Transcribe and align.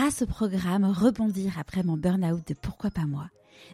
grâce 0.00 0.22
au 0.22 0.26
programme 0.26 0.86
Rebondir 0.86 1.58
après 1.58 1.82
mon 1.82 1.98
burn-out 1.98 2.48
de 2.48 2.54
Pourquoi 2.54 2.90
pas 2.90 3.04
moi, 3.04 3.28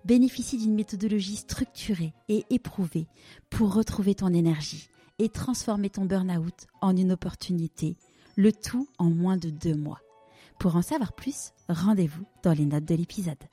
bénéficie 0.05 0.59
d'une 0.59 0.75
méthodologie 0.75 1.37
structurée 1.37 2.15
et 2.29 2.45
éprouvée 2.51 3.07
pour 3.49 3.73
retrouver 3.73 4.17
ton 4.17 4.35
énergie 4.35 4.89
et 5.21 5.29
transformer 5.29 5.89
ton 5.89 6.05
burn-out 6.05 6.67
en 6.81 6.97
une 6.97 7.13
opportunité, 7.13 7.97
le 8.35 8.51
tout 8.51 8.89
en 8.99 9.09
moins 9.09 9.37
de 9.37 9.51
deux 9.51 9.77
mois. 9.77 10.01
Pour 10.59 10.75
en 10.75 10.83
savoir 10.83 11.13
plus, 11.13 11.53
rendez-vous 11.69 12.25
dans 12.43 12.55
les 12.55 12.67
notes 12.67 12.87
de 12.87 12.97
l'épisode. 12.97 13.45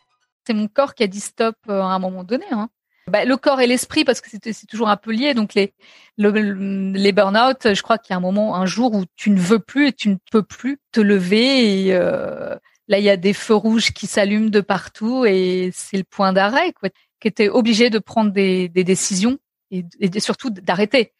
C'est 0.47 0.55
mon 0.55 0.67
corps 0.67 0.95
qui 0.95 1.03
a 1.03 1.07
dit 1.07 1.19
stop 1.19 1.55
euh, 1.69 1.79
à 1.79 1.93
un 1.93 1.99
moment 1.99 2.23
donné. 2.23 2.45
Hein. 2.49 2.69
Bah, 3.07 3.25
le 3.25 3.35
corps 3.35 3.59
et 3.59 3.67
l'esprit, 3.67 4.05
parce 4.05 4.21
que 4.21 4.29
c'est 4.29 4.67
toujours 4.67 4.89
un 4.89 4.97
peu 4.97 5.11
lié. 5.11 5.33
Donc 5.33 5.53
les 5.53 5.73
les 6.17 7.11
burn-out, 7.11 7.73
je 7.73 7.81
crois 7.81 7.97
qu'il 7.97 8.11
y 8.11 8.13
a 8.13 8.17
un 8.17 8.21
moment, 8.21 8.55
un 8.55 8.65
jour 8.65 8.93
où 8.93 9.03
tu 9.15 9.29
ne 9.29 9.39
veux 9.39 9.59
plus 9.59 9.87
et 9.87 9.93
tu 9.93 10.09
ne 10.09 10.15
peux 10.31 10.43
plus 10.43 10.79
te 10.91 11.01
lever. 11.01 11.87
Et 11.87 11.95
euh, 11.95 12.55
là, 12.87 12.99
il 12.99 13.03
y 13.03 13.09
a 13.09 13.17
des 13.17 13.33
feux 13.33 13.55
rouges 13.55 13.91
qui 13.91 14.07
s'allument 14.07 14.49
de 14.49 14.61
partout 14.61 15.25
et 15.25 15.71
c'est 15.73 15.97
le 15.97 16.03
point 16.03 16.33
d'arrêt. 16.33 16.73
Quoi, 16.73 16.89
qui 17.19 17.27
était 17.27 17.49
obligé 17.49 17.89
de 17.89 17.99
prendre 17.99 18.31
des, 18.31 18.69
des 18.69 18.83
décisions 18.83 19.37
et 19.71 20.19
surtout 20.19 20.51
d'arrêter 20.51 21.13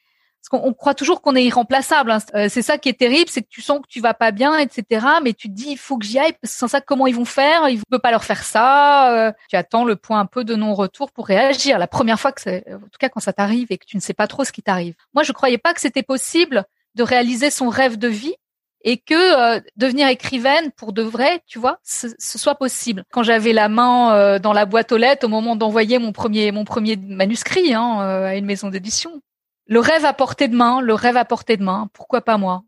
parce 0.43 0.61
qu'on 0.61 0.73
croit 0.73 0.93
toujours 0.93 1.21
qu'on 1.21 1.35
est 1.35 1.43
irremplaçable. 1.45 2.11
Hein. 2.11 2.17
Euh, 2.35 2.47
c'est 2.49 2.61
ça 2.61 2.77
qui 2.77 2.89
est 2.89 2.99
terrible, 2.99 3.29
c'est 3.29 3.43
que 3.43 3.49
tu 3.49 3.61
sens 3.61 3.79
que 3.79 3.87
tu 3.87 4.01
vas 4.01 4.13
pas 4.13 4.31
bien, 4.31 4.57
etc. 4.57 5.05
Mais 5.23 5.33
tu 5.33 5.47
te 5.47 5.53
dis, 5.53 5.69
il 5.69 5.77
faut 5.77 5.97
que 5.97 6.05
j'y 6.05 6.19
aille. 6.19 6.33
Sans 6.43 6.67
ça, 6.67 6.81
comment 6.81 7.07
ils 7.07 7.15
vont 7.15 7.23
faire? 7.23 7.69
Ils 7.69 7.77
ne 7.77 7.83
peuvent 7.89 8.01
pas 8.01 8.11
leur 8.11 8.25
faire 8.25 8.43
ça. 8.43 9.13
Euh. 9.13 9.31
tu 9.49 9.55
attends 9.55 9.85
le 9.85 9.95
point 9.95 10.19
un 10.19 10.25
peu 10.25 10.43
de 10.43 10.55
non-retour 10.55 11.11
pour 11.11 11.27
réagir. 11.27 11.79
La 11.79 11.87
première 11.87 12.19
fois 12.19 12.33
que, 12.33 12.41
c'est, 12.41 12.65
en 12.73 12.79
tout 12.79 12.97
cas, 12.99 13.07
quand 13.07 13.21
ça 13.21 13.31
t'arrive 13.31 13.67
et 13.69 13.77
que 13.77 13.85
tu 13.85 13.95
ne 13.95 14.01
sais 14.01 14.13
pas 14.13 14.27
trop 14.27 14.43
ce 14.43 14.51
qui 14.51 14.61
t'arrive. 14.61 14.95
Moi, 15.13 15.23
je 15.23 15.31
croyais 15.31 15.57
pas 15.57 15.73
que 15.73 15.79
c'était 15.79 16.03
possible 16.03 16.65
de 16.95 17.03
réaliser 17.03 17.49
son 17.49 17.69
rêve 17.69 17.97
de 17.97 18.09
vie 18.09 18.35
et 18.83 18.97
que 18.97 19.13
euh, 19.55 19.61
devenir 19.77 20.09
écrivaine 20.09 20.71
pour 20.71 20.91
de 20.91 21.03
vrai, 21.03 21.41
tu 21.47 21.57
vois, 21.57 21.79
ce, 21.83 22.09
soit 22.19 22.55
possible. 22.55 23.05
Quand 23.13 23.23
j'avais 23.23 23.53
la 23.53 23.69
main 23.69 24.39
dans 24.39 24.51
la 24.51 24.65
boîte 24.65 24.91
aux 24.91 24.97
lettres 24.97 25.25
au 25.25 25.29
moment 25.29 25.55
d'envoyer 25.55 25.99
mon 25.99 26.11
premier 26.11 26.51
mon 26.51 26.65
premier 26.65 26.97
manuscrit 26.97 27.73
hein, 27.73 27.99
à 28.01 28.35
une 28.35 28.45
maison 28.45 28.69
d'édition, 28.69 29.21
le 29.73 29.79
rêve 29.79 30.05
à 30.05 30.13
portée 30.13 30.47
de 30.47 30.55
main, 30.55 30.81
le 30.81 30.93
rêve 30.93 31.17
à 31.17 31.25
portée 31.25 31.57
de 31.57 31.63
main, 31.63 31.89
pourquoi 31.93 32.21
pas 32.21 32.37
moi? 32.37 32.61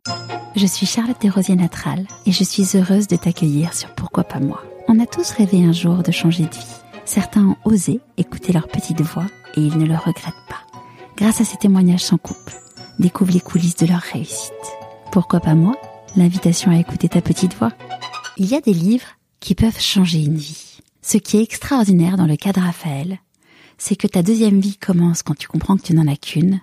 Je 0.55 0.65
suis 0.65 0.87
Charlotte 0.87 1.21
Desrosiers 1.21 1.55
Natral 1.55 2.07
et 2.25 2.31
je 2.31 2.43
suis 2.43 2.65
heureuse 2.75 3.05
de 3.07 3.15
t'accueillir 3.15 3.75
sur 3.75 3.93
Pourquoi 3.93 4.23
pas 4.23 4.39
moi. 4.39 4.63
On 4.87 4.99
a 4.99 5.05
tous 5.05 5.29
rêvé 5.29 5.63
un 5.63 5.71
jour 5.71 6.01
de 6.01 6.11
changer 6.11 6.45
de 6.45 6.55
vie. 6.55 6.81
Certains 7.05 7.45
ont 7.45 7.57
osé 7.63 7.99
écouter 8.17 8.53
leur 8.53 8.67
petite 8.67 9.01
voix 9.01 9.27
et 9.55 9.61
ils 9.61 9.77
ne 9.77 9.85
le 9.85 9.93
regrettent 9.93 10.47
pas. 10.49 10.65
Grâce 11.15 11.41
à 11.41 11.45
ces 11.45 11.57
témoignages 11.57 12.03
sans 12.03 12.17
coupe, 12.17 12.49
découvre 12.97 13.33
les 13.33 13.39
coulisses 13.39 13.75
de 13.75 13.85
leur 13.85 14.01
réussite. 14.01 14.51
Pourquoi 15.11 15.41
pas 15.41 15.53
moi? 15.53 15.75
L'invitation 16.15 16.71
à 16.71 16.79
écouter 16.79 17.07
ta 17.07 17.21
petite 17.21 17.53
voix. 17.53 17.71
Il 18.37 18.47
y 18.47 18.55
a 18.55 18.61
des 18.61 18.73
livres 18.73 19.19
qui 19.39 19.53
peuvent 19.53 19.79
changer 19.79 20.23
une 20.23 20.37
vie. 20.37 20.79
Ce 21.03 21.19
qui 21.19 21.37
est 21.37 21.43
extraordinaire 21.43 22.17
dans 22.17 22.25
le 22.25 22.35
cas 22.35 22.51
de 22.51 22.61
Raphaël, 22.61 23.19
c'est 23.77 23.95
que 23.95 24.07
ta 24.07 24.23
deuxième 24.23 24.59
vie 24.59 24.77
commence 24.77 25.21
quand 25.21 25.37
tu 25.37 25.47
comprends 25.47 25.77
que 25.77 25.83
tu 25.83 25.93
n'en 25.93 26.07
as 26.07 26.15
qu'une 26.15 26.61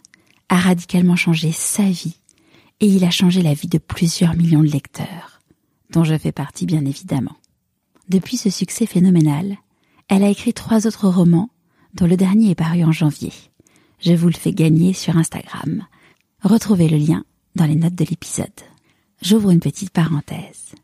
a 0.52 0.56
radicalement 0.56 1.16
changé 1.16 1.50
sa 1.50 1.84
vie 1.84 2.18
et 2.80 2.86
il 2.86 3.04
a 3.04 3.10
changé 3.10 3.40
la 3.40 3.54
vie 3.54 3.68
de 3.68 3.78
plusieurs 3.78 4.36
millions 4.36 4.60
de 4.60 4.68
lecteurs, 4.68 5.40
dont 5.88 6.04
je 6.04 6.18
fais 6.18 6.30
partie 6.30 6.66
bien 6.66 6.84
évidemment. 6.84 7.36
Depuis 8.10 8.36
ce 8.36 8.50
succès 8.50 8.84
phénoménal, 8.84 9.56
elle 10.08 10.22
a 10.22 10.28
écrit 10.28 10.52
trois 10.52 10.86
autres 10.86 11.08
romans, 11.08 11.48
dont 11.94 12.06
le 12.06 12.18
dernier 12.18 12.50
est 12.50 12.54
paru 12.54 12.84
en 12.84 12.92
janvier. 12.92 13.32
Je 13.98 14.12
vous 14.12 14.26
le 14.26 14.34
fais 14.34 14.52
gagner 14.52 14.92
sur 14.92 15.16
Instagram. 15.16 15.86
Retrouvez 16.42 16.90
le 16.90 16.98
lien 16.98 17.24
dans 17.56 17.64
les 17.64 17.76
notes 17.76 17.94
de 17.94 18.04
l'épisode. 18.04 18.48
J'ouvre 19.22 19.52
une 19.52 19.60
petite 19.60 19.90
parenthèse. 19.90 20.74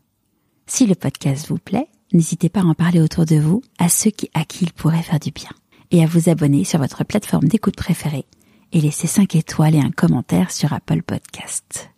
Si 0.66 0.86
le 0.86 0.94
podcast 0.94 1.46
vous 1.48 1.58
plaît, 1.58 1.89
n'hésitez 2.14 2.48
pas 2.48 2.61
à 2.61 2.64
en 2.64 2.74
parler 2.74 3.02
autour 3.02 3.27
de 3.27 3.36
vous 3.36 3.61
à 3.77 3.91
ceux 3.91 4.12
à 4.33 4.46
qui 4.46 4.64
il 4.64 4.72
pourrait 4.72 5.02
faire 5.02 5.20
du 5.20 5.30
bien 5.30 5.50
et 5.91 6.02
à 6.02 6.06
vous 6.06 6.30
abonner 6.30 6.64
sur 6.64 6.78
votre 6.78 7.05
plateforme 7.05 7.48
d'écoute 7.48 7.77
préférée 7.77 8.24
et 8.72 8.80
laissez 8.80 9.06
5 9.06 9.34
étoiles 9.34 9.74
et 9.74 9.80
un 9.80 9.90
commentaire 9.90 10.51
sur 10.51 10.73
Apple 10.73 11.02
Podcast. 11.02 11.90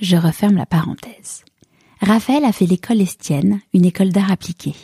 Je 0.00 0.16
referme 0.16 0.56
la 0.56 0.66
parenthèse. 0.66 1.44
Raphaël 2.00 2.44
a 2.44 2.52
fait 2.52 2.66
l'école 2.66 3.00
Estienne, 3.00 3.60
une 3.72 3.84
école 3.84 4.10
d'art 4.10 4.32
appliqué. 4.32 4.74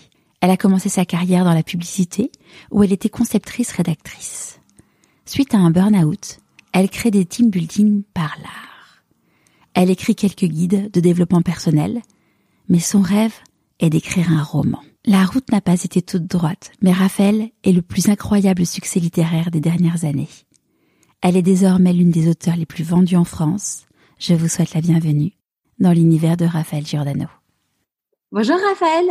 Elle 0.41 0.51
a 0.51 0.57
commencé 0.57 0.89
sa 0.89 1.05
carrière 1.05 1.45
dans 1.45 1.55
la 1.55 1.65
publicité, 1.65 2.31
où 2.71 2.83
elle 2.83 2.93
était 2.93 3.09
conceptrice-rédactrice. 3.09 4.61
Suite 5.27 5.55
à 5.55 5.59
un 5.59 5.71
burn-out, 5.71 6.39
elle 6.73 6.89
crée 6.89 7.11
des 7.11 7.25
team 7.25 7.51
building 7.51 8.03
par 8.15 8.37
l'art. 8.41 9.03
Elle 9.75 9.91
écrit 9.91 10.15
quelques 10.15 10.45
guides 10.45 10.91
de 10.91 11.01
développement 11.01 11.43
personnel, 11.43 12.03
mais 12.69 12.81
son 12.81 13.01
rêve 13.01 13.35
est 13.81 13.91
d'écrire 13.91 14.31
un 14.31 14.43
roman. 14.43 14.83
La 15.05 15.25
route 15.25 15.51
n'a 15.51 15.61
pas 15.61 15.83
été 15.83 16.03
toute 16.03 16.27
droite, 16.27 16.71
mais 16.83 16.93
Raphaël 16.93 17.51
est 17.65 17.73
le 17.73 17.83
plus 17.83 18.09
incroyable 18.09 18.67
succès 18.67 19.01
littéraire 19.01 19.51
des 19.51 19.61
dernières 19.61 20.05
années. 20.05 20.29
Elle 21.21 21.37
est 21.37 21.43
désormais 21.43 21.93
l'une 21.93 22.13
des 22.13 22.29
auteurs 22.29 22.55
les 22.55 22.65
plus 22.65 22.85
vendues 22.85 23.17
en 23.17 23.25
France. 23.25 23.87
Je 24.21 24.35
vous 24.35 24.47
souhaite 24.49 24.73
la 24.73 24.81
bienvenue 24.81 25.33
dans 25.81 25.91
l'univers 25.91 26.37
de 26.37 26.45
Raphaël 26.45 26.87
Giordano. 26.87 27.27
Bonjour 28.31 28.57
Raphaël. 28.57 29.07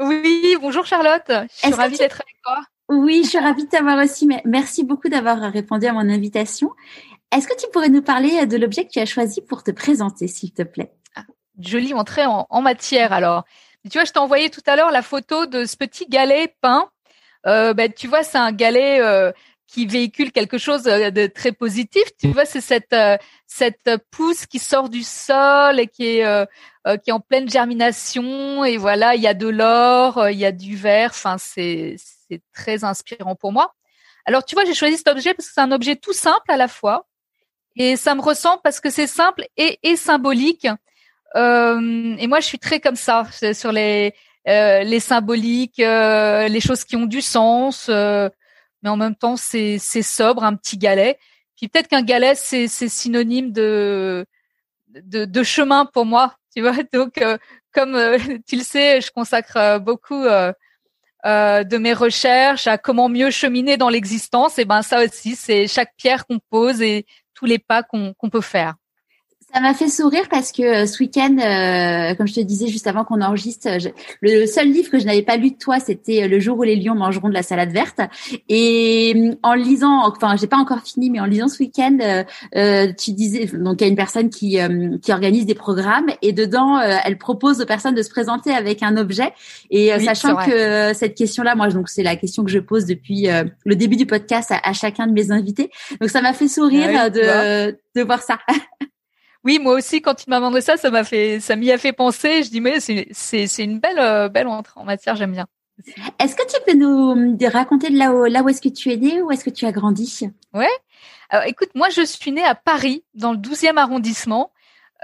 Oui, 0.00 0.56
bonjour 0.62 0.86
Charlotte. 0.86 1.30
Je 1.30 1.66
suis 1.66 1.74
ravie 1.74 1.98
d'être 1.98 2.22
avec 2.22 2.36
toi. 2.42 2.62
Oui, 2.88 3.20
je 3.24 3.28
suis 3.28 3.38
ravie 3.38 3.64
de 3.64 3.68
t'avoir 3.68 4.02
aussi. 4.02 4.26
Merci 4.46 4.82
beaucoup 4.82 5.10
d'avoir 5.10 5.38
répondu 5.52 5.86
à 5.86 5.92
mon 5.92 6.08
invitation. 6.08 6.72
Est-ce 7.30 7.46
que 7.46 7.56
tu 7.56 7.66
pourrais 7.70 7.90
nous 7.90 8.02
parler 8.02 8.46
de 8.46 8.56
l'objet 8.56 8.86
que 8.86 8.92
tu 8.92 9.00
as 9.00 9.06
choisi 9.06 9.42
pour 9.42 9.62
te 9.62 9.70
présenter, 9.70 10.28
s'il 10.28 10.54
te 10.54 10.62
plaît? 10.62 10.92
Ah, 11.16 11.24
Jolie 11.58 11.92
entrée 11.92 12.24
en, 12.24 12.46
en, 12.48 12.62
matière 12.62 13.12
alors. 13.12 13.44
Tu 13.90 13.98
vois, 13.98 14.04
je 14.04 14.12
t'ai 14.12 14.20
envoyé 14.20 14.48
tout 14.48 14.62
à 14.66 14.74
l'heure 14.74 14.90
la 14.90 15.02
photo 15.02 15.44
de 15.44 15.66
ce 15.66 15.76
petit 15.76 16.06
galet 16.06 16.54
peint. 16.62 16.88
Euh, 17.46 17.74
ben, 17.74 17.92
tu 17.92 18.08
vois, 18.08 18.22
c'est 18.22 18.38
un 18.38 18.52
galet 18.52 19.00
euh, 19.00 19.32
qui 19.66 19.86
véhicule 19.86 20.32
quelque 20.32 20.58
chose 20.58 20.86
euh, 20.86 21.10
de 21.10 21.26
très 21.26 21.52
positif. 21.52 22.04
Tu 22.20 22.28
vois, 22.28 22.44
c'est 22.44 22.60
cette 22.60 22.92
euh, 22.92 23.16
cette 23.46 23.90
pousse 24.10 24.46
qui 24.46 24.58
sort 24.58 24.88
du 24.88 25.02
sol 25.02 25.80
et 25.80 25.86
qui 25.86 26.06
est 26.18 26.24
euh, 26.24 26.44
qui 27.02 27.10
est 27.10 27.12
en 27.12 27.20
pleine 27.20 27.48
germination 27.50 28.64
et 28.64 28.76
voilà, 28.76 29.16
il 29.16 29.22
y 29.22 29.26
a 29.26 29.34
de 29.34 29.48
l'or, 29.48 30.28
il 30.28 30.38
y 30.38 30.44
a 30.44 30.52
du 30.52 30.76
vert. 30.76 31.10
Enfin, 31.10 31.36
c'est 31.38 31.96
c'est 32.28 32.40
très 32.54 32.84
inspirant 32.84 33.34
pour 33.34 33.52
moi. 33.52 33.74
Alors, 34.24 34.44
tu 34.44 34.54
vois, 34.54 34.64
j'ai 34.64 34.74
choisi 34.74 34.96
cet 34.96 35.08
objet 35.08 35.34
parce 35.34 35.48
que 35.48 35.54
c'est 35.54 35.60
un 35.60 35.72
objet 35.72 35.96
tout 35.96 36.12
simple 36.12 36.50
à 36.50 36.56
la 36.56 36.68
fois 36.68 37.06
et 37.76 37.96
ça 37.96 38.14
me 38.14 38.22
ressemble 38.22 38.60
parce 38.64 38.80
que 38.80 38.90
c'est 38.90 39.06
simple 39.06 39.44
et, 39.56 39.78
et 39.82 39.96
symbolique. 39.96 40.66
Euh, 41.36 42.16
et 42.18 42.26
moi, 42.26 42.40
je 42.40 42.46
suis 42.46 42.58
très 42.58 42.80
comme 42.80 42.96
ça 42.96 43.26
sur 43.52 43.72
les 43.72 44.14
les 44.48 45.00
symboliques, 45.00 45.78
les 45.78 46.60
choses 46.60 46.84
qui 46.84 46.94
ont 46.94 47.06
du 47.06 47.20
sens 47.20 47.90
mais 48.82 48.90
en 48.90 48.96
même 48.96 49.16
temps 49.16 49.36
c'est 49.36 49.78
c'est 49.78 50.02
sobre, 50.02 50.44
un 50.44 50.54
petit 50.56 50.78
galet. 50.78 51.18
Puis 51.56 51.68
peut-être 51.68 51.88
qu'un 51.88 52.02
galet 52.02 52.34
c'est 52.34 52.68
c'est 52.68 52.88
synonyme 52.88 53.52
de, 53.52 54.26
de, 54.88 55.24
de 55.24 55.42
chemin 55.42 55.86
pour 55.86 56.06
moi, 56.06 56.36
tu 56.54 56.62
vois. 56.62 56.76
Donc 56.92 57.18
euh, 57.18 57.38
comme 57.72 57.94
euh, 57.94 58.18
tu 58.46 58.56
le 58.56 58.62
sais, 58.62 59.00
je 59.00 59.10
consacre 59.10 59.56
euh, 59.56 59.78
beaucoup 59.78 60.24
de 61.24 61.78
mes 61.78 61.92
recherches 61.92 62.66
à 62.66 62.78
comment 62.78 63.08
mieux 63.08 63.30
cheminer 63.30 63.76
dans 63.76 63.88
l'existence. 63.88 64.58
Et 64.58 64.64
ben 64.64 64.82
ça 64.82 65.04
aussi, 65.04 65.36
c'est 65.36 65.66
chaque 65.66 65.94
pierre 65.96 66.26
qu'on 66.26 66.38
pose 66.50 66.82
et 66.82 67.06
tous 67.34 67.46
les 67.46 67.58
pas 67.58 67.82
qu'on 67.82 68.14
qu'on 68.14 68.30
peut 68.30 68.40
faire. 68.40 68.74
Ça 69.56 69.62
m'a 69.62 69.72
fait 69.72 69.88
sourire 69.88 70.24
parce 70.30 70.52
que 70.52 70.62
euh, 70.62 70.84
ce 70.84 71.02
week-end, 71.02 71.34
euh, 71.38 72.14
comme 72.14 72.26
je 72.26 72.34
te 72.34 72.40
disais 72.40 72.66
juste 72.66 72.86
avant 72.86 73.04
qu'on 73.04 73.22
enregistre, 73.22 73.70
le 74.20 74.44
seul 74.44 74.68
livre 74.68 74.90
que 74.90 74.98
je 74.98 75.06
n'avais 75.06 75.22
pas 75.22 75.38
lu 75.38 75.52
de 75.52 75.56
toi, 75.56 75.80
c'était 75.80 76.24
euh, 76.24 76.28
Le 76.28 76.38
jour 76.40 76.58
où 76.58 76.62
les 76.62 76.76
lions 76.76 76.94
mangeront 76.94 77.30
de 77.30 77.32
la 77.32 77.42
salade 77.42 77.70
verte. 77.70 78.02
Et 78.50 79.32
en 79.42 79.54
lisant, 79.54 80.06
enfin, 80.06 80.36
j'ai 80.36 80.46
pas 80.46 80.58
encore 80.58 80.80
fini, 80.80 81.08
mais 81.08 81.20
en 81.20 81.24
lisant 81.24 81.48
ce 81.48 81.60
week-end, 81.60 81.96
euh, 82.54 82.92
tu 82.98 83.12
disais, 83.12 83.46
donc 83.46 83.80
il 83.80 83.84
y 83.84 83.86
a 83.86 83.88
une 83.88 83.96
personne 83.96 84.28
qui 84.28 84.58
qui 85.00 85.12
organise 85.12 85.46
des 85.46 85.54
programmes 85.54 86.10
et 86.20 86.34
dedans, 86.34 86.78
elle 86.78 87.16
propose 87.16 87.62
aux 87.62 87.66
personnes 87.66 87.94
de 87.94 88.02
se 88.02 88.10
présenter 88.10 88.52
avec 88.52 88.82
un 88.82 88.98
objet. 88.98 89.32
Et 89.70 89.98
sachant 90.00 90.36
que 90.36 90.92
cette 90.92 91.14
question-là, 91.14 91.54
moi, 91.54 91.68
donc 91.68 91.88
c'est 91.88 92.02
la 92.02 92.16
question 92.16 92.44
que 92.44 92.50
je 92.50 92.58
pose 92.58 92.84
depuis 92.84 93.28
le 93.64 93.74
début 93.74 93.96
du 93.96 94.04
podcast 94.04 94.52
à, 94.62 94.72
chacun 94.74 95.06
de 95.06 95.12
mes 95.12 95.30
invités. 95.30 95.70
Donc 95.98 96.10
ça 96.10 96.20
m'a 96.20 96.34
fait 96.34 96.48
sourire 96.48 97.10
de 97.10 97.74
de 97.94 98.02
voir 98.02 98.22
ça. 98.22 98.38
Oui, 99.46 99.60
moi 99.60 99.74
aussi, 99.74 100.02
quand 100.02 100.24
il 100.24 100.30
m'a 100.30 100.36
demandé 100.36 100.60
ça, 100.60 100.76
ça 100.76 100.90
m'a 100.90 101.04
fait, 101.04 101.38
ça 101.38 101.54
m'y 101.54 101.70
a 101.70 101.78
fait 101.78 101.92
penser. 101.92 102.42
Je 102.42 102.50
dis, 102.50 102.60
mais 102.60 102.80
c'est, 102.80 103.46
une 103.62 103.78
belle, 103.78 104.00
euh, 104.00 104.28
belle 104.28 104.48
entrée 104.48 104.80
en 104.80 104.84
matière. 104.84 105.14
J'aime 105.14 105.30
bien. 105.30 105.46
Est-ce 106.18 106.34
que 106.34 106.44
tu 106.46 106.56
peux 106.66 106.76
nous 106.76 107.38
raconter 107.52 107.90
de 107.90 107.96
là 107.96 108.12
où, 108.12 108.24
là 108.24 108.42
où 108.42 108.48
est-ce 108.48 108.60
que 108.60 108.68
tu 108.68 108.92
es 108.92 108.96
né, 108.96 109.22
où 109.22 109.30
est-ce 109.30 109.44
que 109.44 109.50
tu 109.50 109.64
as 109.64 109.70
grandi? 109.70 110.28
Ouais. 110.52 110.66
Alors, 111.30 111.46
écoute, 111.46 111.68
moi, 111.76 111.90
je 111.90 112.04
suis 112.04 112.32
née 112.32 112.42
à 112.42 112.56
Paris, 112.56 113.04
dans 113.14 113.30
le 113.30 113.38
12e 113.38 113.76
arrondissement. 113.76 114.50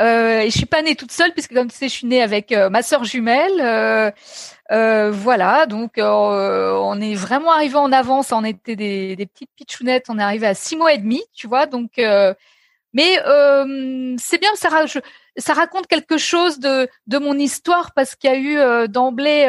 Euh, 0.00 0.40
et 0.40 0.50
je 0.50 0.56
suis 0.56 0.66
pas 0.66 0.82
née 0.82 0.96
toute 0.96 1.12
seule 1.12 1.32
puisque 1.32 1.54
comme 1.54 1.70
tu 1.70 1.76
sais, 1.76 1.86
je 1.86 1.92
suis 1.92 2.06
née 2.06 2.22
avec 2.22 2.50
euh, 2.50 2.68
ma 2.68 2.82
sœur 2.82 3.04
jumelle. 3.04 3.60
Euh, 3.60 4.10
euh 4.72 5.10
voilà, 5.12 5.66
donc 5.66 5.92
on 5.98 7.00
est 7.00 7.14
vraiment 7.14 7.52
arrivé 7.52 7.76
en 7.76 7.92
avance. 7.92 8.32
On 8.32 8.42
était 8.42 8.74
des, 8.74 9.14
des 9.14 9.26
petites 9.26 9.50
pitchounettes. 9.54 10.06
On 10.08 10.18
est 10.18 10.22
arrivé 10.22 10.48
à 10.48 10.54
six 10.54 10.74
mois 10.74 10.92
et 10.94 10.98
demi, 10.98 11.22
tu 11.32 11.46
vois. 11.46 11.66
Donc 11.66 12.00
Mais 12.92 13.16
c'est 14.18 14.38
bien, 14.38 14.50
ça, 14.54 14.84
ça 15.36 15.52
raconte 15.54 15.86
quelque 15.86 16.18
chose 16.18 16.58
de, 16.58 16.88
de 17.06 17.18
mon 17.18 17.38
histoire 17.38 17.92
parce 17.94 18.14
qu'il 18.16 18.30
y 18.30 18.34
a 18.34 18.38
eu 18.84 18.88
d'emblée 18.88 19.44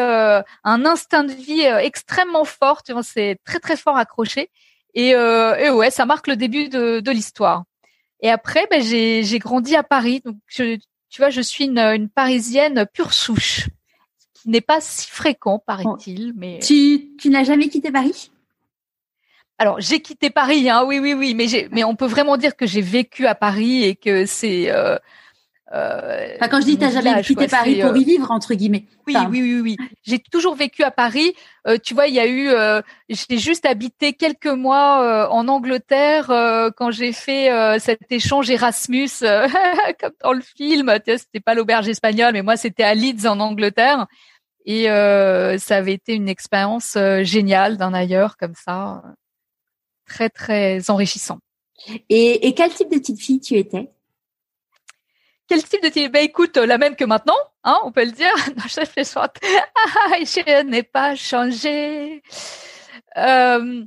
un 0.63 0.85
instinct 0.85 1.23
de 1.23 1.33
vie 1.33 1.61
extrêmement 1.61 2.45
fort. 2.45 2.81
C'est 3.01 3.37
très 3.45 3.59
très 3.59 3.75
fort 3.75 3.97
accroché. 3.97 4.49
Et, 4.93 5.09
et, 5.09 5.69
ouais, 5.69 5.91
ça 5.91 6.05
marque 6.05 6.27
le 6.27 6.35
début 6.35 6.69
de, 6.69 6.99
de 6.99 7.11
l'histoire. 7.11 7.63
Et 8.21 8.29
après, 8.29 8.67
ben, 8.71 8.81
j'ai, 8.81 9.23
j'ai 9.23 9.39
grandi 9.39 9.75
à 9.75 9.83
Paris. 9.83 10.21
Donc, 10.23 10.37
je, 10.47 10.77
tu 11.09 11.21
vois, 11.21 11.29
je 11.29 11.41
suis 11.41 11.65
une, 11.65 11.79
une 11.79 12.09
Parisienne 12.09 12.87
pure 12.93 13.13
souche, 13.13 13.67
qui 14.33 14.49
n'est 14.49 14.61
pas 14.61 14.79
si 14.79 15.09
fréquent, 15.09 15.59
paraît-il. 15.59 16.33
Mais 16.37 16.59
tu, 16.59 17.15
tu 17.19 17.29
n'as 17.29 17.43
jamais 17.43 17.67
quitté 17.67 17.91
Paris? 17.91 18.31
Alors 19.63 19.79
j'ai 19.79 20.01
quitté 20.01 20.29
Paris, 20.29 20.69
hein, 20.69 20.83
oui, 20.85 20.99
oui, 20.99 21.13
oui, 21.13 21.33
mais 21.71 21.85
on 21.85 21.95
peut 21.95 22.05
vraiment 22.05 22.35
dire 22.35 22.57
que 22.57 22.65
j'ai 22.65 22.81
vécu 22.81 23.27
à 23.27 23.33
Paris 23.33 23.85
et 23.85 23.95
que 23.95 24.25
c'est. 24.25 24.69
Euh, 24.69 24.97
euh, 25.73 26.33
enfin, 26.35 26.49
quand 26.49 26.59
je 26.59 26.65
dis 26.65 26.77
t'as 26.77 26.91
jamais 26.91 27.21
quitté 27.21 27.47
Paris 27.47 27.79
pour 27.81 27.95
y 27.95 28.01
euh, 28.01 28.05
vivre 28.05 28.29
entre 28.29 28.55
guillemets. 28.55 28.83
Oui, 29.07 29.15
oui, 29.29 29.41
oui, 29.41 29.61
oui. 29.61 29.77
J'ai 30.03 30.19
toujours 30.19 30.55
vécu 30.55 30.83
à 30.83 30.91
Paris. 30.91 31.33
Euh, 31.65 31.77
tu 31.81 31.93
vois, 31.93 32.07
il 32.07 32.13
y 32.13 32.19
a 32.19 32.27
eu, 32.27 32.49
j'ai 33.07 33.37
juste 33.37 33.65
habité 33.65 34.11
quelques 34.11 34.47
mois 34.47 35.29
en 35.31 35.47
Angleterre 35.47 36.27
quand 36.75 36.91
j'ai 36.91 37.13
fait 37.13 37.49
cet 37.79 38.11
échange 38.11 38.49
Erasmus, 38.49 39.07
comme 40.01 40.11
dans 40.21 40.33
le 40.33 40.41
film. 40.41 40.93
C'était 41.05 41.39
pas 41.39 41.53
l'auberge 41.53 41.87
espagnole, 41.87 42.33
mais 42.33 42.41
moi 42.41 42.57
c'était 42.57 42.83
à 42.83 42.93
Leeds 42.95 43.27
en 43.29 43.39
Angleterre. 43.39 44.07
Et 44.65 44.87
ça 44.87 45.77
avait 45.77 45.93
été 45.93 46.15
une 46.15 46.27
expérience 46.27 46.97
géniale 47.21 47.77
d'un 47.77 47.93
ailleurs 47.93 48.35
comme 48.35 48.55
ça 48.55 49.01
très 50.13 50.29
très 50.29 50.89
enrichissant. 50.89 51.39
Et, 52.09 52.47
et 52.47 52.53
quel 52.53 52.71
type 52.73 52.89
de 52.89 52.97
petite 52.97 53.19
fille 53.19 53.39
tu 53.39 53.55
étais? 53.55 53.89
Quel 55.47 55.63
type 55.63 55.83
de 55.83 55.89
télé 55.89 56.09
Ben 56.09 56.23
écoute, 56.23 56.57
la 56.57 56.77
même 56.77 56.95
que 56.95 57.03
maintenant, 57.03 57.37
hein, 57.63 57.77
on 57.83 57.91
peut 57.91 58.05
le 58.05 58.11
dire. 58.11 58.33
je 58.67 59.03
soit. 59.03 59.33
je 60.19 60.63
n'ai 60.63 60.83
pas 60.83 61.15
changé. 61.15 62.21
Euh, 63.17 63.83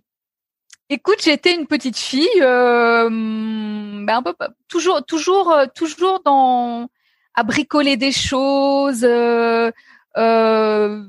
écoute, 0.88 1.22
j'étais 1.22 1.54
une 1.54 1.66
petite 1.66 1.96
fille, 1.96 2.28
euh, 2.40 3.08
ben 3.08 4.16
un 4.16 4.22
peu 4.22 4.34
toujours, 4.68 5.04
toujours, 5.04 5.56
toujours 5.74 6.20
dans 6.24 6.88
à 7.34 7.42
bricoler 7.44 7.96
des 7.96 8.12
choses. 8.12 9.04
Euh, 9.04 9.70
euh, 10.16 11.02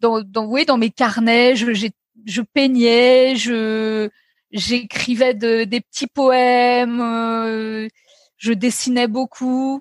dans, 0.00 0.22
dans, 0.22 0.46
oui, 0.46 0.64
dans 0.64 0.78
mes 0.78 0.90
carnets, 0.90 1.54
je, 1.54 1.90
je 2.26 2.42
peignais, 2.42 3.36
je 3.36 4.08
j'écrivais 4.52 5.34
de, 5.34 5.64
des 5.64 5.80
petits 5.80 6.06
poèmes. 6.06 7.00
Euh, 7.00 7.88
je 8.36 8.52
dessinais 8.52 9.08
beaucoup. 9.08 9.80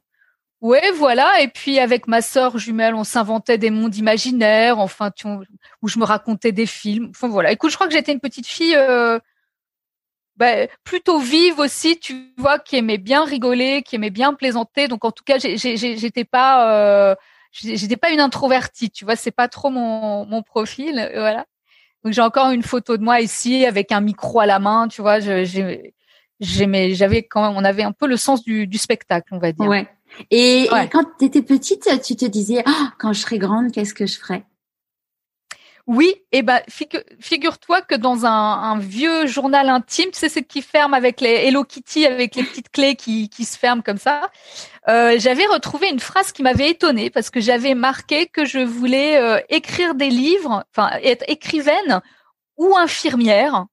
Ouais, 0.62 0.92
voilà. 0.92 1.42
Et 1.42 1.48
puis 1.48 1.80
avec 1.80 2.08
ma 2.08 2.22
sœur 2.22 2.58
jumelle, 2.58 2.96
on 2.96 3.04
s'inventait 3.04 3.58
des 3.58 3.72
mondes 3.72 3.96
imaginaires, 3.96 4.80
enfin, 4.80 5.12
tu, 5.12 5.28
où 5.82 5.88
je 5.88 6.00
me 6.00 6.06
racontais 6.06 6.52
des 6.52 6.68
films. 6.68 7.08
Enfin 7.10 7.28
voilà. 7.28 7.52
Écoute, 7.52 7.72
je 7.72 7.76
crois 7.76 7.88
que 7.88 7.94
j'étais 7.94 8.12
une 8.14 8.20
petite 8.20 8.48
fille 8.48 8.76
euh, 8.76 9.20
bah, 10.38 10.68
plutôt 10.84 11.20
vive 11.20 11.60
aussi, 11.60 12.00
tu 12.00 12.34
vois, 12.38 12.60
qui 12.60 12.76
aimait 12.78 12.98
bien 12.98 13.26
rigoler, 13.26 13.84
qui 13.84 13.96
aimait 13.96 14.10
bien 14.12 14.34
plaisanter. 14.34 14.88
Donc 14.88 15.06
en 15.06 15.12
tout 15.12 15.24
cas, 15.24 15.38
j'étais 15.40 16.26
pas, 16.26 17.12
euh, 17.12 17.16
j'étais 17.52 17.98
pas 17.98 18.12
une 18.12 18.22
introvertie, 18.22 18.92
tu 18.92 19.06
vois. 19.06 19.16
C'est 19.16 19.32
pas 19.32 19.48
trop 19.48 19.70
mon 19.72 20.26
mon 20.26 20.44
profil, 20.44 21.10
voilà. 21.14 21.46
Donc 22.04 22.14
j'ai 22.14 22.22
encore 22.22 22.52
une 22.52 22.64
photo 22.64 22.98
de 22.98 23.04
moi 23.04 23.22
ici 23.22 23.66
avec 23.66 23.92
un 23.92 24.02
micro 24.02 24.40
à 24.40 24.46
la 24.46 24.60
main, 24.60 24.88
tu 24.88 25.02
vois. 25.02 25.20
J'ai 25.20 25.94
j'aimais, 26.42 26.94
j'avais 26.96 27.24
quand 27.24 27.48
même, 27.48 27.56
on 27.56 27.64
avait 27.64 27.84
un 27.84 27.92
peu 27.92 28.08
le 28.08 28.18
sens 28.18 28.44
du, 28.44 28.68
du 28.68 28.78
spectacle, 28.78 29.28
on 29.32 29.38
va 29.38 29.52
dire. 29.52 29.68
Ouais. 29.68 29.88
Et, 30.30 30.68
quand 30.92 31.06
tu 31.18 31.26
étais 31.26 31.42
petite, 31.42 31.88
tu 32.04 32.16
te 32.16 32.26
disais, 32.26 32.64
oh, 32.68 32.86
quand 32.98 33.14
je 33.14 33.22
serai 33.22 33.38
grande, 33.38 33.72
qu'est-ce 33.72 33.94
que 33.94 34.06
je 34.06 34.18
ferai 34.18 34.44
oui, 35.88 36.16
et 36.32 36.42
ben 36.42 36.62
figure-toi 37.20 37.82
que 37.82 37.96
dans 37.96 38.26
un, 38.26 38.78
vieux 38.80 39.26
journal 39.28 39.70
intime, 39.70 40.12
tu 40.12 40.20
sais 40.20 40.30
c'est 40.30 40.44
qui 40.44 40.62
ferme 40.62 40.94
avec 40.94 41.22
les 41.22 41.48
Hello 41.48 41.64
Kitty 41.64 42.06
avec 42.06 42.36
les 42.36 42.44
petites 42.44 42.70
clés 42.70 42.96
qui, 42.96 43.30
qui 43.30 43.46
se 43.46 43.58
ferment 43.58 43.82
comme 43.82 43.98
ça. 43.98 44.30
Euh, 44.88 45.16
j'avais 45.18 45.46
retrouvé 45.46 45.90
une 45.90 46.00
phrase 46.00 46.32
qui 46.32 46.44
m'avait 46.44 46.70
étonnée 46.72 47.10
parce 47.10 47.30
que 47.30 47.40
j'avais 47.40 47.76
marqué 47.76 48.28
que 48.28 48.46
je 48.46 48.60
voulais 48.60 49.18
euh, 49.18 49.40
écrire 49.50 49.96
des 49.96 50.10
livres, 50.10 50.64
enfin 50.72 50.92
être 51.04 51.24
écrivaine 51.28 52.02
ou 52.58 52.76
infirmière. 52.78 53.66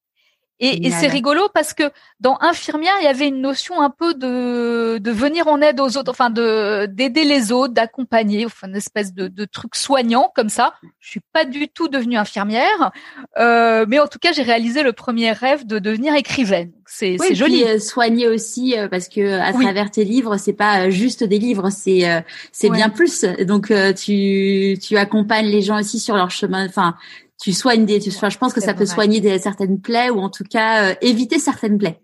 Et, 0.61 0.87
et 0.87 0.91
c'est 0.91 1.07
rigolo 1.07 1.49
parce 1.55 1.73
que 1.73 1.85
dans 2.21 2.37
infirmière, 2.41 2.95
il 3.01 3.05
y 3.05 3.09
avait 3.09 3.29
une 3.29 3.41
notion 3.41 3.81
un 3.81 3.91
peu 3.91 4.15
de, 4.15 4.99
de 4.99 5.11
venir 5.11 5.47
en 5.47 5.61
aide 5.61 5.81
aux 5.81 5.97
autres, 5.97 6.11
enfin 6.11 6.31
de 6.31 6.87
d'aider 6.87 7.25
les 7.25 7.53
autres, 7.53 7.75
d'accompagner, 7.75 8.45
enfin 8.47 8.69
une 8.69 8.77
espèce 8.77 9.15
de, 9.15 9.29
de 9.29 9.45
truc 9.45 9.77
soignant 9.77 10.33
comme 10.35 10.49
ça. 10.49 10.75
Je 10.99 11.11
suis 11.11 11.23
pas 11.33 11.45
du 11.45 11.69
tout 11.69 11.89
devenue 11.89 12.17
infirmière, 12.17 12.91
euh, 13.39 13.87
mais 13.89 14.01
en 14.01 14.09
tout 14.09 14.19
cas, 14.19 14.33
j'ai 14.33 14.43
réalisé 14.43 14.83
le 14.83 14.93
premier 14.93 15.33
rêve 15.33 15.67
de 15.67 15.79
devenir 15.79 16.15
écrivaine. 16.15 16.73
C'est 16.87 17.17
oui, 17.21 17.35
joli. 17.35 17.65
Euh, 17.65 17.79
soigner 17.79 18.27
aussi 18.27 18.77
euh, 18.77 18.89
parce 18.89 19.09
que 19.09 19.39
à 19.39 19.53
travers 19.53 19.91
tes 19.91 20.05
livres, 20.05 20.39
c'est 20.39 20.53
pas 20.55 20.87
euh, 20.87 20.91
juste 20.91 21.23
des 21.23 21.39
livres, 21.39 21.71
c'est 21.71 22.25
c'est 22.51 22.71
bien 22.71 22.89
plus. 22.89 23.25
Donc 23.47 23.73
tu 23.97 24.79
tu 24.83 24.97
accompagnes 24.97 25.47
les 25.47 25.63
gens 25.63 25.79
aussi 25.79 26.01
sur 26.01 26.17
leur 26.17 26.31
chemin. 26.31 26.67
Enfin 26.67 26.97
tu 27.41 27.53
soignes 27.53 27.87
des. 27.87 28.01
Tu, 28.01 28.11
je 28.11 28.39
pense 28.39 28.53
que 28.53 28.61
ça 28.61 28.75
peut 28.75 28.87
soigner 28.87 29.21
des, 29.21 29.39
certaines 29.39 29.81
plaies 29.81 30.11
ou 30.11 30.21
en 30.21 30.31
tout 30.31 30.45
cas 30.45 30.91
euh, 30.91 30.95
éviter 31.01 31.39
certaines 31.39 31.79
plaies. 31.79 32.01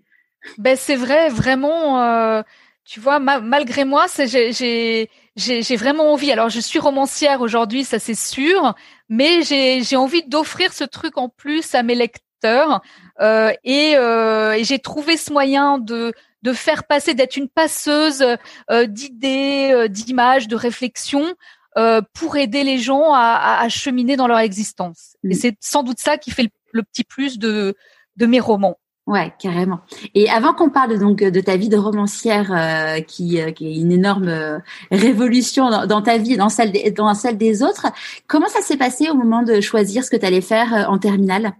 Ben 0.58 0.76
c'est 0.76 0.96
vrai, 0.96 1.28
vraiment. 1.28 2.02
Euh, 2.02 2.42
tu 2.84 3.00
vois, 3.00 3.18
malgré 3.18 3.84
moi, 3.84 4.06
j'ai 4.26 5.08
j'ai 5.36 5.76
vraiment 5.76 6.12
envie. 6.12 6.30
Alors 6.30 6.50
je 6.50 6.60
suis 6.60 6.78
romancière 6.78 7.40
aujourd'hui, 7.40 7.84
ça 7.84 7.98
c'est 7.98 8.14
sûr, 8.14 8.74
mais 9.08 9.42
j'ai 9.42 9.82
j'ai 9.82 9.96
envie 9.96 10.22
d'offrir 10.22 10.72
ce 10.72 10.84
truc 10.84 11.16
en 11.16 11.28
plus 11.28 11.74
à 11.74 11.82
mes 11.82 11.94
lecteurs 11.94 12.82
euh, 13.20 13.52
et, 13.64 13.94
euh, 13.96 14.52
et 14.52 14.64
j'ai 14.64 14.78
trouvé 14.78 15.16
ce 15.16 15.32
moyen 15.32 15.78
de 15.78 16.12
de 16.42 16.52
faire 16.52 16.84
passer, 16.84 17.14
d'être 17.14 17.36
une 17.36 17.48
passeuse 17.48 18.22
euh, 18.70 18.86
d'idées, 18.86 19.70
euh, 19.72 19.88
d'images, 19.88 20.46
de 20.46 20.56
réflexions 20.56 21.34
euh, 21.76 22.00
pour 22.12 22.36
aider 22.36 22.62
les 22.62 22.78
gens 22.78 23.12
à, 23.12 23.58
à, 23.60 23.68
cheminer 23.68 24.14
dans 24.16 24.28
leur 24.28 24.38
existence. 24.38 25.16
Et 25.24 25.30
mm. 25.30 25.34
c'est 25.34 25.56
sans 25.60 25.82
doute 25.82 25.98
ça 25.98 26.18
qui 26.18 26.30
fait 26.30 26.48
le, 26.72 26.82
petit 26.84 27.02
plus 27.02 27.36
de, 27.36 27.74
de 28.16 28.26
mes 28.26 28.38
romans. 28.38 28.78
Ouais, 29.08 29.34
carrément. 29.40 29.80
Et 30.14 30.30
avant 30.30 30.54
qu'on 30.54 30.70
parle 30.70 31.00
donc 31.00 31.18
de 31.18 31.40
ta 31.40 31.56
vie 31.56 31.68
de 31.68 31.76
romancière, 31.76 32.52
euh, 32.52 33.00
qui, 33.00 33.40
euh, 33.40 33.50
qui, 33.50 33.66
est 33.66 33.76
une 33.76 33.90
énorme 33.90 34.62
révolution 34.92 35.68
dans, 35.86 36.00
ta 36.00 36.16
vie 36.16 36.34
et 36.34 36.36
dans 36.36 36.48
celle 36.48 36.70
des, 36.70 36.92
dans 36.92 37.12
celle 37.14 37.36
des 37.36 37.64
autres, 37.64 37.86
comment 38.28 38.48
ça 38.48 38.62
s'est 38.62 38.76
passé 38.76 39.10
au 39.10 39.14
moment 39.14 39.42
de 39.42 39.60
choisir 39.60 40.04
ce 40.04 40.10
que 40.10 40.16
tu 40.16 40.24
allais 40.24 40.40
faire 40.40 40.86
en 40.88 40.98
terminale? 40.98 41.54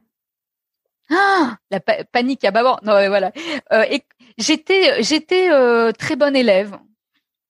Ah, 1.10 1.56
la 1.72 1.80
panique 1.80 2.44
à 2.44 2.52
bâbord. 2.52 2.78
Non, 2.84 2.92
voilà. 3.08 3.32
j'étais, 4.38 5.02
j'étais 5.02 5.48
très 5.98 6.14
bonne 6.14 6.36
élève 6.36 6.78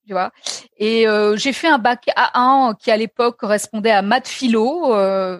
tu 0.06 0.12
vois. 0.12 0.30
Et 0.76 1.08
euh, 1.08 1.36
j'ai 1.36 1.52
fait 1.52 1.68
un 1.68 1.78
bac 1.78 2.08
A1 2.16 2.76
qui 2.76 2.90
à 2.90 2.96
l'époque 2.96 3.38
correspondait 3.38 3.90
à 3.90 4.02
maths 4.02 4.28
philo, 4.28 4.94
euh, 4.94 5.38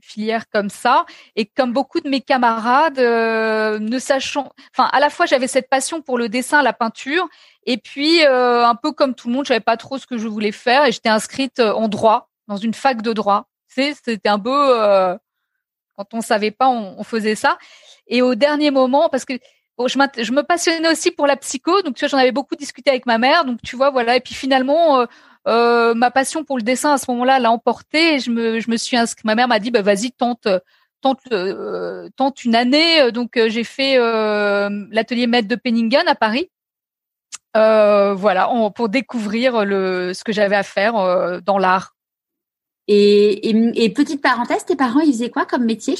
filière 0.00 0.48
comme 0.50 0.70
ça. 0.70 1.06
Et 1.34 1.46
comme 1.46 1.72
beaucoup 1.72 2.00
de 2.00 2.08
mes 2.08 2.20
camarades, 2.20 2.98
euh, 2.98 3.78
ne 3.78 3.98
sachant, 3.98 4.52
enfin 4.72 4.88
à 4.92 5.00
la 5.00 5.10
fois 5.10 5.26
j'avais 5.26 5.48
cette 5.48 5.68
passion 5.68 6.00
pour 6.02 6.18
le 6.18 6.28
dessin, 6.28 6.62
la 6.62 6.72
peinture, 6.72 7.28
et 7.64 7.78
puis 7.78 8.24
euh, 8.24 8.66
un 8.66 8.74
peu 8.74 8.92
comme 8.92 9.14
tout 9.14 9.28
le 9.28 9.34
monde, 9.34 9.44
je 9.44 9.48
savais 9.48 9.60
pas 9.60 9.76
trop 9.76 9.98
ce 9.98 10.06
que 10.06 10.18
je 10.18 10.28
voulais 10.28 10.52
faire 10.52 10.84
et 10.84 10.92
j'étais 10.92 11.08
inscrite 11.08 11.60
en 11.60 11.88
droit 11.88 12.30
dans 12.48 12.56
une 12.56 12.74
fac 12.74 13.02
de 13.02 13.12
droit. 13.12 13.48
C'était 13.68 14.28
un 14.28 14.38
peu 14.38 15.18
quand 15.96 16.14
on 16.14 16.20
savait 16.20 16.50
pas, 16.50 16.68
on, 16.68 16.96
on 16.98 17.04
faisait 17.04 17.34
ça. 17.34 17.58
Et 18.06 18.22
au 18.22 18.34
dernier 18.34 18.70
moment, 18.70 19.08
parce 19.08 19.24
que 19.24 19.34
je, 19.78 20.22
je, 20.22 20.32
me 20.32 20.42
passionnais 20.42 20.90
aussi 20.90 21.10
pour 21.10 21.26
la 21.26 21.36
psycho, 21.36 21.82
donc 21.82 21.94
tu 21.94 22.00
vois, 22.00 22.08
j'en 22.08 22.18
avais 22.18 22.32
beaucoup 22.32 22.56
discuté 22.56 22.90
avec 22.90 23.06
ma 23.06 23.18
mère, 23.18 23.44
donc 23.44 23.60
tu 23.62 23.76
vois, 23.76 23.90
voilà. 23.90 24.16
Et 24.16 24.20
puis 24.20 24.34
finalement, 24.34 25.00
euh, 25.00 25.06
euh 25.48 25.94
ma 25.94 26.10
passion 26.10 26.44
pour 26.44 26.56
le 26.56 26.62
dessin 26.62 26.92
à 26.92 26.98
ce 26.98 27.10
moment-là 27.10 27.38
l'a 27.38 27.50
emporté. 27.50 28.14
Et 28.14 28.18
je 28.20 28.30
me, 28.30 28.60
je 28.60 28.70
me 28.70 28.76
suis 28.76 28.96
inscrite. 28.96 29.24
Ma 29.24 29.34
mère 29.34 29.48
m'a 29.48 29.58
dit, 29.58 29.70
bah 29.70 29.82
vas-y, 29.82 30.12
tente, 30.12 30.48
tente, 31.02 31.20
euh, 31.32 32.08
tente 32.16 32.44
une 32.44 32.54
année. 32.54 33.12
Donc 33.12 33.36
euh, 33.36 33.48
j'ai 33.48 33.64
fait 33.64 33.98
l'atelier 34.90 35.26
maître 35.26 35.48
de 35.48 35.56
Penningen 35.56 36.08
à 36.08 36.14
Paris. 36.14 36.50
voilà, 37.54 38.50
pour 38.74 38.88
découvrir 38.88 39.64
le, 39.64 40.14
ce 40.14 40.24
que 40.24 40.32
j'avais 40.32 40.56
à 40.56 40.62
faire 40.62 40.94
dans 41.42 41.58
l'art. 41.58 41.94
Et, 42.88 43.50
et, 43.50 43.84
et, 43.84 43.90
petite 43.90 44.22
parenthèse, 44.22 44.64
tes 44.64 44.76
parents, 44.76 45.00
ils 45.00 45.12
faisaient 45.12 45.30
quoi 45.30 45.44
comme 45.44 45.64
métier? 45.64 45.96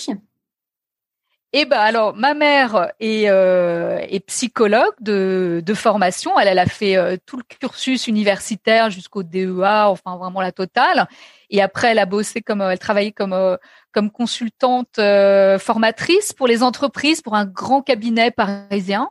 Eh 1.58 1.64
ben 1.64 1.78
alors, 1.78 2.14
ma 2.14 2.34
mère 2.34 2.92
est, 3.00 3.30
euh, 3.30 3.98
est 4.10 4.20
psychologue 4.20 4.94
de, 5.00 5.62
de, 5.64 5.74
formation. 5.74 6.38
Elle, 6.38 6.48
elle 6.48 6.58
a 6.58 6.66
fait 6.66 6.96
euh, 6.96 7.16
tout 7.24 7.38
le 7.38 7.44
cursus 7.44 8.08
universitaire 8.08 8.90
jusqu'au 8.90 9.22
DEA, 9.22 9.88
enfin 9.88 10.18
vraiment 10.18 10.42
la 10.42 10.52
totale. 10.52 11.08
Et 11.48 11.62
après, 11.62 11.88
elle 11.88 11.98
a 11.98 12.04
bossé 12.04 12.42
comme, 12.42 12.60
elle 12.60 12.78
travaillait 12.78 13.12
comme 13.12 13.32
euh, 13.32 13.56
comme 13.92 14.10
consultante 14.10 15.00
formatrice 15.58 16.34
pour 16.34 16.46
les 16.46 16.62
entreprises, 16.62 17.22
pour 17.22 17.34
un 17.34 17.46
grand 17.46 17.80
cabinet 17.80 18.30
parisien. 18.30 19.08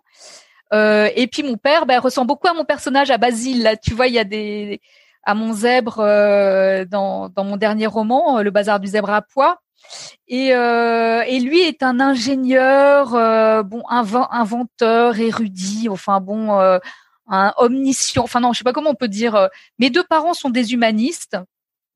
Euh, 0.73 1.09
et 1.15 1.27
puis 1.27 1.41
mon 1.43 1.57
père 1.57 1.85
ben, 1.85 1.99
ressemble 1.99 2.27
beaucoup 2.27 2.47
à 2.47 2.53
mon 2.53 2.65
personnage 2.65 3.11
à 3.11 3.17
Basile. 3.17 3.63
Là, 3.63 3.75
tu 3.77 3.93
vois, 3.93 4.07
il 4.07 4.13
y 4.13 4.19
a 4.19 4.23
des 4.23 4.81
à 5.23 5.33
mon 5.33 5.53
zèbre 5.53 5.99
euh, 5.99 6.85
dans, 6.85 7.29
dans 7.29 7.43
mon 7.43 7.57
dernier 7.57 7.87
roman, 7.87 8.41
Le 8.41 8.51
bazar 8.51 8.79
du 8.79 8.87
zèbre 8.87 9.09
à 9.09 9.21
poids. 9.23 9.59
Et, 10.27 10.53
euh, 10.55 11.21
et 11.27 11.39
lui 11.39 11.61
est 11.61 11.83
un 11.83 11.99
ingénieur, 11.99 13.13
euh, 13.13 13.63
bon, 13.63 13.83
inventeur, 13.89 15.19
érudit, 15.19 15.87
enfin 15.89 16.19
bon, 16.19 16.59
euh, 16.59 16.79
un 17.27 17.53
omniscient. 17.57 18.23
Enfin 18.23 18.39
non, 18.39 18.53
je 18.53 18.59
sais 18.59 18.63
pas 18.63 18.73
comment 18.73 18.91
on 18.91 18.95
peut 18.95 19.07
dire. 19.07 19.35
Euh, 19.35 19.47
mes 19.79 19.89
deux 19.89 20.03
parents 20.03 20.33
sont 20.33 20.49
des 20.49 20.73
humanistes, 20.73 21.37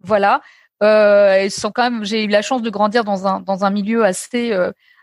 voilà. 0.03 0.41
Euh, 0.83 1.43
ils 1.43 1.51
sont 1.51 1.71
quand 1.71 1.83
même. 1.89 2.05
J'ai 2.05 2.23
eu 2.25 2.27
la 2.27 2.41
chance 2.41 2.61
de 2.61 2.69
grandir 2.69 3.03
dans 3.03 3.27
un 3.27 3.39
dans 3.41 3.65
un 3.65 3.69
milieu 3.69 4.05
assez 4.05 4.55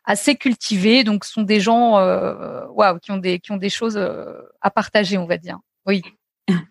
assez 0.05 0.37
cultivé, 0.37 1.05
donc 1.05 1.25
sont 1.25 1.43
des 1.43 1.61
gens, 1.61 1.95
waouh, 2.71 2.99
qui 3.01 3.11
ont 3.13 3.19
des 3.19 3.41
qui 3.41 3.53
ont 3.53 3.57
des 3.57 3.71
choses 3.71 3.99
à 4.61 4.71
partager, 4.71 5.19
on 5.19 5.27
va 5.27 5.37
dire. 5.37 5.59
Oui. 5.87 6.03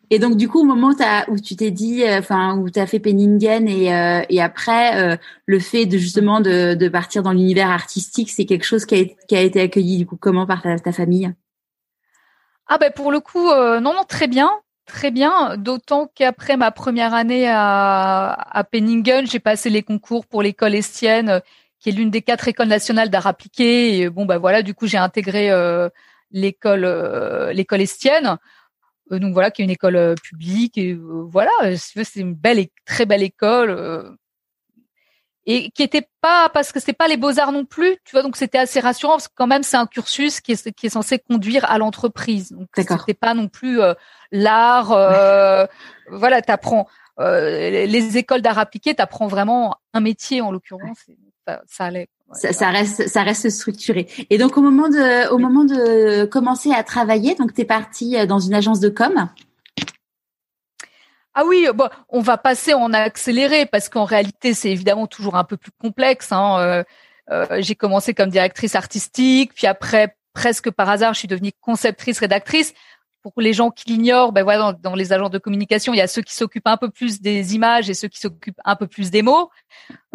Et 0.09 0.19
donc 0.19 0.37
du 0.37 0.47
coup, 0.47 0.61
au 0.61 0.63
moment 0.63 0.93
où, 1.27 1.39
tu 1.39 1.55
t'es 1.55 1.71
dit, 1.71 2.03
euh, 2.03 2.19
enfin 2.19 2.57
où 2.57 2.69
tu 2.69 2.79
as 2.79 2.87
fait 2.87 2.99
Penningen 2.99 3.67
et, 3.67 3.93
euh, 3.93 4.21
et 4.29 4.41
après 4.41 5.13
euh, 5.13 5.17
le 5.45 5.59
fait 5.59 5.85
de 5.85 5.97
justement 5.97 6.39
de, 6.39 6.73
de 6.73 6.87
partir 6.87 7.23
dans 7.23 7.31
l'univers 7.31 7.69
artistique, 7.69 8.29
c'est 8.29 8.45
quelque 8.45 8.63
chose 8.63 8.85
qui 8.85 8.95
a, 8.95 9.05
qui 9.27 9.35
a, 9.35 9.41
été 9.41 9.59
accueilli 9.59 9.97
du 9.97 10.05
coup 10.05 10.15
comment 10.15 10.45
par 10.45 10.61
ta, 10.61 10.91
famille? 10.91 11.33
Ah 12.67 12.77
ben 12.77 12.91
pour 12.95 13.11
le 13.11 13.19
coup, 13.19 13.47
non 13.47 13.93
non 13.93 14.03
très 14.07 14.27
bien, 14.27 14.49
très 14.85 15.11
bien. 15.11 15.57
D'autant 15.57 16.09
qu'après 16.13 16.55
ma 16.55 16.71
première 16.71 17.13
année 17.13 17.47
à, 17.47 18.31
à 18.31 18.63
Penningen, 18.63 19.27
j'ai 19.27 19.39
passé 19.39 19.69
les 19.69 19.83
concours 19.83 20.25
pour 20.25 20.41
l'école 20.41 20.75
estienne, 20.75 21.41
qui 21.79 21.89
est 21.89 21.91
l'une 21.91 22.09
des 22.09 22.21
quatre 22.21 22.47
écoles 22.47 22.69
nationales 22.69 23.09
d'art 23.09 23.27
appliqué. 23.27 23.99
Et 23.99 24.09
bon 24.09 24.25
ben 24.25 24.37
voilà, 24.37 24.61
du 24.61 24.73
coup 24.73 24.87
j'ai 24.87 24.97
intégré 24.97 25.51
l'école 26.31 26.85
l'école 27.51 27.81
estienne. 27.81 28.37
Euh, 29.11 29.19
donc 29.19 29.33
voilà, 29.33 29.51
qui 29.51 29.61
est 29.61 29.65
une 29.65 29.71
école 29.71 29.95
euh, 29.95 30.15
publique 30.15 30.77
et 30.77 30.93
euh, 30.93 31.25
voilà, 31.29 31.51
c'est 31.77 32.19
une 32.19 32.33
belle 32.33 32.59
et 32.59 32.71
très 32.85 33.05
belle 33.05 33.23
école 33.23 34.17
et 35.45 35.69
qui 35.71 35.83
était 35.83 36.07
pas 36.21 36.49
parce 36.49 36.71
que 36.71 36.79
c'est 36.79 36.93
pas 36.93 37.07
les 37.07 37.17
beaux 37.17 37.39
arts 37.39 37.51
non 37.51 37.65
plus, 37.65 37.97
tu 38.03 38.11
vois, 38.11 38.23
donc 38.23 38.35
c'était 38.35 38.57
assez 38.57 38.79
rassurant 38.79 39.13
parce 39.13 39.27
que 39.27 39.33
quand 39.35 39.47
même 39.47 39.63
c'est 39.63 39.77
un 39.77 39.85
cursus 39.85 40.41
qui 40.41 40.53
est 40.53 40.71
qui 40.71 40.87
est 40.87 40.89
censé 40.89 41.19
conduire 41.19 41.69
à 41.69 41.77
l'entreprise. 41.77 42.51
Donc 42.51 42.67
c'était 42.75 43.13
pas 43.13 43.33
non 43.33 43.47
plus 43.47 43.79
l'art. 44.31 44.91
Euh, 44.91 45.65
voilà, 46.11 46.41
t'apprends 46.41 46.87
euh, 47.19 47.85
les 47.85 48.17
écoles 48.17 48.41
d'art 48.41 48.59
appliqué, 48.59 48.93
t'apprends 48.93 49.27
vraiment 49.27 49.77
un 49.93 50.01
métier 50.01 50.41
en 50.41 50.51
l'occurrence. 50.51 51.05
Ça, 51.47 51.61
ça 51.67 51.85
allait 51.85 52.09
ça, 52.33 52.69
reste, 52.69 53.07
ça 53.07 53.23
reste 53.23 53.49
structuré. 53.49 54.07
Et 54.29 54.37
donc 54.37 54.57
au 54.57 54.61
moment 54.61 54.89
de, 54.89 55.29
au 55.31 55.37
moment 55.37 55.63
de 55.63 56.25
commencer 56.25 56.71
à 56.71 56.83
travailler, 56.83 57.35
donc 57.35 57.53
tu 57.53 57.61
es 57.61 57.65
parti 57.65 58.17
euh, 58.17 58.25
dans 58.25 58.39
une 58.39 58.53
agence 58.53 58.79
de 58.79 58.89
com. 58.89 59.29
Ah 61.35 61.43
oui, 61.45 61.67
bon, 61.73 61.89
on 62.09 62.21
va 62.21 62.37
passer 62.37 62.73
en 62.73 62.93
accéléré 62.93 63.65
parce 63.65 63.89
qu'en 63.89 64.05
réalité 64.05 64.53
c'est 64.53 64.71
évidemment 64.71 65.05
toujours 65.05 65.35
un 65.35 65.43
peu 65.43 65.57
plus 65.57 65.71
complexe. 65.79 66.31
Hein. 66.31 66.59
Euh, 66.59 66.83
euh, 67.31 67.57
j'ai 67.59 67.75
commencé 67.75 68.13
comme 68.13 68.29
directrice 68.29 68.75
artistique, 68.75 69.53
puis 69.53 69.67
après 69.67 70.15
presque 70.33 70.71
par 70.71 70.89
hasard 70.89 71.13
je 71.13 71.19
suis 71.19 71.27
devenue 71.27 71.51
conceptrice 71.61 72.19
rédactrice 72.19 72.73
pour 73.31 73.41
les 73.41 73.53
gens 73.53 73.71
qui 73.71 73.89
l'ignorent, 73.89 74.31
ben 74.31 74.43
voilà, 74.43 74.73
dans, 74.83 74.93
les 74.93 75.11
agents 75.11 75.29
de 75.29 75.39
communication, 75.39 75.95
il 75.95 75.97
y 75.97 76.01
a 76.01 76.07
ceux 76.07 76.21
qui 76.21 76.35
s'occupent 76.35 76.67
un 76.67 76.77
peu 76.77 76.91
plus 76.91 77.21
des 77.21 77.55
images 77.55 77.89
et 77.89 77.95
ceux 77.95 78.07
qui 78.07 78.19
s'occupent 78.19 78.61
un 78.63 78.75
peu 78.75 78.85
plus 78.85 79.09
des 79.09 79.23
mots. 79.23 79.49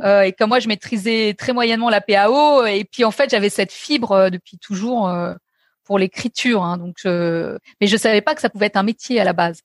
Euh, 0.04 0.22
et 0.22 0.32
comme 0.32 0.50
moi, 0.50 0.60
je 0.60 0.68
maîtrisais 0.68 1.34
très 1.36 1.52
moyennement 1.52 1.90
la 1.90 2.00
PAO, 2.00 2.64
et 2.66 2.84
puis 2.84 3.04
en 3.04 3.10
fait, 3.10 3.30
j'avais 3.30 3.50
cette 3.50 3.72
fibre 3.72 4.12
euh, 4.12 4.30
depuis 4.30 4.58
toujours 4.58 5.08
euh, 5.08 5.34
pour 5.82 5.98
l'écriture. 5.98 6.62
Hein, 6.62 6.76
donc, 6.76 6.98
je... 7.02 7.58
mais 7.80 7.88
je 7.88 7.96
savais 7.96 8.20
pas 8.20 8.36
que 8.36 8.40
ça 8.40 8.48
pouvait 8.48 8.66
être 8.66 8.76
un 8.76 8.84
métier 8.84 9.20
à 9.20 9.24
la 9.24 9.32
base. 9.32 9.62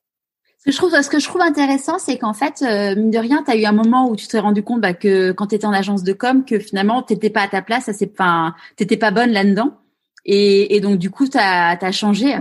Ce 0.65 0.71
que 0.71 0.71
je 0.71 0.77
trouve, 0.77 1.01
ce 1.01 1.09
que 1.09 1.19
je 1.19 1.25
trouve 1.25 1.41
intéressant, 1.41 1.99
c'est 1.99 2.17
qu'en 2.17 2.33
fait, 2.33 2.63
euh, 2.63 2.95
mine 2.95 3.11
de 3.11 3.19
rien, 3.19 3.43
tu 3.43 3.51
as 3.51 3.55
eu 3.55 3.65
un 3.65 3.71
moment 3.71 4.09
où 4.09 4.15
tu 4.15 4.27
t'es 4.27 4.39
rendu 4.39 4.63
compte 4.63 4.81
bah, 4.81 4.95
que 4.95 5.31
quand 5.31 5.47
tu 5.47 5.55
étais 5.55 5.67
en 5.67 5.73
agence 5.73 6.01
de 6.01 6.11
com, 6.11 6.43
que 6.43 6.57
finalement, 6.57 7.03
t'étais 7.03 7.29
pas 7.29 7.43
à 7.43 7.47
ta 7.47 7.61
place, 7.61 7.91
c'est, 7.93 8.11
enfin, 8.11 8.55
t'étais 8.75 8.97
pas 8.97 9.11
bonne 9.11 9.31
là-dedans. 9.31 9.77
Et, 10.25 10.75
et, 10.75 10.79
donc, 10.79 10.97
du 10.97 11.11
coup, 11.11 11.27
tu 11.27 11.37
as 11.37 11.91
changé. 11.91 12.35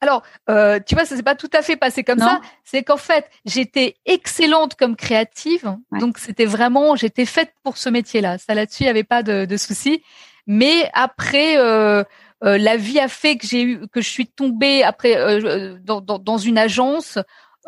Alors, 0.00 0.22
euh, 0.48 0.80
tu 0.86 0.94
vois, 0.94 1.04
ça 1.04 1.14
s'est 1.14 1.22
pas 1.22 1.34
tout 1.34 1.50
à 1.52 1.60
fait 1.60 1.76
passé 1.76 2.04
comme 2.04 2.18
ça. 2.18 2.40
C'est 2.64 2.82
qu'en 2.82 2.96
fait, 2.96 3.30
j'étais 3.44 3.96
excellente 4.06 4.74
comme 4.74 4.96
créative, 4.96 5.76
donc 5.98 6.18
c'était 6.18 6.44
vraiment, 6.44 6.96
j'étais 6.96 7.24
faite 7.26 7.52
pour 7.62 7.76
ce 7.76 7.88
métier-là. 7.90 8.38
Ça 8.38 8.54
là-dessus, 8.54 8.82
il 8.82 8.86
n'y 8.86 8.90
avait 8.90 9.04
pas 9.04 9.22
de, 9.22 9.44
de 9.44 9.56
souci. 9.56 10.02
Mais 10.46 10.90
après, 10.92 11.56
euh, 11.58 12.04
euh, 12.44 12.58
la 12.58 12.76
vie 12.76 13.00
a 13.00 13.08
fait 13.08 13.36
que 13.36 13.46
j'ai 13.46 13.62
eu, 13.62 13.88
que 13.88 14.00
je 14.00 14.08
suis 14.08 14.26
tombée 14.26 14.82
après 14.82 15.16
euh, 15.16 15.78
dans, 15.82 16.00
dans, 16.00 16.18
dans, 16.18 16.38
une 16.38 16.58
agence 16.58 17.18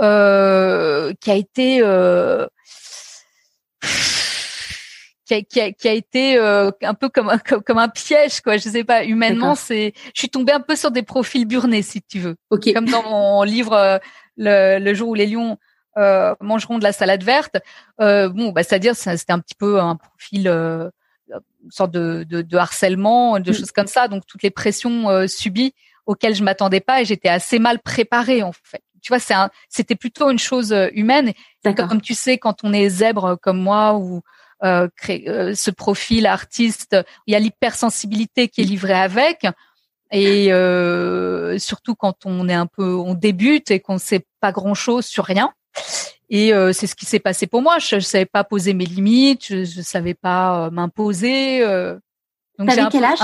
euh, 0.00 1.12
qui 1.21 1.30
a 1.30 1.35
été 1.35 1.83
qui 5.26 5.35
a, 5.35 5.42
qui 5.42 5.61
a, 5.61 5.73
qui 5.73 5.88
a 5.88 5.92
été 5.92 6.38
euh, 6.38 6.71
un 6.83 6.95
peu 6.95 7.09
comme 7.09 7.28
un, 7.28 7.38
comme, 7.38 7.78
un 7.78 7.88
piège 7.88 8.40
quoi 8.40 8.56
je 8.56 8.68
sais 8.68 8.85
pas. 8.85 9.04
Humainement 9.04 9.54
c'est 9.54 9.92
je 10.14 10.21
suis 10.21 10.30
tombée 10.30 10.52
un 10.52 10.61
peu 10.61 10.76
sur 10.76 10.90
des 10.90 11.02
profils 11.02 11.47
burnés 11.47 11.83
si 11.83 12.00
tu 12.02 12.21
veux. 12.21 12.37
Okay. 12.50 12.73
comme 12.73 12.88
dans 12.88 13.02
mon 13.02 13.42
livre 13.45 13.73
euh, 13.73 13.99
le, 14.37 14.78
le, 14.78 14.95
jour 14.95 15.11
où 15.11 15.14
les 15.14 15.26
lions 15.26 15.59
euh, 15.99 16.35
mangeront 16.40 16.78
de 16.78 16.85
la 16.85 16.92
salade 16.92 17.25
verte. 17.25 17.56
Euh, 18.00 18.28
bon 18.28 18.52
bah 18.52 18.62
c'est 18.62 18.76
à 18.76 18.78
dire 18.78 18.95
c'était 18.95 19.33
un 19.33 19.40
petit 19.40 19.54
peu 19.54 19.80
un 19.80 19.97
profil 19.97 20.49
euh, 20.49 20.90
sorte 21.70 21.90
de, 21.90 22.25
de, 22.28 22.42
de 22.42 22.56
harcèlement 22.56 23.38
de 23.38 23.50
mm. 23.50 23.54
choses 23.54 23.73
comme 23.73 23.87
ça 23.87 24.08
donc 24.08 24.25
toutes 24.26 24.42
les 24.42 24.50
pressions 24.50 25.26
subies 25.28 25.75
auxquelles 26.06 26.35
je 26.35 26.42
m'attendais 26.42 26.80
pas 26.80 27.00
et 27.00 27.04
j'étais 27.04 27.28
assez 27.28 27.58
mal 27.58 27.80
préparée 27.80 28.42
en 28.42 28.52
fait 28.52 28.82
tu 29.02 29.12
vois 29.12 29.18
c'est 29.18 29.35
c'était 29.68 29.94
plutôt 29.94 30.30
une 30.30 30.38
chose 30.38 30.75
humaine 30.92 31.32
comme 31.75 32.00
tu 32.00 32.14
sais 32.14 32.38
quand 32.38 32.64
on 32.64 32.73
est 32.73 32.88
zèbre 32.88 33.38
comme 33.40 33.58
moi 33.58 33.96
ou 33.96 34.23
euh, 34.64 34.88
euh, 35.11 35.54
ce 35.54 35.70
profil 35.70 36.26
artiste. 36.26 36.96
Il 37.26 37.32
y 37.32 37.37
a 37.37 37.38
l'hypersensibilité 37.38 38.49
qui 38.49 38.62
est 38.62 38.64
livrée 38.64 38.94
avec. 38.94 39.46
Et 40.12 40.52
euh, 40.52 41.58
surtout 41.58 41.94
quand 41.94 42.25
on 42.25 42.49
est 42.49 42.54
un 42.54 42.66
peu, 42.66 42.94
on 42.94 43.14
débute 43.14 43.70
et 43.70 43.80
qu'on 43.80 43.94
ne 43.94 43.99
sait 43.99 44.25
pas 44.40 44.52
grand 44.52 44.75
chose 44.75 45.04
sur 45.04 45.25
rien. 45.25 45.52
Et 46.28 46.52
euh, 46.52 46.73
c'est 46.73 46.87
ce 46.87 46.95
qui 46.95 47.06
s'est 47.06 47.21
passé 47.21 47.47
pour 47.47 47.62
moi. 47.62 47.78
Je, 47.78 47.97
ne 47.97 48.00
savais 48.00 48.26
pas 48.26 48.45
poser 48.45 48.75
mes 48.75 48.87
limites, 48.87 49.47
je, 49.49 49.78
ne 49.78 49.83
savais 49.83 50.14
pas 50.14 50.71
m'imposer. 50.71 51.61
donc 52.59 52.71
j'ai 52.71 52.83
quel 52.90 53.04
âge 53.04 53.18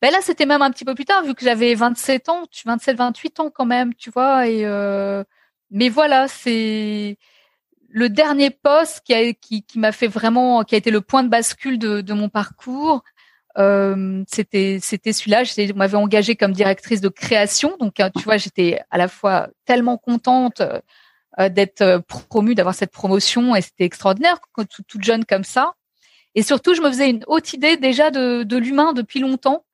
ben 0.00 0.10
là, 0.10 0.18
c'était 0.20 0.46
même 0.46 0.62
un 0.62 0.72
petit 0.72 0.84
peu 0.84 0.96
plus 0.96 1.04
tard, 1.04 1.22
vu 1.22 1.32
que 1.32 1.44
j'avais 1.44 1.76
27 1.76 2.28
ans, 2.28 2.42
27, 2.66 2.96
28 2.96 3.38
ans 3.38 3.50
quand 3.54 3.64
même, 3.64 3.94
tu 3.94 4.10
vois. 4.10 4.48
Et 4.48 4.64
mais 5.70 5.88
voilà, 5.88 6.28
c'est 6.28 7.16
le 7.88 8.08
dernier 8.08 8.50
poste 8.50 9.02
qui 9.04 9.14
a 9.14 9.32
qui, 9.32 9.62
qui 9.62 9.78
m'a 9.78 9.92
fait 9.92 10.06
vraiment 10.06 10.64
qui 10.64 10.74
a 10.74 10.78
été 10.78 10.90
le 10.90 11.00
point 11.00 11.22
de 11.22 11.28
bascule 11.28 11.78
de, 11.78 12.00
de 12.00 12.12
mon 12.14 12.28
parcours 12.28 13.02
euh, 13.58 14.24
c'était 14.28 14.78
c'était 14.80 15.12
celui-là. 15.12 15.44
Je 15.44 15.72
m'avais 15.74 15.96
engagée 15.96 16.36
comme 16.36 16.52
directrice 16.52 17.00
de 17.00 17.08
création. 17.08 17.76
Donc 17.78 18.00
hein, 18.00 18.10
tu 18.16 18.22
vois 18.24 18.36
j'étais 18.36 18.80
à 18.90 18.98
la 18.98 19.08
fois 19.08 19.48
tellement 19.64 19.98
contente 19.98 20.60
euh, 20.60 21.48
d'être 21.48 21.82
euh, 21.82 21.98
promue 22.00 22.54
d'avoir 22.54 22.74
cette 22.74 22.92
promotion 22.92 23.54
et 23.56 23.62
c'était 23.62 23.84
extraordinaire 23.84 24.38
toute, 24.56 25.04
jeune 25.04 25.24
comme 25.24 25.44
ça. 25.44 25.74
Et 26.34 26.42
surtout 26.42 26.74
je 26.74 26.82
me 26.82 26.88
faisais 26.88 27.10
une 27.10 27.24
haute 27.26 27.52
idée 27.52 27.76
déjà 27.76 28.10
de, 28.10 28.42
de 28.42 28.56
l'humain 28.56 28.92
depuis 28.92 29.20
longtemps 29.20 29.64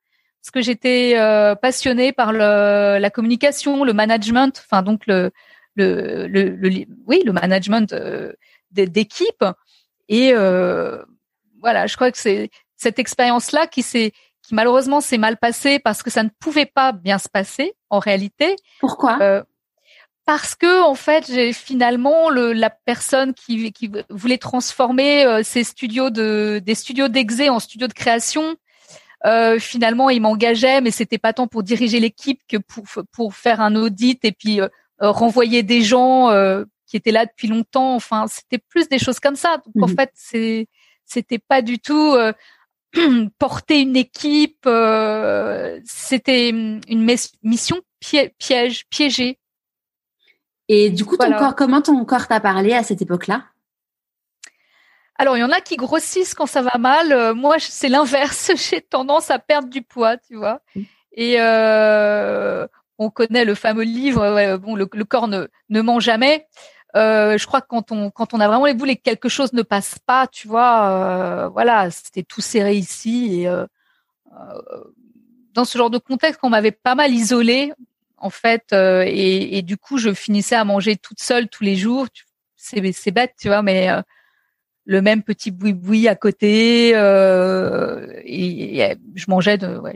parce 0.41 0.51
que 0.51 0.61
j'étais 0.61 1.13
euh, 1.17 1.55
passionnée 1.55 2.11
par 2.11 2.31
le, 2.33 2.97
la 2.99 3.09
communication 3.09 3.83
le 3.83 3.93
management 3.93 4.61
enfin 4.65 4.83
donc 4.83 5.05
le 5.07 5.31
le, 5.79 6.27
le, 6.27 6.85
oui, 7.07 7.21
le 7.25 7.31
management 7.31 7.93
euh, 7.93 8.33
d'équipe. 8.71 9.45
Et 10.07 10.31
euh, 10.33 11.03
voilà, 11.61 11.87
je 11.87 11.95
crois 11.95 12.11
que 12.11 12.17
c'est 12.17 12.49
cette 12.79 12.97
expérience-là 12.97 13.67
qui 13.67 13.83
s'est 13.83 14.13
qui 14.41 14.55
malheureusement 14.55 15.01
s'est 15.01 15.17
mal 15.17 15.37
passée 15.37 15.79
parce 15.79 16.01
que 16.01 16.09
ça 16.09 16.23
ne 16.23 16.29
pouvait 16.39 16.65
pas 16.65 16.91
bien 16.91 17.19
se 17.19 17.29
passer 17.29 17.73
en 17.89 17.99
réalité. 17.99 18.55
Pourquoi? 18.79 19.19
Euh, 19.21 19.43
Parce 20.25 20.55
que 20.55 20.81
en 20.81 20.95
fait, 20.95 21.27
j'ai 21.27 21.53
finalement 21.53 22.29
le, 22.29 22.53
la 22.53 22.69
personne 22.69 23.33
qui, 23.33 23.71
qui 23.73 23.91
voulait 24.09 24.37
transformer 24.37 25.25
euh, 25.25 25.41
ces 25.43 25.63
studios 25.63 26.09
de 26.09 26.61
des 26.65 26.75
studios 26.75 27.09
d'exé 27.09 27.49
en 27.49 27.59
studios 27.59 27.87
de 27.87 27.93
création. 27.93 28.55
Euh, 29.25 29.59
finalement, 29.59 30.09
il 30.09 30.21
m'engageait, 30.21 30.79
mais 30.79 30.91
c'était 30.91 31.17
pas 31.17 31.33
tant 31.33 31.47
pour 31.47 31.61
diriger 31.61 31.99
l'équipe 31.99 32.41
que 32.47 32.57
pour 32.57 32.85
pour 33.11 33.35
faire 33.35 33.59
un 33.59 33.75
audit 33.75 34.23
et 34.23 34.31
puis 34.31 34.61
euh, 34.61 35.11
renvoyer 35.11 35.63
des 35.63 35.81
gens 35.81 36.29
euh, 36.29 36.65
qui 36.85 36.97
étaient 36.97 37.11
là 37.11 37.25
depuis 37.25 37.47
longtemps. 37.47 37.95
Enfin, 37.95 38.25
c'était 38.27 38.57
plus 38.57 38.89
des 38.89 38.99
choses 38.99 39.19
comme 39.19 39.35
ça. 39.35 39.61
Donc 39.65 39.83
en 39.83 39.87
mhm. 39.87 39.95
fait, 39.95 40.11
c'est 40.13 40.67
c'était 41.05 41.39
pas 41.39 41.61
du 41.61 41.79
tout 41.79 42.13
euh, 42.13 42.33
porter 43.39 43.81
une 43.81 43.95
équipe. 43.95 44.67
c'était 45.85 46.49
une 46.49 47.17
mission 47.43 47.77
piège, 47.99 48.85
piégée. 48.89 49.39
Et 50.67 50.91
du 50.91 51.03
coup, 51.03 51.17
ton 51.17 51.31
corps, 51.33 51.55
comment 51.55 51.81
ton 51.81 52.03
corps 52.05 52.27
t'a 52.27 52.39
parlé 52.39 52.73
à 52.73 52.83
cette 52.83 53.01
époque-là? 53.01 53.45
Alors, 55.17 55.35
il 55.35 55.41
y 55.41 55.43
en 55.43 55.51
a 55.51 55.59
qui 55.59 55.75
grossissent 55.75 56.33
quand 56.33 56.45
ça 56.45 56.61
va 56.61 56.77
mal. 56.77 57.33
moi, 57.33 57.57
c'est 57.59 57.89
l'inverse. 57.89 58.51
J'ai 58.69 58.81
tendance 58.81 59.29
à 59.31 59.39
perdre 59.39 59.67
du 59.67 59.81
poids, 59.81 60.17
tu 60.17 60.35
vois. 60.35 60.61
Et 61.11 61.35
euh, 61.39 62.67
on 62.97 63.09
connaît 63.09 63.45
le 63.45 63.55
fameux 63.55 63.83
livre, 63.83 64.57
bon, 64.57 64.75
le, 64.75 64.85
corps 64.85 65.27
ne, 65.27 65.47
ne 65.69 65.81
ment 65.81 65.99
jamais. 65.99 66.47
Euh, 66.95 67.37
je 67.37 67.45
crois 67.45 67.61
que 67.61 67.67
quand 67.67 67.91
on 67.91 68.09
quand 68.09 68.33
on 68.33 68.39
a 68.39 68.47
vraiment 68.47 68.65
les 68.65 68.73
boules 68.73 68.89
et 68.89 68.95
que 68.95 69.03
quelque 69.03 69.29
chose 69.29 69.53
ne 69.53 69.61
passe 69.61 69.99
pas, 69.99 70.27
tu 70.27 70.47
vois, 70.47 70.89
euh, 70.89 71.47
voilà, 71.49 71.91
c'était 71.91 72.23
tout 72.23 72.41
serré 72.41 72.75
ici. 72.75 73.41
Et 73.41 73.47
euh, 73.47 73.65
dans 75.53 75.65
ce 75.65 75.77
genre 75.77 75.89
de 75.89 75.99
contexte, 75.99 76.39
qu'on 76.39 76.49
m'avait 76.49 76.71
pas 76.71 76.95
mal 76.95 77.13
isolée, 77.13 77.73
en 78.17 78.29
fait, 78.29 78.73
et, 78.73 79.57
et, 79.57 79.61
du 79.61 79.77
coup, 79.77 79.97
je 79.97 80.13
finissais 80.13 80.55
à 80.55 80.63
manger 80.65 80.95
toute 80.97 81.19
seule 81.21 81.47
tous 81.47 81.63
les 81.63 81.75
jours. 81.75 82.07
C'est 82.55 82.91
c'est 82.91 83.11
bête, 83.11 83.33
tu 83.39 83.47
vois, 83.47 83.61
mais 83.61 83.89
le 84.85 85.01
même 85.01 85.23
petit 85.23 85.51
boui-boui 85.51 86.07
à 86.07 86.15
côté, 86.15 86.89
et, 86.89 86.93
je 89.15 89.25
mangeais 89.27 89.57
de, 89.57 89.77
ouais, 89.77 89.95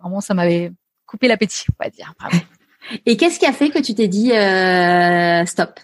vraiment, 0.00 0.20
ça 0.20 0.34
m'avait 0.34 0.72
coupé 1.06 1.28
l'appétit, 1.28 1.66
on 1.70 1.84
va 1.84 1.90
dire. 1.90 2.12
Et 3.06 3.16
qu'est-ce 3.16 3.38
qui 3.38 3.46
a 3.46 3.52
fait 3.52 3.70
que 3.70 3.78
tu 3.78 3.94
t'es 3.94 4.08
dit 4.08 4.32
stop? 5.46 5.80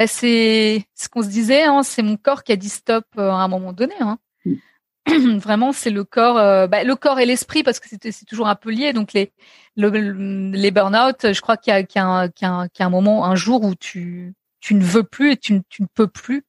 Bah, 0.00 0.06
c'est 0.06 0.86
ce 0.94 1.10
qu'on 1.10 1.22
se 1.22 1.28
disait, 1.28 1.64
hein, 1.64 1.82
c'est 1.82 2.00
mon 2.00 2.16
corps 2.16 2.42
qui 2.42 2.52
a 2.52 2.56
dit 2.56 2.70
stop 2.70 3.04
euh, 3.18 3.28
à 3.28 3.34
un 3.34 3.48
moment 3.48 3.74
donné. 3.74 3.92
Hein. 4.00 4.18
Mm. 4.46 5.36
Vraiment, 5.40 5.72
c'est 5.72 5.90
le 5.90 6.04
corps, 6.04 6.38
euh, 6.38 6.66
bah, 6.66 6.84
le 6.84 6.96
corps 6.96 7.20
et 7.20 7.26
l'esprit 7.26 7.62
parce 7.62 7.80
que 7.80 7.86
c'est 7.90 8.24
toujours 8.24 8.48
un 8.48 8.54
peu 8.54 8.70
lié. 8.70 8.94
Donc 8.94 9.12
les 9.12 9.30
les 9.76 10.70
burn-out, 10.70 11.34
je 11.34 11.40
crois 11.42 11.58
qu'il 11.58 11.70
y 11.74 11.76
a, 11.76 11.80
y, 11.80 11.98
un, 11.98 12.28
qu'il 12.30 12.48
y, 12.48 12.82
a 12.82 12.86
un 12.86 12.88
moment, 12.88 13.26
un 13.26 13.34
jour 13.34 13.62
où 13.62 13.74
tu 13.74 14.32
tu 14.60 14.74
ne 14.74 14.82
veux 14.82 15.02
plus 15.02 15.32
et 15.32 15.36
tu, 15.36 15.52
ne, 15.52 15.60
tu 15.68 15.82
ne 15.82 15.86
peux 15.92 16.08
plus 16.08 16.44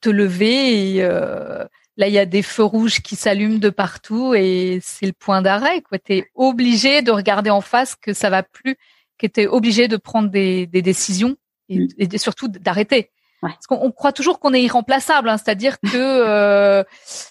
te 0.00 0.10
lever. 0.10 0.96
Et 0.96 1.04
euh, 1.04 1.64
là, 1.96 2.08
il 2.08 2.14
y 2.14 2.18
a 2.18 2.26
des 2.26 2.42
feux 2.42 2.64
rouges 2.64 3.00
qui 3.00 3.14
s'allument 3.14 3.60
de 3.60 3.70
partout 3.70 4.34
et 4.34 4.80
c'est 4.82 5.06
le 5.06 5.12
point 5.12 5.40
d'arrêt. 5.40 5.82
Quoi, 5.82 5.98
es 6.08 6.24
obligé 6.34 7.00
de 7.02 7.12
regarder 7.12 7.50
en 7.50 7.60
face 7.60 7.94
que 7.94 8.12
ça 8.12 8.28
va 8.28 8.42
plus, 8.42 8.74
que 9.18 9.28
es 9.36 9.46
obligé 9.46 9.86
de 9.86 9.96
prendre 9.96 10.30
des, 10.30 10.66
des 10.66 10.82
décisions 10.82 11.36
et, 11.68 11.88
et 11.98 12.18
surtout 12.18 12.48
d'arrêter. 12.48 13.10
Ouais. 13.42 13.50
Parce 13.50 13.68
qu'on 13.68 13.92
croit 13.92 14.12
toujours 14.12 14.40
qu'on 14.40 14.52
est 14.52 14.62
irremplaçable, 14.62 15.28
hein, 15.28 15.36
c'est-à-dire 15.36 15.78
que 15.78 15.88
euh, 15.94 16.82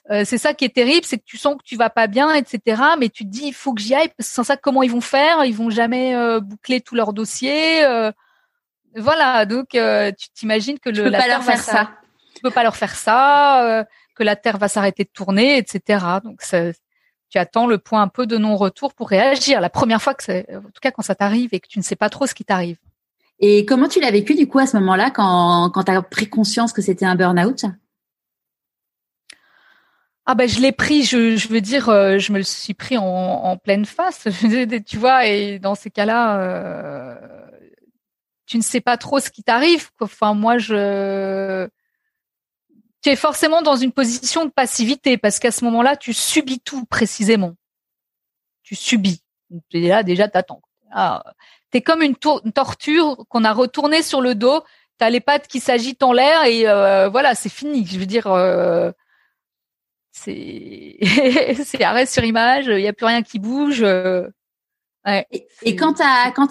euh, 0.09 0.23
c'est 0.23 0.37
ça 0.37 0.53
qui 0.53 0.63
est 0.63 0.73
terrible, 0.73 1.05
c'est 1.05 1.17
que 1.17 1.25
tu 1.25 1.37
sens 1.37 1.55
que 1.57 1.63
tu 1.65 1.75
vas 1.75 1.89
pas 1.89 2.07
bien, 2.07 2.33
etc. 2.33 2.81
Mais 2.97 3.09
tu 3.09 3.25
te 3.25 3.29
dis 3.29 3.47
il 3.47 3.53
faut 3.53 3.73
que 3.73 3.81
j'y 3.81 3.93
aille, 3.93 4.07
parce 4.17 4.29
que 4.29 4.35
sans 4.35 4.43
ça 4.43 4.55
comment 4.55 4.83
ils 4.83 4.91
vont 4.91 5.01
faire? 5.01 5.43
Ils 5.43 5.55
vont 5.55 5.69
jamais 5.69 6.15
euh, 6.15 6.39
boucler 6.39 6.79
tout 6.79 6.95
leur 6.95 7.11
dossier. 7.11 7.83
Euh. 7.83 8.13
voilà, 8.95 9.45
donc 9.45 9.71
tu 9.71 10.29
t'imagines 10.33 10.79
que 10.79 10.89
le 10.89 10.95
tu 10.95 11.03
peux 11.03 11.11
pas 11.11 11.27
leur 11.27 11.43
faire 11.43 11.59
ça. 11.59 11.91
Tu 12.35 12.41
peux 12.41 12.51
pas 12.51 12.63
leur 12.63 12.77
faire 12.77 12.95
ça, 12.95 13.85
que 14.15 14.23
la 14.23 14.37
terre 14.37 14.59
va 14.59 14.69
s'arrêter 14.69 15.03
de 15.03 15.09
tourner, 15.09 15.57
etc. 15.57 16.05
Donc 16.23 16.41
tu 17.29 17.37
attends 17.37 17.67
le 17.67 17.79
point 17.79 18.01
un 18.01 18.07
peu 18.07 18.25
de 18.25 18.37
non-retour 18.37 18.93
pour 18.93 19.09
réagir. 19.09 19.59
La 19.59 19.69
première 19.69 20.01
fois 20.01 20.13
que 20.13 20.23
c'est, 20.23 20.47
en 20.55 20.61
tout 20.61 20.79
cas 20.81 20.91
quand 20.91 21.01
ça 21.01 21.15
t'arrive 21.15 21.49
et 21.51 21.59
que 21.59 21.67
tu 21.67 21.79
ne 21.79 21.83
sais 21.83 21.97
pas 21.97 22.09
trop 22.09 22.27
ce 22.27 22.33
qui 22.33 22.45
t'arrive. 22.45 22.77
Et 23.39 23.65
comment 23.65 23.87
tu 23.87 23.99
l'as 23.99 24.11
vécu 24.11 24.35
du 24.35 24.47
coup 24.47 24.59
à 24.59 24.65
ce 24.65 24.77
moment-là 24.77 25.11
quand, 25.11 25.69
quand 25.71 25.83
tu 25.83 25.91
as 25.91 26.01
pris 26.01 26.27
conscience 26.27 26.73
que 26.73 26.81
c'était 26.81 27.05
un 27.05 27.15
burn-out? 27.15 27.65
Ah 30.25 30.35
ben 30.35 30.49
je 30.49 30.59
l'ai 30.59 30.73
pris, 30.73 31.03
je, 31.03 31.37
je 31.37 31.47
veux 31.47 31.61
dire, 31.61 31.87
euh, 31.87 32.17
je 32.17 32.33
me 32.33 32.37
le 32.39 32.43
suis 32.43 32.73
pris 32.73 32.97
en, 32.97 33.05
en 33.05 33.55
pleine 33.57 33.85
face, 33.85 34.27
tu 34.85 34.97
vois, 34.97 35.25
et 35.25 35.57
dans 35.57 35.73
ces 35.73 35.89
cas-là, 35.89 36.41
euh, 36.41 37.15
tu 38.45 38.57
ne 38.57 38.61
sais 38.63 38.81
pas 38.81 38.97
trop 38.97 39.19
ce 39.19 39.29
qui 39.29 39.43
t'arrive. 39.43 39.89
Enfin 40.01 40.33
moi 40.33 40.57
je, 40.57 41.67
tu 43.03 43.09
es 43.09 43.15
forcément 43.15 43.61
dans 43.61 43.75
une 43.75 43.91
position 43.91 44.45
de 44.45 44.51
passivité 44.51 45.17
parce 45.17 45.39
qu'à 45.39 45.51
ce 45.51 45.63
moment-là 45.65 45.95
tu 45.95 46.13
subis 46.13 46.59
tout 46.59 46.85
précisément, 46.85 47.55
tu 48.63 48.75
subis. 48.75 49.21
Et 49.71 49.87
là 49.87 50.03
déjà 50.03 50.27
t'attends. 50.27 50.61
Ah, 50.91 51.23
t'es 51.71 51.81
comme 51.81 52.01
une, 52.01 52.15
torture 52.15 53.17
qu'on 53.29 53.43
a 53.43 53.53
retournée 53.53 54.01
sur 54.01 54.21
le 54.21 54.35
dos. 54.35 54.61
T'as 54.97 55.09
les 55.09 55.19
pattes 55.19 55.47
qui 55.47 55.59
s'agitent 55.59 56.01
en 56.01 56.11
l'air 56.11 56.45
et 56.45 56.67
euh, 56.67 57.07
voilà, 57.09 57.35
c'est 57.35 57.49
fini. 57.49 57.85
Je 57.85 57.99
veux 57.99 58.07
dire, 58.07 58.27
euh, 58.27 58.91
c'est 60.11 60.97
c'est 61.63 61.83
arrêt 61.83 62.07
sur 62.07 62.23
image. 62.23 62.65
Il 62.67 62.81
y 62.81 62.87
a 62.87 62.93
plus 62.93 63.05
rien 63.05 63.21
qui 63.21 63.37
bouge. 63.37 63.83
Euh, 63.83 64.27
ouais, 65.05 65.27
et, 65.61 65.75
quand 65.75 65.93
t'as, 65.93 66.31
quand 66.31 66.47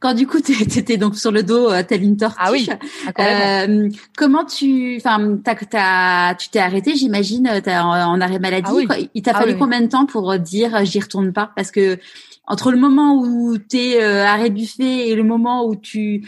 quand 0.00 0.14
du 0.14 0.26
coup 0.26 0.40
t'étais 0.40 0.96
donc 0.96 1.16
sur 1.16 1.32
le 1.32 1.42
dos 1.42 1.70
telle 1.82 2.02
une 2.02 2.16
tortue. 2.16 2.38
Ah 2.38 2.50
oui. 2.50 2.66
Ah, 3.16 3.66
comment 4.16 4.46
tu, 4.46 4.96
enfin, 4.96 5.36
t'as, 5.44 6.34
tu 6.36 6.48
t'es 6.48 6.60
arrêté, 6.60 6.96
j'imagine, 6.96 7.46
en, 7.46 7.68
en, 7.68 8.20
arrêt 8.22 8.38
maladie. 8.38 8.86
Ah 8.88 8.96
Il 9.12 9.20
t'a 9.20 9.32
ah 9.34 9.40
fallu 9.40 9.58
combien 9.58 9.82
de 9.82 9.88
temps 9.88 10.06
pour 10.06 10.38
dire 10.38 10.82
j'y 10.86 11.00
retourne 11.00 11.34
pas? 11.34 11.52
Parce 11.54 11.70
que 11.70 11.98
entre 12.46 12.70
le 12.70 12.78
moment 12.78 13.16
où 13.16 13.58
tu 13.58 13.78
es 13.78 14.02
euh, 14.02 14.24
arrêt 14.24 14.50
buffet 14.50 15.08
et 15.08 15.14
le 15.14 15.24
moment 15.24 15.66
où 15.66 15.76
tu 15.76 16.26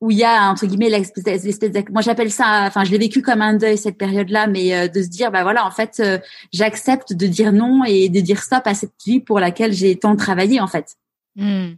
où 0.00 0.10
il 0.10 0.16
y 0.16 0.24
a 0.24 0.50
entre 0.50 0.66
guillemets 0.66 0.88
l'espèce 0.88 1.58
moi 1.90 2.00
j'appelle 2.00 2.30
ça 2.30 2.64
enfin 2.66 2.84
je 2.84 2.90
l'ai 2.90 2.98
vécu 2.98 3.20
comme 3.20 3.42
un 3.42 3.54
deuil 3.54 3.76
cette 3.76 3.98
période 3.98 4.30
là 4.30 4.46
mais 4.46 4.74
euh, 4.74 4.88
de 4.88 5.02
se 5.02 5.08
dire 5.08 5.30
bah 5.30 5.42
voilà 5.42 5.66
en 5.66 5.70
fait 5.70 6.00
euh, 6.00 6.18
j'accepte 6.52 7.12
de 7.12 7.26
dire 7.26 7.52
non 7.52 7.84
et 7.84 8.08
de 8.08 8.20
dire 8.20 8.42
stop 8.42 8.66
à 8.66 8.74
cette 8.74 8.94
vie 9.04 9.20
pour 9.20 9.40
laquelle 9.40 9.72
j'ai 9.72 9.96
tant 9.96 10.16
travaillé 10.16 10.60
en 10.60 10.66
fait 10.66 10.96
hmm. 11.36 11.72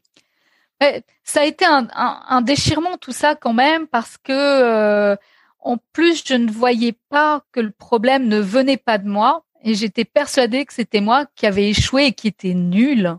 ça 1.24 1.40
a 1.40 1.44
été 1.44 1.64
un, 1.64 1.88
un, 1.94 2.42
déchirement 2.42 2.96
tout 2.96 3.12
ça 3.12 3.34
quand 3.34 3.54
même 3.54 3.88
parce 3.88 4.16
que 4.18 4.32
euh, 4.32 5.16
en 5.58 5.76
plus 5.92 6.22
je 6.24 6.34
ne 6.34 6.50
voyais 6.50 6.96
pas 7.08 7.42
que 7.50 7.58
le 7.58 7.72
problème 7.72 8.28
ne 8.28 8.38
venait 8.38 8.76
pas 8.76 8.98
de 8.98 9.08
moi 9.08 9.44
et 9.64 9.74
j'étais 9.74 10.04
persuadée 10.04 10.64
que 10.64 10.74
c'était 10.74 11.00
moi 11.00 11.26
qui 11.34 11.46
avait 11.46 11.70
échoué 11.70 12.06
et 12.06 12.12
qui 12.12 12.28
était 12.28 12.54
nul 12.54 13.06
euh, 13.06 13.14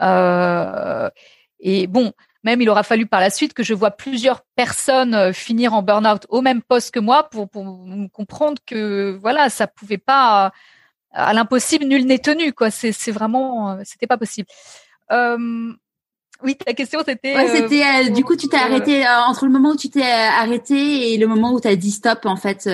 et 0.00 1.86
bon, 1.86 2.12
même 2.42 2.62
il 2.62 2.68
aura 2.70 2.82
fallu 2.82 3.06
par 3.06 3.20
la 3.20 3.30
suite 3.30 3.54
que 3.54 3.62
je 3.62 3.74
vois 3.74 3.90
plusieurs 3.90 4.42
personnes 4.56 5.14
euh, 5.14 5.32
finir 5.32 5.74
en 5.74 5.82
burn-out 5.82 6.26
au 6.28 6.40
même 6.40 6.62
poste 6.62 6.92
que 6.92 7.00
moi 7.00 7.28
pour, 7.28 7.50
comprendre 8.12 8.58
que 8.66 9.18
voilà, 9.20 9.50
ça 9.50 9.66
pouvait 9.66 9.98
pas 9.98 10.52
à 11.12 11.32
l'impossible 11.32 11.84
nul 11.84 12.06
n'est 12.06 12.18
tenu 12.18 12.52
quoi. 12.52 12.70
C'est 12.70 13.10
vraiment 13.10 13.72
euh, 13.72 13.80
c'était 13.84 14.06
pas 14.06 14.18
possible. 14.18 14.48
Euh, 15.12 15.72
oui, 16.42 16.56
ta 16.56 16.72
question 16.72 17.00
c'était. 17.06 17.34
Ouais, 17.34 17.48
c'était 17.48 18.10
du 18.10 18.24
coup 18.24 18.36
tu 18.36 18.48
t'es 18.48 18.56
arrêté 18.56 19.04
entre 19.28 19.46
le 19.46 19.52
moment 19.52 19.70
où 19.70 19.76
tu 19.76 19.90
t'es 19.90 20.02
arrêté 20.02 21.12
et 21.12 21.18
le 21.18 21.26
moment 21.26 21.52
où 21.52 21.60
tu 21.60 21.68
as 21.68 21.76
dit 21.76 21.90
stop 21.90 22.26
en 22.26 22.36
fait, 22.36 22.68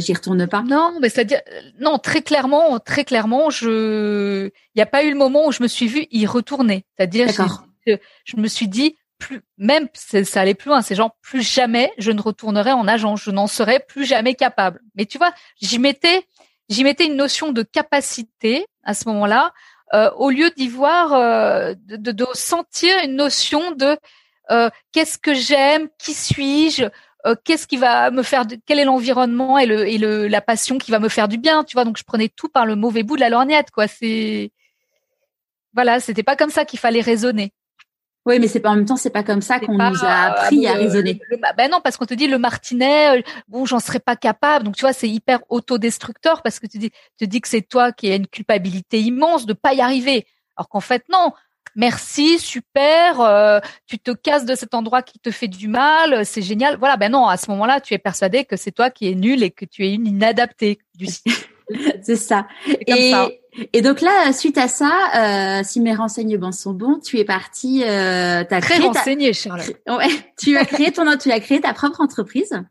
j'y 0.00 0.12
retourne 0.12 0.46
pas. 0.46 0.62
Non, 0.62 0.98
mais 1.00 1.08
c'est-à-dire 1.08 1.40
non 1.80 1.98
très 1.98 2.22
clairement, 2.22 2.78
très 2.78 3.04
clairement, 3.04 3.50
je 3.50 4.46
il 4.46 4.76
n'y 4.76 4.82
a 4.82 4.86
pas 4.86 5.04
eu 5.04 5.10
le 5.10 5.18
moment 5.18 5.46
où 5.46 5.52
je 5.52 5.62
me 5.62 5.68
suis 5.68 5.86
vue 5.86 6.06
y 6.10 6.26
retourner. 6.26 6.84
C'est-à-dire 6.96 7.28
je, 7.86 7.96
je 8.24 8.36
me 8.36 8.48
suis 8.48 8.68
dit 8.68 8.96
plus 9.18 9.42
même 9.56 9.88
ça 9.94 10.40
allait 10.40 10.54
plus 10.54 10.68
loin, 10.68 10.82
c'est 10.82 10.94
genre 10.94 11.16
plus 11.22 11.42
jamais 11.42 11.92
je 11.98 12.10
ne 12.10 12.20
retournerai 12.20 12.72
en 12.72 12.88
agence, 12.88 13.22
je 13.22 13.30
n'en 13.30 13.46
serai 13.46 13.80
plus 13.80 14.04
jamais 14.04 14.34
capable. 14.34 14.80
Mais 14.96 15.06
tu 15.06 15.18
vois, 15.18 15.32
j'y 15.60 15.78
mettais 15.78 16.26
j'y 16.68 16.84
mettais 16.84 17.06
une 17.06 17.16
notion 17.16 17.52
de 17.52 17.62
capacité 17.62 18.66
à 18.82 18.94
ce 18.94 19.08
moment-là 19.08 19.52
euh, 19.94 20.10
au 20.16 20.30
lieu 20.30 20.50
d'y 20.56 20.68
voir, 20.68 21.12
euh, 21.12 21.74
de, 21.86 22.26
sentir 22.34 22.94
une 23.04 23.16
notion 23.16 23.72
de 23.72 23.96
euh, 24.50 24.70
qu'est-ce 24.92 25.18
que 25.18 25.34
j'aime, 25.34 25.88
qui 25.98 26.14
suis-je, 26.14 26.84
qu'est-ce 27.44 27.66
qui 27.66 27.76
va 27.76 28.10
me 28.10 28.22
faire, 28.22 28.44
quel 28.66 28.78
est 28.78 28.84
l'environnement 28.84 29.58
et, 29.58 29.66
le, 29.66 29.86
et 29.86 29.98
le, 29.98 30.26
la 30.28 30.40
passion 30.40 30.78
qui 30.78 30.90
va 30.90 30.98
me 30.98 31.08
faire 31.08 31.28
du 31.28 31.38
bien, 31.38 31.62
tu 31.64 31.74
vois. 31.74 31.84
Donc 31.84 31.98
je 31.98 32.04
prenais 32.04 32.28
tout 32.28 32.48
par 32.48 32.66
le 32.66 32.74
mauvais 32.74 33.02
bout 33.02 33.16
de 33.16 33.20
la 33.20 33.28
lorgnette, 33.28 33.70
quoi. 33.70 33.86
C'est 33.86 34.50
voilà, 35.74 36.00
c'était 36.00 36.22
pas 36.22 36.36
comme 36.36 36.50
ça 36.50 36.64
qu'il 36.64 36.78
fallait 36.78 37.00
raisonner. 37.00 37.52
Oui, 38.24 38.38
mais 38.38 38.46
c'est 38.46 38.60
pas 38.60 38.70
en 38.70 38.76
même 38.76 38.84
temps, 38.84 38.96
c'est 38.96 39.10
pas 39.10 39.24
comme 39.24 39.42
ça 39.42 39.58
qu'on 39.58 39.72
nous 39.74 40.04
a 40.04 40.12
appris 40.12 40.66
à 40.66 40.74
raisonner. 40.74 41.20
ben 41.56 41.70
non, 41.70 41.80
parce 41.82 41.96
qu'on 41.96 42.06
te 42.06 42.14
dit 42.14 42.28
le 42.28 42.38
martinet, 42.38 43.18
euh, 43.18 43.22
bon, 43.48 43.64
j'en 43.64 43.80
serais 43.80 43.98
pas 43.98 44.14
capable. 44.14 44.64
Donc 44.64 44.76
tu 44.76 44.82
vois, 44.82 44.92
c'est 44.92 45.08
hyper 45.08 45.40
autodestructeur 45.48 46.42
parce 46.42 46.60
que 46.60 46.66
tu 46.66 46.78
dis, 46.78 46.90
te 47.18 47.24
dis 47.24 47.40
que 47.40 47.48
c'est 47.48 47.62
toi 47.62 47.90
qui 47.90 48.10
as 48.12 48.16
une 48.16 48.28
culpabilité 48.28 49.00
immense 49.00 49.44
de 49.44 49.54
pas 49.54 49.74
y 49.74 49.80
arriver. 49.80 50.26
Alors 50.56 50.68
qu'en 50.68 50.80
fait 50.80 51.04
non. 51.10 51.32
Merci, 51.74 52.38
super. 52.38 53.20
Euh, 53.20 53.58
tu 53.86 53.98
te 53.98 54.10
casses 54.10 54.44
de 54.44 54.54
cet 54.54 54.74
endroit 54.74 55.00
qui 55.00 55.18
te 55.18 55.30
fait 55.30 55.48
du 55.48 55.68
mal, 55.68 56.26
c'est 56.26 56.42
génial. 56.42 56.76
Voilà, 56.76 56.98
ben 56.98 57.10
non, 57.10 57.26
à 57.26 57.38
ce 57.38 57.50
moment-là, 57.50 57.80
tu 57.80 57.94
es 57.94 57.98
persuadé 57.98 58.44
que 58.44 58.56
c'est 58.56 58.72
toi 58.72 58.90
qui 58.90 59.10
es 59.10 59.14
nul 59.14 59.42
et 59.42 59.50
que 59.50 59.64
tu 59.64 59.86
es 59.86 59.94
une 59.94 60.06
inadaptée 60.06 60.80
du 60.94 61.06
c'est 62.02 62.16
ça. 62.16 62.46
Et, 62.86 63.12
et 63.72 63.82
donc 63.82 64.00
là, 64.00 64.32
suite 64.32 64.58
à 64.58 64.68
ça, 64.68 64.92
euh, 65.16 65.62
si 65.64 65.80
mes 65.80 65.94
renseignements 65.94 66.52
sont 66.52 66.72
bons, 66.72 66.98
tu 66.98 67.18
es 67.18 67.24
parti. 67.24 67.82
Euh, 67.84 68.44
as 68.48 68.60
Très 68.60 68.78
renseigné, 68.78 69.32
Charlotte. 69.32 69.76
Ouais, 69.88 70.08
tu 70.38 70.56
as 70.56 70.64
créé 70.64 70.92
ton, 70.92 71.16
tu 71.16 71.30
as 71.30 71.40
créé 71.40 71.60
ta 71.60 71.72
propre 71.74 72.00
entreprise. 72.00 72.62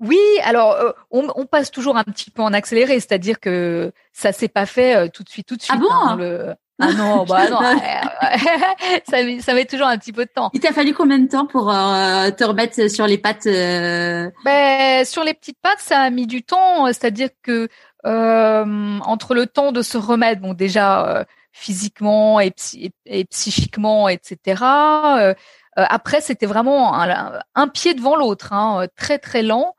Oui, 0.00 0.20
alors 0.42 0.72
euh, 0.72 0.92
on, 1.10 1.28
on, 1.36 1.46
passe 1.46 1.70
toujours 1.70 1.96
un 1.96 2.04
petit 2.04 2.30
peu 2.30 2.42
en 2.42 2.52
accéléré, 2.52 3.00
c'est-à-dire 3.00 3.40
que 3.40 3.92
ça 4.12 4.32
s'est 4.32 4.48
pas 4.48 4.66
fait 4.66 4.94
euh, 4.94 5.08
tout 5.08 5.22
de 5.22 5.28
suite, 5.28 5.46
tout 5.46 5.56
de 5.56 5.62
suite. 5.62 5.74
Ah 5.74 5.80
bon? 5.80 5.90
hein, 5.90 6.16
le... 6.16 6.54
Ah 6.78 6.92
non, 6.92 7.24
bah 7.28 7.48
non, 7.48 7.58
ça, 9.08 9.22
met, 9.24 9.40
ça 9.40 9.54
met 9.54 9.64
toujours 9.64 9.86
un 9.86 9.96
petit 9.98 10.12
peu 10.12 10.24
de 10.24 10.30
temps. 10.30 10.50
Il 10.52 10.60
t'a 10.60 10.72
fallu 10.72 10.92
combien 10.92 11.18
de 11.18 11.28
temps 11.28 11.46
pour 11.46 11.70
euh, 11.70 12.30
te 12.30 12.44
remettre 12.44 12.90
sur 12.90 13.06
les 13.06 13.18
pattes 13.18 13.46
euh... 13.46 14.30
ben, 14.44 15.04
Sur 15.04 15.24
les 15.24 15.34
petites 15.34 15.58
pattes, 15.60 15.80
ça 15.80 16.00
a 16.00 16.10
mis 16.10 16.26
du 16.26 16.42
temps. 16.42 16.86
C'est-à-dire 16.86 17.30
que 17.42 17.68
euh, 18.04 18.98
entre 19.04 19.34
le 19.34 19.46
temps 19.46 19.72
de 19.72 19.82
se 19.82 19.96
remettre, 19.98 20.42
bon 20.42 20.54
déjà 20.54 21.06
euh, 21.08 21.24
physiquement 21.52 22.40
et, 22.40 22.52
et, 23.06 23.24
psychiquement, 23.24 24.08
etc. 24.08 24.62
Après, 25.78 26.20
c'était 26.20 26.46
vraiment 26.46 26.94
un, 26.94 27.40
un, 27.54 27.68
pied 27.68 27.94
devant 27.94 28.16
l'autre, 28.16 28.52
hein, 28.52 28.86
très 28.96 29.18
très 29.18 29.42
lent. 29.42 29.74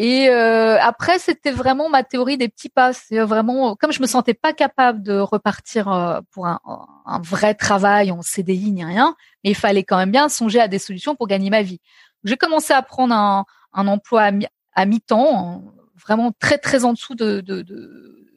Et 0.00 0.28
euh, 0.28 0.78
après, 0.80 1.18
c'était 1.18 1.50
vraiment 1.50 1.88
ma 1.88 2.04
théorie 2.04 2.38
des 2.38 2.48
petits 2.48 2.68
pas. 2.68 2.92
C'est 2.92 3.18
vraiment 3.18 3.74
comme 3.74 3.90
je 3.90 4.00
me 4.00 4.06
sentais 4.06 4.32
pas 4.32 4.52
capable 4.52 5.02
de 5.02 5.18
repartir 5.18 5.92
euh, 5.92 6.20
pour 6.30 6.46
un, 6.46 6.60
un, 7.04 7.20
vrai 7.20 7.54
travail 7.54 8.12
en 8.12 8.22
CDI 8.22 8.70
ni 8.70 8.84
rien, 8.84 9.16
mais 9.42 9.50
il 9.50 9.56
fallait 9.56 9.82
quand 9.82 9.96
même 9.96 10.12
bien 10.12 10.28
songer 10.28 10.60
à 10.60 10.68
des 10.68 10.78
solutions 10.78 11.16
pour 11.16 11.26
gagner 11.26 11.50
ma 11.50 11.62
vie. 11.62 11.80
J'ai 12.22 12.36
commencé 12.36 12.72
à 12.72 12.80
prendre 12.82 13.12
un, 13.12 13.44
un 13.72 13.88
emploi 13.88 14.22
à, 14.22 14.30
mi 14.30 14.46
à 14.74 14.86
mi-temps, 14.86 15.64
vraiment 16.00 16.32
très 16.38 16.58
très 16.58 16.84
en 16.84 16.92
dessous 16.92 17.16
de, 17.16 17.40
de, 17.40 17.62
de, 17.62 18.28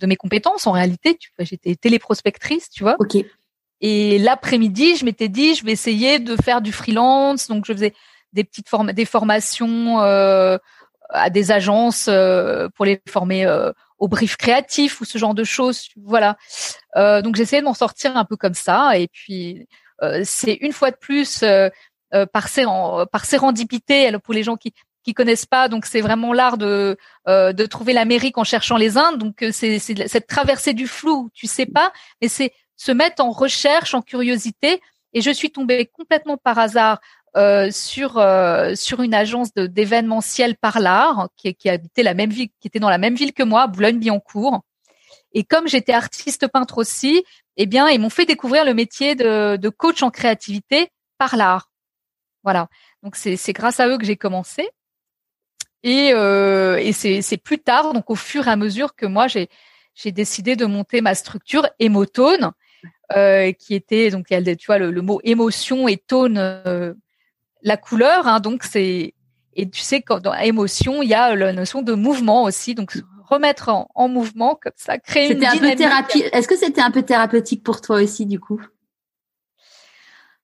de 0.00 0.06
mes 0.06 0.16
compétences 0.16 0.66
en 0.66 0.72
réalité. 0.72 1.18
Tu 1.18 1.30
vois, 1.36 1.44
j'étais 1.44 1.76
téléprospectrice, 1.76 2.70
tu 2.70 2.82
vois. 2.82 2.96
Ok. 2.98 3.18
Et 3.82 4.18
l'après-midi, 4.18 4.96
je 4.96 5.04
m'étais 5.04 5.28
dit, 5.28 5.54
je 5.54 5.66
vais 5.66 5.72
essayer 5.72 6.18
de 6.18 6.36
faire 6.36 6.62
du 6.62 6.72
freelance. 6.72 7.48
Donc, 7.48 7.66
je 7.66 7.72
faisais 7.74 7.94
des 8.32 8.44
petites 8.44 8.70
formes, 8.70 8.92
des 8.92 9.04
formations. 9.04 10.00
Euh, 10.00 10.56
à 11.10 11.30
des 11.30 11.52
agences 11.52 12.06
euh, 12.08 12.68
pour 12.74 12.84
les 12.84 13.00
former 13.08 13.46
euh, 13.46 13.72
au 13.98 14.08
brief 14.08 14.36
créatif 14.36 15.00
ou 15.00 15.04
ce 15.04 15.18
genre 15.18 15.34
de 15.34 15.44
choses. 15.44 15.88
Voilà. 16.02 16.36
Euh, 16.96 17.22
donc 17.22 17.36
j'essayais 17.36 17.62
de 17.62 17.66
m'en 17.66 17.74
sortir 17.74 18.16
un 18.16 18.24
peu 18.24 18.36
comme 18.36 18.54
ça. 18.54 18.98
Et 18.98 19.08
puis 19.08 19.66
c'est 20.24 20.54
une 20.54 20.72
fois 20.72 20.90
de 20.90 20.96
plus 20.96 21.42
par, 22.32 22.48
séren, 22.48 23.06
par 23.10 23.24
sérendipité 23.24 24.12
pour 24.22 24.34
les 24.34 24.42
gens 24.42 24.56
qui 24.56 24.74
qui 25.02 25.14
connaissent 25.14 25.46
pas. 25.46 25.68
Donc 25.68 25.86
c'est 25.86 26.02
vraiment 26.02 26.34
l'art 26.34 26.58
de 26.58 26.98
de 27.26 27.66
trouver 27.66 27.94
l'Amérique 27.94 28.36
en 28.36 28.44
cherchant 28.44 28.76
les 28.76 28.98
Indes. 28.98 29.18
Donc 29.18 29.42
c'est 29.52 29.78
c'est 29.78 30.08
cette 30.08 30.26
traversée 30.26 30.74
du 30.74 30.86
flou. 30.86 31.30
Tu 31.32 31.46
sais 31.46 31.64
pas, 31.64 31.90
mais 32.20 32.28
c'est 32.28 32.52
se 32.76 32.92
mettre 32.92 33.24
en 33.24 33.30
recherche, 33.30 33.94
en 33.94 34.02
curiosité. 34.02 34.82
Et 35.14 35.22
je 35.22 35.30
suis 35.30 35.50
tombée 35.50 35.86
complètement 35.86 36.36
par 36.36 36.58
hasard 36.58 37.00
euh, 37.36 37.70
sur 37.70 38.18
euh, 38.18 38.74
sur 38.74 39.02
une 39.02 39.14
agence 39.14 39.52
d'événementiel 39.54 40.56
par 40.56 40.80
l'art 40.80 41.28
qui, 41.36 41.54
qui 41.54 41.68
habitait 41.68 42.02
la 42.02 42.14
même 42.14 42.30
ville, 42.30 42.48
qui 42.60 42.68
était 42.68 42.78
dans 42.80 42.90
la 42.90 42.98
même 42.98 43.14
ville 43.16 43.32
que 43.32 43.42
moi, 43.42 43.66
Boulogne-Billancourt. 43.66 44.62
Et 45.32 45.42
comme 45.44 45.66
j'étais 45.66 45.92
artiste 45.92 46.46
peintre 46.46 46.78
aussi, 46.78 47.24
eh 47.56 47.66
bien, 47.66 47.88
ils 47.88 48.00
m'ont 48.00 48.10
fait 48.10 48.26
découvrir 48.26 48.64
le 48.64 48.72
métier 48.72 49.14
de, 49.16 49.56
de 49.56 49.68
coach 49.68 50.02
en 50.02 50.10
créativité 50.10 50.88
par 51.18 51.36
l'art. 51.36 51.70
Voilà. 52.44 52.68
Donc 53.02 53.16
c'est 53.16 53.52
grâce 53.52 53.80
à 53.80 53.88
eux 53.88 53.98
que 53.98 54.04
j'ai 54.04 54.16
commencé. 54.16 54.68
Et, 55.82 56.12
euh, 56.14 56.76
et 56.78 56.92
c'est 56.92 57.36
plus 57.36 57.58
tard, 57.58 57.92
donc 57.92 58.08
au 58.10 58.14
fur 58.14 58.48
et 58.48 58.50
à 58.50 58.56
mesure 58.56 58.94
que 58.94 59.06
moi 59.06 59.26
j'ai 59.28 59.48
j'ai 59.94 60.10
décidé 60.12 60.56
de 60.56 60.66
monter 60.66 61.02
ma 61.02 61.14
structure 61.14 61.68
Émotone, 61.78 62.52
euh, 63.12 63.52
qui 63.52 63.74
était 63.74 64.10
donc 64.10 64.26
tu 64.28 64.66
vois 64.66 64.78
le, 64.78 64.90
le 64.90 65.02
mot 65.02 65.20
émotion 65.24 65.86
et 65.86 65.98
tone 65.98 66.38
euh, 66.38 66.94
la 67.64 67.76
couleur. 67.76 68.28
Hein, 68.28 68.38
donc 68.38 68.62
c'est 68.62 69.14
et 69.56 69.70
tu 69.70 69.80
sais 69.80 70.02
quand 70.02 70.20
dans 70.20 70.34
émotion 70.34 71.02
il 71.02 71.08
y 71.08 71.14
a 71.14 71.34
la 71.34 71.52
notion 71.52 71.82
de 71.82 71.94
mouvement 71.94 72.44
aussi. 72.44 72.74
Donc 72.74 72.96
remettre 73.26 73.70
en, 73.94 74.08
mouvement 74.08 74.54
comme 74.54 74.72
ça, 74.76 74.98
créer 74.98 75.32
une 75.32 75.44
un 75.44 75.56
peu 75.56 75.74
thérapie. 75.74 76.22
Est-ce 76.32 76.46
que 76.46 76.56
c'était 76.56 76.82
un 76.82 76.90
peu 76.90 77.02
thérapeutique 77.02 77.64
pour 77.64 77.80
toi 77.80 77.96
aussi 77.96 78.26
du 78.26 78.38
coup? 78.38 78.60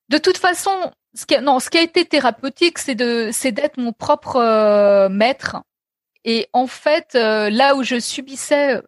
De 0.08 0.18
toute 0.18 0.38
façon, 0.38 0.72
ce 1.14 1.26
qui 1.26 1.36
a, 1.36 1.40
non, 1.40 1.60
ce 1.60 1.70
qui 1.70 1.78
a 1.78 1.82
été 1.82 2.04
thérapeutique, 2.04 2.78
c'est 2.78 2.94
de 2.94 3.30
c'est 3.32 3.52
d'être 3.52 3.76
mon 3.76 3.92
propre 3.92 4.36
euh, 4.36 5.08
maître. 5.08 5.58
Et 6.24 6.48
en 6.52 6.66
fait, 6.66 7.14
euh, 7.14 7.48
là 7.48 7.76
où 7.76 7.82
je 7.82 7.98
subissais, 7.98 8.82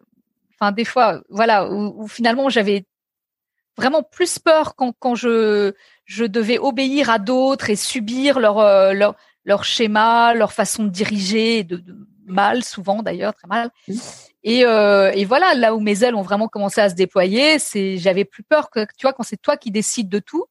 enfin 0.53 0.71
des 0.71 0.85
fois, 0.85 1.21
voilà, 1.29 1.69
où, 1.69 2.03
où 2.03 2.07
finalement 2.07 2.49
j'avais 2.49 2.85
vraiment 3.77 4.03
plus 4.03 4.39
peur 4.39 4.75
quand, 4.75 4.93
quand 4.99 5.15
je 5.15 5.73
je 6.05 6.25
devais 6.25 6.57
obéir 6.57 7.09
à 7.09 7.19
d'autres 7.19 7.69
et 7.69 7.75
subir 7.75 8.39
leur, 8.39 8.59
euh, 8.59 8.93
leur, 8.93 9.15
leur 9.45 9.63
schéma, 9.63 10.33
leur 10.33 10.53
façon 10.53 10.83
de 10.83 10.89
diriger, 10.89 11.63
de, 11.63 11.83
mal 12.25 12.63
souvent 12.63 13.03
d'ailleurs, 13.03 13.33
très 13.33 13.47
mal. 13.47 13.69
Et, 14.43 14.65
euh, 14.65 15.11
et 15.13 15.25
voilà, 15.25 15.53
là 15.53 15.73
où 15.75 15.79
mes 15.79 16.03
ailes 16.03 16.15
ont 16.15 16.21
vraiment 16.21 16.47
commencé 16.47 16.81
à 16.81 16.89
se 16.89 16.95
déployer, 16.95 17.59
c'est 17.59 17.97
j'avais 17.97 18.25
plus 18.25 18.43
peur 18.43 18.69
que 18.69 18.85
tu 18.97 19.03
vois 19.03 19.13
quand 19.13 19.23
c'est 19.23 19.41
toi 19.41 19.57
qui 19.57 19.71
décides 19.71 20.09
de 20.09 20.19
tout, 20.19 20.45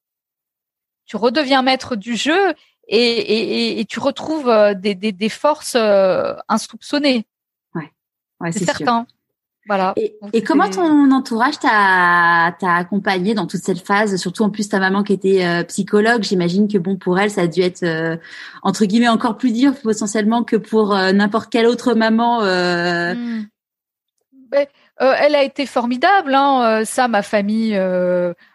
tu 1.07 1.17
redeviens 1.17 1.63
maître 1.63 1.97
du 1.97 2.17
jeu 2.17 2.55
et, 2.89 2.99
et, 2.99 3.81
et 3.81 3.85
tu 3.85 4.01
retrouves 4.01 4.49
euh, 4.49 4.75
des, 4.75 4.95
des, 4.95 5.13
des 5.13 5.29
forces 5.29 5.77
insoupçonnées. 6.49 7.27
Ouais, 7.75 7.91
ouais 8.41 8.53
c'est 8.53 8.65
certain. 8.65 9.07
Voilà. 9.67 9.95
Et, 9.97 10.43
comment 10.43 10.69
ton 10.69 11.13
entourage 11.13 11.59
t'a 11.61 12.53
accompagné 12.63 13.35
dans 13.35 13.47
toute 13.47 13.63
cette 13.63 13.87
phase? 13.87 14.17
Surtout 14.17 14.43
en 14.43 14.51
plus 14.51 14.69
ta 14.69 14.81
maman 14.81 15.05
qui 15.05 15.13
était 15.13 15.45
euh, 15.45 15.63
psychologue, 15.65 16.25
j'imagine 16.25 16.67
que 16.67 16.79
bon 16.79 16.97
pour 16.97 17.19
elle 17.19 17.31
ça 17.31 17.43
a 17.43 17.47
dû 17.47 17.61
être 17.61 17.85
euh, 17.85 18.17
entre 18.63 18.87
guillemets 18.87 19.09
encore 19.09 19.37
plus 19.37 19.53
dur 19.53 19.75
potentiellement 19.81 20.43
que 20.43 20.57
pour 20.57 20.95
euh, 20.95 21.13
n'importe 21.13 21.51
quelle 21.51 21.67
autre 21.67 21.95
maman. 21.95 22.41
Hmm. 22.41 23.45
Ben, 24.51 24.67
elle 24.99 25.35
a 25.35 25.43
été 25.43 25.65
formidable, 25.65 26.35
hein. 26.35 26.85
ça 26.85 27.09
ma 27.09 27.23
famille 27.23 27.79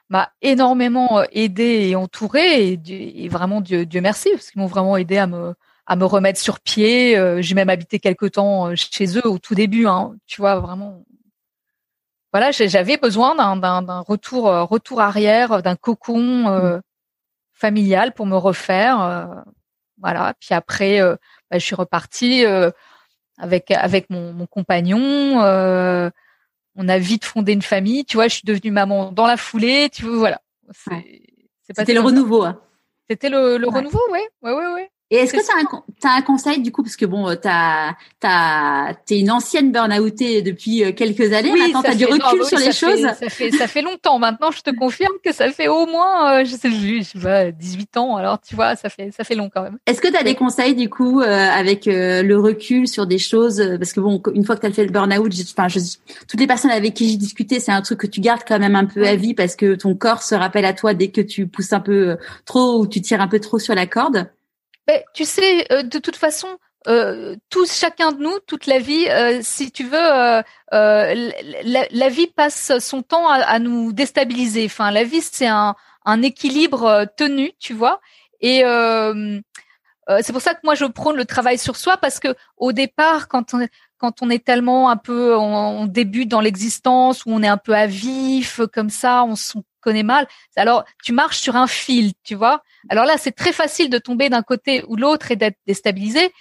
m'a 0.10 0.32
énormément 0.42 1.24
aidé 1.32 1.88
et 1.90 1.96
entouré 1.96 2.80
et, 2.88 3.28
vraiment 3.30 3.62
Dieu, 3.62 3.86
Dieu 3.86 4.02
merci 4.02 4.30
parce 4.32 4.52
qu'ils 4.52 4.62
m'ont 4.62 4.68
vraiment 4.68 4.96
aidé 4.96 5.18
à 5.18 5.28
me 5.28 5.56
à 5.88 5.96
me 5.96 6.06
remettre 6.06 6.40
sur 6.40 6.60
pied. 6.60 7.18
Euh, 7.18 7.42
j'ai 7.42 7.56
même 7.56 7.70
habité 7.70 8.00
quelque 8.00 8.26
temps 8.26 8.68
euh, 8.68 8.76
chez 8.76 9.18
eux 9.18 9.26
au 9.26 9.40
tout 9.40 9.56
début, 9.56 9.88
hein, 9.88 10.16
tu 10.28 10.42
vois, 10.42 10.60
vraiment. 10.60 11.04
Voilà, 12.34 12.52
j'avais 12.52 12.98
besoin 12.98 13.36
d'un 13.56 14.00
retour, 14.02 14.50
euh, 14.50 14.64
retour 14.64 15.02
arrière, 15.02 15.64
d'un 15.64 15.78
cocon 15.78 16.50
euh, 16.50 16.80
familial 17.54 18.14
pour 18.14 18.26
me 18.26 18.36
refaire. 18.36 19.44
voilà. 19.98 20.34
Puis 20.40 20.54
après, 20.54 21.00
bah, 21.00 21.58
je 21.58 21.60
suis 21.60 21.74
repartie 21.74 22.46
avec 23.40 23.72
avec 23.72 24.10
mon, 24.10 24.34
mon 24.34 24.46
compagnon. 24.46 25.40
on 25.40 26.90
a 26.90 26.98
vite 27.00 27.26
fondé 27.26 27.54
une 27.54 27.62
famille. 27.62 28.06
Tu 28.06 28.18
vois, 28.18 28.28
je 28.28 28.36
suis 28.36 28.46
devenue 28.46 28.72
maman 28.72 29.12
dans 29.12 29.26
la 29.26 29.38
foulée. 29.38 29.90
Tu 29.92 30.04
vois, 30.04 30.18
voilà. 30.18 30.42
C'était 31.76 31.94
le 31.94 32.02
renouveau. 32.02 32.44
Hein. 32.44 32.60
C'était 33.10 33.30
le, 33.30 33.58
le 33.58 33.68
renouveau, 33.70 34.02
oui, 34.12 34.20
ouais, 34.44 34.52
ouais, 34.52 34.74
ouais. 34.74 34.92
Et 35.10 35.16
est-ce 35.16 35.32
que 35.32 35.40
tu 35.40 36.08
as, 36.08 36.16
un 36.16 36.22
conseil 36.22 36.62
du 36.62 36.72
coup? 36.72 36.84
Parce 36.84 36.98
que 36.98 37.06
bon 37.06 37.34
t'as 37.42 37.94
t'as 38.20 38.94
t'es 39.06 39.20
une 39.20 39.32
ancienne 39.32 39.72
burn-outée 39.72 40.42
depuis 40.42 40.84
euh, 40.84 40.92
quelques 40.92 41.32
années 41.32 41.52
oui, 41.52 41.60
maintenant 41.60 41.82
t'as 41.82 41.96
du 41.96 42.06
recul 42.06 42.44
sur 42.44 42.58
les 42.58 42.74
choses. 42.74 43.02
ça 43.02 43.30
fait 43.30 43.52
ça 43.52 43.68
fait 43.68 43.82
longtemps 43.82 44.20
maintenant 44.20 44.52
je 44.52 44.62
te 44.62 44.70
confirme 44.70 45.14
que 45.24 45.32
ça 45.32 45.50
fait 45.52 45.70
au 45.70 45.86
moins 45.86 46.42
euh, 46.42 46.46
je 46.46 46.56
sais 46.56 46.70
je 46.70 47.04
sais 47.04 47.20
pas 47.20 47.52
18 47.52 47.98
ans 47.98 48.18
alors 48.18 48.42
tu 48.42 48.56
vois 48.56 48.76
ça 48.76 48.90
fait 48.90 49.12
ça 49.12 49.24
fait 49.24 49.36
long 49.36 49.50
quand 49.54 49.62
même. 49.62 49.78
Est-ce 49.86 50.02
que 50.02 50.10
tu 50.10 50.18
as 50.18 50.24
des 50.24 50.36
conseils 50.36 50.76
du 50.76 50.90
coup 50.90 51.22
euh, 51.22 51.26
avec 51.26 51.86
le 51.86 52.36
recul 52.36 52.88
sur 52.88 53.08
des 53.08 53.20
choses 53.20 53.64
parce 53.80 53.94
que 53.94 54.02
bon 54.02 54.22
une 54.34 54.44
fois 54.44 54.56
que 54.56 54.62
tu 54.62 54.68
as 54.68 54.72
fait 54.72 54.84
le 54.84 54.92
burn-out 54.92 55.32
enfin 55.58 55.70
je, 55.70 55.80
toutes 56.28 56.40
les 56.40 56.48
personnes 56.48 56.72
avec 56.72 56.94
qui 56.94 57.10
j'ai 57.10 57.18
discuté 57.18 57.62
c'est 57.62 57.72
un 57.72 57.82
truc 57.82 58.00
que 58.00 58.08
tu 58.08 58.20
gardes 58.20 58.42
quand 58.46 58.60
même 58.60 58.76
un 58.76 58.86
peu 58.86 59.08
à 59.08 59.16
vie 59.16 59.34
parce 59.34 59.56
que 59.56 59.76
ton 59.76 59.96
corps 59.96 60.22
se 60.22 60.36
rappelle 60.36 60.66
à 60.66 60.74
toi 60.74 60.94
dès 60.94 61.12
que 61.12 61.22
tu 61.22 61.48
pousses 61.48 61.72
un 61.72 61.80
peu 61.80 62.18
trop 62.46 62.80
ou 62.80 62.88
tu 62.88 63.02
tires 63.02 63.22
un 63.22 63.30
peu 63.30 63.40
trop 63.40 63.58
sur 63.58 63.74
la 63.74 63.86
corde. 63.86 64.28
Mais 64.88 65.06
tu 65.14 65.26
sais, 65.26 65.72
euh, 65.72 65.84
de 65.84 66.00
toute 66.00 66.16
façon, 66.16 66.48
euh, 66.88 67.36
tous, 67.50 67.78
chacun 67.78 68.14
de 68.14 68.22
nous, 68.22 68.40
toute 68.48 68.66
la 68.66 68.80
vie, 68.80 69.08
euh, 69.10 69.40
si 69.42 69.72
tu 69.72 69.84
veux, 69.84 69.98
euh, 69.98 70.42
euh 70.74 71.32
la, 71.64 71.86
la, 71.92 72.10
vie 72.10 72.28
passe 72.28 72.78
son 72.80 73.02
temps 73.02 73.28
à, 73.28 73.36
à, 73.40 73.60
nous 73.60 73.92
déstabiliser. 73.92 74.66
Enfin, 74.66 74.92
la 74.92 75.04
vie, 75.04 75.22
c'est 75.22 75.48
un, 75.48 75.76
un, 76.06 76.22
équilibre 76.22 77.06
tenu, 77.18 77.52
tu 77.60 77.74
vois. 77.74 78.00
Et 78.40 78.60
c'est 80.22 80.32
pour 80.32 80.42
ça 80.42 80.54
que 80.54 80.62
moi, 80.64 80.76
je 80.76 80.86
prône 80.86 81.18
le 81.18 81.26
travail 81.26 81.58
sur 81.58 81.76
soi 81.76 81.98
parce 81.98 82.20
que 82.20 82.34
au 82.56 82.72
départ, 82.72 83.28
quand 83.28 83.54
on, 83.54 83.68
quand 83.98 84.22
on 84.22 84.30
est 84.30 84.46
tellement 84.46 84.90
un 84.90 84.98
peu, 84.98 85.36
on, 85.36 85.82
on 85.82 85.86
débute 85.88 86.30
dans 86.30 86.40
l'existence, 86.40 87.26
où 87.26 87.32
on 87.32 87.44
est 87.44 87.48
un 87.48 87.58
peu 87.58 87.76
à 87.76 87.88
vif, 87.88 88.62
comme 88.74 88.90
ça, 88.90 89.26
on, 89.26 89.36
se 89.36 89.58
connaît 89.88 90.04
mal. 90.04 90.28
Alors, 90.58 90.84
tu 91.02 91.14
marches 91.14 91.40
sur 91.40 91.56
un 91.56 91.68
fil, 91.68 92.12
tu 92.26 92.36
vois. 92.36 92.62
Alors 92.90 93.06
là, 93.06 93.18
c'est 93.18 93.32
très 93.32 93.54
facile 93.54 93.90
de 93.90 94.00
tomber 94.00 94.28
d'un 94.28 94.42
côté 94.42 94.84
ou 94.90 94.98
l'autre 94.98 95.32
et 95.32 95.38
d'être 95.38 95.58
déstabilisé. 95.66 96.34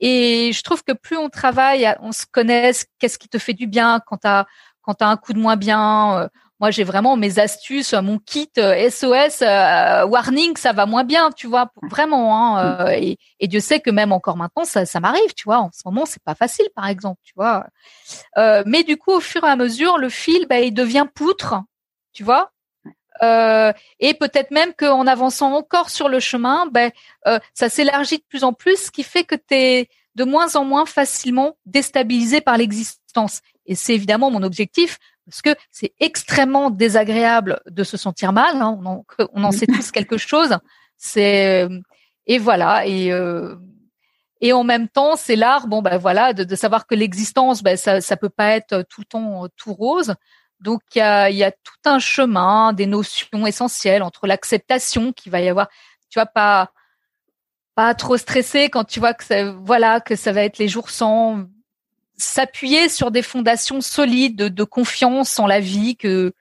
Et 0.00 0.50
je 0.54 0.62
trouve 0.62 0.82
que 0.82 0.92
plus 0.92 1.18
on 1.18 1.28
travaille, 1.28 1.94
on 2.00 2.12
se 2.12 2.24
connaît, 2.30 2.72
qu'est-ce 2.98 3.18
qui 3.18 3.28
te 3.28 3.36
fait 3.36 3.52
du 3.52 3.66
bien 3.66 4.00
quand 4.06 4.16
t'as 4.16 4.46
quand 4.80 4.94
t'as 4.94 5.08
un 5.08 5.18
coup 5.18 5.34
de 5.34 5.38
moins 5.38 5.56
bien. 5.56 6.20
Euh, 6.20 6.28
moi, 6.58 6.70
j'ai 6.70 6.84
vraiment 6.84 7.16
mes 7.16 7.38
astuces, 7.38 7.92
mon 7.92 8.18
kit 8.18 8.50
SOS 8.56 9.42
euh, 9.42 9.46
euh, 9.46 10.06
warning, 10.06 10.56
ça 10.56 10.72
va 10.72 10.86
moins 10.86 11.04
bien, 11.04 11.30
tu 11.32 11.46
vois, 11.48 11.70
vraiment. 11.90 12.34
Hein, 12.34 12.92
et, 12.92 13.18
Dieu 13.42 13.60
sait 13.60 13.80
que 13.80 13.90
même 13.90 14.10
encore 14.10 14.38
maintenant, 14.38 14.64
ça, 14.64 14.86
ça 14.86 15.00
m'arrive, 15.00 15.34
tu 15.36 15.44
vois. 15.44 15.58
En 15.58 15.70
ce 15.70 15.82
moment, 15.84 16.06
c'est 16.06 16.22
pas 16.22 16.34
facile, 16.34 16.66
par 16.74 16.86
exemple, 16.86 17.20
tu 17.24 17.34
vois. 17.36 17.66
mais 18.64 18.84
du 18.84 18.96
coup, 18.96 19.12
au 19.12 19.20
fur 19.20 19.44
et 19.44 19.50
à 19.50 19.56
mesure, 19.56 19.98
le 19.98 20.08
fil, 20.08 20.46
bah, 20.48 20.60
il 20.60 20.72
devient 20.72 21.06
poutre 21.14 21.56
tu 22.16 22.24
vois. 22.24 22.50
Euh, 23.22 23.72
et 24.00 24.14
peut-être 24.14 24.50
même 24.50 24.72
qu'en 24.74 25.06
avançant 25.06 25.52
encore 25.52 25.90
sur 25.90 26.08
le 26.08 26.20
chemin, 26.20 26.66
ben, 26.66 26.90
euh, 27.26 27.38
ça 27.54 27.68
s'élargit 27.68 28.18
de 28.18 28.24
plus 28.28 28.44
en 28.44 28.52
plus, 28.52 28.86
ce 28.86 28.90
qui 28.90 29.02
fait 29.02 29.24
que 29.24 29.34
tu 29.34 29.54
es 29.54 29.88
de 30.14 30.24
moins 30.24 30.56
en 30.56 30.64
moins 30.64 30.86
facilement 30.86 31.56
déstabilisé 31.66 32.40
par 32.40 32.56
l'existence. 32.56 33.40
Et 33.66 33.74
c'est 33.74 33.94
évidemment 33.94 34.30
mon 34.30 34.42
objectif, 34.42 34.98
parce 35.26 35.42
que 35.42 35.54
c'est 35.70 35.92
extrêmement 36.00 36.70
désagréable 36.70 37.60
de 37.66 37.84
se 37.84 37.96
sentir 37.96 38.32
mal. 38.32 38.60
Hein. 38.62 38.78
On, 39.32 39.44
en, 39.44 39.52
sait 39.52 39.66
tous 39.66 39.90
quelque 39.90 40.16
chose. 40.16 40.56
C'est 40.96 41.68
et 42.26 42.38
voilà 42.38 42.86
et 42.86 43.12
euh, 43.12 43.56
et 44.40 44.52
en 44.52 44.64
même 44.64 44.88
temps, 44.88 45.16
c'est 45.16 45.36
l'art, 45.36 45.66
bon 45.66 45.80
ben 45.80 45.96
voilà, 45.96 46.34
de, 46.34 46.44
de 46.44 46.56
savoir 46.56 46.86
que 46.86 46.94
l'existence, 46.94 47.62
ben 47.62 47.76
ça, 47.76 48.02
ça 48.02 48.16
peut 48.16 48.28
pas 48.28 48.50
être 48.50 48.82
tout 48.82 49.00
le 49.00 49.06
temps 49.06 49.46
tout 49.56 49.72
rose. 49.72 50.14
Donc 50.60 50.80
il 50.94 50.98
y 50.98 51.44
a, 51.44 51.52
tout 51.52 51.74
un 51.84 51.98
chemin, 51.98 52.72
des 52.72 52.86
notions 52.86 53.46
essentielles 53.46 54.02
entre 54.02 54.26
l'acceptation 54.26 55.12
qu'il 55.12 55.32
va 55.32 55.40
y 55.40 55.48
avoir. 55.48 55.68
Tu 56.08 56.18
vois 56.18 56.26
pas 56.26 56.70
pas 57.74 57.94
trop 57.94 58.16
stressé 58.16 58.70
quand 58.70 58.84
tu 58.84 59.00
vois 59.00 59.12
que 59.12 59.22
ça, 59.22 59.52
voilà 59.52 60.00
que 60.00 60.16
ça 60.16 60.32
va 60.32 60.42
être 60.42 60.56
les 60.58 60.66
jours 60.66 60.88
sans 60.88 61.44
s'appuyer 62.16 62.88
sur 62.88 63.10
des 63.10 63.20
fondations 63.20 63.82
solides 63.82 64.36
de, 64.36 64.64
confiance 64.64 65.38
en 65.38 65.46
la 65.46 65.60
vie 65.60 65.96
que 65.96 66.32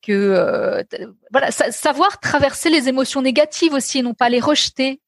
que 0.00 0.12
euh, 0.12 0.84
voilà 1.32 1.50
savoir 1.50 2.20
traverser 2.20 2.70
les 2.70 2.88
émotions 2.88 3.22
négatives 3.22 3.72
aussi 3.72 3.98
et 3.98 4.02
non 4.02 4.14
pas 4.14 4.28
les 4.28 4.40
rejeter. 4.40 5.00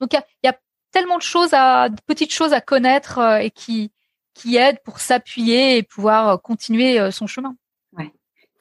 Donc 0.00 0.14
il 0.14 0.22
y 0.44 0.48
a, 0.48 0.58
tellement 0.92 1.18
de 1.18 1.22
choses 1.22 1.52
à, 1.54 1.88
de 1.88 2.00
petites 2.06 2.32
choses 2.32 2.52
à 2.52 2.60
connaître 2.60 3.18
euh, 3.18 3.38
et 3.38 3.50
qui, 3.50 3.90
qui 4.32 4.56
aident 4.56 4.78
pour 4.84 5.00
s'appuyer 5.00 5.76
et 5.76 5.82
pouvoir 5.82 6.40
continuer 6.40 7.00
euh, 7.00 7.10
son 7.10 7.26
chemin. 7.26 7.56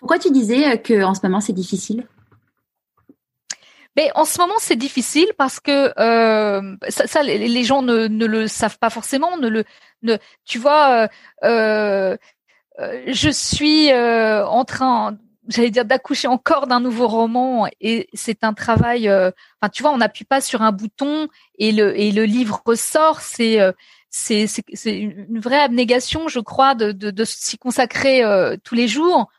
Pourquoi 0.03 0.19
tu 0.19 0.31
disais 0.31 0.81
que 0.81 1.01
en 1.01 1.13
ce 1.13 1.21
moment 1.23 1.39
c'est 1.39 1.53
difficile? 1.53 2.05
Mais 3.95 4.11
en 4.15 4.25
ce 4.25 4.37
moment, 4.39 4.55
c'est 4.57 4.75
difficile 4.75 5.27
parce 5.37 5.59
que 5.59 5.93
euh, 5.99 6.75
ça, 6.89 7.07
ça 7.07 7.23
les, 7.23 7.63
gens 7.63 7.83
ne, 7.83 8.07
ne, 8.07 8.25
le 8.25 8.47
savent 8.47 8.79
pas 8.79 8.89
forcément. 8.89 9.37
Ne 9.37 9.47
le, 9.47 9.63
ne, 10.01 10.17
tu 10.45 10.57
vois, 10.57 11.07
euh, 11.43 12.17
euh, 12.79 13.03
je 13.05 13.29
suis 13.29 13.93
en 13.93 14.65
train 14.65 15.15
j'allais 15.47 15.71
dire 15.71 15.85
d'accoucher 15.85 16.27
encore 16.27 16.67
d'un 16.67 16.79
nouveau 16.79 17.07
roman 17.07 17.67
et 17.81 18.07
c'est 18.13 18.43
un 18.43 18.53
travail 18.53 19.09
euh, 19.09 19.31
enfin 19.61 19.69
tu 19.69 19.83
vois 19.83 19.91
on 19.91 19.97
n'appuie 19.97 20.25
pas 20.25 20.41
sur 20.41 20.61
un 20.61 20.71
bouton 20.71 21.27
et 21.57 21.71
le 21.71 21.99
et 21.99 22.11
le 22.11 22.23
livre 22.23 22.61
ressort 22.65 23.21
c'est 23.21 23.59
euh, 23.59 23.71
c'est 24.09 24.45
une 24.85 25.39
vraie 25.39 25.59
abnégation 25.59 26.27
je 26.27 26.39
crois 26.39 26.75
de 26.75 26.91
de, 26.91 27.11
de 27.11 27.25
s'y 27.25 27.57
consacrer 27.57 28.23
euh, 28.23 28.55
tous 28.63 28.75
les 28.75 28.87
jours 28.87 29.29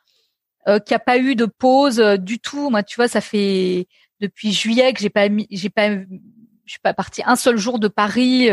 euh, 0.69 0.79
qu'il 0.79 0.95
n'y 0.95 0.97
a 0.97 1.01
pas 1.01 1.19
eu 1.19 1.35
de 1.35 1.47
pause 1.47 1.99
du 2.19 2.39
tout 2.39 2.71
moi 2.71 2.83
tu 2.83 2.97
vois 2.97 3.09
ça 3.09 3.21
fait 3.21 3.87
depuis 4.21 4.53
juillet 4.53 4.93
que 4.93 5.01
j'ai 5.01 5.11
pas 5.11 5.29
mis 5.29 5.47
j'ai 5.51 5.71
pas 5.71 5.91
je 5.91 6.71
suis 6.71 6.81
pas 6.81 6.95
partie 6.95 7.23
un 7.27 7.37
seul 7.37 7.57
jour 7.57 7.79
de 7.79 7.89
Paris 7.89 8.49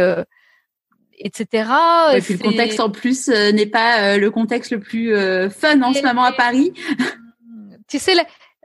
etc. 1.23 1.69
Et 2.15 2.21
puis 2.21 2.33
le 2.33 2.39
contexte 2.39 2.79
en 2.79 2.89
plus 2.89 3.29
n'est 3.29 3.65
pas 3.65 4.17
le 4.17 4.31
contexte 4.31 4.71
le 4.71 4.79
plus 4.79 5.13
fun 5.49 5.81
en 5.81 5.93
ce 5.93 6.03
moment 6.03 6.23
à 6.23 6.33
Paris 6.33 6.73
tu 7.87 7.99
sais, 7.99 8.13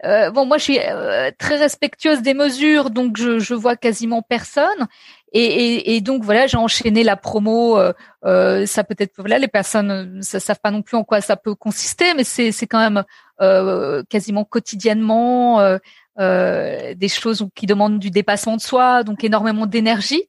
euh, 0.04 0.30
bon, 0.30 0.46
moi, 0.46 0.58
je 0.58 0.62
suis 0.64 0.78
euh, 0.78 1.30
très 1.38 1.56
respectueuse 1.56 2.22
des 2.22 2.34
mesures, 2.34 2.90
donc 2.90 3.16
je, 3.16 3.38
je 3.38 3.54
vois 3.54 3.76
quasiment 3.76 4.22
personne. 4.22 4.86
Et, 5.32 5.44
et, 5.44 5.96
et 5.96 6.00
donc 6.00 6.22
voilà, 6.22 6.46
j'ai 6.46 6.56
enchaîné 6.56 7.02
la 7.02 7.16
promo. 7.16 7.78
Euh, 7.78 7.92
euh 8.24 8.66
ça 8.66 8.84
peut-être 8.84 9.12
voilà, 9.18 9.38
les 9.38 9.48
personnes 9.48 10.22
ça 10.22 10.40
savent 10.40 10.60
pas 10.62 10.70
non 10.70 10.82
plus 10.82 10.96
en 10.96 11.04
quoi 11.04 11.20
ça 11.20 11.36
peut 11.36 11.54
consister, 11.54 12.14
mais 12.14 12.24
c'est 12.24 12.52
c'est 12.52 12.66
quand 12.66 12.78
même 12.78 12.98
euh, 12.98 13.02
quasiment 13.38 14.44
quotidiennement 14.44 15.78
des 16.18 17.08
choses 17.08 17.46
qui 17.54 17.66
demandent 17.66 17.98
du 17.98 18.10
dépassement 18.10 18.56
de 18.56 18.62
soi, 18.62 19.02
donc 19.04 19.24
énormément 19.24 19.66
d'énergie 19.66 20.28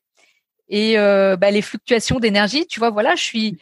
et 0.69 0.95
bah, 0.97 1.51
les 1.51 1.61
fluctuations 1.61 2.19
d'énergie. 2.19 2.65
Tu 2.67 2.79
vois, 2.79 2.89
voilà, 2.89 3.15
je 3.15 3.23
suis 3.23 3.57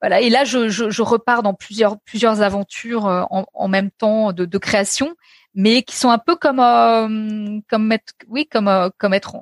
voilà. 0.00 0.20
Et 0.20 0.30
là, 0.30 0.44
je, 0.44 0.68
je, 0.68 0.90
je, 0.90 1.02
repars 1.02 1.42
dans 1.42 1.54
plusieurs 1.54 1.98
plusieurs 2.00 2.40
aventures 2.40 3.06
euh, 3.06 3.22
en, 3.30 3.44
en 3.52 3.68
même 3.68 3.90
temps 3.90 4.32
de, 4.32 4.46
de, 4.46 4.58
création, 4.58 5.14
mais 5.54 5.82
qui 5.82 5.96
sont 5.96 6.10
un 6.10 6.18
peu 6.18 6.36
comme 6.36 6.60
euh, 6.60 7.60
comme 7.68 7.92
être 7.92 8.14
oui 8.28 8.46
comme 8.46 8.68
euh, 8.68 8.88
comme 8.96 9.12
être 9.12 9.36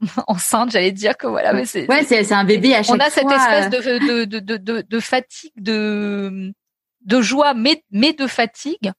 enceinte, 0.28 0.70
j'allais 0.70 0.92
dire 0.92 1.16
que 1.16 1.26
voilà. 1.26 1.52
Mais 1.52 1.64
c'est 1.64 1.88
ouais, 1.88 2.04
c'est 2.04 2.32
un 2.32 2.44
bébé 2.44 2.74
à 2.74 2.84
chaque 2.84 2.96
fois. 2.96 2.96
On 2.96 3.00
a 3.00 3.10
cette 3.10 3.30
espèce 3.30 3.70
de 3.70 4.24
de, 4.24 4.40
de, 4.40 4.56
de, 4.56 4.84
de, 4.88 5.00
fatigue, 5.00 5.52
de 5.56 6.52
de 7.04 7.20
joie, 7.20 7.54
mais 7.54 7.84
mais 7.90 8.12
de 8.12 8.26
fatigue, 8.26 8.92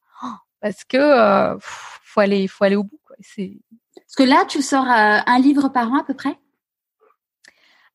parce 0.61 0.83
que 0.83 0.97
euh, 0.97 1.57
faut 1.59 2.19
aller 2.19 2.47
faut 2.47 2.63
aller 2.63 2.75
au 2.75 2.83
bout. 2.83 2.99
Quoi. 3.05 3.15
C'est 3.21 3.57
parce 3.95 4.15
que 4.15 4.23
là, 4.23 4.45
tu 4.47 4.61
sors 4.61 4.85
un 4.87 5.39
livre 5.39 5.69
par 5.69 5.91
an 5.91 5.99
à 5.99 6.03
peu 6.03 6.13
près? 6.13 6.37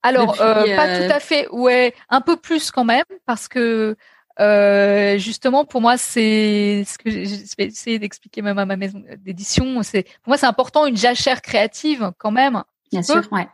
Alors, 0.03 0.40
euh, 0.40 0.77
pas 0.77 0.99
tout 0.99 1.05
euh, 1.05 1.14
à 1.14 1.21
fait. 1.21 1.49
Ouais, 1.51 1.94
un 2.09 2.21
peu 2.21 2.37
plus 2.37 2.71
quand 2.71 2.85
même, 2.85 3.05
parce 3.27 3.49
que 3.49 3.97
euh, 4.40 5.18
justement, 5.18 5.64
pour 5.64 5.81
moi, 5.81 5.97
c'est 5.97 6.85
ce 6.87 6.99
que 6.99 7.11
j'ai 7.11 7.64
essayé 7.64 7.99
d'expliquer 7.99 8.42
même 8.42 8.59
à 8.59 8.66
ma 8.66 8.77
maison 8.77 9.03
d'édition. 9.18 9.83
C'est 9.83 10.05
pour 10.23 10.29
moi, 10.29 10.37
c'est 10.37 10.47
important 10.47 10.87
une 10.87 10.97
jachère 10.97 11.42
créative 11.42 12.12
quand 12.18 12.31
même. 12.31 12.62
Bien 12.92 13.03
sûr, 13.03 13.27
ouais. 13.33 13.49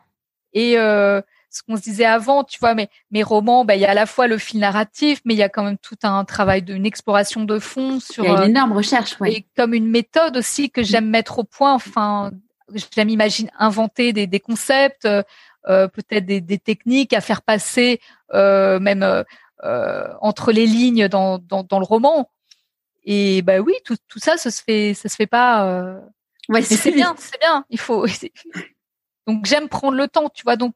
Et 0.53 0.77
euh, 0.77 1.21
ce 1.55 1.63
qu'on 1.63 1.77
se 1.77 1.81
disait 1.81 2.05
avant, 2.05 2.43
tu 2.43 2.59
vois, 2.59 2.73
mais 2.73 2.89
mes 3.11 3.23
romans, 3.23 3.63
bah, 3.63 3.75
il 3.75 3.81
y 3.81 3.85
a 3.85 3.91
à 3.91 3.93
la 3.93 4.05
fois 4.05 4.27
le 4.27 4.37
fil 4.37 4.59
narratif, 4.59 5.21
mais 5.23 5.33
il 5.35 5.37
y 5.37 5.43
a 5.43 5.47
quand 5.47 5.63
même 5.63 5.77
tout 5.77 5.95
un 6.03 6.25
travail 6.25 6.63
d'une 6.63 6.85
exploration 6.85 7.45
de 7.45 7.59
fond 7.59 8.01
sur. 8.01 8.25
Il 8.25 8.29
y 8.29 8.33
a 8.33 8.43
une 8.43 8.49
énorme 8.49 8.73
recherche, 8.73 9.17
ouais. 9.21 9.31
Et 9.31 9.47
comme 9.55 9.73
une 9.73 9.87
méthode 9.87 10.35
aussi 10.35 10.69
que 10.69 10.83
j'aime 10.83 11.09
mettre 11.09 11.39
au 11.39 11.45
point. 11.45 11.73
Enfin, 11.73 12.31
j'aime 12.93 13.07
imaginer 13.07 13.49
inventer 13.57 14.11
des, 14.11 14.27
des 14.27 14.41
concepts. 14.41 15.07
Euh, 15.67 15.87
peut-être 15.87 16.25
des, 16.25 16.41
des, 16.41 16.59
techniques 16.59 17.13
à 17.13 17.21
faire 17.21 17.41
passer 17.41 17.99
euh, 18.35 18.79
même 18.79 19.01
euh, 19.63 20.07
entre 20.21 20.51
les 20.51 20.67
lignes 20.67 21.07
dans, 21.07 21.39
dans, 21.39 21.63
dans, 21.63 21.79
le 21.79 21.85
roman. 21.85 22.29
Et 23.05 23.41
bah 23.41 23.59
oui, 23.59 23.73
tout, 23.83 23.95
tout 24.07 24.19
ça, 24.19 24.37
ça 24.37 24.51
se 24.51 24.61
fait, 24.61 24.93
ça 24.93 25.09
se 25.09 25.15
fait 25.15 25.25
pas. 25.25 25.97
Ouais, 26.49 26.61
c'est 26.61 26.91
bien, 26.91 27.15
c'est 27.17 27.39
bien. 27.39 27.65
Il 27.69 27.79
faut. 27.79 28.05
Donc 29.27 29.45
j'aime 29.45 29.69
prendre 29.69 29.97
le 29.97 30.07
temps, 30.07 30.29
tu 30.29 30.43
vois. 30.43 30.57
Donc 30.57 30.75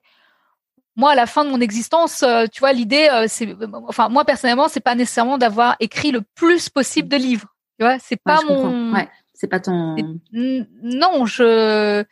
moi, 0.99 1.11
à 1.11 1.15
la 1.15 1.25
fin 1.25 1.45
de 1.45 1.49
mon 1.49 1.61
existence, 1.61 2.23
tu 2.51 2.59
vois, 2.59 2.73
l'idée, 2.73 3.09
c'est, 3.27 3.55
enfin, 3.87 4.09
moi 4.09 4.25
personnellement, 4.25 4.67
c'est 4.67 4.79
pas 4.79 4.95
nécessairement 4.95 5.37
d'avoir 5.37 5.75
écrit 5.79 6.11
le 6.11 6.21
plus 6.35 6.69
possible 6.69 7.07
de 7.07 7.17
livres. 7.17 7.47
Tu 7.79 7.85
vois, 7.85 7.97
c'est 7.99 8.21
pas 8.21 8.41
mon. 8.47 8.93
Ouais, 8.93 9.07
c'est 9.33 9.47
pas 9.47 9.59
ton. 9.59 9.95
Non, 10.33 11.25
je 11.25 12.03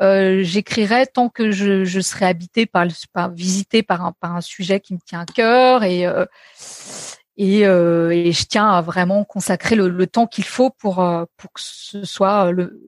euh, 0.00 0.42
j'écrirai 0.44 1.06
tant 1.06 1.28
que 1.28 1.50
je, 1.50 1.84
je 1.84 2.00
serai 2.00 2.26
habité 2.26 2.66
par, 2.66 2.86
par 3.12 3.30
visité 3.30 3.82
par 3.82 4.04
un, 4.04 4.12
par 4.12 4.36
un 4.36 4.40
sujet 4.40 4.78
qui 4.78 4.94
me 4.94 5.00
tient 5.04 5.20
à 5.20 5.26
cœur 5.26 5.82
et 5.82 6.06
euh, 6.06 6.24
et, 7.36 7.66
euh, 7.66 8.10
et, 8.10 8.32
je 8.32 8.44
tiens 8.46 8.68
à 8.68 8.80
vraiment 8.80 9.24
consacrer 9.24 9.76
le, 9.76 9.88
le 9.88 10.06
temps 10.06 10.26
qu'il 10.26 10.44
faut 10.44 10.70
pour 10.70 11.00
euh, 11.00 11.24
pour 11.36 11.52
que 11.52 11.60
ce 11.62 12.04
soit 12.04 12.52
le 12.52 12.80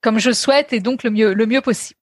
comme 0.00 0.18
je 0.18 0.32
souhaite 0.32 0.72
et 0.72 0.80
donc 0.80 1.04
le 1.04 1.10
mieux 1.10 1.34
le 1.34 1.46
mieux 1.46 1.60
possible. 1.60 1.97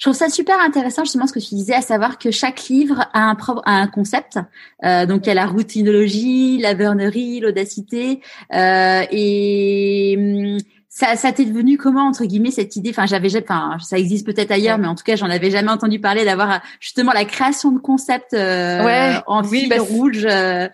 Je 0.00 0.06
trouve 0.06 0.16
ça 0.16 0.30
super 0.30 0.58
intéressant 0.58 1.04
justement 1.04 1.26
ce 1.26 1.34
que 1.34 1.40
tu 1.40 1.54
disais, 1.54 1.74
à 1.74 1.82
savoir 1.82 2.18
que 2.18 2.30
chaque 2.30 2.68
livre 2.68 3.06
a 3.12 3.30
un, 3.30 3.36
a 3.66 3.72
un 3.72 3.86
concept. 3.86 4.38
Euh, 4.82 5.04
donc 5.04 5.26
il 5.26 5.28
y 5.28 5.32
a 5.32 5.34
la 5.34 5.44
routinologie, 5.44 6.56
la 6.58 6.72
vernerie, 6.72 7.40
l'audacité 7.40 8.22
euh, 8.54 9.02
et 9.10 10.14
hum, 10.18 10.58
ça, 10.88 11.16
ça 11.16 11.32
t'est 11.32 11.44
devenu 11.44 11.76
comment 11.76 12.08
entre 12.08 12.24
guillemets 12.24 12.50
cette 12.50 12.76
idée? 12.76 12.90
Enfin, 12.90 13.04
j'avais, 13.04 13.28
enfin, 13.42 13.76
ça 13.78 13.98
existe 13.98 14.24
peut-être 14.24 14.50
ailleurs, 14.50 14.78
mais 14.78 14.88
en 14.88 14.94
tout 14.94 15.04
cas, 15.04 15.16
j'en 15.16 15.28
avais 15.28 15.50
jamais 15.50 15.70
entendu 15.70 16.00
parler 16.00 16.24
d'avoir 16.24 16.62
justement 16.80 17.12
la 17.12 17.26
création 17.26 17.70
de 17.70 17.78
concepts 17.78 18.32
euh, 18.32 19.20
en 19.26 19.44
fil 19.44 19.68
bah, 19.68 19.76
rouge. 19.80 20.26
Euh. 20.28 20.68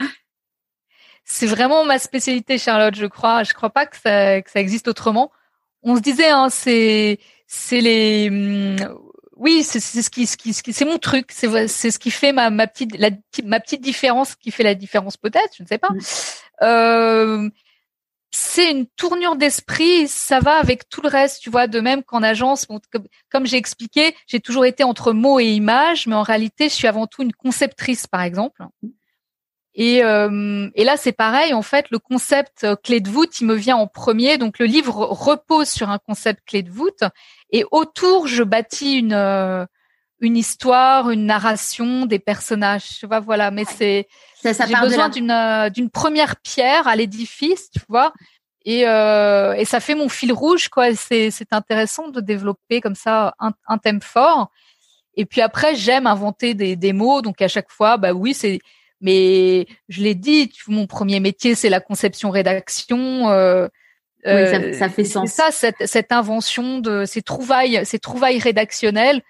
C'est 1.24 1.46
vraiment 1.46 1.84
ma 1.84 1.98
spécialité, 1.98 2.58
Charlotte. 2.58 2.94
Je 2.94 3.06
crois. 3.06 3.42
Je 3.42 3.54
crois 3.54 3.70
pas 3.70 3.86
que 3.86 3.96
ça, 3.96 4.40
que 4.40 4.50
ça 4.50 4.60
existe 4.60 4.86
autrement. 4.86 5.32
On 5.82 5.96
se 5.96 6.00
disait, 6.00 6.30
hein, 6.30 6.48
c'est, 6.48 7.18
c'est 7.46 7.80
les, 7.80 8.28
hum, 8.30 8.76
oui, 9.36 9.62
c'est 9.62 9.80
ce 9.80 10.10
qui, 10.10 10.26
ce 10.26 10.36
qui, 10.36 10.72
c'est 10.72 10.84
mon 10.84 10.98
truc. 10.98 11.30
C'est, 11.30 11.68
c'est 11.68 11.90
ce 11.90 11.98
qui 11.98 12.10
fait 12.10 12.32
ma, 12.32 12.50
ma 12.50 12.66
petite, 12.66 12.96
la, 12.98 13.10
ma 13.44 13.60
petite 13.60 13.82
différence, 13.82 14.34
qui 14.34 14.50
fait 14.50 14.62
la 14.62 14.74
différence 14.74 15.16
peut-être. 15.16 15.54
Je 15.56 15.62
ne 15.62 15.68
sais 15.68 15.78
pas. 15.78 15.90
Mm. 15.90 15.98
Euh, 16.62 17.50
c'est 18.30 18.70
une 18.70 18.86
tournure 18.86 19.36
d'esprit, 19.36 20.08
ça 20.08 20.40
va 20.40 20.56
avec 20.56 20.88
tout 20.88 21.00
le 21.00 21.08
reste, 21.08 21.40
tu 21.40 21.50
vois, 21.50 21.66
de 21.66 21.80
même 21.80 22.02
qu'en 22.02 22.22
agence, 22.22 22.66
comme, 23.30 23.46
j'ai 23.46 23.56
expliqué, 23.56 24.14
j'ai 24.26 24.40
toujours 24.40 24.66
été 24.66 24.84
entre 24.84 25.12
mots 25.12 25.40
et 25.40 25.46
images, 25.46 26.06
mais 26.06 26.14
en 26.14 26.22
réalité, 26.22 26.68
je 26.68 26.74
suis 26.74 26.86
avant 26.86 27.06
tout 27.06 27.22
une 27.22 27.32
conceptrice, 27.32 28.06
par 28.06 28.22
exemple. 28.22 28.62
Et, 29.78 30.02
euh, 30.02 30.70
et 30.74 30.84
là, 30.84 30.96
c'est 30.96 31.12
pareil, 31.12 31.52
en 31.52 31.60
fait, 31.60 31.90
le 31.90 31.98
concept 31.98 32.64
euh, 32.64 32.76
clé 32.76 33.00
de 33.00 33.10
voûte, 33.10 33.42
il 33.42 33.46
me 33.46 33.54
vient 33.54 33.76
en 33.76 33.86
premier. 33.86 34.38
Donc, 34.38 34.58
le 34.58 34.64
livre 34.64 34.94
repose 35.04 35.68
sur 35.68 35.90
un 35.90 35.98
concept 35.98 36.40
clé 36.46 36.62
de 36.62 36.70
voûte, 36.70 37.04
et 37.50 37.62
autour, 37.70 38.26
je 38.26 38.42
bâtis 38.42 38.94
une, 38.94 39.12
euh, 39.12 39.66
une 40.20 40.38
histoire, 40.38 41.10
une 41.10 41.26
narration, 41.26 42.06
des 42.06 42.18
personnages. 42.18 42.88
Tu 42.98 43.06
vois, 43.06 43.20
voilà. 43.20 43.50
Mais 43.50 43.64
c'est 43.66 44.08
j'ai 44.42 44.74
besoin 44.80 45.10
d'une 45.10 45.70
d'une 45.74 45.90
première 45.90 46.36
pierre 46.36 46.88
à 46.88 46.96
l'édifice, 46.96 47.70
tu 47.70 47.80
vois. 47.86 48.14
Et, 48.64 48.88
euh, 48.88 49.52
et 49.52 49.66
ça 49.66 49.80
fait 49.80 49.94
mon 49.94 50.08
fil 50.08 50.32
rouge, 50.32 50.68
quoi. 50.68 50.94
C'est 50.94 51.30
c'est 51.30 51.52
intéressant 51.52 52.08
de 52.08 52.22
développer 52.22 52.80
comme 52.80 52.94
ça 52.94 53.34
un, 53.38 53.52
un 53.68 53.76
thème 53.76 54.00
fort. 54.00 54.48
Et 55.16 55.26
puis 55.26 55.42
après, 55.42 55.74
j'aime 55.74 56.06
inventer 56.06 56.54
des, 56.54 56.76
des 56.76 56.94
mots. 56.94 57.20
Donc 57.20 57.42
à 57.42 57.48
chaque 57.48 57.70
fois, 57.70 57.98
bah 57.98 58.14
oui, 58.14 58.32
c'est. 58.32 58.58
Mais 59.00 59.66
je 59.88 60.02
l'ai 60.02 60.14
dit, 60.14 60.52
mon 60.68 60.86
premier 60.86 61.20
métier, 61.20 61.54
c'est 61.54 61.68
la 61.68 61.80
conception-rédaction. 61.80 63.28
Euh, 63.30 63.68
oui, 64.24 64.46
ça, 64.46 64.72
ça, 64.72 64.88
fait 64.88 65.04
sens. 65.04 65.30
Ça, 65.30 65.50
cette, 65.50 65.86
cette 65.86 66.12
invention 66.12 66.78
de 66.78 67.04
ces 67.04 67.22
trouvailles, 67.22 67.84
ces 67.84 67.98
trouvailles 67.98 68.38
rédactionnelles, 68.38 69.22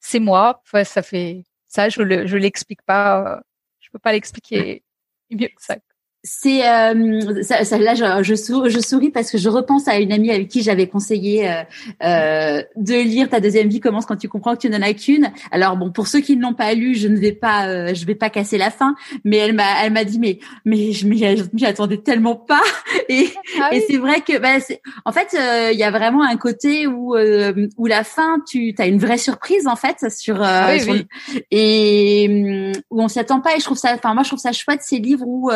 c'est 0.00 0.18
moi. 0.18 0.62
Enfin, 0.64 0.84
ça 0.84 1.02
fait 1.02 1.44
ça, 1.68 1.88
je 1.88 2.02
le, 2.02 2.26
je 2.26 2.36
l'explique 2.36 2.82
pas. 2.82 3.40
Je 3.78 3.88
peux 3.90 3.98
pas 3.98 4.12
l'expliquer 4.12 4.82
mieux 5.30 5.48
que 5.48 5.62
ça 5.62 5.76
c'est 6.22 6.68
euh, 6.68 7.42
ça, 7.42 7.64
ça, 7.64 7.78
là 7.78 7.94
je, 7.94 8.22
je, 8.22 8.34
souris, 8.34 8.70
je, 8.70 8.78
souris 8.78 9.10
parce 9.10 9.30
que 9.30 9.38
je 9.38 9.48
repense 9.48 9.88
à 9.88 9.98
une 9.98 10.12
amie 10.12 10.30
avec 10.30 10.48
qui 10.48 10.62
j'avais 10.62 10.86
conseillé 10.86 11.50
euh, 11.50 11.62
euh, 12.02 12.62
de 12.76 12.94
lire 12.94 13.30
ta 13.30 13.40
deuxième 13.40 13.68
vie 13.68 13.80
commence 13.80 14.04
quand 14.04 14.16
tu 14.16 14.28
comprends 14.28 14.54
que 14.54 14.60
tu 14.60 14.68
n'en 14.68 14.82
as 14.82 14.92
qu'une. 14.92 15.32
Alors 15.50 15.78
bon 15.78 15.90
pour 15.90 16.08
ceux 16.08 16.20
qui 16.20 16.36
ne 16.36 16.42
l'ont 16.42 16.52
pas 16.52 16.74
lu, 16.74 16.94
je 16.94 17.08
ne 17.08 17.16
vais 17.16 17.32
pas 17.32 17.68
euh, 17.68 17.94
je 17.94 18.04
vais 18.04 18.14
pas 18.14 18.28
casser 18.28 18.58
la 18.58 18.70
fin, 18.70 18.96
mais 19.24 19.38
elle 19.38 19.54
m'a 19.54 19.82
elle 19.82 19.94
m'a 19.94 20.04
dit 20.04 20.18
mais 20.18 20.40
mais 20.66 20.92
je 20.92 21.06
m'y 21.06 21.64
attendais 21.64 21.96
tellement 21.96 22.36
pas 22.36 22.60
et 23.08 23.28
ah 23.62 23.74
et 23.74 23.80
c'est 23.88 23.96
vrai 23.96 24.20
que 24.20 24.38
bah, 24.38 24.58
en 25.06 25.12
fait 25.12 25.34
euh, 25.34 25.70
il 25.72 25.78
y 25.78 25.84
a 25.84 25.90
vraiment 25.90 26.22
un 26.22 26.36
côté 26.36 26.86
où 26.86 27.16
euh, 27.16 27.66
où 27.78 27.86
la 27.86 28.04
fin 28.04 28.40
tu 28.46 28.74
as 28.76 28.86
une 28.86 28.98
vraie 28.98 29.18
surprise 29.18 29.66
en 29.66 29.76
fait 29.76 30.10
sur, 30.10 30.38
oui, 30.38 30.82
oui. 30.86 31.06
et 31.50 32.72
où 32.90 33.02
on 33.02 33.08
s'y 33.08 33.18
attend 33.18 33.40
pas 33.40 33.56
et 33.56 33.58
je 33.58 33.64
trouve 33.64 33.78
ça 33.78 33.94
enfin 33.94 34.12
moi 34.12 34.22
je 34.22 34.28
trouve 34.28 34.38
ça 34.38 34.52
chouette 34.52 34.82
ces 34.82 34.98
livres 34.98 35.24
où 35.26 35.50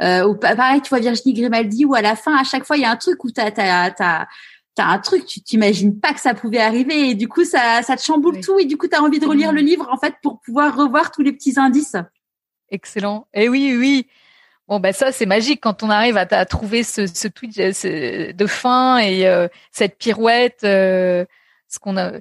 euh, 0.00 0.26
ou 0.26 0.34
pareil, 0.34 0.80
tu 0.82 0.88
vois 0.88 1.00
Virginie 1.00 1.34
Grimaldi, 1.34 1.84
où 1.84 1.94
à 1.94 2.02
la 2.02 2.16
fin, 2.16 2.36
à 2.36 2.44
chaque 2.44 2.64
fois, 2.64 2.76
il 2.76 2.82
y 2.82 2.86
a 2.86 2.90
un 2.90 2.96
truc 2.96 3.22
où 3.24 3.30
t'as 3.30 3.50
t'as 3.50 3.90
t'as 3.90 4.26
t'as 4.74 4.84
un 4.84 4.98
truc, 4.98 5.26
tu 5.26 5.40
t'imagines 5.40 5.98
pas 5.98 6.12
que 6.14 6.20
ça 6.20 6.34
pouvait 6.34 6.60
arriver, 6.60 7.10
et 7.10 7.14
du 7.14 7.28
coup, 7.28 7.44
ça 7.44 7.82
ça 7.82 7.96
te 7.96 8.02
chamboule 8.02 8.40
tout, 8.40 8.58
et 8.58 8.64
du 8.64 8.76
coup, 8.76 8.88
tu 8.88 8.96
as 8.96 9.02
envie 9.02 9.18
de 9.18 9.26
relire 9.26 9.52
le 9.52 9.60
livre 9.60 9.88
en 9.90 9.98
fait 9.98 10.14
pour 10.22 10.40
pouvoir 10.40 10.76
revoir 10.76 11.10
tous 11.10 11.22
les 11.22 11.32
petits 11.32 11.58
indices. 11.58 11.96
Excellent. 12.70 13.26
Et 13.34 13.44
eh 13.44 13.48
oui, 13.48 13.76
oui. 13.76 14.06
Bon 14.70 14.78
ben 14.78 14.92
ça 14.92 15.10
c'est 15.10 15.26
magique 15.26 15.60
quand 15.60 15.82
on 15.82 15.90
arrive 15.90 16.16
à, 16.16 16.28
à 16.30 16.44
trouver 16.44 16.84
ce, 16.84 17.08
ce 17.08 17.26
tweet 17.26 17.58
de 17.58 18.46
fin 18.46 18.98
et 18.98 19.26
euh, 19.26 19.48
cette 19.72 19.98
pirouette, 19.98 20.60
euh, 20.62 21.24
ce 21.66 21.80
qu'on 21.80 21.96
a, 21.96 22.12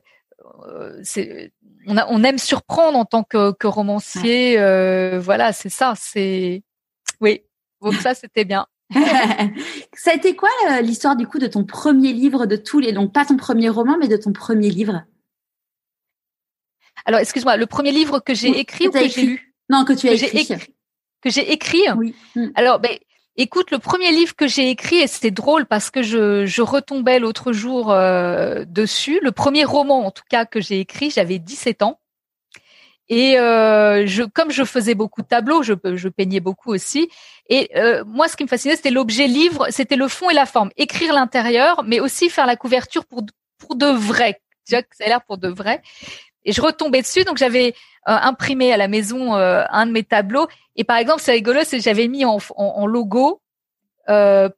euh, 0.68 1.00
c'est 1.04 1.52
on, 1.86 1.96
a, 1.96 2.08
on 2.10 2.24
aime 2.24 2.40
surprendre 2.40 2.98
en 2.98 3.06
tant 3.06 3.22
que, 3.22 3.52
que 3.52 3.68
romancier, 3.68 4.58
voilà 5.20 5.54
c'est 5.54 5.70
ça, 5.70 5.94
c'est 5.96 6.64
oui 7.22 7.44
donc 7.82 7.96
ça, 7.96 8.14
c'était 8.14 8.46
bien. 8.46 8.68
ça 9.94 10.12
a 10.12 10.16
été 10.16 10.36
quoi 10.36 10.50
euh, 10.70 10.82
l'histoire 10.82 11.16
du 11.16 11.28
coup 11.28 11.38
de 11.38 11.48
ton 11.48 11.64
premier 11.64 12.12
livre 12.12 12.48
de 12.48 12.56
tous 12.56 12.80
les 12.80 12.92
donc 12.92 13.14
pas 13.14 13.24
ton 13.24 13.38
premier 13.38 13.70
roman 13.70 13.98
mais 14.00 14.08
de 14.08 14.18
ton 14.18 14.34
premier 14.34 14.70
livre? 14.70 15.04
Alors 17.06 17.20
excuse-moi, 17.20 17.58
le 17.58 17.66
premier 17.66 17.92
livre 17.92 18.20
que 18.20 18.34
j'ai 18.34 18.60
écrit 18.60 18.88
ou 18.88 18.92
que 18.92 19.08
j'ai 19.08 19.22
lu 19.22 19.54
Non, 19.70 19.86
que 19.86 19.94
tu 19.94 20.10
as 20.10 20.14
écrit. 20.14 20.48
Que 21.22 21.30
j'ai 21.30 21.52
écrit? 21.52 21.84
Oui. 21.96 22.16
Hmm. 22.36 22.48
Alors 22.56 22.80
ben 22.80 22.98
écoute, 23.36 23.72
le 23.72 23.80
premier 23.80 24.12
livre 24.12 24.36
que 24.36 24.48
j'ai 24.48 24.70
écrit 24.70 24.98
et 24.98 25.08
c'était 25.08 25.32
drôle 25.32 25.66
parce 25.66 25.92
que 25.92 26.02
je, 26.02 26.46
je 26.46 26.62
retombais 26.62 27.20
l'autre 27.20 27.52
jour 27.54 27.92
euh, 27.92 28.66
dessus, 28.68 29.20
le 29.22 29.32
premier 29.32 29.66
roman 29.66 30.06
en 30.06 30.12
tout 30.12 30.24
cas 30.30 30.46
que 30.46 30.62
j'ai 30.62 30.80
écrit, 30.80 31.10
j'avais 31.12 31.40
17 31.40 31.84
ans. 31.84 32.00
Et 33.10 33.40
euh, 33.40 34.06
je, 34.06 34.24
comme 34.24 34.52
je 34.52 34.64
faisais 34.64 34.94
beaucoup 34.94 35.24
de 35.24 35.28
tableaux, 35.28 35.64
je, 35.64 35.74
je 35.96 36.10
peignais 36.10 36.40
beaucoup 36.40 36.72
aussi. 36.72 37.10
Et 37.50 37.72
euh, 37.76 38.04
moi, 38.06 38.28
ce 38.28 38.38
qui 38.38 38.44
me 38.44 38.48
fascinait, 38.48 38.76
c'était 38.76 38.92
l'objet 38.92 39.26
livre, 39.26 39.68
c'était 39.72 39.96
le 39.96 40.08
fond 40.08 40.30
et 40.30 40.36
la 40.36 40.46
forme. 40.46 40.70
Écrire 40.78 41.14
l'intérieur, 41.14 41.84
mais 41.84 42.00
aussi 42.00 42.30
faire 42.30 42.46
la 42.46 42.56
couverture 42.56 43.06
pour 43.06 43.24
pour 43.58 43.76
de 43.76 43.88
vrai. 43.88 44.40
Tu 44.66 44.76
vois 44.76 44.84
que 44.84 44.96
ça 44.96 45.06
a 45.06 45.08
l'air 45.08 45.24
pour 45.24 45.40
de 45.40 45.50
vrai. 45.50 45.82
Et 46.46 46.54
je 46.54 46.62
retombais 46.62 47.02
dessus, 47.02 47.24
donc 47.26 47.38
j'avais 47.38 47.74
euh, 48.08 48.14
imprimé 48.14 48.72
à 48.72 48.78
la 48.78 48.88
maison 48.88 49.36
euh, 49.36 49.64
un 49.72 49.88
de 49.88 49.92
mes 49.92 50.04
tableaux. 50.04 50.48
Et 50.76 50.84
par 50.84 50.98
exemple, 50.98 51.22
c'est 51.22 51.32
rigolo, 51.32 51.62
c'est 51.66 51.82
j'avais 51.82 52.08
mis 52.08 52.26
en, 52.26 52.38
en, 52.56 52.86
logo 52.86 53.42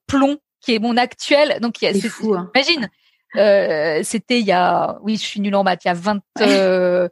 plomb, 0.07 0.37
qui 0.61 0.75
est 0.75 0.79
mon 0.79 0.97
actuel. 0.97 1.57
Donc, 1.61 1.77
c'est 1.79 1.99
fou. 2.01 2.35
Hein. 2.35 2.51
Imagine, 2.53 2.89
euh, 3.37 4.01
c'était 4.03 4.39
il 4.39 4.45
y 4.45 4.51
a, 4.51 4.99
oui, 5.03 5.15
je 5.15 5.21
suis 5.21 5.39
nulle 5.39 5.55
en 5.55 5.63
maths, 5.63 5.85
il 5.85 5.87
y 5.87 5.91
a 5.91 5.93
20, 5.93 6.21
euh, 6.41 7.07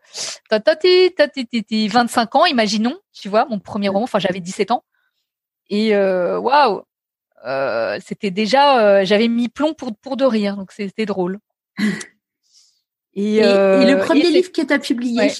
25 0.51 2.35
ans, 2.35 2.45
imaginons, 2.45 2.97
tu 3.13 3.29
vois, 3.29 3.45
mon 3.45 3.59
premier 3.59 3.89
roman, 3.89 4.03
enfin 4.03 4.19
j'avais 4.19 4.41
17 4.41 4.71
ans. 4.71 4.83
Et 5.69 5.95
euh, 5.95 6.39
waouh, 6.39 6.81
euh, 7.45 7.99
c'était 8.05 8.31
déjà, 8.31 8.79
euh, 8.79 9.05
j'avais 9.05 9.27
mis 9.27 9.49
plomb 9.49 9.73
pour 9.73 9.95
pour 9.95 10.17
de 10.17 10.25
rire, 10.25 10.57
donc 10.57 10.71
c'était 10.71 11.05
drôle. 11.05 11.39
Et, 13.13 13.37
et, 13.37 13.41
le 13.41 13.97
premier 13.99 14.29
livre 14.29 14.51
que 14.51 14.61
tu 14.61 14.71
as 14.71 14.79
publié 14.79 15.31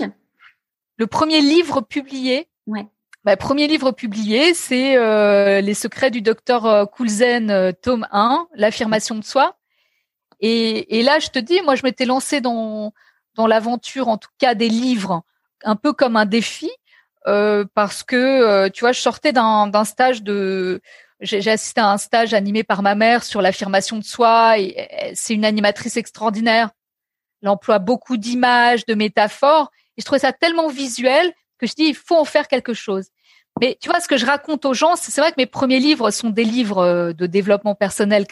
Le 0.97 1.07
premier 1.07 1.39
livre 1.39 1.81
publié? 1.81 2.49
Ouais. 2.67 2.85
Bah, 3.23 3.37
premier 3.37 3.67
livre 3.67 3.91
publié, 3.91 4.53
c'est 4.53 4.95
Les 5.61 5.73
secrets 5.73 6.11
du 6.11 6.21
docteur 6.21 6.89
Coulzen, 6.89 7.73
tome 7.81 8.07
1, 8.11 8.47
l'affirmation 8.55 9.15
de 9.15 9.23
soi. 9.23 9.59
Et, 10.39 10.99
et, 10.99 11.04
là, 11.04 11.19
je 11.19 11.28
te 11.28 11.39
dis, 11.39 11.62
moi, 11.62 11.75
je 11.75 11.84
m'étais 11.84 12.06
lancée 12.06 12.41
dans 12.41 12.93
dans 13.36 13.47
l'aventure, 13.47 14.10
en 14.10 14.17
tout 14.17 14.30
cas 14.38 14.54
des 14.54 14.67
livres, 14.67 15.23
un 15.63 15.75
peu 15.75 15.93
comme 15.93 16.17
un 16.17 16.25
défi, 16.25 16.69
euh, 17.28 17.63
parce 17.73 18.04
que 18.04 18.15
euh, 18.15 18.69
tu 18.69 18.82
vois, 18.82 18.91
je 18.91 18.99
sortais 18.99 19.32
d'un 19.32 19.84
stage 19.86 20.23
de 20.23 20.82
j'ai 21.21 21.52
assisté 21.52 21.82
à 21.82 21.89
un 21.89 21.97
stage 21.97 22.34
animé 22.34 22.63
par 22.63 22.82
ma 22.82 22.95
mère 22.95 23.23
sur 23.23 23.41
l'affirmation 23.41 23.97
de 23.97 24.04
soi 24.04 24.58
et 24.58 25.12
c'est 25.15 25.34
une 25.34 25.43
animatrice 25.43 25.97
extraordinaire. 25.97 26.69
Elle 27.41 27.49
emploie 27.49 27.80
beaucoup 27.80 28.15
d'images, 28.15 28.86
de 28.86 28.93
métaphores 28.93 29.69
et 29.97 30.02
je 30.02 30.06
trouvais 30.06 30.19
ça 30.19 30.32
tellement 30.32 30.69
visuel 30.69 31.34
que 31.58 31.67
je 31.67 31.73
dis 31.73 31.84
il 31.84 31.95
faut 31.95 32.15
en 32.15 32.23
faire 32.23 32.47
quelque 32.47 32.73
chose. 32.73 33.08
Mais 33.60 33.78
tu 33.82 33.89
vois 33.89 33.99
ce 33.99 34.08
que 34.08 34.15
je 34.15 34.25
raconte 34.25 34.63
aux 34.63 34.73
gens, 34.73 34.95
c'est 34.95 35.19
vrai 35.19 35.32
que 35.32 35.38
mes 35.38 35.45
premiers 35.45 35.80
livres 35.80 36.10
sont 36.12 36.30
des 36.30 36.45
livres 36.45 36.78
euh, 36.78 37.13
de 37.13 37.25
développement 37.25 37.75
personnel 37.75 38.25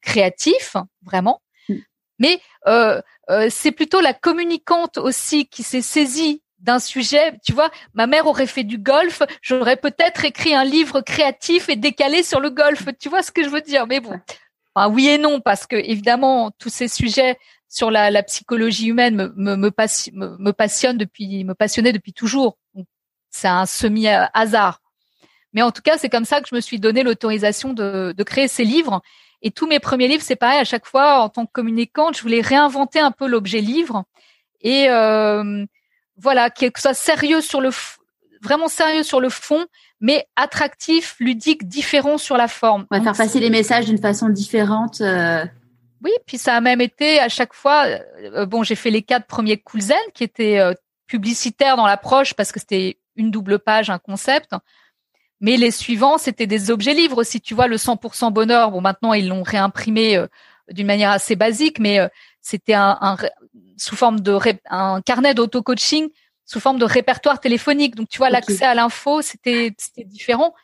créatif, 0.00 0.76
vraiment. 1.02 1.42
Mm. 1.68 1.74
Mais 2.18 2.40
euh, 2.66 3.00
euh, 3.30 3.48
c'est 3.50 3.72
plutôt 3.72 4.00
la 4.00 4.14
communicante 4.14 4.98
aussi 4.98 5.46
qui 5.46 5.62
s'est 5.62 5.82
saisie 5.82 6.42
d'un 6.58 6.78
sujet. 6.78 7.38
Tu 7.44 7.52
vois, 7.52 7.70
ma 7.94 8.06
mère 8.06 8.26
aurait 8.26 8.46
fait 8.46 8.64
du 8.64 8.78
golf, 8.78 9.22
j'aurais 9.42 9.76
peut-être 9.76 10.24
écrit 10.24 10.54
un 10.54 10.64
livre 10.64 11.00
créatif 11.00 11.68
et 11.68 11.76
décalé 11.76 12.22
sur 12.22 12.40
le 12.40 12.50
golf. 12.50 12.86
Tu 12.98 13.08
vois 13.08 13.22
ce 13.22 13.30
que 13.30 13.42
je 13.42 13.48
veux 13.48 13.60
dire? 13.60 13.86
Mais 13.86 14.00
bon, 14.00 14.18
enfin, 14.74 14.92
oui 14.92 15.08
et 15.08 15.18
non, 15.18 15.40
parce 15.40 15.66
que 15.66 15.76
évidemment, 15.76 16.50
tous 16.58 16.70
ces 16.70 16.88
sujets 16.88 17.36
sur 17.68 17.90
la, 17.90 18.10
la 18.10 18.22
psychologie 18.22 18.88
humaine 18.88 19.16
me, 19.16 19.32
me, 19.36 19.56
me, 19.56 20.36
me, 20.38 20.52
passionnent 20.52 20.98
depuis, 20.98 21.44
me 21.44 21.54
passionnaient 21.54 21.92
depuis 21.92 22.12
toujours. 22.12 22.58
C'est 23.30 23.48
un 23.48 23.66
semi 23.66 24.06
hasard. 24.06 24.80
Mais 25.52 25.62
en 25.62 25.72
tout 25.72 25.82
cas, 25.82 25.98
c'est 25.98 26.08
comme 26.08 26.24
ça 26.24 26.40
que 26.40 26.48
je 26.48 26.54
me 26.54 26.60
suis 26.60 26.78
donné 26.78 27.02
l'autorisation 27.02 27.72
de, 27.72 28.14
de 28.16 28.24
créer 28.24 28.48
ces 28.48 28.64
livres. 28.64 29.02
Et 29.46 29.52
tous 29.52 29.68
mes 29.68 29.78
premiers 29.78 30.08
livres, 30.08 30.24
c'est 30.24 30.34
pareil. 30.34 30.58
À 30.58 30.64
chaque 30.64 30.86
fois, 30.86 31.20
en 31.20 31.28
tant 31.28 31.46
que 31.46 31.52
communicante, 31.52 32.16
je 32.16 32.22
voulais 32.22 32.40
réinventer 32.40 32.98
un 32.98 33.12
peu 33.12 33.28
l'objet 33.28 33.60
livre 33.60 34.02
et 34.60 34.90
euh, 34.90 35.64
voilà, 36.16 36.50
que 36.50 36.66
soit 36.76 36.94
sérieux 36.94 37.40
sur 37.40 37.60
le 37.60 37.70
vraiment 38.42 38.66
sérieux 38.66 39.04
sur 39.04 39.20
le 39.20 39.28
fond, 39.28 39.64
mais 40.00 40.26
attractif, 40.34 41.14
ludique, 41.20 41.68
différent 41.68 42.18
sur 42.18 42.36
la 42.36 42.48
forme. 42.48 42.86
On 42.90 42.98
va 42.98 43.04
faire 43.04 43.16
passer 43.16 43.38
les 43.38 43.50
messages 43.50 43.86
d'une 43.86 44.00
façon 44.00 44.30
différente. 44.30 45.00
Euh. 45.00 45.44
Oui, 46.02 46.10
puis 46.26 46.38
ça 46.38 46.56
a 46.56 46.60
même 46.60 46.80
été 46.80 47.20
à 47.20 47.28
chaque 47.28 47.54
fois. 47.54 47.84
Euh, 47.86 48.46
bon, 48.46 48.64
j'ai 48.64 48.74
fait 48.74 48.90
les 48.90 49.02
quatre 49.02 49.28
premiers 49.28 49.58
Coolzen 49.58 49.96
qui 50.12 50.24
étaient 50.24 50.60
publicitaires 51.06 51.76
dans 51.76 51.86
l'approche 51.86 52.34
parce 52.34 52.50
que 52.50 52.58
c'était 52.58 52.98
une 53.14 53.30
double 53.30 53.60
page, 53.60 53.90
un 53.90 54.00
concept. 54.00 54.56
Mais 55.40 55.56
les 55.56 55.70
suivants, 55.70 56.18
c'était 56.18 56.46
des 56.46 56.70
objets 56.70 56.94
livres 56.94 57.18
aussi. 57.18 57.40
Tu 57.40 57.54
vois, 57.54 57.66
le 57.66 57.76
100% 57.76 58.32
bonheur. 58.32 58.70
Bon, 58.70 58.80
maintenant 58.80 59.12
ils 59.12 59.28
l'ont 59.28 59.42
réimprimé 59.42 60.16
euh, 60.16 60.26
d'une 60.70 60.86
manière 60.86 61.10
assez 61.10 61.36
basique, 61.36 61.78
mais 61.78 61.98
euh, 61.98 62.08
c'était 62.40 62.74
un, 62.74 62.96
un, 63.00 63.16
sous 63.76 63.96
forme 63.96 64.20
de 64.20 64.38
un 64.70 65.00
carnet 65.02 65.34
d'auto-coaching 65.34 66.08
sous 66.46 66.60
forme 66.60 66.78
de 66.78 66.84
répertoire 66.84 67.40
téléphonique. 67.40 67.96
Donc 67.96 68.08
tu 68.08 68.18
vois, 68.18 68.30
l'accès 68.30 68.64
à 68.64 68.74
l'info, 68.74 69.20
c'était 69.20 69.74
c'était 69.78 70.04
différent. 70.04 70.54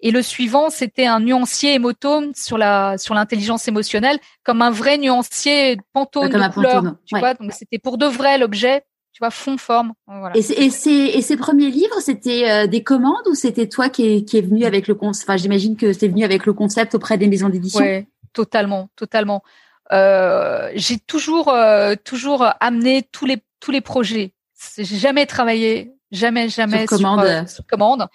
Et 0.00 0.10
le 0.10 0.22
suivant, 0.22 0.70
c'était 0.70 1.06
un 1.06 1.20
nuancier 1.20 1.74
hémotome 1.74 2.34
sur 2.34 2.58
la 2.58 2.98
sur 2.98 3.14
l'intelligence 3.14 3.68
émotionnelle, 3.68 4.18
comme 4.42 4.60
un 4.60 4.70
vrai 4.70 4.98
nuancier 4.98 5.78
pantone 5.92 6.30
de 6.30 6.52
couleur. 6.52 6.82
Tu 7.06 7.18
vois, 7.18 7.34
donc 7.34 7.52
c'était 7.52 7.78
pour 7.78 7.96
de 7.96 8.06
vrai 8.06 8.38
l'objet 8.38 8.84
tu 9.14 9.20
vois, 9.20 9.30
fond, 9.30 9.56
forme. 9.56 9.94
Et, 10.34 10.40
et, 10.40 10.70
ces, 10.70 10.90
et 10.90 11.22
ces 11.22 11.36
premiers 11.36 11.70
livres, 11.70 12.00
c'était 12.00 12.50
euh, 12.50 12.66
des 12.66 12.82
commandes 12.82 13.26
ou 13.30 13.34
c'était 13.36 13.68
toi 13.68 13.88
qui 13.88 14.04
est, 14.08 14.24
qui 14.24 14.38
est 14.38 14.40
venu 14.40 14.64
avec 14.64 14.88
le 14.88 14.96
concept 14.96 15.30
Enfin, 15.30 15.36
j'imagine 15.36 15.76
que 15.76 15.92
c'est 15.92 16.08
venu 16.08 16.24
avec 16.24 16.46
le 16.46 16.52
concept 16.52 16.96
auprès 16.96 17.16
des 17.16 17.28
maisons 17.28 17.48
d'édition? 17.48 17.78
Ouais, 17.78 18.08
totalement, 18.32 18.90
totalement. 18.96 19.44
Euh, 19.92 20.72
j'ai 20.74 20.98
toujours, 20.98 21.48
euh, 21.48 21.94
toujours 22.02 22.44
amené 22.58 23.04
tous 23.12 23.24
les 23.24 23.38
tous 23.60 23.70
les 23.70 23.80
projets. 23.80 24.32
j'ai 24.76 24.96
jamais 24.96 25.26
travaillé, 25.26 25.92
jamais, 26.10 26.48
jamais 26.48 26.80
sur 26.88 26.96
commande. 26.96 27.48
Sur, 27.48 27.64
commande. 27.66 28.08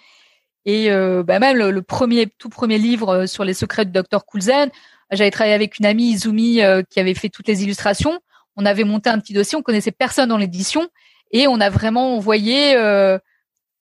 Et 0.66 0.90
bah 1.24 1.38
même 1.38 1.56
le, 1.56 1.82
premier, 1.82 2.26
tout 2.26 2.50
premier 2.50 2.76
livre 2.76 3.24
sur 3.24 3.44
les 3.44 3.54
secrets 3.54 3.86
du 3.86 3.90
docteur 3.90 4.26
Coulzen, 4.26 4.70
j'avais 5.10 5.30
travaillé 5.30 5.54
avec 5.54 5.78
une 5.78 5.86
amie 5.86 6.10
Izumi 6.10 6.60
qui 6.90 7.00
avait 7.00 7.14
fait 7.14 7.30
toutes 7.30 7.48
les 7.48 7.64
illustrations. 7.64 8.20
On 8.56 8.66
avait 8.66 8.84
monté 8.84 9.10
un 9.10 9.18
petit 9.18 9.32
dossier, 9.32 9.56
on 9.56 9.62
connaissait 9.62 9.92
personne 9.92 10.28
dans 10.28 10.36
l'édition 10.36 10.88
et 11.30 11.46
on 11.46 11.60
a 11.60 11.70
vraiment 11.70 12.16
envoyé, 12.16 12.72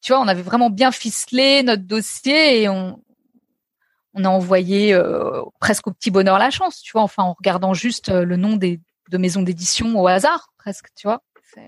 tu 0.02 0.14
vois, 0.14 0.22
on 0.22 0.28
avait 0.28 0.42
vraiment 0.42 0.70
bien 0.70 0.92
ficelé 0.92 1.64
notre 1.64 1.84
dossier 1.84 2.62
et 2.62 2.70
on, 2.70 3.02
on 4.14 4.26
a 4.26 4.30
envoyé 4.30 4.94
euh, 4.94 5.42
presque 5.60 5.88
au 5.88 5.92
petit 5.92 6.12
bonheur 6.12 6.40
la 6.40 6.50
chance, 6.50 6.82
tu 6.82 6.92
vois, 6.92 7.04
enfin 7.04 7.24
en 7.24 7.34
regardant 7.34 7.74
juste 7.74 8.10
euh, 8.10 8.26
le 8.26 8.38
nom 8.38 8.56
des 8.56 8.80
de 9.10 9.18
maisons 9.18 9.42
d'édition 9.42 10.00
au 10.00 10.08
hasard, 10.08 10.50
presque, 10.60 10.90
tu 10.96 11.08
vois. 11.08 11.24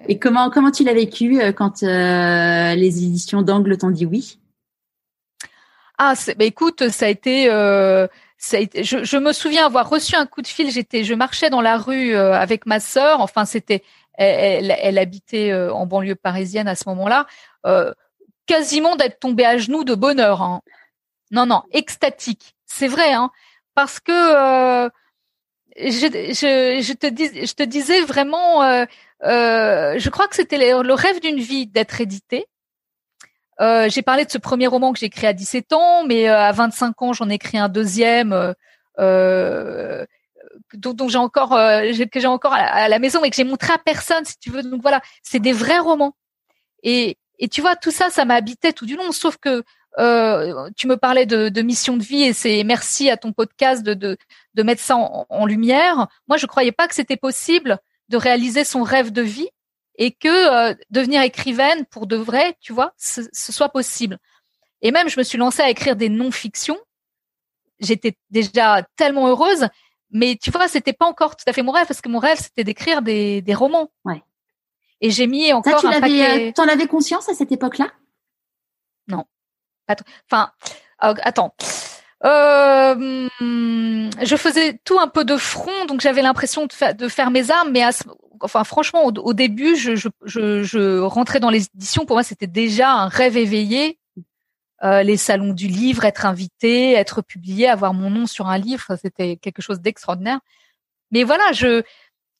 Et 0.08 0.20
comment 0.20 0.52
comment 0.52 0.70
tu 0.70 0.84
l'as 0.84 0.94
vécu 0.94 1.42
euh, 1.42 1.52
quand 1.52 1.82
les 1.82 3.04
éditions 3.04 3.42
d'Angle 3.42 3.78
t'ont 3.78 3.90
dit 3.90 4.06
oui? 4.06 4.40
Ah, 5.98 6.14
bah 6.38 6.46
écoute, 6.46 6.90
ça 6.90 7.06
a 7.06 7.10
été, 7.10 7.46
ça 7.46 8.08
a 8.08 8.10
été 8.10 8.10
je, 8.42 9.18
me 9.18 9.34
souviens 9.34 9.66
avoir 9.66 9.90
reçu 9.90 10.16
un 10.16 10.26
coup 10.26 10.42
de 10.42 10.48
fil. 10.48 10.72
J'étais, 10.72 11.04
je 11.04 11.14
marchais 11.14 11.50
dans 11.50 11.62
la 11.62 11.78
rue 11.78 12.16
avec 12.16 12.66
ma 12.66 12.80
sœur. 12.80 13.22
Enfin, 13.22 13.46
c'était, 13.46 13.84
elle, 14.14 14.98
habitait 14.98 15.54
en 15.54 15.86
banlieue 15.86 16.16
parisienne 16.16 16.68
à 16.68 16.76
ce 16.76 16.90
moment-là. 16.90 17.28
quasiment 18.48 18.96
d'être 18.96 19.20
tombée 19.20 19.46
à 19.46 19.58
genoux 19.58 19.84
de 19.84 19.96
bonheur. 19.96 20.42
Hein. 20.42 20.62
Non, 21.32 21.46
non, 21.46 21.64
extatique. 21.72 22.56
C'est 22.66 22.88
vrai, 22.88 23.14
hein, 23.14 23.32
parce 23.74 24.00
que 24.00 24.12
euh, 24.12 24.90
je, 25.78 26.94
te 26.94 27.64
disais 27.64 28.02
vraiment, 28.02 28.64
euh, 28.64 28.86
euh, 29.24 29.98
je 29.98 30.10
crois 30.10 30.28
que 30.28 30.36
c'était 30.36 30.58
le 30.58 30.94
rêve 30.94 31.22
d'une 31.22 31.40
vie 31.40 31.68
d'être 31.68 32.02
édité. 32.02 32.46
J'ai 33.90 34.02
parlé 34.02 34.26
de 34.26 34.32
ce 34.32 34.38
premier 34.38 34.68
roman 34.68 34.94
que 34.94 35.00
j'ai 35.00 35.06
écrit 35.06 35.28
à 35.28 35.34
17 35.34 35.74
ans, 35.74 36.04
mais 36.06 36.28
à 36.28 36.52
25 36.52 37.02
ans, 37.02 37.14
j'en 37.14 37.30
ai 37.30 37.36
écrit 37.36 37.58
un 37.58 37.70
deuxième. 37.70 38.54
dont, 40.74 41.08
j'ai 41.08 41.18
encore 41.18 41.50
que 41.52 42.20
j'ai 42.20 42.28
encore 42.28 42.54
à 42.54 42.88
la, 42.88 43.00
maison 43.00 43.22
mais 43.22 43.30
que 43.30 43.36
j'ai 43.36 43.44
montré 43.44 43.74
à 43.74 43.78
personne 43.78 44.26
si 44.26 44.38
tu 44.40 44.52
veux 44.52 44.64
donc 44.64 44.82
voilà 44.82 45.02
c'est 45.24 45.40
des 45.40 45.54
vrais 45.54 45.80
romans 45.80 46.16
et 46.84 47.18
et 47.40 47.48
tu 47.48 47.62
vois 47.62 47.76
tout 47.76 47.92
ça 47.92 48.10
ça 48.10 48.26
m'habitait 48.26 48.74
tout 48.74 48.86
du 48.86 48.96
long 48.96 49.12
sauf 49.12 49.38
que 49.38 49.64
euh, 50.00 50.70
tu 50.78 50.88
me 50.88 50.96
parlais 50.96 51.26
de, 51.26 51.50
de, 51.50 51.62
mission 51.62 51.98
de 51.98 52.04
vie 52.04 52.24
et 52.24 52.34
c'est 52.34 52.64
merci 52.64 53.10
à 53.10 53.18
ton 53.18 53.34
podcast 53.34 53.84
de, 53.84 53.94
de, 53.94 54.18
de 54.54 54.64
mettre 54.64 54.82
ça 54.82 54.96
en, 54.96 55.46
lumière. 55.46 56.08
Moi, 56.28 56.38
je 56.38 56.46
croyais 56.46 56.72
pas 56.72 56.88
que 56.88 56.96
c'était 56.96 57.18
possible 57.18 57.80
de 58.10 58.18
réaliser 58.18 58.64
son 58.64 58.84
rêve 58.84 59.12
de 59.12 59.22
vie 59.22 59.50
et 59.96 60.12
que 60.12 60.28
euh, 60.72 60.76
devenir 60.90 61.22
écrivaine 61.22 61.86
pour 61.86 62.08
de 62.08 62.16
vrai, 62.16 62.58
tu 62.60 62.74
vois, 62.74 62.94
ce, 62.98 63.24
soit 63.32 63.70
possible. 63.70 64.18
Et 64.82 64.92
même, 64.92 65.10
je 65.10 65.20
me 65.20 65.24
suis 65.24 65.38
lancée 65.38 65.62
à 65.62 65.70
écrire 65.70 65.96
des 65.96 66.10
non-fictions. 66.10 66.80
J'étais 67.80 68.18
déjà 68.30 68.84
tellement 68.96 69.28
heureuse, 69.28 69.68
mais 70.12 70.38
tu 70.42 70.52
vois, 70.52 70.68
c'était 70.68 70.94
pas 70.94 71.06
encore 71.06 71.36
tout 71.36 71.46
à 71.48 71.54
fait 71.54 71.62
mon 71.62 71.72
rêve 71.72 71.88
parce 71.88 72.02
que 72.02 72.10
mon 72.10 72.20
rêve, 72.20 72.40
c'était 72.40 72.64
d'écrire 72.64 73.02
des, 73.02 73.42
des 73.42 73.54
romans. 73.54 73.92
Ouais. 74.06 74.24
Et 75.02 75.10
j'ai 75.10 75.28
mis 75.28 75.52
encore 75.52 75.80
Ça, 75.80 75.90
tu 75.90 75.96
un 75.96 76.00
paquet. 76.00 76.50
Euh, 76.50 76.52
t'en 76.54 76.68
avais 76.68 76.88
conscience 76.88 77.28
à 77.28 77.34
cette 77.34 77.52
époque-là? 77.52 77.92
Non. 79.08 79.26
Enfin, 80.30 80.52
euh, 81.04 81.14
attends. 81.24 81.56
Euh, 82.24 83.30
je 83.40 84.36
faisais 84.36 84.80
tout 84.84 85.00
un 85.00 85.08
peu 85.08 85.26
de 85.26 85.38
front, 85.38 85.86
donc 85.88 86.02
j'avais 86.02 86.22
l'impression 86.22 86.68
de, 86.68 87.08
faire 87.08 87.32
mes 87.32 87.50
armes, 87.50 87.72
mais 87.72 87.84
enfin 88.42 88.64
franchement, 88.64 89.06
au, 89.06 89.34
début, 89.34 89.76
je, 89.76 89.96
je, 89.96 90.10
je, 90.64 91.00
rentrais 91.00 91.40
dans 91.40 91.50
les 91.50 91.66
éditions. 91.76 92.06
Pour 92.06 92.16
moi, 92.16 92.24
c'était 92.24 92.48
déjà 92.48 92.92
un 92.92 93.08
rêve 93.08 93.38
éveillé. 93.38 93.98
Euh, 94.84 95.04
les 95.04 95.18
salons 95.18 95.54
du 95.54 95.68
livre, 95.68 96.06
être 96.06 96.26
invité, 96.26 96.94
être 96.94 97.22
publié, 97.22 97.68
avoir 97.68 97.94
mon 97.94 98.10
nom 98.10 98.26
sur 98.26 98.48
un 98.48 98.58
livre, 98.58 98.96
c'était 99.00 99.36
quelque 99.38 99.62
chose 99.62 99.80
d'extraordinaire. 99.80 100.40
Mais 101.12 101.24
voilà, 101.24 101.52
je 101.54 101.84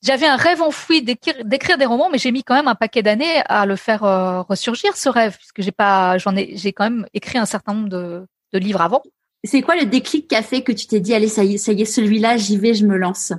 j'avais 0.02 0.26
un 0.26 0.36
rêve 0.36 0.60
enfoui 0.62 1.02
d'écrire 1.02 1.78
des 1.78 1.86
romans, 1.86 2.10
mais 2.10 2.18
j'ai 2.18 2.32
mis 2.32 2.42
quand 2.42 2.54
même 2.54 2.66
un 2.68 2.74
paquet 2.74 3.02
d'années 3.02 3.42
à 3.46 3.66
le 3.66 3.76
faire 3.76 4.02
euh, 4.02 4.42
ressurgir 4.42 4.96
ce 4.96 5.08
rêve, 5.08 5.36
puisque 5.36 5.62
j'ai 5.62 5.70
pas, 5.72 6.18
j'en 6.18 6.34
ai, 6.36 6.56
j'ai 6.56 6.72
quand 6.72 6.84
même 6.84 7.06
écrit 7.14 7.38
un 7.38 7.46
certain 7.46 7.74
nombre 7.74 7.88
de, 7.88 8.26
de 8.52 8.58
livres 8.58 8.80
avant. 8.82 9.02
C'est 9.44 9.62
quoi 9.62 9.76
le 9.76 9.86
déclic 9.86 10.28
qui 10.28 10.36
a 10.36 10.42
fait 10.42 10.62
que 10.62 10.72
tu 10.72 10.86
t'es 10.86 11.00
dit 11.00 11.14
allez 11.14 11.28
ça 11.28 11.44
y 11.44 11.54
est, 11.54 11.58
ça 11.58 11.72
y 11.72 11.82
est, 11.82 11.86
celui-là, 11.86 12.36
j'y 12.36 12.56
vais, 12.56 12.74
je 12.74 12.86
me 12.86 12.96
lance? 12.96 13.32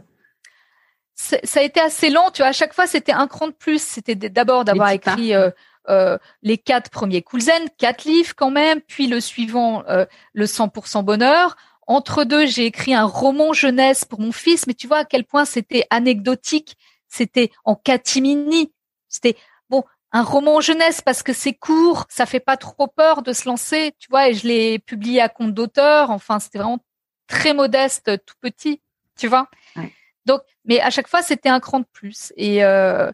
Ça 1.16 1.60
a 1.60 1.64
été 1.64 1.80
assez 1.80 2.10
lent, 2.10 2.32
tu 2.32 2.42
vois. 2.42 2.50
À 2.50 2.54
chaque 2.54 2.74
fois, 2.74 2.88
c'était 2.88 3.14
un 3.14 3.28
cran 3.28 3.48
de 3.48 3.54
plus. 3.54 3.82
C'était 3.82 4.16
d'abord 4.16 4.66
d'avoir 4.66 4.90
écrit 4.90 5.34
euh, 5.34 5.52
euh, 5.90 6.18
les 6.42 6.58
quatre 6.58 6.90
premiers 6.90 7.22
Coulzen, 7.22 7.70
quatre 7.78 8.06
livres 8.06 8.34
quand 8.36 8.52
même, 8.52 8.82
puis 8.82 9.08
le 9.08 9.22
suivant, 9.22 9.84
euh, 9.90 10.06
le 10.34 10.46
100% 10.46 11.04
bonheur. 11.04 11.56
Entre 11.88 12.24
deux, 12.24 12.46
j'ai 12.46 12.66
écrit 12.66 12.94
un 12.94 13.06
roman 13.06 13.54
jeunesse 13.54 14.06
pour 14.06 14.20
mon 14.20 14.32
fils, 14.32 14.68
mais 14.68 14.74
tu 14.74 14.88
vois 14.88 15.00
à 15.00 15.06
quel 15.06 15.26
point 15.26 15.46
c'était 15.46 15.86
anecdotique, 15.90 16.78
c'était 17.10 17.52
en 17.66 17.76
catimini, 17.76 18.72
c'était 19.10 19.36
un 20.14 20.24
roman 20.24 20.62
jeunesse 20.62 21.02
parce 21.02 21.24
que 21.24 21.34
c'est 21.34 21.54
court, 21.54 22.06
ça 22.10 22.26
fait 22.26 22.40
pas 22.40 22.56
trop 22.56 22.88
peur 22.88 23.24
de 23.24 23.34
se 23.34 23.48
lancer, 23.48 23.94
tu 24.00 24.08
vois, 24.10 24.30
et 24.30 24.34
je 24.36 24.48
l'ai 24.48 24.80
publié 24.80 25.20
à 25.22 25.30
compte 25.30 25.54
d'auteur. 25.54 26.12
Enfin, 26.12 26.40
c'était 26.40 26.60
vraiment 26.60 26.80
très 27.28 27.54
modeste, 27.54 28.24
tout 28.26 28.36
petit, 28.40 28.82
tu 29.18 29.28
vois. 29.28 29.50
Donc, 30.26 30.42
mais 30.66 30.80
à 30.80 30.90
chaque 30.90 31.08
fois, 31.08 31.22
c'était 31.22 31.50
un 31.50 31.60
cran 31.60 31.80
de 31.80 31.86
plus. 31.92 32.32
Et 32.38 32.64
euh, 32.64 33.12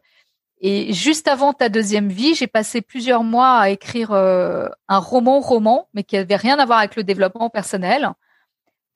et 0.61 0.91
juste 0.91 1.29
avant 1.29 1.53
ta 1.53 1.69
deuxième 1.69 2.09
vie, 2.09 2.35
j'ai 2.35 2.47
passé 2.47 2.81
plusieurs 2.81 3.23
mois 3.23 3.59
à 3.59 3.69
écrire 3.69 4.11
euh, 4.11 4.67
un 4.89 4.97
roman 4.99 5.39
roman, 5.39 5.87
mais 5.93 6.03
qui 6.03 6.17
avait 6.17 6.35
rien 6.35 6.59
à 6.59 6.65
voir 6.65 6.79
avec 6.79 6.97
le 6.97 7.03
développement 7.03 7.49
personnel 7.49 8.11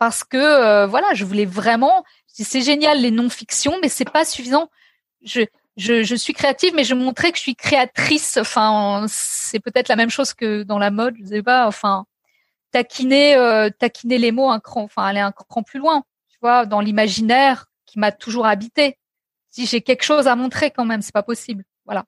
parce 0.04 0.26
que 0.26 0.36
euh, 0.36 0.86
voilà, 0.86 1.14
je 1.14 1.24
voulais 1.24 1.46
vraiment. 1.46 2.04
C'est 2.28 2.60
génial 2.62 3.00
les 3.00 3.12
non-fictions, 3.12 3.78
mais 3.82 3.88
c'est 3.88 4.10
pas 4.10 4.26
suffisant. 4.26 4.70
Je, 5.24 5.44
je, 5.78 6.04
je 6.04 6.16
suis 6.16 6.34
créative, 6.34 6.74
mais 6.76 6.84
je 6.84 6.94
montrais 6.94 7.32
que 7.32 7.38
je 7.38 7.44
suis 7.44 7.56
créatrice. 7.56 8.38
Enfin, 8.38 9.06
c'est 9.08 9.60
peut-être 9.60 9.88
la 9.88 9.96
même 9.96 10.10
chose 10.10 10.34
que 10.34 10.64
dans 10.64 10.80
la 10.80 10.92
mode, 10.92 11.16
je 11.20 11.26
sais 11.26 11.44
pas. 11.44 11.68
Enfin, 11.68 12.06
taquiner, 12.72 13.36
euh, 13.36 13.70
taquiner 13.70 14.18
les 14.18 14.32
mots 14.32 14.50
un 14.50 14.60
cran, 14.60 14.84
enfin 14.84 15.04
aller 15.04 15.20
un 15.20 15.32
cran 15.32 15.64
plus 15.64 15.80
loin. 15.80 16.04
Tu 16.30 16.38
vois, 16.42 16.66
dans 16.66 16.82
l'imaginaire 16.82 17.68
qui 17.86 18.00
m'a 18.00 18.12
toujours 18.12 18.46
habité. 18.46 18.98
Si 19.50 19.66
j'ai 19.66 19.82
quelque 19.82 20.04
chose 20.04 20.28
à 20.28 20.36
montrer 20.36 20.72
quand 20.72 20.86
même, 20.86 21.02
c'est 21.02 21.14
pas 21.14 21.24
possible. 21.24 21.64
Voilà. 21.86 22.06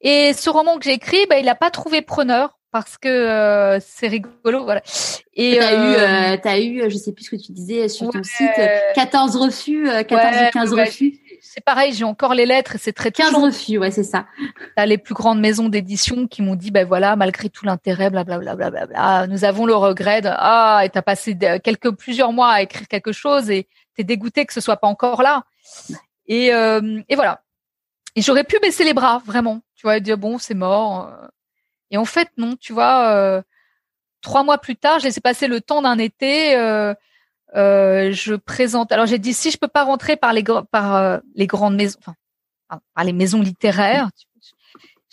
Et 0.00 0.32
ce 0.32 0.50
roman 0.50 0.78
que 0.78 0.84
j'ai 0.84 0.92
écrit, 0.92 1.26
bah, 1.28 1.38
il 1.38 1.46
n'a 1.46 1.54
pas 1.54 1.70
trouvé 1.70 2.02
preneur 2.02 2.58
parce 2.70 2.98
que 2.98 3.08
euh, 3.08 3.78
c'est 3.80 4.08
rigolo, 4.08 4.64
voilà. 4.64 4.82
Et 5.34 5.58
t'as 5.58 5.74
eu, 5.74 5.94
euh, 5.94 6.36
as 6.42 6.60
eu, 6.60 6.90
je 6.90 6.96
sais 6.96 7.12
plus 7.12 7.24
ce 7.24 7.30
que 7.30 7.36
tu 7.36 7.52
disais 7.52 7.88
sur 7.88 8.10
ton 8.10 8.22
site, 8.22 8.50
14 8.94 9.36
refus, 9.36 9.88
14 10.08 10.36
ou 10.36 10.50
15 10.52 10.72
refus. 10.72 11.20
C'est 11.46 11.62
pareil, 11.62 11.92
j'ai 11.92 12.04
encore 12.04 12.34
les 12.34 12.46
lettres 12.46 12.76
et 12.76 12.78
c'est 12.78 12.92
très 12.92 13.12
15 13.12 13.34
refus, 13.34 13.78
ouais, 13.78 13.90
c'est 13.90 14.02
ça. 14.02 14.26
T'as 14.76 14.86
les 14.86 14.98
plus 14.98 15.14
grandes 15.14 15.40
maisons 15.40 15.68
d'édition 15.68 16.26
qui 16.26 16.42
m'ont 16.42 16.54
dit, 16.54 16.70
ben 16.70 16.86
voilà, 16.86 17.16
malgré 17.16 17.50
tout 17.50 17.66
l'intérêt, 17.66 18.10
blablabla, 18.10 18.56
bla, 18.56 18.70
bla, 18.70 18.86
bla, 18.86 19.26
nous 19.26 19.44
avons 19.44 19.66
le 19.66 19.74
regret 19.74 20.22
de, 20.22 20.30
ah, 20.32 20.80
et 20.84 20.88
t'as 20.88 21.02
passé 21.02 21.36
quelques, 21.62 21.90
plusieurs 21.92 22.32
mois 22.32 22.50
à 22.50 22.62
écrire 22.62 22.88
quelque 22.88 23.12
chose 23.12 23.50
et 23.50 23.68
t'es 23.94 24.04
dégoûté 24.04 24.46
que 24.46 24.52
ce 24.52 24.60
soit 24.60 24.78
pas 24.78 24.88
encore 24.88 25.22
là. 25.22 25.44
Et, 26.26 26.52
euh, 26.54 27.02
et 27.08 27.14
voilà. 27.14 27.42
Et 28.16 28.22
j'aurais 28.22 28.44
pu 28.44 28.58
baisser 28.60 28.84
les 28.84 28.94
bras, 28.94 29.22
vraiment. 29.26 29.60
Tu 29.76 29.82
vois, 29.82 29.98
et 29.98 30.00
dire, 30.00 30.16
bon, 30.16 30.38
c'est 30.38 30.54
mort 30.54 31.12
et 31.94 31.96
en 31.96 32.04
fait, 32.04 32.28
non, 32.36 32.56
tu 32.56 32.72
vois, 32.72 33.14
euh, 33.14 33.42
trois 34.20 34.42
mois 34.42 34.58
plus 34.58 34.74
tard, 34.74 34.98
j'ai 34.98 35.12
passer 35.20 35.46
le 35.46 35.60
temps 35.60 35.80
d'un 35.80 35.98
été. 35.98 36.56
Euh, 36.56 36.92
euh, 37.56 38.12
je 38.12 38.34
présente. 38.34 38.92
Alors 38.92 39.06
j'ai 39.06 39.18
dit 39.18 39.32
si 39.32 39.50
je 39.50 39.58
peux 39.58 39.68
pas 39.68 39.84
rentrer 39.84 40.16
par 40.16 40.32
les 40.32 40.44
par 40.70 41.20
les 41.34 41.46
grandes 41.46 41.76
maisons, 41.76 41.98
enfin 42.00 42.14
par 42.94 43.04
les 43.04 43.12
maisons 43.12 43.40
littéraires. 43.40 44.08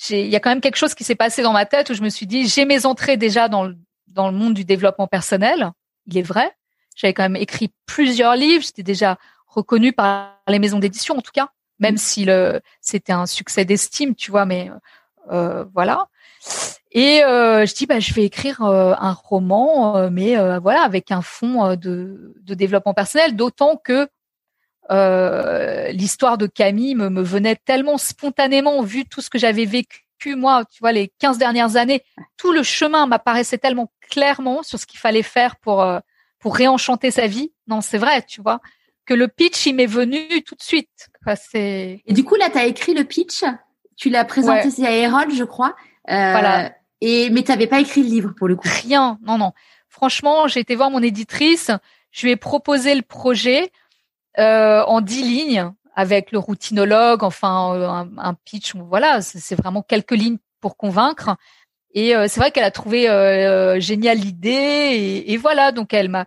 Il 0.10 0.28
y 0.28 0.36
a 0.36 0.40
quand 0.40 0.50
même 0.50 0.62
quelque 0.62 0.78
chose 0.78 0.96
qui 0.96 1.04
s'est 1.04 1.16
passé 1.16 1.44
dans 1.44 1.54
ma 1.54 1.66
tête 1.66 1.92
où 1.92 1.94
je 1.94 2.02
me 2.02 2.10
suis 2.10 2.26
dit 2.26 2.48
j'ai 2.48 2.66
mes 2.66 2.86
entrées 2.86 3.18
déjà 3.18 3.48
dans 3.48 3.66
le 3.66 3.76
dans 4.08 4.30
le 4.30 4.36
monde 4.36 4.54
du 4.54 4.66
développement 4.66 5.08
personnel. 5.08 5.72
Il 6.08 6.18
est 6.18 6.24
vrai. 6.24 6.52
J'avais 6.96 7.14
quand 7.14 7.24
même 7.24 7.36
écrit 7.36 7.72
plusieurs 7.86 8.36
livres. 8.36 8.64
J'étais 8.64 8.84
déjà 8.84 9.18
reconnue 9.48 9.94
par 9.94 10.40
les 10.48 10.60
maisons 10.60 10.80
d'édition 10.80 11.18
en 11.18 11.22
tout 11.22 11.32
cas, 11.34 11.50
même 11.80 11.98
si 11.98 12.26
le 12.26 12.62
c'était 12.82 13.14
un 13.14 13.26
succès 13.26 13.66
d'estime, 13.66 14.16
tu 14.16 14.32
vois. 14.32 14.46
Mais 14.46 14.72
euh, 15.32 15.66
voilà. 15.74 16.08
Et 16.92 17.24
euh, 17.24 17.66
je 17.66 17.74
dis 17.74 17.86
bah 17.86 18.00
je 18.00 18.14
vais 18.14 18.26
écrire 18.26 18.62
euh, 18.64 18.94
un 19.00 19.14
roman, 19.14 19.98
euh, 19.98 20.10
mais 20.12 20.36
voilà 20.60 20.84
avec 20.84 21.12
un 21.12 21.22
fond 21.22 21.76
de, 21.76 22.36
de 22.42 22.54
développement 22.54 22.94
personnel, 22.94 23.36
d'autant 23.36 23.78
que 23.78 24.10
l'histoire 25.94 26.38
de 26.38 26.48
Camille 26.48 26.96
me, 26.96 27.10
me, 27.10 27.22
venait 27.22 27.56
tellement 27.56 27.98
spontanément 27.98 28.82
vu 28.82 29.06
tout 29.06 29.22
ce 29.22 29.30
que 29.30 29.38
j'avais 29.38 29.66
vécu 29.66 30.06
moi, 30.36 30.66
tu 30.72 30.82
vois 30.82 30.92
les 30.92 31.12
15 31.18 31.40
dernières 31.40 31.78
années, 31.78 32.04
tout 32.38 32.52
le 32.52 32.62
chemin 32.62 33.08
m'apparaissait 33.08 33.58
tellement 33.58 33.92
clairement 34.08 34.62
sur 34.62 34.78
ce 34.78 34.86
qu'il 34.86 35.00
fallait 35.00 35.24
faire 35.24 35.56
pour 35.56 35.84
pour 36.38 36.56
réenchanter 36.56 37.10
sa 37.10 37.26
vie. 37.26 37.52
Non, 37.68 37.82
c'est 37.82 37.98
vrai, 37.98 38.22
tu 38.24 38.40
vois, 38.40 38.60
que 39.06 39.16
le 39.16 39.28
pitch 39.28 39.66
il 39.66 39.76
m'est 39.76 39.88
venu 39.88 40.44
tout 40.44 40.56
de 40.56 40.62
suite. 40.62 41.10
Et 42.06 42.14
du 42.14 42.24
coup 42.24 42.36
là, 42.36 42.50
tu 42.50 42.58
as 42.58 42.66
écrit 42.66 42.94
le 42.94 43.04
pitch? 43.04 43.44
Tu 43.98 44.10
l'as 44.10 44.26
présenté, 44.26 44.70
c'est 44.72 44.86
à 44.86 44.92
Erol, 44.92 45.32
je 45.34 45.44
crois. 45.44 45.76
Euh, 46.10 46.32
voilà. 46.32 46.74
Et 47.02 47.30
mais 47.30 47.44
tu 47.44 47.52
n'avais 47.52 47.68
pas 47.68 47.80
écrit 47.80 48.04
le 48.04 48.10
livre 48.10 48.34
pour 48.38 48.48
le 48.48 48.56
coup. 48.56 48.68
Rien, 48.84 49.20
non, 49.24 49.38
non. 49.38 49.54
Franchement, 49.90 50.48
j'ai 50.48 50.60
été 50.60 50.76
voir 50.76 50.92
mon 50.92 51.02
éditrice. 51.02 51.72
Je 52.12 52.26
lui 52.26 52.32
ai 52.32 52.36
proposé 52.36 52.96
le 52.96 53.02
projet 53.02 53.72
euh, 54.40 54.84
en 54.84 55.02
dix 55.02 55.24
lignes 55.24 55.72
avec 55.96 56.32
le 56.32 56.40
routinologue, 56.40 57.24
enfin 57.24 57.76
euh, 57.76 58.06
un, 58.18 58.34
pitch. 58.34 58.76
Voilà, 58.76 59.22
c'est 59.22 59.56
vraiment 59.56 59.82
quelques 59.82 60.12
lignes 60.12 60.38
pour 60.62 60.78
convaincre. 60.78 61.36
Et 61.94 62.16
euh, 62.16 62.28
c'est 62.30 62.40
vrai 62.40 62.52
qu'elle 62.52 62.64
a 62.64 62.72
trouvé 62.72 63.10
euh, 63.10 63.80
génial 63.80 64.18
l'idée 64.18 65.24
et, 65.28 65.38
voilà. 65.38 65.72
Donc 65.72 65.94
elle 65.94 66.10
m'a, 66.10 66.26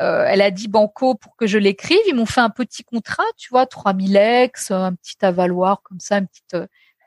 euh, 0.00 0.24
elle 0.28 0.42
a 0.42 0.50
dit 0.50 0.68
banco 0.68 1.14
pour 1.14 1.36
que 1.36 1.46
je 1.46 1.58
l'écrive. 1.58 2.00
Ils 2.06 2.14
m'ont 2.14 2.26
fait 2.26 2.40
un 2.40 2.50
petit 2.50 2.84
contrat, 2.84 3.24
tu 3.38 3.48
vois, 3.50 3.66
3000 3.66 4.16
ex, 4.16 4.70
un 4.70 4.94
petit 4.94 5.16
avaloir 5.22 5.82
comme 5.82 6.00
ça, 6.00 6.16
un 6.16 6.24
petit, 6.24 6.42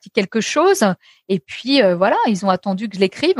quelque 0.09 0.41
chose. 0.41 0.83
Et 1.29 1.39
puis 1.39 1.81
voilà, 1.93 2.17
ils 2.27 2.45
ont 2.45 2.49
attendu 2.49 2.89
que 2.89 2.95
je 2.95 3.01
l'écrive. 3.01 3.37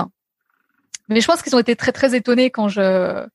Mais 1.10 1.22
je 1.22 1.28
pense 1.28 1.42
qu'ils 1.42 1.56
ont 1.56 1.60
été 1.60 1.76
très 1.76 1.92
très 1.92 2.16
étonnés 2.16 2.50
quand 2.50 2.68
je, 2.68 3.26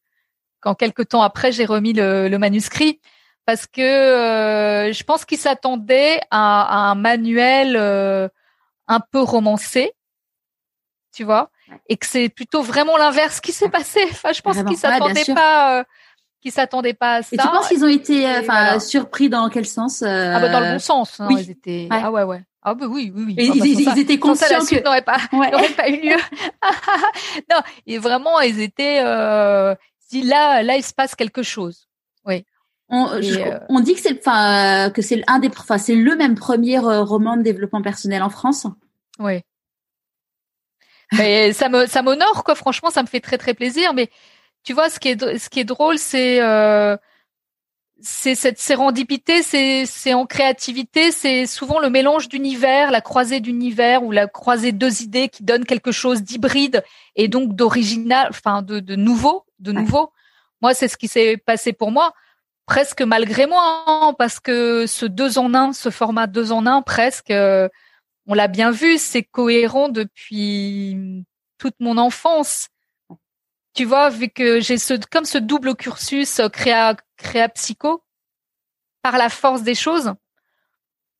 quand 0.61 0.75
quelques 0.75 1.09
temps 1.09 1.23
après 1.23 1.53
j'ai 1.53 1.65
remis 1.65 1.93
le, 1.93 2.29
le, 2.29 2.39
manuscrit 2.39 3.01
parce 3.47 3.67
que 3.67 3.81
je 4.93 5.03
pense 5.05 5.25
qu'ils 5.25 5.39
s'attendaient 5.39 6.21
à, 6.31 6.63
à, 6.63 6.91
un 6.91 6.95
manuel 6.97 7.77
un 8.89 9.01
peu 9.01 9.21
romancé 9.21 9.95
tu 11.13 11.25
vois, 11.25 11.51
et 11.89 11.97
que 11.97 12.07
c'est 12.07 12.29
plutôt 12.29 12.63
vraiment 12.63 12.97
l'inverse 12.97 13.41
qui 13.41 13.53
s'est 13.53 13.69
passé. 13.69 14.01
Enfin, 14.11 14.33
je 14.33 14.41
pense 14.43 14.63
qu'ils 14.63 14.77
s'attendaient 14.77 15.35
pas, 15.35 15.81
euh, 15.81 15.85
qu'ils 16.41 16.53
s'attendaient 16.53 16.95
pas 16.95 17.17
à 17.17 17.23
ça. 17.23 17.29
Et 17.33 17.39
tu 17.39 17.49
penses 17.49 17.69
qu'ils 17.69 17.85
ont 17.85 17.89
été, 17.89 18.29
euh, 18.29 18.79
surpris 18.79 19.29
dans 19.29 19.49
quel 19.49 19.67
sens 19.67 20.03
euh... 20.03 20.33
Ah 20.35 20.41
bah 20.41 20.49
dans 20.49 20.61
le 20.61 20.73
bon 20.73 20.79
sens. 20.79 21.21
Hein, 21.21 21.29
oui. 21.31 21.37
Ils 21.41 21.51
étaient. 21.51 21.89
Ah 21.91 22.11
ouais 22.11 22.23
ouais. 22.23 22.43
Ah 22.63 22.75
bah 22.75 22.87
oui 22.89 23.11
oui 23.15 23.25
oui. 23.29 23.35
Et 23.39 23.49
ah, 23.49 23.55
bah, 23.59 23.67
ils, 23.67 23.81
ils, 23.81 23.99
étaient 23.99 24.19
conscients 24.19 24.65
que 24.65 24.85
n'aurait 24.85 25.03
pas 25.03 25.19
ouais. 25.33 25.51
n'aurait 25.51 25.71
pas 25.71 25.89
eu 25.89 26.01
lieu. 26.01 26.17
non, 27.51 27.61
et 27.87 27.99
vraiment 27.99 28.41
ils 28.41 28.61
étaient. 28.61 29.01
Euh, 29.03 29.75
si 29.99 30.23
là 30.23 30.63
là 30.63 30.77
il 30.77 30.83
se 30.83 30.93
passe 30.93 31.15
quelque 31.15 31.43
chose. 31.43 31.89
Oui. 32.27 32.45
On, 32.91 33.17
et, 33.17 33.23
je, 33.23 33.41
euh... 33.41 33.59
on 33.69 33.81
dit 33.81 33.95
que 33.95 34.01
c'est 34.01 34.19
enfin 34.19 34.91
que 34.91 35.01
c'est 35.01 35.23
un 35.27 35.39
des 35.39 35.49
enfin 35.49 35.79
c'est 35.79 35.95
le 35.95 36.17
même 36.17 36.35
premier 36.35 36.79
euh, 36.79 37.03
roman 37.03 37.37
de 37.37 37.43
développement 37.43 37.81
personnel 37.81 38.23
en 38.23 38.31
France. 38.31 38.67
Oui. 39.19 39.41
Mais 41.13 41.53
ça 41.55 41.71
me 41.71 41.87
ça 41.87 42.03
m'honore 42.03 42.45
quoi. 42.45 42.55
Franchement, 42.55 42.91
ça 42.91 43.03
me 43.03 43.09
fait 43.09 43.21
très 43.21 43.39
très 43.39 43.55
plaisir. 43.55 43.95
Mais 43.95 44.11
tu 44.65 44.75
vois, 44.75 44.91
ce 44.91 45.01
qui 45.01 45.09
est 45.09 45.39
ce 45.39 45.49
qui 45.49 45.61
est 45.61 45.65
drôle, 45.65 45.99
c'est 45.99 46.43
euh, 46.43 46.97
c'est 48.03 48.35
cette 48.35 48.59
sérendipité, 48.59 49.43
c'est 49.43 50.15
en 50.15 50.27
créativité, 50.27 51.11
c'est 51.13 51.47
souvent 51.47 51.79
le 51.79 51.91
mélange 51.91 52.29
d'univers, 52.29 52.91
la 52.91 53.01
croisée 53.01 53.41
d'univers 53.41 54.03
ou 54.03 54.11
la 54.11 54.27
croisée 54.27 54.73
deux 54.73 55.03
idées 55.03 55.29
qui 55.29 55.43
donne 55.43 55.65
quelque 55.65 55.93
chose 55.93 56.23
d'hybride 56.23 56.83
et 57.17 57.29
donc 57.29 57.55
d'original, 57.55 58.29
enfin 58.31 58.63
de, 58.63 58.81
de 58.81 58.97
nouveau, 58.97 59.45
de 59.59 59.73
nouveau. 59.73 60.13
Moi, 60.63 60.75
c'est 60.75 60.89
ce 60.89 60.97
qui 60.97 61.09
s'est 61.09 61.37
passé 61.37 61.73
pour 61.73 61.91
moi, 61.91 62.13
presque 62.67 63.03
malgré 63.03 63.47
moi, 63.47 63.85
hein, 63.87 64.15
parce 64.19 64.41
que 64.41 64.87
ce 64.87 65.07
deux 65.07 65.39
en 65.39 65.55
un, 65.55 65.73
ce 65.73 65.91
format 65.91 66.27
deux 66.27 66.53
en 66.53 66.67
un, 66.67 66.83
presque. 66.83 67.31
Euh, 67.31 67.69
on 68.27 68.35
l'a 68.35 68.49
bien 68.49 68.71
vu, 68.71 68.99
c'est 68.99 69.23
cohérent 69.23 69.89
depuis 69.89 71.25
toute 71.59 71.75
mon 71.81 71.99
enfance. 71.99 72.69
Tu 73.75 73.85
vois, 73.85 74.11
vu 74.11 74.29
que 74.29 74.61
j'ai 74.61 74.79
ce 74.79 74.95
comme 75.11 75.25
ce 75.25 75.39
double 75.39 75.75
cursus 75.77 76.41
euh, 76.41 76.49
créa 76.49 76.97
créa 77.17 77.49
psycho 77.49 78.03
par 79.03 79.17
la 79.17 79.29
force 79.29 79.63
des 79.63 79.75
choses 79.75 80.13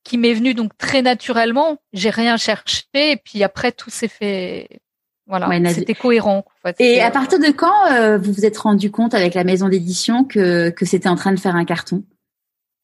qui 0.03 0.17
m'est 0.17 0.33
venu 0.33 0.53
donc 0.53 0.77
très 0.77 1.01
naturellement, 1.01 1.77
j'ai 1.93 2.09
rien 2.09 2.37
cherché 2.37 2.85
et 2.93 3.17
puis 3.17 3.43
après 3.43 3.71
tout 3.71 3.89
s'est 3.89 4.07
fait 4.07 4.81
voilà, 5.27 5.47
c'était 5.73 5.93
cohérent. 5.93 6.43
et 6.79 6.99
à 6.99 7.09
partir 7.09 7.39
de 7.39 7.51
quand 7.51 7.91
euh, 7.91 8.17
vous 8.17 8.33
vous 8.33 8.45
êtes 8.45 8.57
rendu 8.57 8.91
compte 8.91 9.13
avec 9.13 9.33
la 9.33 9.45
maison 9.45 9.69
d'édition 9.69 10.25
que 10.25 10.71
que 10.71 10.85
c'était 10.85 11.07
en 11.07 11.15
train 11.15 11.31
de 11.31 11.39
faire 11.39 11.55
un 11.55 11.63
carton? 11.63 12.03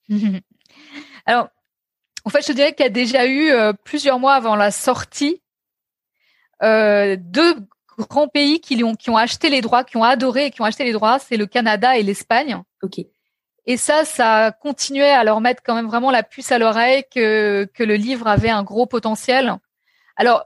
Alors, 1.26 1.50
en 2.24 2.30
fait, 2.30 2.46
je 2.48 2.54
dirais 2.54 2.74
qu'il 2.74 2.86
y 2.86 2.88
a 2.88 2.92
déjà 2.92 3.26
eu 3.26 3.52
euh, 3.52 3.74
plusieurs 3.84 4.20
mois 4.20 4.36
avant 4.36 4.56
la 4.56 4.72
sortie 4.72 5.42
euh, 6.64 7.18
deux 7.20 7.56
grands 7.98 8.28
pays 8.28 8.60
qui 8.60 8.84
ont 8.84 8.96
qui 8.96 9.10
ont 9.10 9.18
acheté 9.18 9.50
les 9.50 9.62
droits, 9.62 9.84
qui 9.84 9.98
ont 9.98 10.04
adoré 10.04 10.46
et 10.48 10.52
qui 10.52 10.62
ont 10.62 10.66
acheté 10.66 10.84
les 10.84 10.92
droits, 10.92 11.20
c'est 11.20 11.38
le 11.38 11.46
Canada 11.46 11.98
et 11.98 12.04
l'Espagne. 12.04 12.62
Ok. 12.84 13.00
Et 13.70 13.76
ça, 13.76 14.06
ça 14.06 14.52
continuait 14.52 15.12
à 15.12 15.24
leur 15.24 15.42
mettre 15.42 15.62
quand 15.64 15.76
même 15.76 15.88
vraiment 15.88 16.10
la 16.10 16.24
puce 16.24 16.52
à 16.52 16.58
l'oreille 16.58 17.04
que 17.14 17.68
que 17.74 17.84
le 17.84 17.96
livre 17.96 18.28
avait 18.28 18.50
un 18.50 18.64
gros 18.64 18.86
potentiel. 18.86 19.56
Alors 20.16 20.46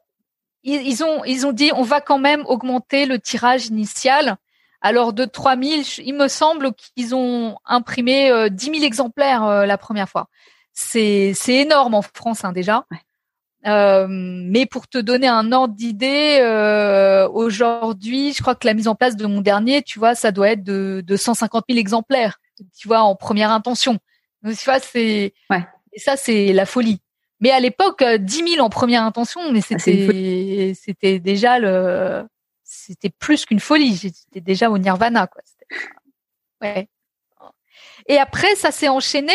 ils, 0.64 0.82
ils 0.88 1.04
ont 1.04 1.24
ils 1.26 1.45
ont 1.45 1.52
dit 1.52 1.72
on 1.76 1.84
va 1.84 2.02
quand 2.02 2.20
même 2.20 2.43
augmenter 2.47 3.06
le 3.06 3.20
tirage 3.20 3.68
initial. 3.68 4.38
Alors 4.82 5.14
de 5.14 5.26
3000, 5.26 5.84
il 5.99 6.16
me 6.16 6.28
semble 6.28 6.74
qu'ils 6.74 7.14
ont 7.14 7.58
imprimé 7.66 8.32
euh, 8.32 8.49
10 8.49 8.66
000 8.66 8.84
exemplaires 8.84 9.43
euh, 9.43 9.66
la 9.68 9.78
première 9.78 10.10
fois 10.10 10.28
c'est 10.74 11.34
c'est 11.36 11.56
énorme 11.56 11.95
en 11.95 12.02
France 12.02 12.45
hein, 12.45 12.52
déjà. 12.52 12.86
Euh, 13.68 14.07
mais 14.09 14.66
pour 14.66 14.88
te 14.88 14.97
donner 14.97 15.28
un 15.28 15.51
ordre 15.51 15.76
d'idée, 15.76 16.39
euh, 16.41 17.28
aujourd'hui, 17.30 18.34
je 18.34 18.41
crois 18.41 18.55
que 18.55 18.66
la 18.66 18.74
mise 18.74 18.88
en 18.88 18.95
place 18.95 19.16
de 19.16 19.26
mon 19.28 19.41
dernier, 19.41 19.84
tu 19.84 19.99
vois, 19.99 20.16
ça 20.16 20.32
doit 20.32 20.49
être 20.49 20.64
de, 20.64 21.03
de 21.05 21.16
150 21.16 21.66
000 21.70 21.80
exemplaires, 21.80 22.39
tu 22.78 22.88
vois, 22.88 23.01
en 23.01 23.16
première 23.16 23.51
intention. 23.51 23.99
Donc, 24.41 24.57
tu 24.57 24.66
vois, 24.66 24.80
c'est 24.80 25.34
ouais. 25.49 25.66
et 25.93 25.99
ça, 25.99 26.18
c'est 26.18 26.53
la 26.53 26.66
folie. 26.66 27.01
Mais 27.39 27.51
à 27.51 27.59
l'époque, 27.59 28.03
10 28.03 28.41
euh, 28.41 28.47
000 28.55 28.66
en 28.66 28.70
première 28.70 29.03
intention, 29.03 29.51
mais 29.51 29.62
ah, 29.64 29.78
c'était 29.78 30.74
c'était 30.76 31.20
déjà 31.20 31.59
le 31.59 32.24
c'était 32.64 33.09
plus 33.09 33.45
qu'une 33.45 33.59
folie. 33.59 33.95
J'étais 33.95 34.41
déjà 34.41 34.70
au 34.70 34.78
nirvana, 34.78 35.28
quoi. 35.28 35.41
Ouais. 36.62 36.88
Et 38.07 38.18
après, 38.18 38.55
ça 38.55 38.72
s'est 38.72 38.88
enchaîné 38.88 39.34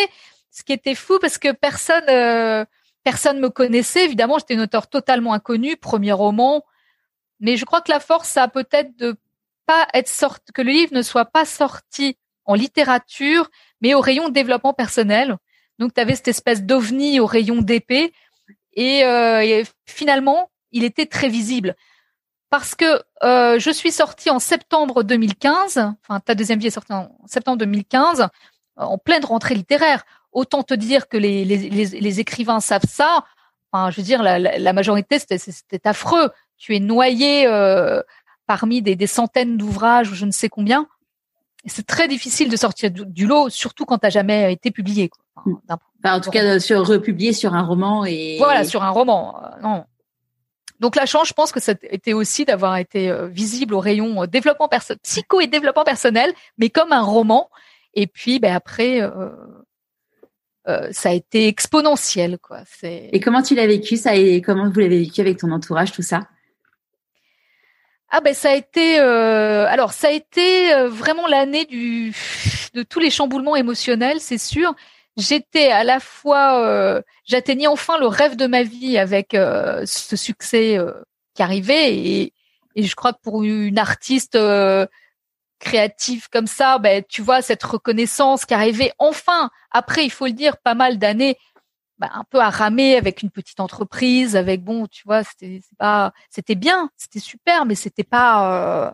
ce 0.51 0.63
qui 0.63 0.73
était 0.73 0.95
fou 0.95 1.19
parce 1.21 1.39
que 1.39 1.53
personne 1.53 2.09
euh, 2.09 2.65
personne 3.07 3.39
me 3.39 3.51
connaissait. 3.51 4.05
Évidemment, 4.05 4.37
j'étais 4.37 4.55
une 4.55 4.63
auteur 4.63 4.89
totalement 4.89 5.33
inconnue, 5.33 5.77
premier 5.77 6.11
roman. 6.11 6.65
Mais 7.39 7.57
je 7.57 7.65
crois 7.65 7.81
que 7.81 7.93
la 7.93 8.01
force, 8.01 8.29
ça 8.29 8.43
a 8.43 8.49
peut-être 8.49 8.97
de 8.97 9.15
pas 9.65 9.87
être 9.95 10.09
sorti, 10.09 10.53
que 10.53 10.61
le 10.61 10.73
livre 10.73 10.93
ne 10.93 11.03
soit 11.03 11.27
pas 11.27 11.45
sorti 11.45 12.19
en 12.47 12.55
littérature, 12.55 13.49
mais 13.81 13.95
au 13.95 14.01
rayon 14.01 14.29
développement 14.29 14.75
personnel. 14.75 15.37
Donc, 15.79 15.95
tu 15.95 16.01
avais 16.01 16.17
cette 16.17 16.27
espèce 16.27 16.65
d'ovni 16.65 17.21
au 17.21 17.27
rayon 17.27 17.63
d'épée. 17.63 18.13
Et, 18.73 19.05
euh, 19.05 19.41
et, 19.41 19.65
finalement, 19.85 20.51
il 20.73 20.83
était 20.83 21.07
très 21.07 21.29
visible. 21.29 21.77
Parce 22.51 22.75
que 22.75 23.05
euh, 23.23 23.61
je 23.61 23.71
suis 23.71 23.93
sortie 23.93 24.31
en 24.31 24.41
septembre 24.41 25.05
2015, 25.05 25.79
enfin 26.03 26.19
ta 26.19 26.35
deuxième 26.35 26.59
vie 26.59 26.67
est 26.67 26.71
sortie 26.71 26.93
en 26.93 27.17
septembre 27.27 27.59
2015, 27.59 28.27
en 28.77 28.99
pleine 28.99 29.25
rentrée 29.25 29.55
littéraire 29.55 30.05
autant 30.37 30.63
te 30.63 30.75
dire 30.75 31.09
que 31.09 31.17
les, 31.17 31.47
les, 31.47 31.57
les, 31.57 32.21
écrivains 32.21 32.61
savent 32.61 32.87
ça. 32.87 33.25
Enfin, 33.73 33.91
je 33.91 33.97
veux 33.97 34.03
dire, 34.03 34.23
la, 34.23 34.39
la, 34.39 34.73
majorité, 34.75 35.19
c'était 35.19 35.89
affreux. 35.89 36.29
Tu 36.59 36.77
es 36.77 36.79
noyé 36.79 37.47
euh, 37.47 38.03
parmi 38.47 38.83
des, 38.83 38.97
des 38.97 39.07
centaines 39.07 39.57
d'ouvrages 39.57 40.11
ou 40.11 40.15
je 40.15 40.27
ne 40.27 40.31
sais 40.31 40.51
combien. 40.51 40.87
C'est 41.65 41.87
très 41.87 42.07
difficile 42.07 42.51
de 42.51 42.57
sortir 42.57 42.91
du, 42.91 43.27
lot, 43.27 43.49
surtout 43.49 43.87
quand 43.87 43.99
tu 43.99 44.07
n'as 44.07 44.11
jamais 44.11 44.53
été 44.53 44.71
publié. 44.71 45.09
Quoi. 45.09 45.25
Enfin, 45.69 45.79
mm. 46.05 46.09
en 46.09 46.21
tout 46.21 46.31
cas, 46.31 46.61
sur 46.61 46.87
republié 46.87 47.33
sur 47.33 47.55
un 47.55 47.63
roman 47.63 48.05
et 48.05 48.37
voilà, 48.39 48.65
sur 48.65 48.85
un 48.85 48.91
roman. 48.91 49.43
Euh, 49.43 49.61
non. 49.63 49.85
Donc 50.81 50.97
la 50.97 51.07
chance, 51.07 51.29
je 51.29 51.33
pense 51.33 51.51
que 51.51 51.61
ça 51.61 51.73
était 51.85 52.13
aussi 52.13 52.45
d'avoir 52.45 52.77
été 52.77 53.11
euh, 53.11 53.27
visible 53.27 53.73
au 53.73 53.81
rayon 53.81 54.27
développement 54.27 54.69
perso 54.69 54.95
psycho 55.03 55.41
et 55.41 55.47
développement 55.47 55.85
personnel, 55.85 56.35
mais 56.59 56.69
comme 56.69 56.93
un 56.93 57.03
roman. 57.03 57.49
Et 57.95 58.07
puis, 58.07 58.39
ben 58.39 58.55
après, 58.55 59.01
euh, 59.01 59.31
ça 60.91 61.11
a 61.11 61.13
été 61.13 61.47
exponentiel, 61.47 62.39
quoi. 62.39 62.61
Et 62.83 63.21
comment 63.21 63.43
tu 63.43 63.55
l'as 63.55 63.67
vécu 63.67 63.97
ça 63.97 64.17
et 64.17 64.41
comment 64.41 64.69
vous 64.69 64.81
l'avez 64.81 64.99
vécu 64.99 65.21
avec 65.21 65.39
ton 65.39 65.51
entourage, 65.53 65.93
tout 65.93 66.03
ça? 66.03 66.29
Ah 68.11 68.21
ben 68.21 68.35
ça 68.35 68.51
a 68.51 68.55
été, 68.55 69.01
euh, 69.01 69.67
alors 69.67 69.93
ça 69.93 70.09
a 70.09 70.11
été 70.13 70.73
euh, 70.73 70.89
vraiment 70.89 71.27
l'année 71.27 71.65
du 71.65 72.15
de 72.75 72.83
tous 72.83 73.01
les 73.01 73.11
chamboulements 73.11 73.57
émotionnels, 73.57 74.21
c'est 74.21 74.39
sûr. 74.39 74.75
J'étais 75.17 75.71
à 75.71 75.83
la 75.83 75.99
fois, 75.99 77.03
j'atteignais 77.25 77.67
enfin 77.67 77.99
le 77.99 78.07
rêve 78.07 78.37
de 78.37 78.47
ma 78.47 78.63
vie 78.63 78.99
avec 78.99 79.29
ce 79.33 80.17
succès 80.17 80.79
qui 81.35 81.43
arrivait 81.43 81.95
et, 81.95 82.33
et 82.75 82.83
je 82.83 82.95
crois 82.95 83.15
que 83.15 83.21
pour 83.23 83.43
une 83.43 83.79
artiste 83.79 84.37
créatif 85.59 86.29
comme 86.29 86.47
ça, 86.47 86.79
ben, 86.79 87.03
tu 87.09 87.23
vois, 87.23 87.43
cette 87.43 87.63
reconnaissance 87.63 88.45
qui 88.45 88.55
arrivait 88.55 88.93
enfin, 88.99 89.51
après, 89.71 90.05
il 90.05 90.11
faut 90.11 90.27
le 90.27 90.33
dire, 90.33 90.59
pas 90.59 90.75
mal 90.75 90.99
d'années, 90.99 91.39
ben, 91.99 92.11
un 92.13 92.25
peu 92.25 92.41
à 92.41 92.51
ramer 92.51 92.97
avec 92.97 93.23
une 93.23 93.31
petite 93.31 93.61
entreprise, 93.61 94.37
avec 94.37 94.63
bon, 94.63 94.87
tu 94.87 95.03
vois, 95.07 95.25
c'était 95.25 95.61
pas, 95.79 96.13
c'était 96.31 96.55
bien, 96.55 96.91
c'était 96.97 97.21
super, 97.21 97.65
mais 97.65 97.75
c'était 97.75 98.05
pas, 98.05 98.89
euh, 98.89 98.93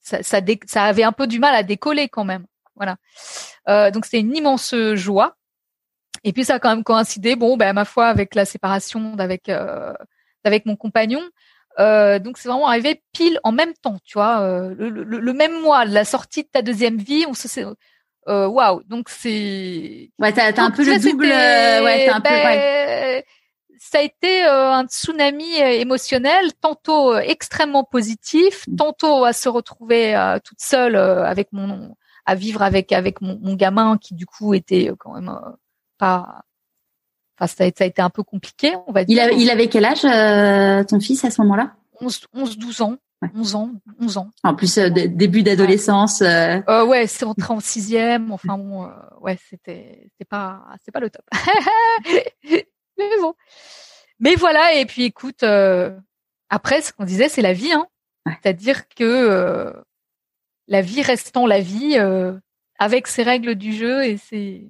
ça, 0.00 0.84
avait 0.84 1.02
un 1.02 1.12
peu 1.12 1.26
du 1.26 1.40
mal 1.40 1.54
à 1.54 1.62
décoller 1.64 2.08
quand 2.08 2.24
même, 2.24 2.46
voilà. 2.76 2.96
Euh, 3.68 3.90
donc 3.90 4.04
c'était 4.04 4.20
une 4.20 4.36
immense 4.36 4.74
joie. 4.94 5.36
Et 6.24 6.32
puis 6.32 6.44
ça 6.44 6.54
a 6.54 6.58
quand 6.60 6.70
même 6.70 6.84
coïncidé, 6.84 7.36
bon, 7.36 7.56
ben 7.56 7.72
ma 7.72 7.84
foi, 7.84 8.06
avec 8.08 8.34
la 8.34 8.44
séparation 8.44 9.14
d'avec 9.16 9.48
euh, 9.48 9.92
avec 10.44 10.66
mon 10.66 10.76
compagnon. 10.76 11.22
Euh, 11.78 12.18
donc 12.18 12.38
c'est 12.38 12.48
vraiment 12.48 12.68
arrivé 12.68 13.02
pile 13.12 13.38
en 13.44 13.52
même 13.52 13.74
temps, 13.74 13.98
tu 14.04 14.14
vois, 14.14 14.40
euh, 14.40 14.74
le, 14.78 14.88
le, 14.88 15.04
le, 15.04 15.32
même 15.34 15.60
mois, 15.60 15.84
la 15.84 16.06
sortie 16.06 16.42
de 16.42 16.48
ta 16.48 16.62
deuxième 16.62 16.96
vie, 16.96 17.26
on 17.28 17.34
se 17.34 17.48
euh, 18.28 18.46
waouh, 18.46 18.82
donc 18.84 19.10
c'est 19.10 20.10
ouais, 20.18 20.32
t'as, 20.32 20.52
t'as 20.52 20.62
un 20.62 20.70
peu 20.70 20.84
le 20.84 20.98
double, 20.98 21.26
ouais, 21.26 22.06
t'as 22.06 22.16
un 22.16 22.20
peu, 22.20 22.30
ouais. 22.30 23.22
Ben, 23.22 23.22
ça 23.78 23.98
a 23.98 24.02
été 24.02 24.42
un 24.42 24.86
tsunami 24.86 25.58
émotionnel, 25.58 26.54
tantôt 26.54 27.14
extrêmement 27.18 27.84
positif, 27.84 28.66
mmh. 28.66 28.76
tantôt 28.76 29.24
à 29.24 29.34
se 29.34 29.48
retrouver 29.48 30.38
toute 30.44 30.60
seule 30.60 30.96
avec 30.96 31.52
mon, 31.52 31.94
à 32.24 32.34
vivre 32.34 32.62
avec 32.62 32.90
avec 32.90 33.20
mon, 33.20 33.38
mon, 33.38 33.54
gamin 33.54 33.98
qui 33.98 34.14
du 34.14 34.24
coup 34.24 34.54
était 34.54 34.90
quand 34.98 35.14
même 35.14 35.30
pas 35.98 36.42
Enfin, 37.38 37.46
ça 37.46 37.64
a, 37.64 37.86
été 37.86 38.00
un 38.00 38.10
peu 38.10 38.22
compliqué, 38.22 38.74
on 38.86 38.92
va 38.92 39.04
dire. 39.04 39.28
Il, 39.32 39.42
il 39.42 39.50
avait 39.50 39.68
quel 39.68 39.84
âge, 39.84 40.04
euh, 40.04 40.84
ton 40.84 41.00
fils, 41.00 41.24
à 41.24 41.30
ce 41.30 41.42
moment-là? 41.42 41.74
11, 42.00 42.20
11, 42.34 42.58
12 42.58 42.80
ans. 42.82 42.96
11 43.34 43.54
ans, 43.54 43.70
11 44.00 44.18
ans. 44.18 44.30
En 44.44 44.54
plus, 44.54 44.78
euh, 44.78 44.90
début 44.90 45.42
d'adolescence. 45.42 46.20
Euh... 46.22 46.60
Euh, 46.68 46.84
ouais, 46.84 47.06
c'est 47.06 47.24
rentré 47.24 47.52
en 47.52 47.60
sixième. 47.60 48.30
Enfin 48.30 48.58
bon, 48.58 48.84
euh, 48.84 48.88
ouais, 49.20 49.38
c'était, 49.48 50.10
c'est 50.18 50.28
pas, 50.28 50.64
c'est 50.84 50.92
pas 50.92 51.00
le 51.00 51.10
top. 51.10 51.24
Mais 52.98 53.20
bon. 53.20 53.34
Mais 54.20 54.34
voilà. 54.34 54.74
Et 54.74 54.86
puis, 54.86 55.04
écoute, 55.04 55.42
euh, 55.42 55.96
après, 56.50 56.82
ce 56.82 56.92
qu'on 56.92 57.04
disait, 57.04 57.28
c'est 57.28 57.42
la 57.42 57.52
vie, 57.52 57.72
hein. 57.72 57.86
C'est-à-dire 58.42 58.88
que 58.88 59.72
la 60.66 60.82
vie 60.82 61.00
restant 61.00 61.46
la 61.46 61.60
vie, 61.60 61.96
avec 62.76 63.06
ses 63.06 63.22
règles 63.22 63.54
du 63.54 63.72
jeu 63.72 64.04
et 64.04 64.16
ses, 64.16 64.68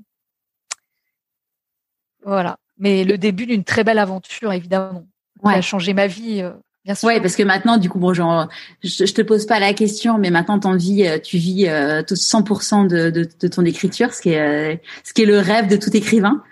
voilà. 2.27 2.59
Mais 2.77 3.05
le 3.05 3.17
début 3.17 3.47
d'une 3.47 3.65
très 3.65 3.85
belle 3.85 3.99
aventure, 3.99 4.53
évidemment, 4.53 5.07
qui 5.43 5.51
a 5.51 5.63
changé 5.63 5.95
ma 5.95 6.09
vie. 6.09 6.43
Euh, 6.43 6.53
bien 6.85 6.95
sûr. 6.95 7.07
Ouais, 7.07 7.21
parce 7.21 7.37
que 7.37 7.43
maintenant, 7.45 7.79
du 7.79 7.89
coup, 7.89 7.99
bon, 7.99 8.13
genre, 8.13 8.49
je, 8.83 9.05
te 9.05 9.23
pose 9.23 9.47
pas 9.47 9.61
la 9.61 9.73
question, 9.73 10.19
mais 10.19 10.31
maintenant, 10.31 10.59
t'en 10.59 10.77
vis, 10.77 11.07
euh, 11.07 11.19
tu 11.19 11.39
vis 11.39 11.69
euh, 11.69 12.03
100% 12.03 12.89
de, 12.89 13.11
de, 13.11 13.29
de, 13.41 13.49
ton 13.49 13.65
écriture, 13.65 14.13
ce 14.13 14.21
qui 14.21 14.31
est, 14.31 14.75
euh, 14.75 14.77
ce 15.05 15.15
qui 15.15 15.23
est 15.23 15.27
le 15.27 15.39
rêve 15.39 15.69
de 15.69 15.77
tout 15.77 15.97
écrivain. 15.97 16.43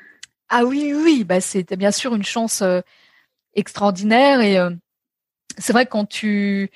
Ah 0.49 0.64
oui, 0.64 0.95
oui, 0.95 1.25
bah 1.25 1.41
c'était 1.41 1.77
bien 1.77 1.91
sûr 1.91 2.14
une 2.14 2.22
chance 2.22 2.62
extraordinaire 3.55 4.41
et 4.41 4.59
c'est 5.57 5.72
vrai 5.72 5.87
quand 5.87 6.05
tu 6.05 6.70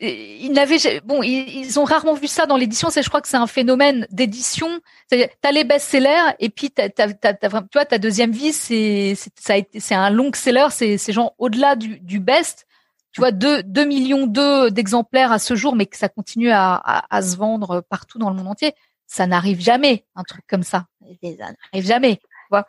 ils 0.00 0.52
n'avaient 0.52 1.00
bon 1.04 1.22
ils, 1.22 1.78
ont 1.78 1.84
rarement 1.84 2.12
vu 2.12 2.26
ça 2.26 2.44
dans 2.44 2.56
l'édition 2.56 2.90
c'est 2.90 3.02
je 3.02 3.08
crois 3.08 3.22
que 3.22 3.28
c'est 3.28 3.38
un 3.38 3.46
phénomène 3.46 4.06
d'édition. 4.10 4.68
C'est 5.10 5.32
t'as 5.40 5.52
les 5.52 5.64
best-sellers 5.64 6.34
et 6.38 6.50
puis 6.50 6.70
t'as, 6.70 6.90
t'as, 6.90 7.12
t'as, 7.14 7.32
tu 7.34 7.48
vois 7.48 7.86
ta 7.86 7.98
deuxième 7.98 8.30
vie 8.30 8.52
c'est 8.52 9.14
c'est 9.16 9.32
ça 9.40 9.54
a 9.54 9.56
été 9.56 9.80
c'est 9.80 9.94
un 9.94 10.10
long 10.10 10.30
seller 10.34 10.66
c'est 10.70 10.98
c'est 10.98 11.12
genre 11.12 11.34
au-delà 11.38 11.76
du, 11.76 11.98
du 12.00 12.20
best. 12.20 12.66
Tu 13.12 13.20
vois 13.20 13.30
deux 13.30 13.62
deux 13.62 13.84
millions 13.84 14.26
deux 14.26 14.70
d'exemplaires 14.70 15.32
à 15.32 15.38
ce 15.38 15.54
jour 15.54 15.74
mais 15.74 15.86
que 15.86 15.96
ça 15.96 16.08
continue 16.10 16.50
à, 16.50 16.74
à, 16.74 17.16
à 17.16 17.22
se 17.22 17.36
vendre 17.36 17.80
partout 17.80 18.18
dans 18.18 18.28
le 18.28 18.36
monde 18.36 18.48
entier. 18.48 18.72
Ça 19.06 19.26
n'arrive 19.26 19.60
jamais 19.60 20.04
un 20.14 20.24
truc 20.24 20.44
comme 20.46 20.62
ça. 20.62 20.86
Ça 21.22 21.28
n'arrive 21.30 21.86
jamais 21.86 22.16
tu 22.16 22.26
vois. 22.50 22.66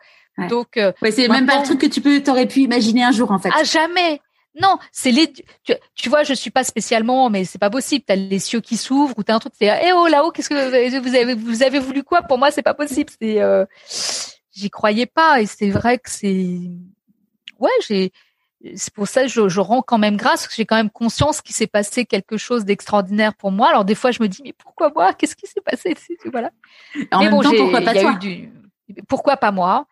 Donc 0.48 0.76
euh, 0.76 0.92
ouais, 1.02 1.10
c'est 1.10 1.28
même 1.28 1.46
pas 1.46 1.58
un 1.58 1.62
truc 1.62 1.80
que 1.80 1.86
tu 1.86 2.00
peux 2.00 2.22
t'aurais 2.22 2.46
pu 2.46 2.60
imaginer 2.60 3.04
un 3.04 3.12
jour 3.12 3.30
en 3.30 3.38
fait. 3.38 3.50
À 3.54 3.64
jamais 3.64 4.20
non, 4.60 4.78
c'est 4.92 5.10
les. 5.10 5.32
Tu, 5.32 5.44
tu, 5.94 6.08
vois, 6.08 6.22
je 6.22 6.32
suis 6.32 6.50
pas 6.50 6.64
spécialement, 6.64 7.28
mais 7.30 7.44
c'est 7.44 7.58
pas 7.58 7.70
possible. 7.70 8.04
T'as 8.06 8.16
les 8.16 8.38
cieux 8.38 8.60
qui 8.60 8.76
s'ouvrent 8.76 9.18
ou 9.18 9.22
t'as 9.22 9.34
un 9.34 9.38
truc. 9.38 9.52
C'est 9.58 9.66
eh 9.66 9.92
oh 9.92 10.06
là-haut, 10.06 10.30
qu'est-ce 10.30 10.48
que 10.48 10.98
vous 10.98 11.14
avez 11.14 11.34
vous 11.34 11.62
avez 11.62 11.78
voulu 11.78 12.02
quoi? 12.02 12.22
Pour 12.22 12.38
moi, 12.38 12.50
c'est 12.50 12.62
pas 12.62 12.74
possible. 12.74 13.10
C'est 13.20 13.40
euh, 13.42 13.66
j'y 14.52 14.70
croyais 14.70 15.06
pas 15.06 15.40
et 15.40 15.46
c'est 15.46 15.70
vrai 15.70 15.98
que 15.98 16.10
c'est 16.10 16.58
ouais 17.58 17.70
j'ai 17.86 18.12
c'est 18.74 18.92
pour 18.92 19.06
ça 19.06 19.22
que 19.22 19.28
je, 19.28 19.48
je 19.48 19.60
rends 19.60 19.82
quand 19.82 19.98
même 19.98 20.16
grâce 20.16 20.40
parce 20.40 20.48
que 20.48 20.54
j'ai 20.54 20.64
quand 20.64 20.76
même 20.76 20.90
conscience 20.90 21.42
qu'il 21.42 21.54
s'est 21.54 21.66
passé 21.66 22.06
quelque 22.06 22.38
chose 22.38 22.64
d'extraordinaire 22.64 23.34
pour 23.34 23.52
moi. 23.52 23.68
Alors 23.68 23.84
des 23.84 23.94
fois 23.94 24.10
je 24.10 24.22
me 24.22 24.28
dis 24.28 24.40
mais 24.42 24.54
pourquoi 24.54 24.90
moi? 24.94 25.12
Qu'est-ce 25.12 25.36
qui 25.36 25.46
s'est 25.46 25.60
passé? 25.60 25.94
Voilà. 26.32 26.50
En 27.12 27.18
mais 27.18 27.24
même 27.26 27.30
bon, 27.32 27.42
temps, 27.42 27.52
pourquoi 27.56 27.82
pas 27.82 27.94
toi? 27.94 28.14
du, 28.14 28.50
Pourquoi 29.08 29.36
pas 29.36 29.52
moi? 29.52 29.86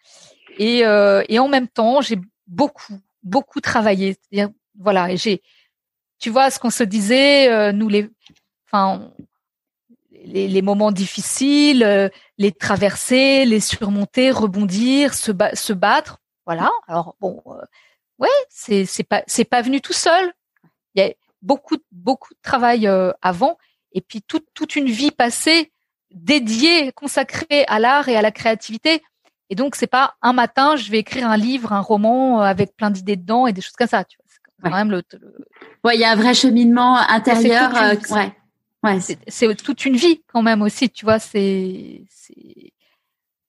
Et 0.57 0.87
euh, 0.87 1.23
et 1.29 1.39
en 1.39 1.49
même 1.49 1.69
temps 1.69 2.01
j'ai 2.01 2.19
beaucoup 2.47 2.99
beaucoup 3.25 3.61
travaillé. 3.61 4.17
Voilà, 4.79 5.15
j'ai, 5.17 5.43
tu 6.19 6.31
vois, 6.31 6.51
ce 6.51 6.59
qu'on 6.59 6.71
se 6.71 6.85
disait, 6.85 7.51
euh, 7.51 7.73
nous 7.73 7.89
les, 7.89 8.09
enfin, 8.67 9.13
les, 10.25 10.63
moments 10.63 10.93
difficiles, 10.93 11.83
euh, 11.83 12.09
les 12.39 12.53
traverser, 12.53 13.45
les 13.45 13.61
surmonter, 13.61 14.31
rebondir, 14.31 15.15
se, 15.15 15.33
battre. 15.33 16.19
Voilà. 16.47 16.71
Alors 16.87 17.17
bon, 17.21 17.43
euh, 17.47 17.65
ouais, 18.19 18.29
c'est 18.49 18.87
pas 19.09 19.23
c'est 19.27 19.45
pas 19.45 19.63
venu 19.63 19.81
tout 19.81 19.93
seul. 19.93 20.33
Il 20.95 21.03
y 21.03 21.07
a 21.07 21.13
beaucoup 21.43 21.77
beaucoup 21.91 22.35
de 22.35 22.41
travail 22.43 22.89
avant, 23.23 23.59
et 23.93 24.01
puis 24.01 24.23
toute 24.23 24.77
une 24.77 24.91
vie 24.91 25.11
passée 25.11 25.73
dédiée, 26.11 26.93
consacrée 26.93 27.65
à 27.67 27.79
l'art 27.79 28.09
et 28.09 28.17
à 28.17 28.23
la 28.23 28.31
créativité. 28.31 29.03
Et 29.51 29.55
donc, 29.55 29.77
c'est 29.77 29.87
pas 29.87 30.15
un 30.23 30.33
matin, 30.33 30.77
je 30.77 30.91
vais 30.91 30.99
écrire 30.99 31.29
un 31.29 31.37
livre, 31.37 31.73
un 31.73 31.81
roman 31.81 32.41
euh, 32.41 32.45
avec 32.45 32.77
plein 32.77 32.91
d'idées 32.91 33.17
dedans 33.17 33.47
et 33.47 33.53
des 33.53 33.61
choses 33.61 33.77
comme 33.77 33.89
ça. 33.89 34.05
Tu 34.05 34.17
vois, 34.17 34.27
c'est 34.29 34.71
quand 34.71 34.77
même 34.77 34.91
le, 34.91 35.03
Ouais, 35.85 35.97
il 35.97 36.01
y 36.01 36.05
a 36.05 36.11
un 36.11 36.17
vrai 36.17 36.35
cheminement 36.35 36.97
intérieur. 36.97 37.71
Euh, 37.77 37.95
ouais. 38.11 38.33
Ouais. 38.83 38.99
C'est 39.29 39.55
toute 39.55 39.85
une 39.85 39.97
vie 39.97 40.23
quand 40.33 40.43
même 40.43 40.63
aussi. 40.63 40.91
Tu 40.91 41.05
vois, 41.05 41.19
c'est 41.19 42.05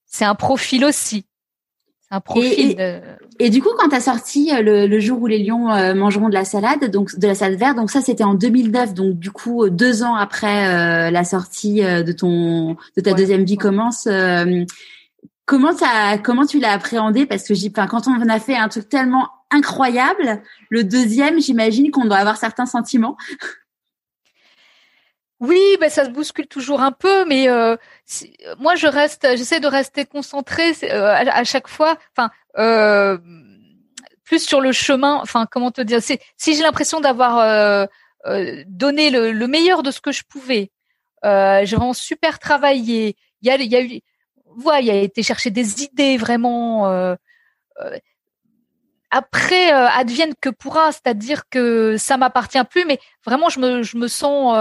c'est 0.05 0.25
un 0.25 0.35
profil 0.35 0.85
aussi. 0.85 1.25
C'est 2.01 2.15
un 2.15 2.21
profil. 2.21 2.75
Et, 2.79 3.01
et, 3.39 3.49
du 3.49 3.61
coup, 3.61 3.69
quand 3.77 3.89
tu 3.89 3.95
as 3.95 4.01
sorti 4.01 4.53
euh, 4.53 4.61
le, 4.61 4.87
le, 4.87 4.99
jour 4.99 5.21
où 5.21 5.27
les 5.27 5.39
lions 5.39 5.67
mangeront 5.95 6.29
de 6.29 6.33
la 6.33 6.45
salade, 6.45 6.89
donc 6.91 7.17
de 7.17 7.27
la 7.27 7.35
salade 7.35 7.57
verte, 7.57 7.75
donc 7.77 7.89
ça 7.89 8.01
c'était 8.01 8.23
en 8.23 8.33
2009, 8.33 8.93
donc 8.93 9.17
du 9.17 9.31
coup 9.31 9.69
deux 9.69 10.03
ans 10.03 10.15
après 10.15 11.09
la 11.09 11.23
sortie 11.23 11.81
de 11.81 12.11
ton 12.11 12.77
de 12.95 13.01
ta 13.01 13.13
deuxième 13.13 13.45
vie 13.45 13.57
commence. 13.57 14.07
Comment 15.45 15.73
comment 16.23 16.45
tu 16.45 16.59
l'as 16.59 16.71
appréhendé? 16.71 17.25
Parce 17.25 17.47
que 17.47 17.53
j'ai, 17.53 17.71
quand 17.71 18.07
on 18.07 18.29
a 18.29 18.39
fait 18.39 18.55
un 18.55 18.67
truc 18.67 18.89
tellement 18.89 19.29
incroyable, 19.51 20.41
le 20.69 20.83
deuxième, 20.83 21.39
j'imagine 21.39 21.91
qu'on 21.91 22.05
doit 22.05 22.17
avoir 22.17 22.37
certains 22.37 22.65
sentiments. 22.65 23.15
Oui, 25.41 25.61
ben 25.81 25.89
ça 25.89 26.05
se 26.05 26.09
bouscule 26.11 26.47
toujours 26.47 26.81
un 26.81 26.91
peu, 26.93 27.25
mais 27.25 27.49
euh, 27.49 27.75
moi 28.57 28.75
je 28.75 28.87
reste, 28.87 29.27
j'essaie 29.35 29.59
de 29.59 29.67
rester 29.67 30.05
concentrée 30.05 30.71
euh, 30.83 31.13
à, 31.13 31.43
chaque 31.43 31.67
fois. 31.67 31.97
Enfin, 32.15 32.31
euh, 32.57 33.17
plus 34.23 34.39
sur 34.39 34.61
le 34.61 34.71
chemin. 34.71 35.15
Enfin, 35.21 35.45
comment 35.49 35.71
te 35.71 35.81
dire 35.81 36.01
Si 36.01 36.17
j'ai 36.55 36.63
l'impression 36.63 37.01
d'avoir 37.01 37.87
donné 38.67 39.09
le, 39.11 39.47
meilleur 39.47 39.83
de 39.83 39.91
ce 39.91 40.01
que 40.01 40.11
je 40.11 40.23
pouvais, 40.23 40.71
j'ai 41.23 41.75
vraiment 41.75 41.93
super 41.93 42.39
travaillé. 42.39 43.17
Il 43.41 43.47
y 43.47 43.75
a 43.75 43.81
eu 43.81 44.01
voilà, 44.55 44.81
il 44.81 44.89
a 44.89 44.95
été 44.95 45.23
chercher 45.23 45.51
des 45.51 45.83
idées 45.83 46.17
vraiment. 46.17 46.87
Euh, 46.87 47.15
euh, 47.81 47.97
après, 49.11 49.73
euh, 49.73 49.87
advienne 49.87 50.33
que 50.41 50.49
pourra, 50.49 50.91
c'est-à-dire 50.91 51.47
que 51.49 51.95
ça 51.97 52.17
m'appartient 52.17 52.63
plus, 52.69 52.85
mais 52.85 52.99
vraiment, 53.25 53.49
je 53.49 53.59
me, 53.59 53.83
je 53.83 53.97
me 53.97 54.07
sens 54.07 54.55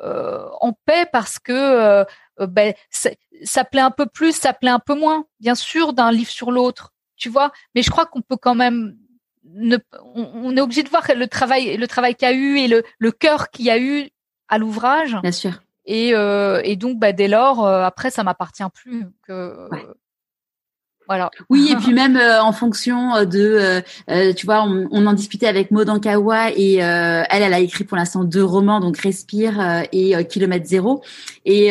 en 0.00 0.72
paix 0.84 1.06
parce 1.10 1.38
que 1.38 2.04
ben, 2.38 2.72
ça 2.90 3.64
plaît 3.64 3.80
un 3.80 3.90
peu 3.90 4.06
plus, 4.06 4.32
ça 4.32 4.52
plaît 4.52 4.70
un 4.70 4.78
peu 4.78 4.94
moins, 4.94 5.24
bien 5.40 5.56
sûr, 5.56 5.92
d'un 5.92 6.12
livre 6.12 6.30
sur 6.30 6.52
l'autre, 6.52 6.92
tu 7.16 7.28
vois. 7.28 7.50
Mais 7.74 7.82
je 7.82 7.90
crois 7.90 8.06
qu'on 8.06 8.22
peut 8.22 8.36
quand 8.36 8.54
même 8.54 8.96
ne, 9.44 9.78
on, 10.14 10.56
est 10.56 10.60
obligé 10.60 10.82
de 10.82 10.88
voir 10.88 11.04
le 11.14 11.26
travail, 11.26 11.76
le 11.76 11.86
travail 11.88 12.14
qu'il 12.14 12.28
y 12.28 12.30
a 12.30 12.34
eu 12.34 12.58
et 12.58 12.68
le, 12.68 12.84
le 12.98 13.12
cœur 13.12 13.50
qu'il 13.50 13.64
y 13.64 13.70
a 13.70 13.78
eu 13.78 14.08
à 14.48 14.58
l'ouvrage. 14.58 15.16
Bien 15.22 15.32
sûr. 15.32 15.60
Et, 15.88 16.14
euh, 16.14 16.60
et 16.64 16.76
donc, 16.76 16.98
bah, 16.98 17.12
dès 17.12 17.28
lors, 17.28 17.66
euh, 17.66 17.82
après, 17.82 18.10
ça 18.10 18.22
m'appartient 18.22 18.62
plus. 18.74 19.06
Que, 19.26 19.56
Voilà. 21.06 21.30
Oui, 21.48 21.70
et 21.72 21.76
puis 21.76 21.94
même 21.94 22.18
euh, 22.18 22.42
en 22.42 22.52
fonction 22.52 23.24
de, 23.24 23.82
tu 24.34 24.44
vois, 24.44 24.62
on, 24.64 24.86
on, 24.90 25.06
en 25.06 25.14
discutait 25.14 25.46
avec 25.46 25.70
Maud 25.70 25.88
Ankawa 25.88 26.50
et 26.50 26.74
elle, 26.74 27.24
elle 27.30 27.54
a 27.54 27.60
écrit 27.60 27.84
pour 27.84 27.96
l'instant 27.96 28.22
deux 28.22 28.44
romans, 28.44 28.80
donc 28.80 28.98
Respire 28.98 29.86
et 29.90 30.26
Kilomètre 30.26 30.66
Zéro. 30.66 31.02
Et 31.46 31.70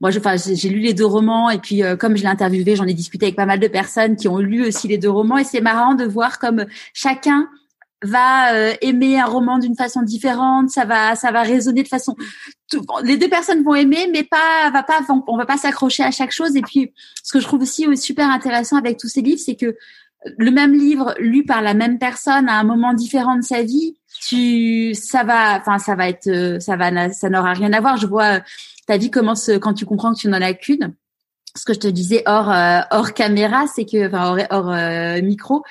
moi, 0.00 0.10
enfin, 0.16 0.36
j'ai 0.36 0.68
lu 0.68 0.78
les 0.78 0.94
deux 0.94 1.04
romans 1.04 1.50
et 1.50 1.58
puis 1.58 1.82
comme 1.98 2.16
je 2.16 2.22
l'ai 2.22 2.28
interviewé, 2.28 2.76
j'en 2.76 2.86
ai 2.86 2.94
discuté 2.94 3.26
avec 3.26 3.36
pas 3.36 3.46
mal 3.46 3.58
de 3.58 3.66
personnes 3.66 4.14
qui 4.14 4.28
ont 4.28 4.38
lu 4.38 4.64
aussi 4.64 4.86
les 4.86 4.98
deux 4.98 5.10
romans 5.10 5.38
et 5.38 5.44
c'est 5.44 5.60
marrant 5.60 5.94
de 5.94 6.04
voir 6.04 6.38
comme 6.38 6.64
chacun 6.94 7.48
va 8.02 8.54
euh, 8.54 8.74
aimer 8.80 9.18
un 9.18 9.26
roman 9.26 9.58
d'une 9.58 9.76
façon 9.76 10.02
différente, 10.02 10.70
ça 10.70 10.84
va 10.84 11.14
ça 11.14 11.30
va 11.30 11.42
résonner 11.42 11.82
de 11.82 11.88
façon 11.88 12.16
les 13.04 13.16
deux 13.16 13.28
personnes 13.28 13.62
vont 13.62 13.74
aimer 13.74 14.08
mais 14.12 14.24
pas 14.24 14.70
va 14.72 14.82
pas 14.82 15.00
on 15.26 15.36
va 15.36 15.46
pas 15.46 15.56
s'accrocher 15.56 16.02
à 16.02 16.10
chaque 16.10 16.32
chose. 16.32 16.56
Et 16.56 16.62
puis 16.62 16.92
ce 17.22 17.32
que 17.32 17.40
je 17.40 17.44
trouve 17.44 17.62
aussi 17.62 17.96
super 17.96 18.28
intéressant 18.30 18.76
avec 18.76 18.98
tous 18.98 19.08
ces 19.08 19.22
livres 19.22 19.40
c'est 19.44 19.56
que 19.56 19.76
le 20.38 20.50
même 20.50 20.74
livre 20.74 21.14
lu 21.18 21.44
par 21.44 21.62
la 21.62 21.74
même 21.74 21.98
personne 21.98 22.48
à 22.48 22.58
un 22.58 22.64
moment 22.64 22.94
différent 22.94 23.36
de 23.36 23.42
sa 23.42 23.62
vie, 23.62 23.96
tu 24.20 24.94
ça 24.94 25.24
va 25.24 25.58
enfin 25.58 25.78
ça 25.78 25.94
va 25.94 26.08
être 26.08 26.58
ça 26.60 26.76
va 26.76 27.10
ça 27.10 27.28
n'aura 27.28 27.52
rien 27.52 27.72
à 27.72 27.80
voir, 27.80 27.96
je 27.96 28.06
vois 28.06 28.40
ta 28.86 28.96
vie 28.96 29.10
commence 29.10 29.50
quand 29.60 29.74
tu 29.74 29.86
comprends 29.86 30.12
que 30.14 30.18
tu 30.18 30.28
n'en 30.28 30.40
as 30.40 30.54
qu'une 30.54 30.94
ce 31.54 31.64
que 31.64 31.74
je 31.74 31.80
te 31.80 31.88
disais 31.88 32.22
hors 32.26 32.52
hors 32.90 33.12
caméra, 33.12 33.66
c'est 33.66 33.84
que 33.84 34.08
enfin 34.08 34.46
hors, 34.50 34.66
hors 34.66 35.22
micro, 35.22 35.62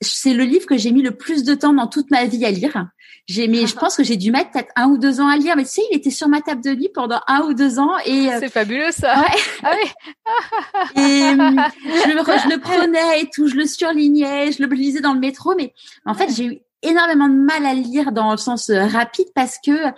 c'est 0.00 0.34
le 0.34 0.44
livre 0.44 0.66
que 0.66 0.76
j'ai 0.76 0.92
mis 0.92 1.02
le 1.02 1.12
plus 1.12 1.44
de 1.44 1.54
temps 1.54 1.72
dans 1.72 1.86
toute 1.86 2.10
ma 2.10 2.24
vie 2.24 2.44
à 2.44 2.50
lire. 2.50 2.86
J'ai 3.26 3.46
mis, 3.46 3.66
je 3.66 3.76
pense 3.76 3.96
que 3.96 4.02
j'ai 4.02 4.16
dû 4.16 4.32
mettre 4.32 4.50
peut-être 4.50 4.72
un 4.74 4.88
ou 4.88 4.98
deux 4.98 5.20
ans 5.20 5.28
à 5.28 5.36
lire, 5.36 5.54
mais 5.56 5.62
tu 5.62 5.70
sais, 5.70 5.82
il 5.92 5.96
était 5.96 6.10
sur 6.10 6.26
ma 6.28 6.40
table 6.40 6.62
de 6.64 6.70
lit 6.70 6.88
pendant 6.92 7.20
un 7.28 7.42
ou 7.42 7.54
deux 7.54 7.78
ans 7.78 7.96
et 8.04 8.28
c'est 8.40 8.48
fabuleux 8.48 8.90
ça. 8.90 9.20
Ouais. 9.20 9.38
Ah 9.62 9.72
oui. 9.76 9.90
et 10.96 11.20
je, 11.20 12.08
le, 12.08 12.18
je 12.18 12.48
le 12.48 12.58
prenais 12.58 13.20
et 13.20 13.30
tout, 13.32 13.46
je 13.46 13.54
le 13.54 13.66
surlignais, 13.66 14.50
je 14.52 14.62
le 14.62 14.74
lisais 14.74 15.00
dans 15.00 15.12
le 15.12 15.20
métro, 15.20 15.54
mais 15.56 15.72
en 16.06 16.14
fait 16.14 16.28
j'ai 16.34 16.44
eu 16.44 16.58
énormément 16.82 17.28
de 17.28 17.34
mal 17.34 17.66
à 17.66 17.74
lire 17.74 18.10
dans 18.10 18.32
le 18.32 18.36
sens 18.36 18.70
rapide 18.70 19.28
parce 19.34 19.58
que 19.64 19.90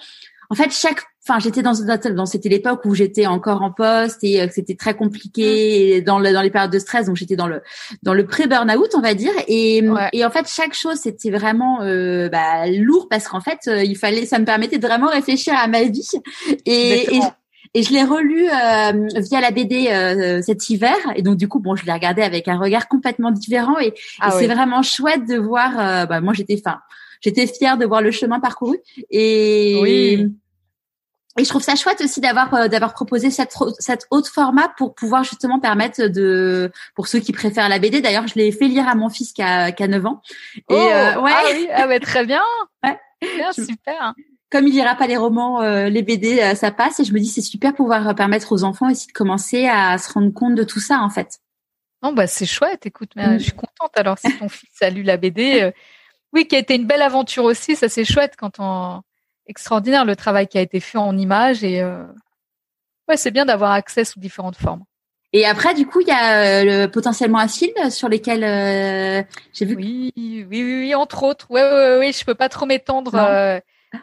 en 0.51 0.55
fait 0.55 0.71
chaque 0.71 1.03
enfin 1.23 1.39
j'étais 1.39 1.63
dans 1.63 1.73
dans 2.15 2.27
c'était 2.27 2.49
l'époque 2.49 2.85
où 2.85 2.95
j'étais 2.95 3.27
encore 3.27 3.63
en 3.63 3.71
poste 3.71 4.25
et 4.25 4.47
que 4.47 4.53
c'était 4.53 4.75
très 4.75 4.95
compliqué 4.95 6.01
mmh. 6.01 6.05
dans 6.05 6.19
le, 6.19 6.33
dans 6.33 6.43
les 6.43 6.51
périodes 6.51 6.73
de 6.73 6.79
stress. 6.79 7.07
Donc 7.07 7.17
j'étais 7.17 7.37
dans 7.37 7.47
le 7.47 7.63
dans 8.03 8.15
le 8.15 8.27
pré 8.27 8.47
burn-out 8.47 8.91
on 8.95 9.01
va 9.01 9.15
dire. 9.15 9.33
Et 9.49 9.85
et 10.13 10.25
en 10.25 10.31
fait 10.31 10.49
chaque 10.49 10.75
chose 10.75 10.97
c'était 10.97 11.31
vraiment 11.31 11.83
euh, 11.83 12.29
bah, 12.29 12.67
lourd 12.69 13.09
parce 13.09 13.29
qu'en 13.29 13.41
fait 13.41 13.61
euh, 13.69 13.85
il 13.85 13.97
fallait 13.97 14.27
ça 14.27 14.39
me 14.39 14.45
permettait 14.45 14.79
de 14.79 14.87
vraiment 14.87 15.09
réfléchir 15.09 15.55
à 15.57 15.67
ma 15.69 15.85
vie. 15.85 16.09
Et, 16.67 17.17
et 17.17 17.21
et 17.75 17.83
je 17.83 17.93
l'ai 17.93 18.05
relu 18.05 18.49
euh, 18.49 19.21
via 19.21 19.41
la 19.41 19.51
BD 19.51 19.89
euh, 19.89 20.43
cet 20.43 20.69
hiver. 20.69 20.95
Et 21.17 21.23
donc 21.23 21.37
du 21.37 21.49
coup 21.49 21.59
bon 21.59 21.75
je 21.75 21.87
l'ai 21.87 21.93
regardé 21.93 22.23
avec 22.23 22.49
un 22.49 22.59
regard 22.59 22.89
complètement 22.89 23.31
différent. 23.31 23.79
Et, 23.79 23.95
ah 24.21 24.31
c'est 24.33 24.47
vraiment 24.47 24.83
chouette 24.83 25.27
de 25.27 25.37
voir 25.37 25.79
euh, 25.79 26.07
bah, 26.07 26.21
moi 26.21 26.35
j'étais 26.35 26.61
enfin 26.65 26.81
j'étais 27.21 27.47
fière 27.47 27.79
de 27.79 27.87
voir 27.87 28.03
le 28.03 28.11
chemin 28.11 28.41
parcouru. 28.41 28.79
Et 29.11 29.79
oui. 29.81 30.33
Et 31.39 31.45
je 31.45 31.49
trouve 31.49 31.63
ça 31.63 31.77
chouette 31.77 32.01
aussi 32.03 32.21
d'avoir 32.21 32.53
euh, 32.53 32.69
d'avoir 32.69 32.93
proposé 32.93 33.31
cette 33.31 33.57
cette 33.79 34.07
haute 34.11 34.29
format 34.29 34.69
pour 34.77 34.95
pouvoir 34.95 35.25
justement 35.25 35.61
permettre 35.61 36.09
de 36.09 36.71
pour 36.95 37.07
ceux 37.07 37.21
qui 37.21 37.33
préfèrent 37.33 37.71
la 37.71 37.79
BD. 37.79 38.03
D'ailleurs, 38.03 38.27
je 38.27 38.35
l'ai 38.35 38.53
fait 38.53 38.69
lire 38.69 38.87
à 38.87 38.95
mon 38.95 39.09
fils 39.09 39.33
qui 39.33 39.43
a 39.43 39.73
qui 39.73 39.83
a 39.83 39.89
9 39.89 40.05
ans. 40.07 40.21
Et 40.69 40.75
euh, 40.75 41.15
oh, 41.17 41.23
ouais. 41.23 41.33
Ah 41.35 41.43
oui, 41.55 41.69
ah 41.73 42.01
très 42.01 42.27
bien. 42.27 42.43
ouais. 42.85 42.99
Super. 43.53 44.15
Comme 44.51 44.67
il 44.67 44.75
lira 44.75 44.95
pas 44.95 45.07
les 45.07 45.17
romans, 45.17 45.63
euh, 45.63 45.89
les 45.89 46.03
BD, 46.03 46.55
ça 46.55 46.71
passe. 46.71 47.01
Et 47.01 47.05
je 47.05 47.15
me 47.15 47.19
dis 47.19 47.29
c'est 47.29 47.41
super 47.41 47.73
pouvoir 47.73 48.15
permettre 48.15 48.53
aux 48.53 48.65
enfants 48.65 48.91
aussi 48.91 49.07
de 49.07 49.13
commencer 49.13 49.67
à 49.67 49.97
se 49.97 50.13
rendre 50.13 50.35
compte 50.35 50.55
de 50.55 50.65
tout 50.65 50.81
ça 50.81 51.01
en 51.01 51.09
fait. 51.09 51.39
Non 52.03 52.13
bah 52.13 52.27
c'est 52.27 52.47
chouette. 52.47 52.85
Écoute, 52.85 53.13
mais, 53.17 53.39
je 53.39 53.45
suis 53.45 53.53
contente. 53.53 53.97
Alors 53.97 54.19
si 54.19 54.37
ton 54.37 54.49
fils 54.51 54.83
a 54.83 54.91
lu 54.91 55.03
la 55.03 55.17
BD, 55.17 55.73
oui, 56.35 56.47
qui 56.47 56.57
a 56.57 56.59
été 56.59 56.75
une 56.75 56.87
belle 56.87 57.01
aventure 57.01 57.45
aussi. 57.45 57.75
Ça 57.75 57.89
c'est 57.89 58.05
chouette 58.05 58.35
quand 58.37 58.59
on 58.59 59.01
extraordinaire 59.53 60.07
le 60.07 60.17
travail 60.17 60.49
qui 60.49 60.57
a 60.57 60.63
été 60.63 60.81
fait 60.81 60.97
en 60.97 61.17
images 61.17 61.63
et 61.63 61.83
euh, 61.83 62.05
ouais, 63.09 63.19
c'est 63.19 63.31
bien 63.31 63.45
d'avoir 63.45 63.73
accès 63.73 64.05
sous 64.05 64.19
différentes 64.19 64.57
formes. 64.57 64.85
Et 65.35 65.47
après, 65.47 65.75
du 65.75 65.87
coup, 65.87 66.01
il 66.01 66.09
y 66.09 66.11
a 66.11 66.41
euh, 66.41 66.65
le, 66.65 66.91
potentiellement 66.91 67.39
un 67.39 67.49
film 67.49 67.91
sur 67.91 68.09
lesquels 68.09 68.45
euh, 68.45 69.23
j'ai 69.53 69.67
vu. 69.67 69.77
Oui, 69.77 70.13
oui, 70.17 70.47
oui, 70.51 70.95
entre 70.95 71.23
autres. 71.23 71.47
Ouais, 71.51 71.63
ouais, 71.63 71.99
ouais, 71.99 72.13
je 72.13 72.25
peux 72.25 72.35
pas 72.35 72.49
trop 72.49 72.67
m'étendre 72.67 73.13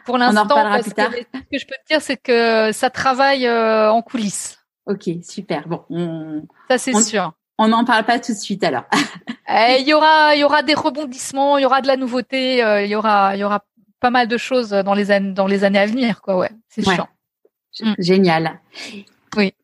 pour 0.04 0.18
l'instant. 0.18 0.46
On 0.50 0.72
en 0.72 0.80
plus 0.80 0.92
tard. 0.92 1.10
ce 1.12 1.18
que 1.18 1.58
je 1.58 1.66
peux 1.66 1.74
te 1.74 1.88
dire, 1.88 2.00
c'est 2.00 2.16
que 2.16 2.70
ça 2.72 2.90
travaille 2.90 3.48
en 3.50 4.02
coulisses. 4.02 4.58
Ok, 4.86 5.08
super. 5.22 5.68
Bon, 5.68 5.84
ça 6.68 6.78
c'est 6.78 6.94
sûr. 7.02 7.32
On 7.58 7.68
n'en 7.68 7.84
parle 7.84 8.04
pas 8.04 8.18
tout 8.18 8.32
de 8.32 8.38
suite 8.38 8.64
alors. 8.64 8.84
Eh, 9.52 9.78
il 9.80 9.88
y 9.88 9.94
aura, 9.94 10.36
il 10.36 10.40
y 10.40 10.44
aura 10.44 10.62
des 10.62 10.74
rebondissements, 10.74 11.58
il 11.58 11.62
y 11.62 11.66
aura 11.66 11.80
de 11.80 11.88
la 11.88 11.96
nouveauté, 11.96 12.58
il 12.84 12.88
y 12.88 12.94
aura, 12.94 13.34
il 13.34 13.40
y 13.40 13.44
aura 13.44 13.64
pas 14.00 14.10
mal 14.10 14.28
de 14.28 14.36
choses 14.36 14.70
dans 14.70 14.94
les 14.94 15.10
années 15.10 15.32
dans 15.32 15.46
les 15.46 15.64
années 15.64 15.78
à 15.78 15.86
venir 15.86 16.20
quoi 16.22 16.36
ouais 16.36 16.50
c'est 16.68 16.82
chiant 16.82 17.08
mm. 17.80 17.94
génial 17.98 18.60
oui 19.36 19.54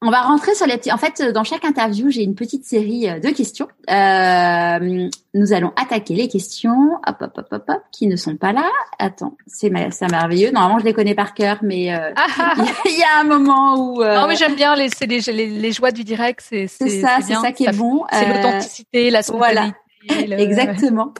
on 0.00 0.10
va 0.10 0.22
rentrer 0.22 0.54
sur 0.54 0.66
les 0.66 0.76
petits. 0.76 0.92
En 0.92 0.96
fait, 0.96 1.20
dans 1.34 1.42
chaque 1.42 1.64
interview, 1.64 2.08
j'ai 2.08 2.22
une 2.22 2.36
petite 2.36 2.64
série 2.64 3.08
euh, 3.08 3.18
de 3.18 3.30
questions. 3.30 3.66
Euh, 3.90 5.08
nous 5.34 5.52
allons 5.52 5.72
attaquer 5.74 6.14
les 6.14 6.28
questions, 6.28 6.92
hop, 7.04 7.16
hop, 7.20 7.32
hop, 7.36 7.46
hop, 7.50 7.64
hop, 7.68 7.82
qui 7.90 8.06
ne 8.06 8.14
sont 8.14 8.36
pas 8.36 8.52
là. 8.52 8.70
Attends, 9.00 9.36
c'est 9.48 9.70
merveilleux. 9.70 10.52
Normalement, 10.52 10.78
je 10.78 10.84
les 10.84 10.92
connais 10.92 11.16
par 11.16 11.34
cœur, 11.34 11.58
mais 11.62 11.92
euh, 11.92 12.12
il 12.84 12.96
y, 12.96 13.02
a 13.02 13.20
un 13.20 13.24
moment 13.24 13.74
où. 13.76 14.02
Euh... 14.02 14.20
Non, 14.20 14.28
mais 14.28 14.36
j'aime 14.36 14.54
bien 14.54 14.76
les, 14.76 14.88
les, 15.00 15.20
les, 15.20 15.46
les, 15.48 15.72
joies 15.72 15.90
du 15.90 16.04
direct. 16.04 16.44
C'est 16.48 16.68
ça, 16.68 17.18
c'est 17.20 17.34
ça 17.34 17.50
qui 17.50 17.64
est 17.64 17.76
bon. 17.76 18.04
C'est 18.12 18.28
l'authenticité, 18.28 19.10
la 19.10 19.22
spontanéité. 19.22 19.74
Voilà. 20.06 20.38
Exactement. 20.38 21.12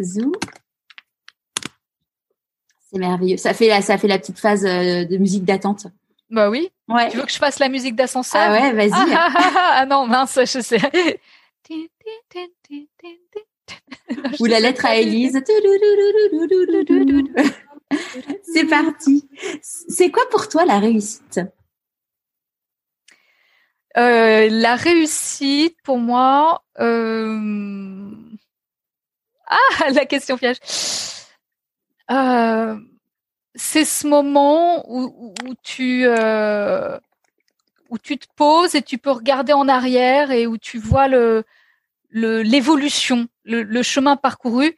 Zou. 0.00 0.32
C'est 2.90 2.98
merveilleux. 2.98 3.36
Ça 3.36 3.52
fait, 3.54 3.80
ça 3.82 3.98
fait 3.98 4.08
la 4.08 4.18
petite 4.18 4.38
phase 4.38 4.64
euh, 4.64 5.04
de 5.04 5.16
musique 5.18 5.44
d'attente. 5.44 5.86
Bah 6.30 6.48
oui. 6.50 6.70
Ouais. 6.88 7.10
Tu 7.10 7.16
veux 7.18 7.24
que 7.24 7.32
je 7.32 7.38
fasse 7.38 7.58
la 7.58 7.68
musique 7.68 7.96
d'ascenseur? 7.96 8.40
Ah 8.42 8.52
ouais, 8.52 8.72
vas-y. 8.72 8.90
Ah, 9.14 9.86
non, 9.86 10.06
mince, 10.06 10.38
je 10.44 10.60
sais. 10.60 10.78
Ou 14.40 14.44
la 14.46 14.60
lettre 14.60 14.86
à 14.86 14.96
Élise. 14.96 15.38
C'est 18.42 18.64
parti. 18.64 19.28
C'est 19.62 20.10
quoi 20.10 20.22
pour 20.30 20.48
toi 20.48 20.64
la 20.64 20.78
réussite? 20.78 21.40
Euh, 23.96 24.48
La 24.50 24.76
réussite, 24.76 25.76
pour 25.82 25.98
moi, 25.98 26.62
euh... 26.78 28.10
ah, 29.46 29.90
la 29.92 30.04
question 30.06 30.36
piège. 30.36 30.58
Euh, 32.10 32.76
c'est 33.54 33.84
ce 33.84 34.06
moment 34.06 34.84
où, 34.88 35.34
où 35.44 35.54
tu 35.62 36.04
euh, 36.06 36.98
où 37.90 37.98
tu 37.98 38.18
te 38.18 38.26
poses 38.36 38.74
et 38.74 38.82
tu 38.82 38.98
peux 38.98 39.10
regarder 39.10 39.52
en 39.52 39.68
arrière 39.68 40.30
et 40.30 40.46
où 40.46 40.58
tu 40.58 40.78
vois 40.78 41.08
le 41.08 41.44
l'évolution, 42.10 43.28
le, 43.44 43.62
le, 43.62 43.82
chemin 43.82 44.16
parcouru. 44.16 44.76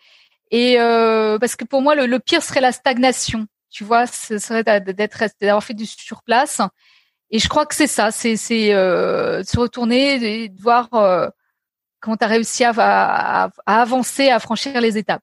Et 0.50 0.80
euh, 0.80 1.38
parce 1.38 1.54
que 1.56 1.64
pour 1.64 1.80
moi, 1.80 1.94
le, 1.94 2.06
le, 2.06 2.18
pire 2.18 2.42
serait 2.42 2.60
la 2.60 2.72
stagnation. 2.72 3.46
Tu 3.70 3.84
vois, 3.84 4.06
ce 4.06 4.38
serait 4.38 4.64
d'être 4.64 5.24
d'avoir 5.40 5.62
fait 5.62 5.74
du 5.74 5.86
surplace. 5.86 6.60
Et 7.30 7.38
je 7.38 7.48
crois 7.48 7.66
que 7.66 7.74
c'est 7.74 7.86
ça, 7.86 8.10
c'est 8.10 8.36
c'est 8.36 8.74
euh, 8.74 9.44
se 9.44 9.58
retourner 9.58 10.42
et 10.42 10.48
de 10.48 10.60
voir 10.60 10.92
euh, 10.94 11.28
comment 12.00 12.16
tu 12.16 12.24
as 12.24 12.28
réussi 12.28 12.64
à, 12.64 12.72
à, 12.76 13.50
à, 13.66 13.82
avancer, 13.82 14.30
à 14.30 14.40
franchir 14.40 14.80
les 14.80 14.98
étapes. 14.98 15.22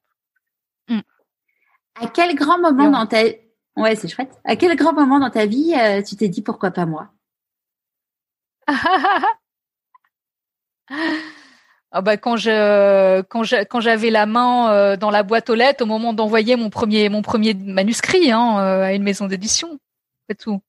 À 2.00 2.06
quel 2.06 2.34
grand 2.34 2.58
moment 2.58 2.90
dans 2.90 3.06
ta 3.06 3.22
ouais 3.76 3.96
c'est 3.96 4.08
chouette. 4.08 4.38
À 4.44 4.56
quel 4.56 4.76
grand 4.76 4.92
moment 4.92 5.18
dans 5.18 5.30
ta 5.30 5.46
vie 5.46 5.74
euh, 5.74 6.02
tu 6.02 6.16
t'es 6.16 6.28
dit 6.28 6.42
pourquoi 6.42 6.70
pas 6.70 6.86
moi? 6.86 7.08
Ah 11.90 12.02
bah 12.02 12.18
quand 12.18 12.36
je 12.36 13.22
quand 13.22 13.42
quand 13.70 13.80
j'avais 13.80 14.10
la 14.10 14.26
main 14.26 14.70
euh, 14.70 14.96
dans 14.96 15.10
la 15.10 15.22
boîte 15.22 15.48
aux 15.48 15.54
lettres 15.54 15.82
au 15.82 15.86
moment 15.86 16.12
d'envoyer 16.12 16.54
mon 16.54 16.68
premier 16.68 17.08
mon 17.08 17.22
premier 17.22 17.54
manuscrit 17.54 18.30
hein, 18.30 18.58
euh, 18.58 18.82
à 18.82 18.92
une 18.92 19.02
maison 19.02 19.26
d'édition 19.26 19.78
c'est 20.28 20.36
tout. 20.36 20.60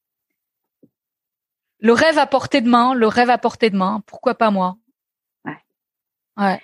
Le 1.80 1.92
rêve 1.92 2.18
à 2.18 2.26
portée 2.26 2.62
de 2.62 2.70
main 2.70 2.94
le 2.94 3.08
rêve 3.08 3.30
à 3.30 3.38
portée 3.38 3.70
de 3.70 3.76
main 3.76 4.02
pourquoi 4.06 4.34
pas 4.36 4.50
moi? 4.50 4.78
Ouais. 5.44 5.58
Ouais 6.38 6.62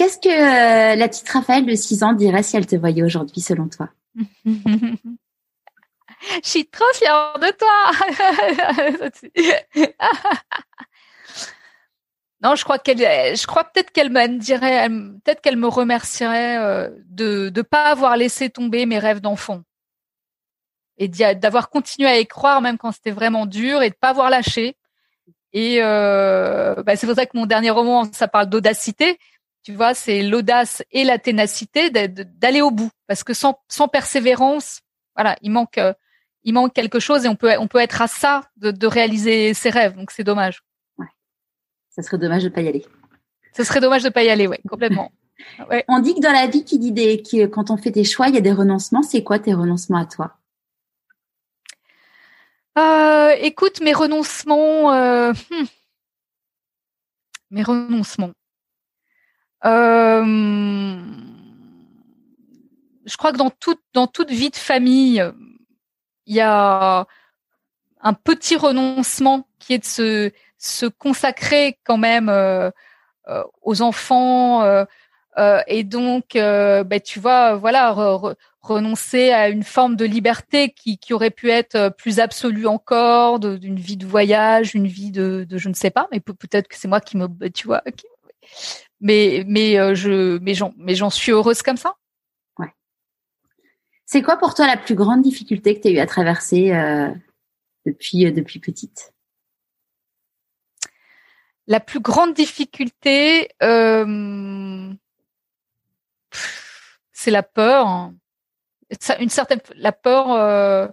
Qu'est-ce 0.00 0.16
que 0.16 0.30
euh, 0.30 0.96
la 0.96 1.08
petite 1.08 1.28
Raphaël 1.28 1.66
de 1.66 1.74
6 1.74 2.02
ans 2.04 2.14
dirait 2.14 2.42
si 2.42 2.56
elle 2.56 2.66
te 2.66 2.74
voyait 2.74 3.02
aujourd'hui, 3.02 3.42
selon 3.42 3.68
toi? 3.68 3.90
Je 4.16 4.24
suis 6.42 6.64
trop 6.64 6.90
fière 6.94 7.34
de 7.38 7.50
toi. 7.50 7.90
non, 12.42 12.54
je 12.54 12.64
crois 12.64 12.78
qu'elle, 12.78 12.96
je 13.36 13.46
crois 13.46 13.64
peut-être 13.64 13.90
qu'elle 13.90 14.08
me 14.08 14.38
dirait, 14.38 14.88
peut-être 14.88 15.42
qu'elle 15.42 15.58
me 15.58 15.68
remercierait 15.68 16.56
euh, 16.56 16.88
de 17.04 17.52
ne 17.54 17.62
pas 17.62 17.90
avoir 17.90 18.16
laissé 18.16 18.48
tomber 18.48 18.86
mes 18.86 18.98
rêves 18.98 19.20
d'enfant 19.20 19.60
et 20.96 21.08
d'avoir 21.08 21.68
continué 21.68 22.08
à 22.08 22.18
y 22.18 22.26
croire 22.26 22.62
même 22.62 22.78
quand 22.78 22.92
c'était 22.92 23.10
vraiment 23.10 23.44
dur 23.44 23.82
et 23.82 23.90
de 23.90 23.96
pas 23.96 24.08
avoir 24.10 24.30
lâché. 24.30 24.78
Et 25.52 25.82
euh, 25.82 26.82
bah, 26.84 26.96
c'est 26.96 27.06
pour 27.06 27.16
ça 27.16 27.26
que 27.26 27.36
mon 27.36 27.44
dernier 27.44 27.70
roman, 27.70 28.10
ça 28.12 28.28
parle 28.28 28.46
d'audacité, 28.46 29.18
tu 29.62 29.74
vois, 29.74 29.94
c'est 29.94 30.22
l'audace 30.22 30.82
et 30.90 31.04
la 31.04 31.18
ténacité 31.18 31.90
d'aller 31.90 32.62
au 32.62 32.70
bout. 32.70 32.90
Parce 33.06 33.24
que 33.24 33.34
sans, 33.34 33.60
sans 33.68 33.88
persévérance, 33.88 34.80
voilà, 35.14 35.36
il 35.42 35.50
manque, 35.50 35.78
euh, 35.78 35.92
il 36.44 36.54
manque 36.54 36.72
quelque 36.72 36.98
chose 36.98 37.24
et 37.24 37.28
on 37.28 37.36
peut, 37.36 37.52
on 37.58 37.68
peut 37.68 37.78
être 37.78 38.00
à 38.00 38.06
ça 38.06 38.48
de, 38.56 38.70
de 38.70 38.86
réaliser 38.86 39.52
ses 39.54 39.70
rêves. 39.70 39.96
Donc 39.96 40.10
c'est 40.10 40.24
dommage. 40.24 40.62
Ouais. 40.98 41.08
Ça 41.90 42.02
serait 42.02 42.18
dommage 42.18 42.44
de 42.44 42.48
pas 42.48 42.62
y 42.62 42.68
aller. 42.68 42.84
Ce 43.54 43.64
serait 43.64 43.80
dommage 43.80 44.02
de 44.02 44.08
pas 44.08 44.22
y 44.22 44.30
aller, 44.30 44.46
ouais, 44.46 44.60
complètement. 44.68 45.12
Ouais. 45.70 45.86
On 45.88 46.00
dit 46.00 46.14
que 46.14 46.20
dans 46.20 46.32
la 46.32 46.46
vie, 46.48 46.64
qui 46.64 46.78
dit 46.78 46.92
des, 46.92 47.22
qui, 47.22 47.48
quand 47.48 47.70
on 47.70 47.78
fait 47.78 47.90
des 47.90 48.04
choix, 48.04 48.28
il 48.28 48.34
y 48.34 48.36
a 48.36 48.42
des 48.42 48.52
renoncements. 48.52 49.02
C'est 49.02 49.24
quoi 49.24 49.38
tes 49.38 49.54
renoncements 49.54 49.96
à 49.96 50.04
toi? 50.04 50.36
Euh, 52.76 53.34
Écoute, 53.40 53.80
mes 53.80 53.94
renoncements, 53.94 54.92
euh, 54.92 55.32
hmm. 55.32 55.64
mes 57.50 57.62
renoncements. 57.62 58.32
Euh, 59.64 60.96
je 63.04 63.16
crois 63.16 63.32
que 63.32 63.36
dans 63.38 63.50
toute 63.50 63.80
dans 63.92 64.06
toute 64.06 64.30
vie 64.30 64.50
de 64.50 64.56
famille, 64.56 65.24
il 66.26 66.34
y 66.34 66.40
a 66.40 67.06
un 68.02 68.12
petit 68.14 68.56
renoncement 68.56 69.46
qui 69.58 69.74
est 69.74 69.78
de 69.78 69.84
se 69.84 70.32
se 70.58 70.86
consacrer 70.86 71.78
quand 71.84 71.96
même 71.96 72.28
euh, 72.28 72.70
euh, 73.28 73.42
aux 73.62 73.82
enfants 73.82 74.62
euh, 74.62 74.84
et 75.66 75.84
donc 75.84 76.34
ben, 76.34 77.00
tu 77.02 77.18
vois 77.18 77.54
voilà 77.54 77.96
renoncer 78.60 79.30
à 79.32 79.48
une 79.48 79.62
forme 79.62 79.96
de 79.96 80.04
liberté 80.04 80.70
qui, 80.70 80.98
qui 80.98 81.14
aurait 81.14 81.30
pu 81.30 81.50
être 81.50 81.94
plus 81.96 82.20
absolue 82.20 82.66
encore 82.66 83.40
d'une 83.40 83.78
vie 83.78 83.96
de 83.96 84.04
voyage 84.06 84.74
une 84.74 84.86
vie 84.86 85.10
de, 85.10 85.46
de 85.48 85.56
je 85.56 85.70
ne 85.70 85.74
sais 85.74 85.90
pas 85.90 86.08
mais 86.12 86.20
peut-être 86.20 86.68
que 86.68 86.76
c'est 86.76 86.88
moi 86.88 87.00
qui 87.00 87.16
me 87.16 87.26
tu 87.48 87.66
vois 87.66 87.82
mais 89.00 89.44
mais 89.46 89.94
je 89.94 90.38
mais 90.38 90.54
j'en 90.54 90.72
mais 90.76 90.94
j'en 90.94 91.10
suis 91.10 91.32
heureuse 91.32 91.62
comme 91.62 91.76
ça. 91.76 91.96
Ouais. 92.58 92.72
C'est 94.06 94.22
quoi 94.22 94.36
pour 94.36 94.54
toi 94.54 94.66
la 94.66 94.76
plus 94.76 94.94
grande 94.94 95.22
difficulté 95.22 95.76
que 95.76 95.82
tu 95.82 95.88
as 95.88 95.92
eu 95.92 95.98
à 95.98 96.06
traverser 96.06 96.72
depuis 97.86 98.30
depuis 98.32 98.60
petite? 98.60 99.12
La 101.70 101.78
plus 101.78 102.00
grande 102.00 102.34
difficulté, 102.34 103.48
euh, 103.62 104.92
c'est 107.12 107.30
la 107.30 107.44
peur. 107.44 108.10
Une 109.20 109.28
certaine, 109.28 109.60
la 109.76 109.92
peur, 109.92 110.32
euh, 110.32 110.88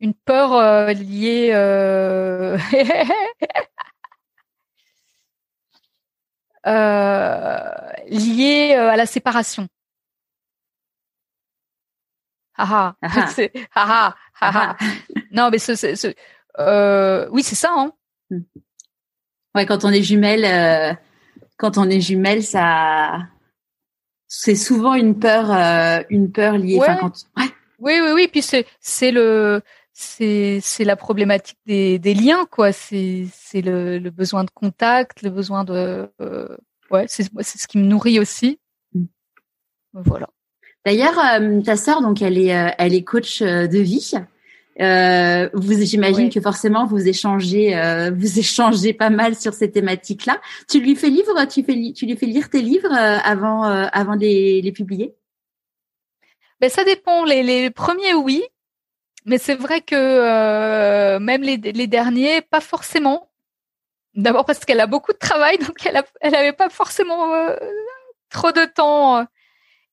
une 0.00 0.12
peur 0.12 0.54
euh, 0.54 0.92
liée, 0.92 1.52
liée 6.64 8.74
à 8.74 8.96
la 8.96 9.06
séparation. 9.06 9.68
Ah 12.56 12.94
ah, 13.74 13.74
ah, 13.74 14.14
ah, 14.40 14.76
non 15.32 15.50
mais 15.50 15.58
ce, 15.58 15.72
oui 17.30 17.42
c'est 17.42 17.56
ça. 17.56 17.74
Hein. 17.76 17.90
Hmm. 18.30 18.42
Ouais, 19.54 19.66
quand 19.66 19.84
on 19.84 19.90
est 19.90 20.02
jumelle, 20.02 20.44
euh, 20.44 20.92
quand 21.56 21.78
on 21.78 21.88
est 21.88 22.00
jumelle, 22.00 22.42
ça, 22.42 23.28
c'est 24.26 24.56
souvent 24.56 24.94
une 24.94 25.18
peur, 25.18 25.52
euh, 25.52 26.02
une 26.10 26.32
peur 26.32 26.58
liée. 26.58 26.78
Ouais. 26.78 26.96
Oui, 27.78 28.00
oui, 28.02 28.10
oui. 28.14 28.28
Puis 28.28 28.42
c'est, 28.42 28.66
c'est 28.80 29.12
le, 29.12 29.62
c'est, 29.94 30.58
c'est 30.60 30.84
la 30.84 30.96
problématique 30.96 31.58
des, 31.66 31.98
des 31.98 32.12
liens, 32.14 32.46
quoi. 32.50 32.72
C'est, 32.72 33.26
c'est 33.32 33.62
le, 33.62 33.98
le 33.98 34.10
besoin 34.10 34.44
de 34.44 34.50
contact, 34.50 35.22
le 35.22 35.30
besoin 35.30 35.64
de, 35.64 36.10
euh, 36.20 36.56
ouais, 36.90 37.06
c'est, 37.08 37.24
c'est 37.40 37.58
ce 37.58 37.66
qui 37.66 37.78
me 37.78 37.84
nourrit 37.84 38.20
aussi. 38.20 38.58
Mm. 38.92 39.04
Voilà. 39.94 40.28
D'ailleurs, 40.84 41.14
ta 41.64 41.76
sœur, 41.76 42.02
donc, 42.02 42.20
elle 42.20 42.36
est, 42.36 42.74
elle 42.78 42.92
est 42.92 43.04
coach 43.04 43.40
de 43.40 43.78
vie. 43.78 44.12
Euh, 44.80 45.48
vous, 45.52 45.74
j'imagine 45.84 46.30
que 46.30 46.40
forcément 46.40 46.84
vous 46.86 47.06
échangez, 47.06 47.76
euh, 47.76 48.10
vous 48.10 48.38
échangez 48.38 48.92
pas 48.92 49.10
mal 49.10 49.36
sur 49.36 49.54
ces 49.54 49.70
thématiques-là. 49.70 50.40
Tu 50.68 50.80
lui 50.80 50.96
fais 50.96 51.10
lire, 51.10 51.24
tu 51.48 51.62
fais, 51.62 51.92
tu 51.92 52.06
lui 52.06 52.16
fais 52.16 52.26
lire 52.26 52.50
tes 52.50 52.62
livres 52.62 52.92
euh, 52.92 53.18
avant, 53.22 53.66
euh, 53.66 53.86
avant 53.92 54.16
de 54.16 54.22
les, 54.22 54.62
les 54.62 54.72
publier? 54.72 55.14
Ben 56.60 56.70
ça 56.70 56.84
dépend. 56.84 57.24
Les, 57.24 57.42
les 57.42 57.70
premiers 57.70 58.14
oui, 58.14 58.42
mais 59.24 59.38
c'est 59.38 59.54
vrai 59.54 59.80
que 59.80 61.18
même 61.18 61.42
les, 61.42 61.56
les 61.56 61.86
derniers 61.86 62.42
pas 62.42 62.60
forcément. 62.60 63.30
D'abord 64.14 64.44
parce 64.44 64.64
qu'elle 64.64 64.80
a 64.80 64.86
beaucoup 64.86 65.12
de 65.12 65.18
travail, 65.18 65.58
donc 65.66 65.84
elle, 65.86 65.96
a, 65.96 66.04
elle 66.20 66.34
avait 66.34 66.52
pas 66.52 66.70
forcément 66.70 67.32
trop 68.30 68.52
de 68.52 68.64
temps. 68.64 69.26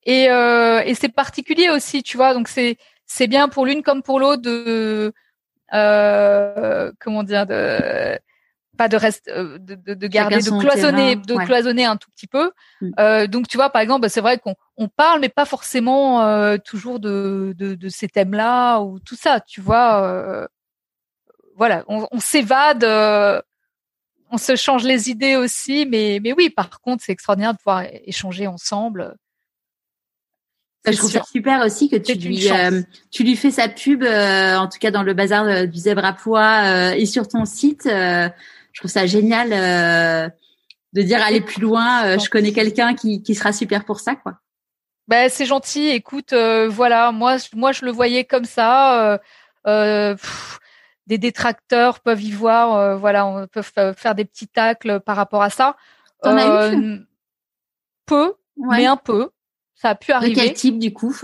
Et, 0.06 0.26
et 0.26 0.96
c'est 0.96 1.10
particulier 1.10 1.70
aussi, 1.70 2.04
tu 2.04 2.18
vois. 2.18 2.34
Donc 2.34 2.48
c'est 2.48 2.78
c'est 3.08 3.28
bien 3.28 3.50
pour 3.50 3.66
l'une 3.66 3.84
comme 3.84 4.04
pour 4.04 4.20
l'autre 4.20 4.42
de 4.42 5.14
euh, 5.74 6.92
comment 7.00 7.24
dire 7.24 7.46
de 7.46 8.18
pas 8.82 8.88
de 8.88 8.98
reste 8.98 9.28
euh, 9.28 9.60
de, 9.60 9.76
de, 9.94 10.08
garder 10.08 10.38
de 10.38 10.60
cloisonner 10.60 11.16
de 11.16 11.36
cloisonner 11.46 11.86
un 11.86 11.98
tout 11.98 12.10
petit 12.10 12.26
peu. 12.26 12.52
Mm. 12.82 12.92
euh, 13.00 13.28
donc 13.28 13.48
tu 13.48 13.56
vois 13.58 13.70
par 13.70 13.80
exemple 13.80 14.02
bah, 14.02 14.10
c'est 14.10 14.22
vrai 14.22 14.40
qu'on 14.40 14.56
on 14.76 14.88
parle 14.88 15.20
mais 15.20 15.30
pas 15.30 15.46
forcément 15.46 16.24
euh, 16.24 16.58
toujours 16.58 17.00
de, 17.00 17.54
de, 17.56 17.76
de 17.76 17.90
ces 17.90 18.08
thèmes 18.08 18.34
là 18.34 18.80
ou 18.80 19.00
tout 19.00 19.16
ça 19.16 19.40
tu 19.40 19.62
vois 19.62 20.02
euh, 20.04 20.48
voilà. 21.56 21.84
On, 21.88 22.08
on 22.12 22.20
s'évade 22.20 22.84
on 24.32 24.38
se 24.40 24.56
change 24.56 24.84
les 24.84 25.12
idées 25.12 25.36
aussi 25.36 25.86
mais 25.86 26.20
mais 26.24 26.34
oui 26.34 26.50
par 26.50 26.82
contre 26.82 27.04
c'est 27.06 27.12
extraordinaire 27.12 27.54
de 27.54 27.60
pouvoir 27.60 27.84
échanger 28.06 28.48
ensemble. 28.48 29.16
Je 30.86 30.98
trouve 30.98 31.12
ça 31.12 31.24
super 31.24 31.64
aussi 31.64 31.90
que 31.90 31.96
tu 31.96 32.14
lui, 32.16 32.50
euh, 32.50 32.82
tu 33.12 33.24
lui 33.24 33.36
fais 33.36 33.52
sa 33.52 33.70
pub, 33.70 34.02
euh, 34.02 34.58
en 34.58 34.68
tout 34.68 34.80
cas 34.80 34.90
dans 34.90 35.04
le 35.04 35.14
bazar 35.14 35.46
euh, 35.46 35.66
du 35.68 35.78
zèbre 35.78 36.04
à 36.04 36.14
poids 36.14 36.96
et 36.96 37.06
sur 37.06 37.28
ton 37.28 37.46
site. 37.46 37.88
Je 38.72 38.80
trouve 38.80 38.92
ça 38.92 39.06
génial 39.06 39.50
de 40.94 41.02
dire 41.02 41.22
aller 41.22 41.42
plus 41.42 41.62
loin. 41.62 42.18
je 42.18 42.30
connais 42.30 42.52
quelqu'un 42.52 42.94
qui, 42.96 43.24
qui 43.24 43.36
sera 43.36 43.54
super 43.54 43.86
pour 43.86 44.00
ça, 44.00 44.16
quoi. 44.16 44.40
Ben 45.08 45.30
c'est 45.30 45.46
gentil. 45.46 45.90
Écoute, 45.90 46.34
voilà, 46.34 47.12
moi, 47.12 47.38
moi 47.54 47.72
je 47.72 47.86
le 47.86 47.92
voyais 47.92 48.24
comme 48.24 48.46
ça. 48.46 49.20
des 49.66 51.18
détracteurs 51.18 52.00
peuvent 52.00 52.22
y 52.22 52.32
voir, 52.32 52.98
voilà, 52.98 53.26
on 53.26 53.48
peut 53.48 53.64
faire 53.64 54.16
des 54.16 54.26
petits 54.26 54.48
tacles 54.48 55.00
par 55.02 55.16
rapport 55.16 55.42
à 55.42 55.50
ça. 55.50 55.76
T'en 56.22 56.38
as 56.38 56.74
eu 56.74 57.06
Peu, 58.06 58.36
mais 58.58 58.86
un 58.86 58.98
peu. 58.98 59.32
Ça 59.82 59.90
a 59.90 59.96
pu 59.96 60.12
arriver. 60.12 60.36
De 60.36 60.40
quel 60.40 60.54
type 60.54 60.78
du 60.78 60.94
coup? 60.94 61.16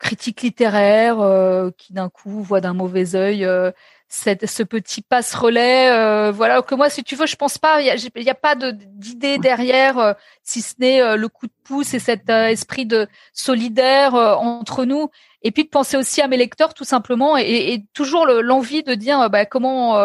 Critique 0.00 0.42
littéraire 0.42 1.20
euh, 1.20 1.70
qui 1.76 1.92
d'un 1.92 2.08
coup 2.08 2.42
voit 2.42 2.60
d'un 2.60 2.72
mauvais 2.72 3.14
œil 3.14 3.44
euh, 3.44 3.70
cette, 4.10 4.46
ce 4.46 4.62
petit 4.62 5.00
passe-relais. 5.00 5.90
Euh, 5.90 6.32
voilà 6.32 6.60
que 6.60 6.74
moi, 6.74 6.90
si 6.90 7.02
tu 7.02 7.16
veux, 7.16 7.26
je 7.26 7.36
pense 7.36 7.56
pas. 7.56 7.80
Il 7.80 7.86
y 7.86 8.28
a, 8.28 8.32
a, 8.32 8.34
pas 8.34 8.54
d'idée 8.56 9.38
derrière, 9.38 10.16
si 10.42 10.60
ce 10.60 10.74
n'est 10.78 11.16
le 11.16 11.28
coup 11.28 11.46
de 11.46 11.52
pouce 11.64 11.94
et 11.94 11.98
cet 11.98 12.28
esprit 12.28 12.84
de 12.84 13.08
solidaire 13.32 14.14
entre 14.14 14.84
nous. 14.84 15.08
Et 15.42 15.52
puis 15.52 15.64
de 15.64 15.70
penser 15.70 15.96
aussi 15.96 16.20
à 16.20 16.28
mes 16.28 16.36
lecteurs 16.36 16.74
tout 16.74 16.84
simplement 16.84 17.38
et, 17.38 17.72
et 17.72 17.84
toujours 17.94 18.26
l'envie 18.26 18.82
de 18.82 18.92
dire 18.92 19.30
bah, 19.30 19.46
comment 19.46 19.96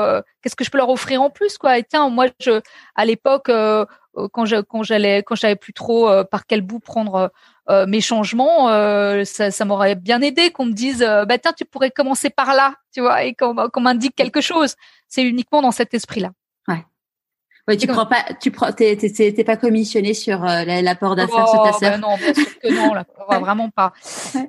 qu'est-ce 0.41 0.55
que 0.55 0.63
je 0.63 0.69
peux 0.69 0.77
leur 0.77 0.89
offrir 0.89 1.21
en 1.21 1.31
plus 1.31 1.57
quoi. 1.57 1.77
Et 1.79 1.83
tiens, 1.83 2.07
moi 2.09 2.27
je 2.39 2.61
à 2.95 3.05
l'époque 3.05 3.49
euh, 3.49 3.85
quand 4.31 4.45
je, 4.45 4.57
quand 4.61 4.83
j'allais 4.83 5.23
quand 5.23 5.35
j'avais 5.35 5.55
plus 5.55 5.73
trop 5.73 6.09
euh, 6.09 6.23
par 6.23 6.45
quel 6.45 6.61
bout 6.61 6.79
prendre 6.79 7.31
euh, 7.69 7.85
mes 7.87 8.01
changements, 8.01 8.67
ça, 9.25 9.51
ça 9.51 9.65
m'aurait 9.65 9.95
bien 9.95 10.21
aidé 10.21 10.51
qu'on 10.51 10.65
me 10.65 10.73
dise 10.73 10.99
bah 10.99 11.37
tiens 11.37 11.53
tu 11.53 11.65
pourrais 11.65 11.91
commencer 11.91 12.29
par 12.29 12.53
là, 12.53 12.75
tu 12.93 13.01
vois, 13.01 13.23
et 13.23 13.33
qu'on 13.33 13.81
m'indique 13.81 14.15
quelque 14.15 14.41
chose. 14.41 14.75
C'est 15.07 15.23
uniquement 15.23 15.61
dans 15.61 15.71
cet 15.71 15.93
esprit-là. 15.93 16.31
Ouais. 16.67 16.83
Ouais, 17.67 17.77
tu 17.77 17.87
prends 17.87 18.05
pas, 18.05 18.23
tu 18.39 18.51
prends, 18.51 18.71
t'es, 18.71 18.95
t'es, 18.95 19.43
pas 19.43 19.57
commissionné 19.57 20.13
sur 20.13 20.41
l'apport 20.41 21.15
d'affaires 21.15 21.47
sur 21.47 21.63
ta 21.63 21.71
oh, 21.73 21.79
sœur. 21.79 21.91
Ben 21.91 22.01
non, 22.01 22.17
bien 22.17 22.33
sûr 22.33 22.59
que 22.59 22.73
non, 22.73 22.93
là, 22.93 23.05
vraiment 23.39 23.69
pas. 23.69 23.93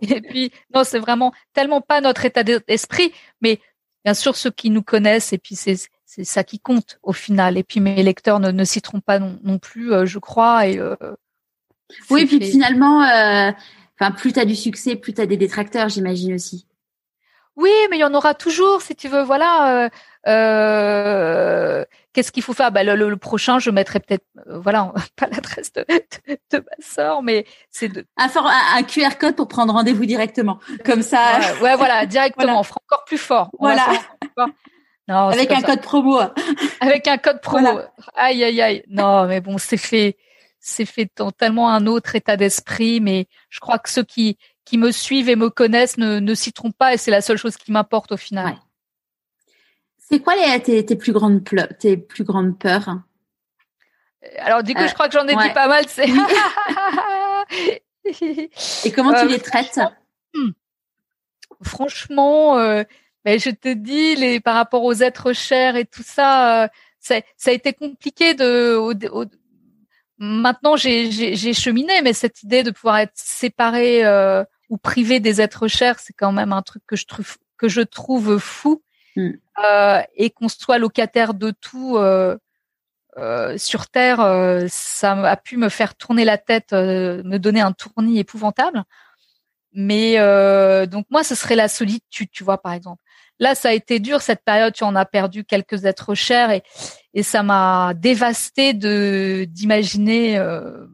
Et 0.03 0.21
puis 0.21 0.53
non, 0.75 0.85
c'est 0.85 0.99
vraiment 0.99 1.33
tellement 1.55 1.81
pas 1.81 2.01
notre 2.01 2.25
état 2.27 2.43
d'esprit, 2.43 3.13
mais 3.41 3.61
bien 4.05 4.15
sûr 4.15 4.37
ceux 4.37 4.51
qui 4.51 4.71
nous 4.71 4.83
connaissent 4.83 5.33
et 5.33 5.39
puis 5.39 5.57
c'est 5.57 5.77
c'est 6.17 6.25
ça 6.25 6.45
qui 6.45 6.59
compte 6.59 6.99
au 7.03 7.13
final. 7.13 7.59
Et 7.59 7.63
puis 7.63 7.81
mes 7.81 8.03
lecteurs 8.03 8.41
ne, 8.41 8.51
ne 8.51 8.65
citeront 8.65 9.01
pas 9.01 9.19
non, 9.19 9.39
non 9.43 9.59
plus, 9.59 9.93
euh, 9.93 10.07
je 10.07 10.19
crois. 10.19 10.67
Et 10.67 10.79
euh, 10.79 10.97
oui, 12.11 12.25
puis 12.25 12.41
finalement, 12.41 13.03
euh, 13.03 13.53
enfin 14.01 14.11
plus 14.13 14.33
tu 14.33 14.41
as 14.41 14.47
du 14.47 14.57
succès, 14.57 14.97
plus 14.97 15.13
tu 15.13 15.21
as 15.21 15.27
des 15.27 15.37
détracteurs, 15.37 15.91
j'imagine 15.91 16.35
aussi. 16.35 16.67
Oui, 17.55 17.71
mais 17.91 17.97
il 17.97 18.01
y 18.01 18.05
en 18.05 18.15
aura 18.15 18.35
toujours, 18.35 18.83
si 18.83 18.95
tu 18.95 19.09
veux. 19.09 19.23
Voilà. 19.23 19.91
Qu'est-ce 22.13 22.33
qu'il 22.33 22.43
faut 22.43 22.55
faire? 22.55 22.73
Bah, 22.73 22.83
le, 22.83 22.95
le, 22.95 23.17
prochain, 23.19 23.59
je 23.59 23.71
mettrai 23.71 24.01
peut-être, 24.01 24.25
voilà, 24.47 24.93
pas 25.17 25.27
l'adresse 25.27 25.73
de, 25.75 25.85
de, 25.89 26.59
ma 26.59 26.77
sœur, 26.81 27.23
mais 27.23 27.45
c'est 27.71 27.89
de 27.89 28.07
un, 28.17 28.29
un, 28.75 28.83
QR 28.85 29.19
code 29.21 29.37
pour 29.37 29.49
prendre 29.49 29.75
rendez-vous 29.75 30.07
directement, 30.07 30.59
comme 30.85 31.03
ça. 31.03 31.41
Ouais, 31.61 31.77
voilà, 31.77 32.07
directement, 32.07 32.47
voilà. 32.47 32.63
fera 32.63 32.81
encore 32.87 33.05
plus 33.05 33.19
fort. 33.19 33.51
voilà. 33.59 33.87
Non, 35.09 35.29
avec 35.29 35.53
un 35.53 35.63
code 35.63 35.83
promo. 35.83 36.19
Avec 36.81 37.07
un 37.07 37.19
code 37.19 37.41
promo. 37.43 37.81
Aïe 38.15 38.43
aïe 38.43 38.61
aïe. 38.61 38.83
Non, 38.89 39.27
mais 39.27 39.41
bon, 39.41 39.59
c'est 39.59 39.77
fait, 39.77 40.17
c'est 40.59 40.85
fait 40.85 41.09
dans 41.17 41.31
tellement 41.31 41.71
un 41.71 41.87
autre 41.87 42.17
état 42.17 42.37
d'esprit. 42.37 43.01
Mais 43.01 43.29
je 43.49 43.61
crois 43.61 43.79
que 43.79 43.89
ceux 43.89 44.05
qui 44.05 44.37
qui 44.65 44.79
me 44.79 44.91
suivent 44.91 45.29
et 45.29 45.37
me 45.37 45.49
connaissent 45.49 45.97
ne 45.97 46.19
ne 46.19 46.35
s'y 46.35 46.53
trompent 46.53 46.77
pas 46.77 46.95
et 46.95 46.97
c'est 46.97 47.13
la 47.13 47.21
seule 47.21 47.39
chose 47.39 47.57
qui 47.57 47.71
m'importe 47.71 48.13
au 48.13 48.17
final. 48.17 48.47
Ouais. 48.47 48.59
C'est 49.99 50.21
quoi 50.21 50.35
les, 50.37 50.63
tes, 50.63 50.85
tes 50.85 50.97
plus 50.97 51.13
grandes 51.13 51.43
tes 51.79 51.97
plus 51.97 52.25
grandes 52.25 52.59
peurs? 52.59 52.99
Alors 54.39 54.63
du 54.63 54.75
coup, 54.75 54.83
euh, 54.83 54.89
je 54.89 54.95
crois 54.95 55.09
que 55.09 55.15
j'en 55.15 55.27
ai 55.27 55.37
dit 55.37 55.55
pas 55.55 55.69
mal. 55.69 55.85
Et 58.85 58.93
comment 58.93 59.13
tu 59.13 59.21
euh, 59.21 59.29
les 59.29 59.39
traites? 59.39 59.81
Franchement. 61.63 62.59
Euh, 62.59 62.83
mais 63.27 63.39
je 63.39 63.51
te 63.51 63.75
dis, 63.75 64.17
les, 64.17 64.41
par 64.41 64.55
rapport 64.55 64.85
aux 64.85 64.95
êtres 64.95 65.35
chers 65.35 65.77
et 65.77 65.85
tout 65.85 66.03
ça, 66.03 66.65
euh, 66.65 66.69
ça, 66.99 67.17
ça 67.37 67.51
a 67.51 67.53
été 67.53 67.75
compliqué 67.75 68.33
de. 68.33 68.81
maintenant, 70.17 70.77
j'ai 70.77 71.53
cheminé, 71.53 72.01
mais 72.01 72.15
cette 72.15 72.43
idée 72.43 72.63
de 72.63 72.71
pouvoir 72.71 72.99
être 73.01 73.13
séparé 73.15 74.07
euh, 74.07 74.43
ou 74.71 74.79
privé 74.79 75.21
des 75.21 75.43
êtres 75.43 75.69
chers, 75.69 75.99
c'est 75.99 76.15
quand 76.15 76.33
même 76.33 76.55
un 76.55 76.63
truc 76.63 76.83
que 76.87 76.97
je 76.97 77.05
trouve 77.05 77.37
que 77.59 77.69
je 77.69 77.83
trouve 77.83 78.39
fou 78.39 78.83
Mm. 79.17 79.31
euh, 79.65 80.03
et 80.15 80.31
qu'on 80.31 80.49
soit 80.49 80.79
locataire 80.79 81.35
de 81.35 81.51
tout 81.51 81.97
euh, 81.97 82.37
euh, 83.17 83.57
sur 83.57 83.89
Terre, 83.89 84.21
euh, 84.21 84.67
ça 84.69 85.13
a 85.13 85.37
pu 85.37 85.57
me 85.57 85.71
faire 85.71 85.95
tourner 85.95 86.25
la 86.27 86.37
tête, 86.37 86.75
euh, 86.75 87.23
me 87.25 87.39
donner 87.39 87.63
un 87.63 87.73
tournis 87.73 88.19
épouvantable. 88.19 88.85
Mais 89.73 90.19
euh, 90.19 90.87
donc 90.87 91.07
moi, 91.11 91.25
ce 91.25 91.35
serait 91.35 91.57
la 91.57 91.69
solitude, 91.69 92.29
tu 92.31 92.45
vois, 92.45 92.59
par 92.61 92.73
exemple. 92.73 93.03
Là, 93.39 93.55
ça 93.55 93.69
a 93.69 93.73
été 93.73 94.01
dur 94.01 94.23
cette 94.23 94.43
période. 94.45 94.73
Tu 94.75 94.85
en 94.85 94.95
as 94.97 95.05
perdu 95.05 95.45
quelques 95.45 95.85
êtres 95.85 96.15
chers 96.15 96.51
et, 96.51 96.63
et 97.15 97.23
ça 97.23 97.43
m'a 97.43 97.93
dévasté 97.95 98.73
de 98.75 99.45
d'imaginer 99.49 100.39
euh, 100.39 100.87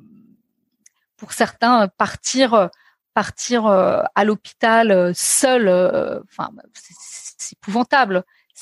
pour 1.16 1.32
certains 1.32 1.88
partir 1.88 2.68
partir 3.14 3.66
euh, 3.66 4.02
à 4.14 4.24
l'hôpital 4.24 4.90
euh, 4.90 5.12
seul. 5.14 5.68
Enfin, 5.68 6.50
c'est- 6.74 6.94
c'est 7.38 7.56
épouvantable. 7.58 8.16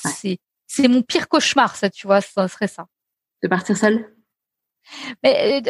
Ouais. 0.05 0.11
C'est 0.15 0.37
c'est 0.67 0.87
mon 0.87 1.01
pire 1.01 1.27
cauchemar, 1.27 1.75
ça, 1.75 1.89
tu 1.89 2.07
vois, 2.07 2.21
ça 2.21 2.47
serait 2.47 2.67
ça. 2.67 2.85
De 3.43 3.47
partir 3.49 3.75
seul? 3.75 4.15
Mais, 5.23 5.61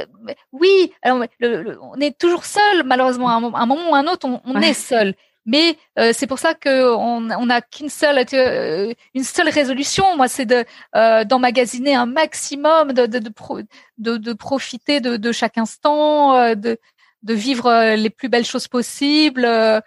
oui, 0.51 0.93
alors, 1.01 1.17
mais 1.19 1.29
le- 1.39 1.63
le- 1.63 1.81
on 1.81 1.95
est 1.99 2.17
toujours 2.17 2.45
seul, 2.45 2.83
malheureusement. 2.85 3.29
À 3.29 3.33
un, 3.33 3.39
mo- 3.39 3.51
un 3.55 3.65
moment 3.65 3.91
ou 3.91 3.95
à 3.95 3.99
un 3.99 4.07
autre, 4.07 4.27
on, 4.27 4.41
on 4.45 4.55
Ouais. 4.59 4.69
est 4.69 4.73
seul. 4.73 5.15
Mais 5.45 5.77
euh, 5.97 6.13
c'est 6.13 6.27
pour 6.27 6.39
ça 6.39 6.53
que 6.53 6.95
on 6.95 7.45
n'a 7.45 7.61
qu'une 7.61 7.89
seule, 7.89 8.23
euh, 8.33 8.93
une 9.15 9.23
seule 9.23 9.49
résolution. 9.49 10.15
Moi, 10.17 10.27
c'est 10.27 10.45
de 10.45 10.65
euh, 10.95 11.23
d'emmagasiner 11.23 11.95
un 11.95 12.05
maximum, 12.05 12.93
de 12.93 13.05
de 13.07 13.19
de, 13.19 13.29
pro- 13.29 13.61
de, 13.97 14.17
de 14.17 14.33
profiter 14.33 15.01
de, 15.01 15.17
de 15.17 15.31
chaque 15.31 15.57
instant, 15.57 16.35
euh, 16.35 16.55
de 16.55 16.77
de 17.23 17.33
vivre 17.33 17.67
euh, 17.67 17.95
les 17.95 18.09
plus 18.09 18.29
belles 18.29 18.45
choses 18.45 18.67
possibles. 18.67 19.45
euh, 19.45 19.81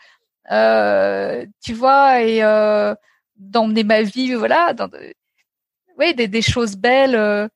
euh, 0.50 1.46
tu 1.62 1.72
vois, 1.74 2.20
et 2.22 2.42
euh, 2.44 2.94
d'emmener 3.36 3.84
ma 3.84 4.02
vie, 4.02 4.34
voilà, 4.34 4.74
dans 4.74 4.88
de, 4.88 5.14
oui, 5.98 6.14
des, 6.14 6.28
des 6.28 6.42
choses 6.42 6.76
belles. 6.76 7.14
euh, 7.16 7.48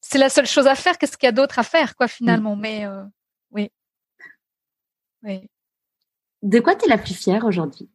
c'est 0.00 0.18
la 0.18 0.30
seule 0.30 0.46
chose 0.46 0.66
à 0.66 0.74
faire. 0.76 0.98
Qu'est-ce 0.98 1.16
qu'il 1.18 1.26
y 1.26 1.28
a 1.28 1.32
d'autre 1.32 1.58
à 1.58 1.62
faire, 1.64 1.96
quoi, 1.96 2.08
finalement? 2.08 2.56
Mais 2.56 2.86
euh, 2.86 3.04
oui, 3.52 3.70
oui. 5.22 5.48
De 6.44 6.60
quoi 6.60 6.74
tu 6.74 6.84
es 6.84 6.88
la 6.88 6.98
plus 6.98 7.14
fière 7.14 7.46
aujourd'hui? 7.46 7.88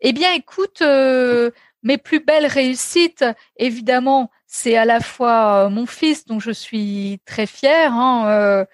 Eh 0.00 0.12
bien, 0.12 0.32
écoute, 0.32 0.82
euh, 0.82 1.52
mes 1.84 1.98
plus 1.98 2.18
belles 2.18 2.46
réussites, 2.46 3.24
évidemment, 3.56 4.30
c'est 4.48 4.76
à 4.76 4.84
la 4.84 4.98
fois 4.98 5.66
euh, 5.66 5.68
mon 5.70 5.86
fils, 5.86 6.26
dont 6.26 6.40
je 6.40 6.50
suis 6.50 7.20
très 7.26 7.46
fière. 7.46 7.92
Hein, 7.92 8.28
euh, 8.28 8.64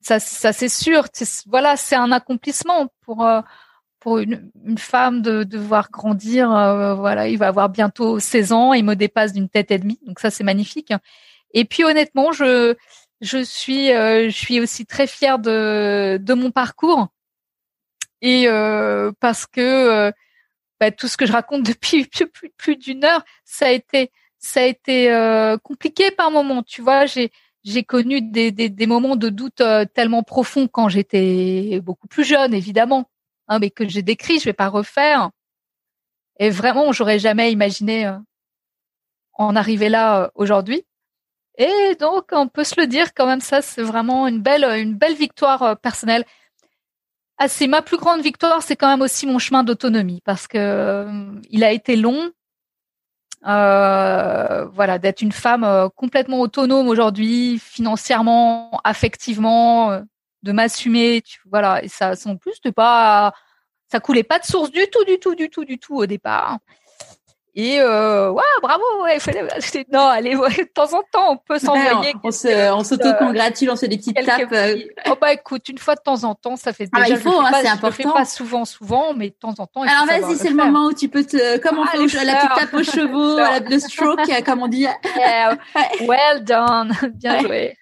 ça, 0.00 0.18
ça 0.18 0.52
c'est 0.52 0.68
sûr. 0.68 1.04
Voilà, 1.46 1.76
c'est 1.76 1.94
un 1.94 2.10
accomplissement 2.10 2.88
pour 3.02 3.24
une, 4.18 4.50
femme 4.76 5.22
de, 5.22 5.44
de 5.44 5.58
voir 5.58 5.88
grandir. 5.92 6.48
voilà, 6.96 7.28
il 7.28 7.38
va 7.38 7.46
avoir 7.46 7.68
bientôt 7.68 8.18
16 8.18 8.52
ans, 8.52 8.72
il 8.72 8.84
me 8.84 8.96
dépasse 8.96 9.32
d'une 9.32 9.48
tête 9.48 9.70
et 9.70 9.78
demie, 9.78 10.00
donc 10.04 10.18
ça 10.18 10.30
c'est 10.30 10.44
magnifique. 10.44 10.92
Et 11.54 11.64
puis 11.64 11.84
honnêtement, 11.84 12.32
je 12.32 12.74
je 13.20 13.42
suis 13.42 13.92
euh, 13.92 14.30
je 14.30 14.36
suis 14.36 14.60
aussi 14.60 14.86
très 14.86 15.06
fière 15.06 15.38
de 15.38 16.18
de 16.20 16.34
mon 16.34 16.50
parcours 16.50 17.08
et 18.22 18.48
euh, 18.48 19.12
parce 19.20 19.46
que 19.46 19.60
euh, 19.60 20.12
bah, 20.80 20.90
tout 20.90 21.08
ce 21.08 21.16
que 21.16 21.26
je 21.26 21.32
raconte 21.32 21.62
depuis 21.66 22.08
plus, 22.56 22.76
d'une 22.76 23.04
heure, 23.04 23.24
ça 23.44 23.66
a 23.66 23.70
été 23.70 24.10
ça 24.38 24.60
a 24.62 24.64
été 24.64 25.56
compliqué 25.64 26.10
par 26.12 26.30
moments. 26.30 26.62
Tu 26.62 26.82
vois, 26.82 27.06
j'ai 27.06 27.32
j'ai 27.64 27.82
connu 27.84 28.22
des, 28.22 28.52
des, 28.52 28.86
moments 28.86 29.16
de 29.16 29.28
doute 29.28 29.62
tellement 29.94 30.22
profonds 30.22 30.68
quand 30.68 30.88
j'étais 30.88 31.80
beaucoup 31.82 32.06
plus 32.06 32.24
jeune, 32.24 32.54
évidemment, 32.54 33.10
hein, 33.48 33.58
mais 33.58 33.70
que 33.70 33.86
j'ai 33.88 34.02
décrit, 34.02 34.38
je 34.38 34.44
vais 34.44 34.52
pas 34.52 34.68
refaire. 34.68 35.30
Et 36.38 36.50
vraiment, 36.50 36.92
j'aurais 36.92 37.18
jamais 37.18 37.52
imaginé 37.52 38.10
en 39.34 39.56
arriver 39.56 39.88
là 39.88 40.30
aujourd'hui. 40.36 40.84
Et 41.58 41.96
donc, 41.98 42.26
on 42.30 42.46
peut 42.46 42.62
se 42.62 42.80
le 42.80 42.86
dire 42.86 43.12
quand 43.14 43.26
même, 43.26 43.40
ça, 43.40 43.62
c'est 43.62 43.82
vraiment 43.82 44.28
une 44.28 44.40
belle, 44.40 44.64
victoire 45.16 45.62
euh, 45.62 45.74
personnelle. 45.74 46.24
Ah, 47.36 47.48
c'est 47.48 47.66
ma 47.66 47.82
plus 47.82 47.96
grande 47.96 48.20
victoire, 48.20 48.62
c'est 48.62 48.76
quand 48.76 48.88
même 48.88 49.02
aussi 49.02 49.26
mon 49.26 49.38
chemin 49.38 49.64
d'autonomie 49.64 50.20
parce 50.24 50.46
que 50.48 50.58
euh, 50.58 51.40
il 51.50 51.64
a 51.64 51.72
été 51.72 51.96
long. 51.96 52.30
Euh, 53.46 54.64
voilà, 54.66 54.98
d'être 54.98 55.22
une 55.22 55.32
femme 55.32 55.62
euh, 55.62 55.88
complètement 55.88 56.40
autonome 56.40 56.88
aujourd'hui, 56.88 57.60
financièrement, 57.60 58.80
affectivement, 58.82 60.00
de 60.42 60.52
m'assumer, 60.52 61.22
voilà. 61.50 61.82
Et 61.84 61.88
ça, 61.88 62.14
en 62.26 62.36
plus, 62.36 62.60
de 62.62 62.70
pas, 62.70 63.32
ça 63.90 64.00
coulait 64.00 64.24
pas 64.24 64.38
de 64.38 64.44
source 64.44 64.70
du 64.70 64.86
tout, 64.90 65.04
du 65.04 65.18
tout, 65.18 65.34
du 65.34 65.50
tout, 65.50 65.64
du 65.64 65.78
tout 65.78 65.96
au 65.96 66.06
départ. 66.06 66.58
Et 67.54 67.80
euh, 67.80 68.30
ouais, 68.30 68.42
bravo, 68.62 68.82
ouais, 69.02 69.18
fallait- 69.18 69.42
non, 69.92 70.06
allez, 70.06 70.36
ouais, 70.36 70.48
de 70.50 70.62
temps 70.72 70.92
en 70.92 71.02
temps, 71.10 71.32
on 71.32 71.36
peut 71.38 71.58
s'envoyer. 71.58 72.14
on, 72.22 72.30
se, 72.30 72.70
on 72.72 72.84
s'auto-congratule, 72.84 73.70
on 73.70 73.74
se 73.74 73.80
fait 73.80 73.88
des 73.88 73.96
petites 73.96 74.14
quelques 74.14 74.26
tapes. 74.28 74.52
euh, 74.52 74.74
petits- 74.74 74.90
Oh 75.10 75.14
bah 75.20 75.32
écoute, 75.32 75.68
une 75.68 75.78
fois 75.78 75.96
de 75.96 76.00
temps 76.00 76.22
en 76.22 76.34
temps, 76.36 76.54
ça 76.56 76.72
fait 76.72 76.88
Ah 76.92 77.02
déjà. 77.02 77.14
il 77.14 77.20
faut, 77.20 77.30
hein, 77.40 77.50
c'est 77.54 77.66
je 77.66 77.72
le 77.86 77.90
fais 77.90 78.04
important. 78.04 78.12
pas 78.12 78.24
souvent, 78.26 78.64
souvent, 78.64 79.12
mais 79.14 79.30
de 79.30 79.34
temps 79.34 79.54
en 79.58 79.66
temps. 79.66 79.82
il 79.82 79.90
Alors 79.90 80.06
vas-y, 80.06 80.36
c'est 80.36 80.50
le 80.50 80.54
moment 80.54 80.86
où 80.86 80.92
tu 80.92 81.08
peux 81.08 81.24
te, 81.24 81.58
comme 81.58 81.78
on 81.78 81.82
Ah, 81.84 81.88
fait 81.88 82.24
la 82.24 82.34
petite 82.36 82.54
tape 82.56 82.74
aux 82.74 82.82
chevaux, 82.84 83.36
la- 83.38 83.58
le 83.60 83.78
stroke, 83.80 84.42
comme 84.44 84.62
on 84.62 84.68
dit. 84.68 84.86
Yeah, 85.16 85.56
well 86.06 86.44
done, 86.44 86.92
bien 87.14 87.40
joué. 87.40 87.76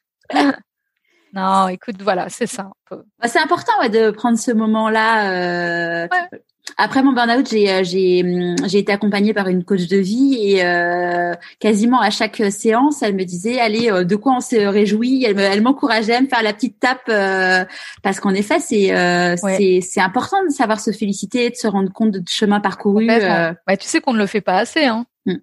non, 1.35 1.69
écoute, 1.69 1.97
voilà, 2.01 2.29
c'est 2.31 2.47
ça. 2.47 2.71
Bah, 2.91 3.29
C'est 3.29 3.41
important 3.41 3.73
ouais, 3.81 3.91
de 3.91 4.11
prendre 4.11 4.39
ce 4.39 4.53
moment-là. 4.53 5.31
euh, 5.31 6.09
Ouais. 6.11 6.41
Après 6.79 7.03
mon 7.03 7.13
burn-out, 7.13 7.49
j'ai 7.49 7.71
euh, 7.71 7.85
j'ai 7.85 8.23
hum, 8.23 8.57
j'ai 8.67 8.79
été 8.79 8.93
accompagnée 8.93 9.33
par 9.33 9.49
une 9.49 9.65
coach 9.65 9.87
de 9.87 9.97
vie 9.97 10.37
et 10.41 10.65
euh, 10.65 11.33
quasiment 11.59 12.01
à 12.01 12.11
chaque 12.11 12.43
séance, 12.51 13.03
elle 13.03 13.15
me 13.15 13.25
disait 13.25 13.61
allez 13.61 13.91
euh, 13.91 14.05
de 14.05 14.15
quoi 14.17 14.35
on 14.37 14.41
se 14.41 14.57
réjouit? 14.57 15.25
Elle 15.25 15.37
me- 15.37 15.41
elle 15.43 15.63
m'encourageait 15.63 16.17
à 16.17 16.21
me 16.21 16.27
faire 16.27 16.43
la 16.43 16.53
petite 16.53 16.79
tape 16.81 17.09
euh, 17.09 17.65
parce 18.03 18.21
qu'en 18.21 18.35
effet 18.35 18.59
c'est 18.61 18.95
euh, 18.95 19.37
Ouais. 19.43 19.57
c'est 19.57 19.81
c'est 19.81 20.01
important 20.01 20.37
de 20.45 20.51
savoir 20.51 20.81
se 20.81 20.91
féliciter, 20.91 21.49
de 21.51 21.55
se 21.57 21.67
rendre 21.67 21.91
compte 21.93 22.11
de 22.11 22.23
chemin 22.29 22.61
parcouru. 22.61 23.09
Euh, 23.11 23.53
Ouais, 23.69 23.77
tu 23.77 23.87
sais 23.87 24.01
qu'on 24.01 24.13
ne 24.13 24.19
le 24.19 24.27
fait 24.27 24.41
pas 24.43 24.57
assez. 24.59 24.85
Hein. 24.85 25.07
Mm. 25.25 25.37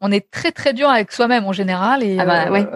On 0.00 0.10
est 0.12 0.30
très 0.30 0.52
très 0.52 0.72
dur 0.72 0.88
avec 0.88 1.12
soi-même 1.12 1.44
en 1.44 1.52
général. 1.52 2.02
Et, 2.02 2.16
Ah 2.18 2.24
bah, 2.24 2.50
ouais. 2.50 2.66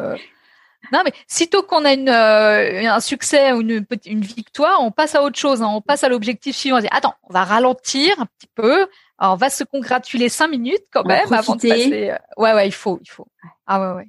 Non, 0.93 1.01
mais 1.05 1.12
sitôt 1.26 1.62
qu'on 1.62 1.84
a 1.84 1.93
une, 1.93 2.09
euh, 2.09 2.88
un 2.90 3.01
succès 3.01 3.53
ou 3.53 3.61
une, 3.62 3.86
une 4.07 4.20
victoire, 4.20 4.80
on 4.82 4.90
passe 4.90 5.14
à 5.14 5.22
autre 5.22 5.38
chose. 5.38 5.62
hein. 5.62 5.68
On 5.72 5.80
passe 5.80 6.05
à 6.05 6.09
l'objectif 6.09 6.55
suivant. 6.57 6.76
On 6.78 6.80
dit, 6.80 6.88
attends, 6.90 7.14
on 7.28 7.32
va 7.32 7.45
ralentir 7.45 8.14
un 8.20 8.26
petit 8.26 8.49
peu. 8.55 8.86
Alors, 9.18 9.34
on 9.34 9.36
va 9.36 9.51
se 9.51 9.64
congratuler 9.64 10.28
cinq 10.28 10.49
minutes 10.49 10.84
quand 10.93 11.05
même 11.05 11.32
avant 11.32 11.57
de 11.57 11.61
passer. 11.68 12.11
euh, 12.11 12.16
Ouais, 12.36 12.53
ouais, 12.55 12.68
il 12.68 12.72
faut, 12.72 12.99
il 13.03 13.09
faut. 13.11 13.26
Ah 13.66 13.80
ouais, 13.80 13.97
ouais. 13.97 14.09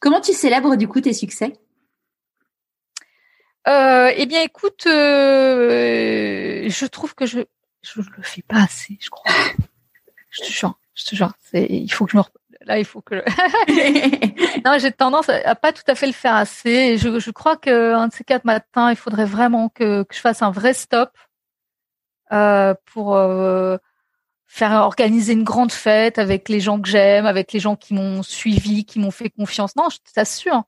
Comment 0.00 0.20
tu 0.20 0.32
célèbres 0.32 0.76
du 0.76 0.88
coup 0.88 1.00
tes 1.00 1.12
succès? 1.12 1.52
Euh, 3.68 4.12
eh 4.16 4.26
bien, 4.26 4.42
écoute, 4.42 4.86
euh, 4.86 6.68
je 6.68 6.86
trouve 6.86 7.14
que 7.14 7.26
je 7.26 7.40
je 7.82 8.00
le 8.00 8.22
fais 8.22 8.42
pas 8.42 8.62
assez, 8.64 8.96
je 9.00 9.10
crois. 9.10 9.30
Je 10.30 10.42
te 10.42 10.48
jure, 10.50 10.78
je 10.94 11.04
te 11.06 11.14
jure. 11.16 11.32
C'est, 11.40 11.64
il 11.70 11.88
faut 11.90 12.04
que 12.04 12.12
je 12.12 12.18
me, 12.18 12.22
là, 12.66 12.78
il 12.78 12.84
faut 12.84 13.00
que. 13.00 13.14
non, 14.64 14.78
j'ai 14.78 14.92
tendance 14.92 15.28
à, 15.28 15.34
à 15.48 15.54
pas 15.54 15.72
tout 15.72 15.82
à 15.86 15.94
fait 15.94 16.06
le 16.06 16.12
faire 16.12 16.34
assez. 16.34 16.70
Et 16.70 16.98
Je, 16.98 17.18
je 17.18 17.30
crois 17.30 17.56
que 17.56 17.94
un 17.94 18.08
de 18.08 18.12
ces 18.12 18.24
quatre 18.24 18.44
matins, 18.44 18.90
il 18.90 18.96
faudrait 18.96 19.24
vraiment 19.24 19.68
que, 19.70 20.02
que 20.02 20.14
je 20.14 20.20
fasse 20.20 20.42
un 20.42 20.50
vrai 20.50 20.74
stop 20.74 21.10
euh, 22.32 22.74
pour 22.92 23.14
euh, 23.16 23.76
faire 24.46 24.72
organiser 24.72 25.32
une 25.32 25.44
grande 25.44 25.72
fête 25.72 26.18
avec 26.18 26.48
les 26.48 26.60
gens 26.60 26.80
que 26.80 26.88
j'aime, 26.88 27.26
avec 27.26 27.52
les 27.52 27.60
gens 27.60 27.76
qui 27.76 27.94
m'ont 27.94 28.22
suivi, 28.22 28.84
qui 28.84 28.98
m'ont 28.98 29.10
fait 29.10 29.30
confiance. 29.30 29.76
Non, 29.76 29.88
je 29.90 29.98
t'assure. 30.12 30.64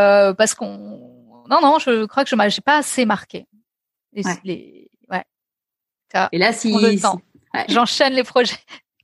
Euh, 0.00 0.34
parce 0.34 0.54
qu'on 0.54 1.44
non 1.48 1.60
non 1.62 1.78
je 1.78 2.06
crois 2.06 2.24
que 2.24 2.30
je 2.30 2.48
j'ai 2.48 2.60
pas 2.60 2.78
assez 2.78 3.04
marqué 3.06 3.46
les, 4.12 4.26
Ouais. 4.26 4.34
les- 4.42 4.90
ouais 5.10 5.24
Ça, 6.10 6.28
Et 6.32 6.38
là, 6.38 6.52
si, 6.52 6.74
ouais. 6.74 6.96
j'enchaîne 7.68 8.14
les 8.14 8.24
projets 8.24 8.56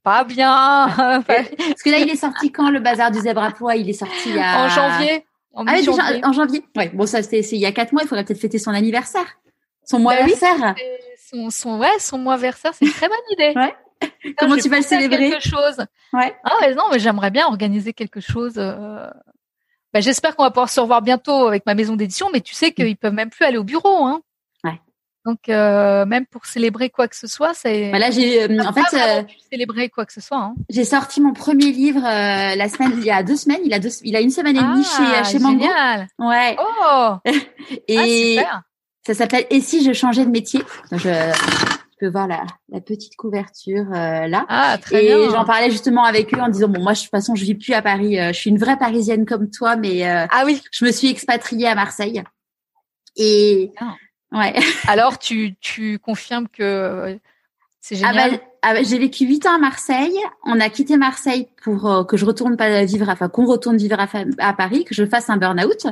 pas 0.02 0.24
bien 0.24 0.88
parce 1.26 1.82
que 1.84 1.90
là, 1.90 1.98
il 1.98 2.10
est 2.10 2.16
sorti 2.16 2.50
quand 2.52 2.70
le 2.70 2.80
bazar 2.80 3.10
du 3.10 3.20
zèbre 3.20 3.42
à 3.42 3.50
poids 3.50 3.76
Il 3.76 3.88
est 3.88 3.92
sorti 3.94 4.30
en 4.38 4.68
janvier 4.68 5.24
en 5.54 5.66
Ah, 5.66 5.76
déjà, 5.76 5.90
mi-janvier. 5.92 6.24
en 6.24 6.32
janvier. 6.32 6.64
Ouais. 6.76 6.88
Bon, 6.94 7.06
ça 7.06 7.22
c'est 7.22 7.42
c'est 7.42 7.56
il 7.56 7.60
y 7.62 7.66
a 7.66 7.72
quatre 7.72 7.92
mois. 7.92 8.02
Il 8.02 8.08
faudrait 8.08 8.24
peut-être 8.24 8.40
fêter 8.40 8.58
son 8.58 8.70
anniversaire, 8.72 9.26
son 9.84 9.98
mois 9.98 10.14
Bah 10.14 10.20
oui. 10.24 10.34
son 11.30 11.50
son 11.50 11.78
ouais 11.78 11.98
son 11.98 12.18
mois 12.18 12.36
versaire 12.36 12.72
c'est 12.74 12.84
une 12.86 12.92
très 12.92 13.08
bonne 13.08 13.18
idée 13.32 13.52
Ouais. 13.56 13.74
Comment 14.38 14.56
tu 14.56 14.68
vas 14.68 14.78
le 14.78 14.82
célébrer? 14.82 15.30
quelque 15.30 15.48
chose 15.48 15.76
Ouais. 16.12 16.34
ah 16.44 16.52
ouais 16.60 16.74
non 16.74 16.84
mais 16.90 16.98
j'aimerais 16.98 17.30
bien 17.30 17.46
organiser 17.46 17.92
quelque 17.92 18.20
chose 18.20 18.54
euh, 18.58 19.08
bah, 19.94 20.00
j'espère 20.00 20.34
qu'on 20.34 20.42
va 20.42 20.50
pouvoir 20.50 20.68
se 20.70 20.80
revoir 20.80 21.02
bientôt 21.02 21.46
avec 21.46 21.64
ma 21.66 21.74
maison 21.74 21.94
d'édition 21.96 22.28
mais 22.32 22.40
tu 22.40 22.52
sais 22.54 22.72
qu'ils 22.72 22.96
peuvent 22.96 23.12
même 23.12 23.30
plus 23.30 23.44
aller 23.44 23.58
au 23.58 23.64
bureau 23.64 24.04
hein 24.06 24.20
Mm. 24.20 24.31
Donc 25.24 25.48
euh, 25.48 26.04
même 26.04 26.26
pour 26.26 26.46
célébrer 26.46 26.90
quoi 26.90 27.08
que 27.08 27.16
ce 27.16 27.26
soit 27.26 27.54
c'est 27.54 27.90
Bah 27.90 27.98
là, 27.98 28.10
j'ai 28.10 28.42
euh, 28.42 28.62
en 28.64 28.72
fait 28.72 28.96
euh, 28.96 29.22
célébrer 29.50 29.88
quoi 29.88 30.04
que 30.04 30.12
ce 30.12 30.20
soit 30.20 30.38
hein. 30.38 30.54
j'ai 30.68 30.84
sorti 30.84 31.20
mon 31.20 31.32
premier 31.32 31.70
livre 31.72 32.00
euh, 32.04 32.54
la 32.56 32.68
semaine 32.68 32.92
il 32.96 33.04
y 33.04 33.10
a 33.10 33.22
deux 33.22 33.36
semaines. 33.36 33.60
Il 33.64 33.72
a 33.72 33.78
deux, 33.78 33.90
il 34.02 34.16
a 34.16 34.20
une 34.20 34.30
semaine 34.30 34.56
et 34.56 34.60
demie 34.60 34.84
chez 34.84 35.30
chez 35.30 35.38
Mango. 35.38 35.64
Ah, 35.68 36.06
génial 36.06 36.08
Ouais. 36.18 36.56
oh 36.58 37.16
Et 37.88 38.38
ah, 38.38 38.42
super 38.42 38.62
Ça 39.06 39.14
s'appelle 39.14 39.46
Et 39.50 39.60
si 39.60 39.84
je 39.84 39.92
changeais 39.92 40.24
de 40.24 40.30
métier? 40.30 40.62
Je, 40.92 41.32
peux 42.02 42.08
voir 42.08 42.26
la, 42.26 42.44
la 42.68 42.80
petite 42.80 43.14
couverture 43.16 43.86
euh, 43.94 44.26
là. 44.26 44.44
Ah, 44.48 44.76
très 44.80 45.04
et 45.04 45.30
j'en 45.30 45.44
parlais 45.44 45.70
justement 45.70 46.02
avec 46.02 46.34
eux 46.34 46.40
en 46.40 46.48
disant 46.48 46.68
bon 46.68 46.82
moi 46.82 46.94
de 46.94 46.98
toute 46.98 47.10
façon 47.10 47.36
je 47.36 47.44
vis 47.44 47.54
plus 47.54 47.74
à 47.74 47.82
Paris, 47.82 48.18
euh, 48.18 48.32
je 48.32 48.38
suis 48.38 48.50
une 48.50 48.58
vraie 48.58 48.76
parisienne 48.76 49.24
comme 49.24 49.50
toi 49.50 49.76
mais 49.76 50.08
euh, 50.08 50.26
ah 50.30 50.42
oui, 50.44 50.60
je 50.72 50.84
me 50.84 50.90
suis 50.90 51.08
expatriée 51.08 51.68
à 51.68 51.76
Marseille. 51.76 52.22
Et 53.16 53.70
ah. 53.78 53.94
Ouais. 54.32 54.54
Alors 54.88 55.18
tu 55.18 55.54
tu 55.60 55.98
confirmes 55.98 56.48
que 56.48 57.18
c'est 57.82 57.96
ah 58.04 58.12
génial? 58.12 58.30
Bah, 58.30 58.36
ah 58.64 58.74
bah, 58.74 58.82
j'ai 58.84 58.96
vécu 58.96 59.26
huit 59.26 59.44
ans 59.44 59.56
à 59.56 59.58
Marseille. 59.58 60.16
On 60.44 60.60
a 60.60 60.68
quitté 60.68 60.96
Marseille 60.96 61.48
pour 61.64 61.90
euh, 61.90 62.04
que 62.04 62.16
je 62.16 62.24
retourne 62.24 62.56
pas 62.56 62.84
vivre, 62.84 63.08
enfin 63.08 63.28
qu'on 63.28 63.44
retourne 63.44 63.76
vivre 63.76 63.98
à, 63.98 64.52
Paris, 64.52 64.84
que 64.84 64.94
je 64.94 65.04
fasse 65.04 65.28
un 65.30 65.36
burn-out. 65.36 65.88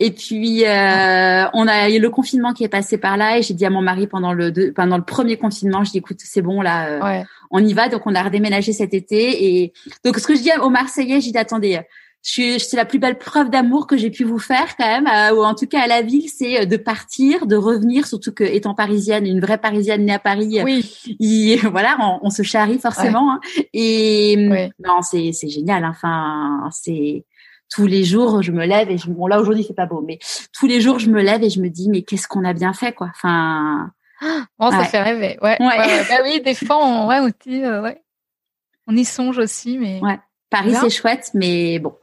Et 0.00 0.10
puis 0.10 0.66
euh, 0.66 1.44
on 1.52 1.68
a 1.68 1.88
eu 1.90 2.00
le 2.00 2.10
confinement 2.10 2.54
qui 2.54 2.64
est 2.64 2.68
passé 2.68 2.98
par 2.98 3.16
là 3.16 3.38
et 3.38 3.42
j'ai 3.42 3.54
dit 3.54 3.64
à 3.64 3.70
mon 3.70 3.82
mari 3.82 4.08
pendant 4.08 4.32
le 4.32 4.72
pendant 4.72 4.96
le 4.96 5.04
premier 5.04 5.36
confinement, 5.36 5.84
je 5.84 5.92
dis 5.92 5.98
écoute 5.98 6.18
c'est 6.18 6.42
bon 6.42 6.60
là, 6.60 6.88
euh, 6.88 7.22
on 7.52 7.64
y 7.64 7.72
va. 7.72 7.88
Donc 7.88 8.02
on 8.06 8.16
a 8.16 8.22
redéménagé 8.24 8.72
cet 8.72 8.92
été 8.92 9.60
et 9.62 9.72
donc 10.04 10.18
ce 10.18 10.26
que 10.26 10.34
je 10.34 10.42
dis 10.42 10.50
aux 10.60 10.70
Marseillais, 10.70 11.20
j'ai 11.20 11.30
dit 11.30 11.38
attendez 11.38 11.78
c'est 12.22 12.74
la 12.74 12.84
plus 12.84 12.98
belle 12.98 13.18
preuve 13.18 13.50
d'amour 13.50 13.86
que 13.86 13.96
j'ai 13.96 14.10
pu 14.10 14.24
vous 14.24 14.38
faire 14.38 14.76
quand 14.76 14.86
même, 14.86 15.06
euh, 15.06 15.34
ou 15.34 15.44
en 15.44 15.54
tout 15.54 15.66
cas 15.66 15.80
à 15.80 15.86
la 15.86 16.02
ville, 16.02 16.28
c'est 16.28 16.62
euh, 16.62 16.64
de 16.64 16.76
partir, 16.76 17.46
de 17.46 17.56
revenir, 17.56 18.06
surtout 18.06 18.32
que 18.32 18.44
étant 18.44 18.74
parisienne, 18.74 19.26
une 19.26 19.40
vraie 19.40 19.58
parisienne 19.58 20.04
née 20.04 20.12
à 20.12 20.18
Paris, 20.18 20.60
euh, 20.60 20.64
oui. 20.64 21.60
voilà, 21.70 21.96
on, 22.22 22.30
se 22.30 22.42
charrie 22.42 22.78
forcément. 22.78 23.32
Hein. 23.32 23.40
et 23.72 24.36
non, 24.84 25.02
c'est 25.02 25.32
c'est 25.32 25.48
génial. 25.48 25.84
Hein. 25.84 25.90
Enfin, 25.90 26.68
c'est 26.72 27.24
tous 27.70 27.86
les 27.86 28.04
jours, 28.04 28.42
je 28.42 28.52
me 28.52 28.64
lève 28.64 28.90
et 28.90 28.98
je, 28.98 29.10
bon 29.10 29.26
là 29.26 29.40
aujourd'hui 29.40 29.64
c'est 29.66 29.74
pas 29.74 29.86
beau, 29.86 30.02
mais 30.06 30.18
tous 30.58 30.66
les 30.66 30.80
jours 30.80 30.98
je 30.98 31.10
me 31.10 31.22
lève 31.22 31.42
et 31.42 31.50
je 31.50 31.60
me 31.60 31.68
dis 31.68 31.88
mais 31.88 32.02
qu'est-ce 32.02 32.26
qu'on 32.26 32.44
a 32.44 32.52
bien 32.52 32.72
fait 32.72 32.92
quoi. 32.92 33.10
Enfin, 33.10 33.90
bon, 34.58 34.70
ça 34.70 34.84
fait 34.84 35.02
rêver. 35.02 35.38
Ouais. 35.42 35.56
ouais. 35.60 36.04
Bah 36.08 36.16
oui, 36.24 36.40
des 36.40 36.54
fois 36.54 36.78
on, 36.84 37.06
ouais, 37.08 37.20
ouais. 37.20 38.02
On 38.86 38.96
y 38.96 39.04
songe 39.04 39.38
aussi, 39.38 39.76
mais. 39.76 40.00
Ouais. 40.00 40.18
Paris, 40.50 40.74
c'est 40.80 40.90
chouette, 40.90 41.30
mais 41.34 41.78
bon. 41.78 41.94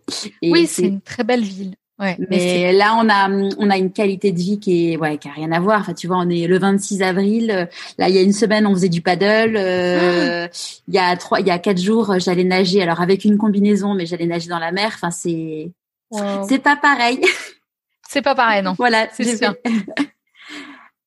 oui, 0.43 0.67
c'est 0.67 0.83
une 0.83 1.01
très 1.01 1.23
belle 1.23 1.43
ville. 1.43 1.75
Ouais, 1.97 2.17
mais, 2.29 2.73
là, 2.73 2.97
on 3.01 3.07
a 3.07 3.29
on 3.57 3.69
a 3.69 3.77
une 3.77 3.93
qualité 3.93 4.33
de 4.33 4.37
vie 4.37 4.59
qui 4.59 4.91
est 4.91 4.97
ouais 4.97 5.17
qui 5.17 5.29
a 5.29 5.31
rien 5.31 5.53
à 5.53 5.61
voir. 5.61 5.79
Enfin, 5.79 5.93
tu 5.93 6.07
vois, 6.07 6.17
on 6.17 6.29
est 6.29 6.45
le 6.45 6.59
26 6.59 7.01
avril. 7.01 7.69
Là, 7.97 8.09
il 8.09 8.15
y 8.15 8.17
a 8.17 8.21
une 8.21 8.33
semaine, 8.33 8.67
on 8.67 8.73
faisait 8.73 8.89
du 8.89 9.01
paddle. 9.01 9.55
Euh, 9.55 10.47
il 10.89 10.93
y 10.93 10.99
a 10.99 11.15
trois, 11.15 11.39
il 11.39 11.47
y 11.47 11.51
a 11.51 11.57
quatre 11.57 11.81
jours, 11.81 12.19
j'allais 12.19 12.43
nager. 12.43 12.81
Alors 12.81 12.99
avec 12.99 13.23
une 13.23 13.37
combinaison, 13.37 13.93
mais 13.93 14.05
j'allais 14.05 14.25
nager 14.25 14.49
dans 14.49 14.59
la 14.59 14.73
mer. 14.73 14.91
Enfin, 14.93 15.09
c'est 15.09 15.71
c'est 16.49 16.59
pas 16.59 16.75
pareil. 16.75 17.21
C'est 18.07 18.21
pas 18.21 18.35
pareil, 18.35 18.61
non. 18.61 18.73
voilà, 18.77 19.07
c'est 19.13 19.37
sûr. 19.37 19.55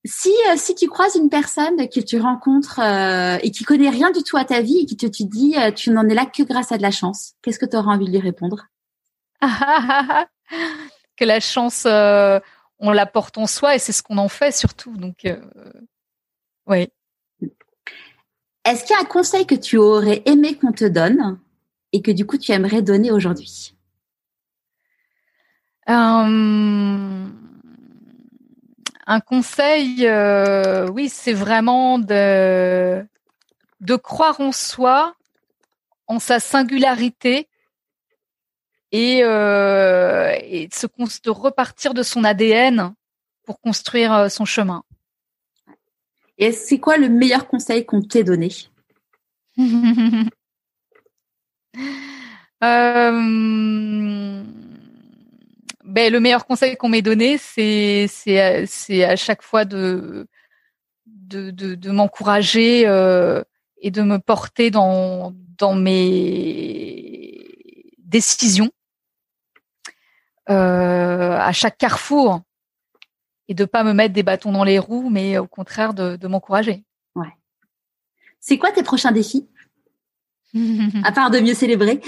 Si, 0.05 0.31
euh, 0.49 0.57
si 0.57 0.75
tu 0.75 0.87
croises 0.89 1.17
une 1.17 1.29
personne 1.29 1.89
que 1.89 2.01
tu 2.01 2.21
rencontres 2.21 2.81
euh, 2.81 3.39
et 3.43 3.51
qui 3.51 3.65
connaît 3.65 3.91
rien 3.91 4.11
du 4.11 4.23
tout 4.23 4.37
à 4.37 4.45
ta 4.45 4.61
vie 4.61 4.79
et 4.79 4.87
qui 4.87 4.97
te, 4.97 5.07
te 5.07 5.23
dit 5.25 5.57
euh, 5.59 5.73
tu 5.73 5.91
n'en 5.91 6.09
es 6.09 6.15
là 6.15 6.25
que 6.25 6.43
grâce 6.45 6.71
à 6.71 6.79
de 6.79 6.83
la 6.83 6.93
chance, 6.93 7.35
qu'est-ce 7.43 7.59
que 7.59 7.67
tu 7.67 7.77
auras 7.77 7.93
envie 7.93 8.07
de 8.07 8.11
lui 8.11 8.21
répondre? 8.21 8.67
Que 11.17 11.25
la 11.25 11.41
chance, 11.41 11.85
on 11.85 12.93
la 12.93 13.07
porte 13.07 13.39
en 13.39 13.49
soi 13.49 13.75
et 13.75 13.81
c'est 13.81 13.91
ce 13.91 14.05
qu'on 14.05 14.19
en 14.19 14.29
fait 14.29 14.53
surtout. 14.53 14.97
Donc, 14.97 15.27
oui. 16.69 16.89
Est-ce 18.65 18.85
qu'il 18.85 18.95
y 18.95 18.99
a 18.99 19.03
un 19.03 19.05
conseil 19.05 19.45
que 19.45 19.57
tu 19.57 19.79
aurais 19.79 20.23
aimé 20.27 20.55
qu'on 20.55 20.71
te 20.71 20.85
donne 20.85 21.41
et 21.93 22.03
que 22.03 22.13
du 22.13 22.25
coup 22.25 22.39
tu 22.39 22.53
aimerais 22.53 22.83
donner 22.83 23.11
aujourd'hui? 23.11 23.75
Un 29.09 29.21
conseil, 29.21 30.07
euh, 30.07 30.87
oui, 30.91 31.09
c'est 31.09 31.33
vraiment 31.33 31.99
de, 31.99 33.03
de 33.81 33.97
croire 33.97 34.39
en 34.39 34.53
soi, 34.53 35.15
en 36.07 36.19
sa 36.19 36.41
singularité 36.41 37.49
et, 38.93 39.25
euh, 39.25 40.37
et 40.43 40.69
de, 40.69 40.75
se, 40.75 40.87
de 41.23 41.31
repartir 41.31 41.95
de 41.95 42.03
son 42.03 42.23
ADN 42.23 42.93
pour 43.45 43.63
construire 43.63 44.13
euh, 44.13 44.29
son 44.29 44.45
chemin. 44.45 44.85
Et 46.37 46.53
c'est 46.53 46.79
quoi 46.79 46.99
le 46.99 47.09
meilleur 47.09 47.49
conseil 47.49 47.87
qu'on 47.87 48.03
t'ait 48.03 48.25
donné? 48.25 48.51
Euh, 52.65 54.43
ben, 55.89 56.13
le 56.13 56.21
meilleur 56.21 56.47
conseil 56.47 56.77
qu'on 56.77 56.91
m'ait 56.91 57.03
donné, 57.03 57.39
c'est 57.39 58.07
c'est 58.09 58.67
c'est 58.67 59.05
à 59.05 59.17
chaque 59.17 59.43
fois 59.43 59.65
de 59.65 60.29
de 61.07 61.51
de, 61.51 61.75
de 61.75 61.91
m'encourager 61.91 62.87
euh, 62.87 63.43
et 63.81 63.91
de 63.91 64.03
me 64.03 64.19
porter 64.19 64.71
dans 64.71 65.33
dans 65.57 65.75
mes 65.75 67.43
décisions 67.99 68.71
euh, 70.51 71.39
à 71.39 71.53
chaque 71.53 71.79
carrefour 71.79 72.43
et 73.49 73.55
de 73.55 73.65
pas 73.65 73.83
me 73.83 73.95
mettre 73.95 74.13
des 74.13 74.23
bâtons 74.23 74.53
dans 74.53 74.65
les 74.65 74.79
roues, 74.79 75.09
mais 75.09 75.39
au 75.39 75.47
contraire 75.47 75.95
de, 75.95 76.17
de 76.17 76.29
m'encourager. 76.29 76.85
Ouais. 77.15 77.33
C'est 78.41 78.59
quoi 78.59 78.73
tes 78.73 78.83
prochains 78.83 79.13
défis? 79.13 79.49
À 81.05 81.13
part 81.13 81.31
de 81.31 81.41
mieux 81.41 81.55
célébrer. 81.55 82.03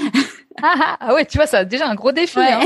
ah, 0.62 0.74
ah, 0.78 0.96
ah 1.00 1.14
ouais, 1.14 1.24
tu 1.24 1.38
vois, 1.38 1.46
ça 1.46 1.64
déjà 1.64 1.88
un 1.88 1.94
gros 1.94 2.12
défi. 2.12 2.38
Ouais. 2.38 2.52
Hein. 2.52 2.64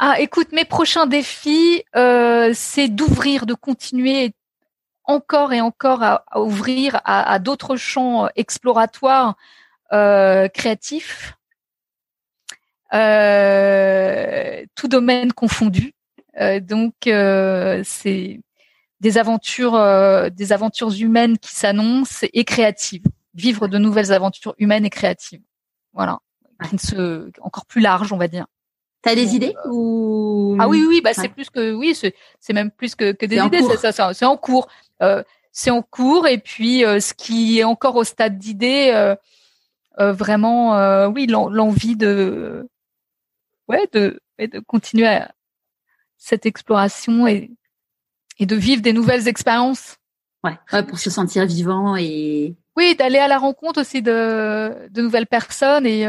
Ah, 0.00 0.20
écoute, 0.20 0.52
mes 0.52 0.64
prochains 0.64 1.06
défis, 1.06 1.82
euh, 1.96 2.52
c'est 2.54 2.86
d'ouvrir, 2.88 3.46
de 3.46 3.54
continuer 3.54 4.32
encore 5.02 5.52
et 5.52 5.60
encore 5.60 6.04
à, 6.04 6.24
ouvrir 6.36 7.00
à, 7.04 7.38
d'autres 7.40 7.74
champs 7.74 8.28
exploratoires 8.36 9.36
euh, 9.92 10.46
créatifs, 10.48 11.34
euh, 12.94 14.64
tout 14.76 14.86
domaine 14.86 15.32
confondu. 15.32 15.94
donc, 16.60 16.94
c'est 17.84 18.40
des 19.00 19.18
aventures, 19.18 20.30
des 20.30 20.52
aventures 20.52 20.92
humaines 20.92 21.38
qui 21.38 21.54
s'annoncent 21.56 22.24
et 22.32 22.44
créatives. 22.44 23.04
Vivre 23.34 23.66
de 23.66 23.78
nouvelles 23.78 24.12
aventures 24.12 24.54
humaines 24.58 24.84
et 24.84 24.90
créatives. 24.90 25.42
Voilà, 25.92 26.20
encore 27.40 27.66
plus 27.66 27.80
larges, 27.80 28.12
on 28.12 28.18
va 28.18 28.28
dire. 28.28 28.46
T'as 29.02 29.14
des 29.14 29.36
idées 29.36 29.54
euh, 29.64 29.70
ou 29.70 30.56
Ah 30.58 30.68
oui 30.68 30.84
oui 30.88 31.00
bah 31.00 31.14
c'est 31.14 31.28
plus 31.28 31.50
que 31.50 31.72
oui 31.72 31.94
c'est 31.94 32.52
même 32.52 32.70
plus 32.70 32.94
que, 32.94 33.12
que 33.12 33.26
des 33.26 33.36
idées 33.36 33.62
c'est 33.62 33.92
ça 33.92 34.12
c'est 34.12 34.24
en 34.24 34.36
cours. 34.36 34.68
Euh, 35.02 35.22
c'est 35.52 35.70
en 35.70 35.82
cours 35.82 36.26
et 36.26 36.38
puis 36.38 36.84
euh, 36.84 36.98
ce 37.00 37.14
qui 37.14 37.60
est 37.60 37.64
encore 37.64 37.96
au 37.96 38.04
stade 38.04 38.38
d'idée 38.38 38.90
euh, 38.92 40.12
vraiment 40.12 41.06
oui 41.06 41.26
l'envie 41.26 41.96
de 41.96 42.68
ouais 43.68 43.88
de 43.92 44.20
de 44.38 44.58
continuer 44.60 45.06
à, 45.06 45.32
cette 46.16 46.46
exploration 46.46 47.28
et 47.28 47.50
et 48.40 48.46
de 48.46 48.56
vivre 48.56 48.82
des 48.82 48.92
nouvelles 48.92 49.26
expériences. 49.26 49.96
Ouais, 50.44 50.56
ouais 50.72 50.84
pour 50.84 50.98
se 50.98 51.10
sentir 51.10 51.46
vivant 51.46 51.96
et 51.96 52.56
oui 52.76 52.94
d'aller 52.96 53.18
à 53.18 53.28
la 53.28 53.38
rencontre 53.38 53.80
aussi 53.80 54.02
de 54.02 54.88
de 54.90 55.02
nouvelles 55.02 55.26
personnes 55.26 55.86
et 55.86 56.04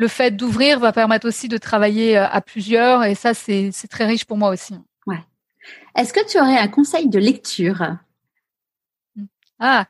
le 0.00 0.08
fait 0.08 0.30
d'ouvrir 0.30 0.78
va 0.78 0.92
permettre 0.92 1.28
aussi 1.28 1.46
de 1.46 1.58
travailler 1.58 2.16
euh, 2.16 2.26
à 2.26 2.40
plusieurs 2.40 3.04
et 3.04 3.14
ça 3.14 3.34
c'est 3.34 3.70
très 3.90 4.06
riche 4.06 4.24
pour 4.24 4.38
moi 4.38 4.48
aussi. 4.48 4.74
Ouais. 5.06 5.22
Est-ce 5.94 6.14
que 6.14 6.26
tu 6.26 6.40
aurais 6.40 6.56
un 6.56 6.68
conseil 6.68 7.06
de 7.10 7.18
lecture? 7.18 7.98
Ah, 9.58 9.84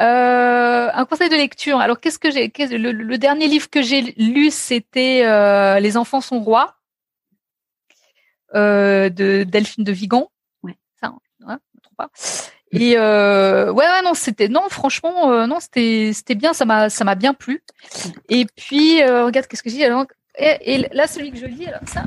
euh, 0.00 0.90
un 0.92 1.04
conseil 1.04 1.28
de 1.28 1.36
lecture. 1.36 1.78
Alors 1.78 2.00
qu'est-ce 2.00 2.18
que 2.18 2.32
j'ai 2.32 2.50
le, 2.58 3.16
dernier 3.16 3.46
livre 3.46 3.70
que 3.70 3.80
j'ai 3.80 4.12
lu 4.18 4.50
c'était 4.50 5.24
euh, 5.24 5.78
Les 5.78 5.96
enfants 5.96 6.20
sont 6.20 6.40
rois 6.40 6.74
de 8.52 9.44
Delphine 9.44 9.84
de 9.84 9.92
Vigan. 9.92 10.32
Ouais. 10.64 10.76
Ça, 11.00 11.12
hein, 11.46 11.60
ne 11.76 11.96
pas. 11.96 12.10
Et 12.70 12.98
euh, 12.98 13.72
ouais, 13.72 13.84
ouais, 13.84 14.02
non, 14.04 14.14
c'était 14.14 14.48
non, 14.48 14.62
franchement, 14.68 15.30
euh, 15.30 15.46
non, 15.46 15.58
c'était 15.60 16.12
c'était 16.12 16.34
bien, 16.34 16.52
ça 16.52 16.64
m'a 16.64 16.90
ça 16.90 17.04
m'a 17.04 17.14
bien 17.14 17.32
plu. 17.32 17.62
Et 18.28 18.46
puis 18.56 19.02
euh, 19.02 19.24
regarde, 19.24 19.46
qu'est-ce 19.46 19.62
que 19.62 19.70
j'ai 19.70 19.84
alors 19.84 20.04
et, 20.38 20.74
et, 20.74 20.88
là, 20.92 21.08
celui 21.08 21.32
que 21.32 21.38
je 21.38 21.46
lis, 21.46 21.66
alors 21.66 21.80
ça. 21.86 22.04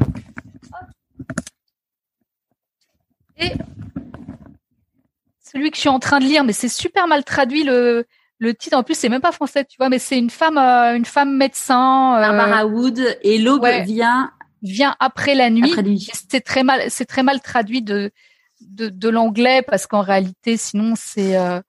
Et 3.38 3.52
celui 5.44 5.70
que 5.70 5.76
je 5.76 5.82
suis 5.82 5.90
en 5.90 6.00
train 6.00 6.20
de 6.20 6.26
lire, 6.26 6.44
mais 6.44 6.54
c'est 6.54 6.70
super 6.70 7.08
mal 7.08 7.24
traduit 7.24 7.64
le 7.64 8.06
le 8.40 8.54
titre. 8.54 8.78
En 8.78 8.84
plus, 8.84 8.96
c'est 8.96 9.10
même 9.10 9.22
pas 9.22 9.32
français, 9.32 9.66
tu 9.66 9.78
vois, 9.78 9.90
mais 9.90 10.00
c'est 10.00 10.18
une 10.18 10.30
femme 10.30 10.58
euh, 10.58 10.96
une 10.96 11.06
femme 11.06 11.36
médecin. 11.36 12.16
Euh, 12.18 12.22
Barbara 12.22 12.66
Wood 12.66 13.18
et 13.22 13.38
l'aube 13.38 13.68
vient 13.86 14.32
vient 14.62 14.96
après 15.00 15.36
la 15.36 15.50
nuit. 15.50 15.74
C'est 16.30 16.42
très 16.42 16.64
mal 16.64 16.90
c'est 16.90 17.06
très 17.06 17.24
mal 17.24 17.42
traduit 17.42 17.82
de 17.82 18.12
de, 18.68 18.90
de 18.90 19.10
l'anglais 19.10 19.62
parce 19.62 19.88
qu'en 19.88 20.02
réalité, 20.02 20.58
sinon 20.58 20.94
c'est 20.96 21.38
euh, 21.38 21.62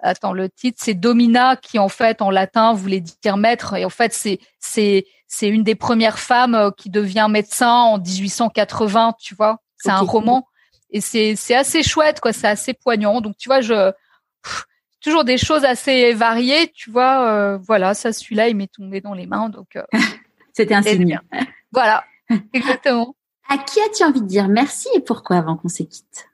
attends 0.00 0.32
le 0.32 0.48
titre 0.48 0.78
c'est 0.82 0.94
Domina 0.94 1.56
qui 1.56 1.78
en 1.78 1.88
fait 1.88 2.22
en 2.22 2.30
latin 2.30 2.72
voulait 2.72 3.00
dire 3.00 3.36
maître 3.36 3.74
et 3.74 3.84
en 3.84 3.90
fait 3.90 4.12
c'est 4.12 4.38
c'est 4.60 5.06
c'est 5.26 5.48
une 5.48 5.62
des 5.62 5.74
premières 5.74 6.18
femmes 6.18 6.54
euh, 6.54 6.70
qui 6.70 6.90
devient 6.90 7.26
médecin 7.28 7.70
en 7.70 7.98
1880, 7.98 9.14
tu 9.18 9.34
vois. 9.34 9.60
C'est 9.76 9.90
un 9.90 10.00
roman 10.00 10.48
et 10.90 11.00
c'est 11.00 11.36
c'est 11.36 11.54
assez 11.54 11.82
chouette 11.82 12.20
quoi, 12.20 12.32
c'est 12.32 12.48
assez 12.48 12.74
poignant. 12.74 13.20
Donc 13.20 13.36
tu 13.36 13.48
vois, 13.48 13.60
je 13.60 13.92
toujours 15.00 15.24
des 15.24 15.38
choses 15.38 15.64
assez 15.64 16.12
variées, 16.12 16.72
tu 16.74 16.90
vois. 16.90 17.28
Euh, 17.28 17.58
voilà, 17.58 17.94
ça 17.94 18.12
celui-là 18.12 18.48
il 18.48 18.56
m'est 18.56 18.72
tombé 18.72 19.00
dans 19.00 19.14
les 19.14 19.26
mains, 19.26 19.48
donc 19.48 19.76
euh, 19.76 19.82
c'était 20.52 20.74
un 20.74 20.82
signe. 20.82 21.20
Voilà, 21.72 22.04
exactement. 22.52 23.14
À 23.48 23.58
qui 23.58 23.80
as-tu 23.80 24.04
envie 24.04 24.20
de 24.20 24.26
dire 24.26 24.48
merci 24.48 24.88
et 24.94 25.00
pourquoi 25.00 25.36
avant 25.36 25.56
qu'on 25.56 25.68
se 25.68 25.82
quitte 25.82 26.27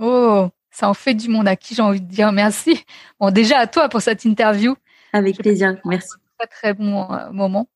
Oh, 0.00 0.48
ça 0.70 0.88
en 0.88 0.94
fait 0.94 1.14
du 1.14 1.28
monde 1.28 1.48
à 1.48 1.56
qui 1.56 1.74
j'ai 1.74 1.82
envie 1.82 2.00
de 2.00 2.08
dire 2.08 2.32
merci. 2.32 2.84
Bon, 3.20 3.30
déjà 3.30 3.58
à 3.58 3.66
toi 3.66 3.88
pour 3.88 4.02
cette 4.02 4.24
interview. 4.24 4.74
Avec 5.12 5.38
plaisir, 5.38 5.76
merci. 5.84 6.10
Très 6.38 6.48
très 6.48 6.74
bon 6.74 7.10
euh, 7.12 7.30
moment. 7.30 7.68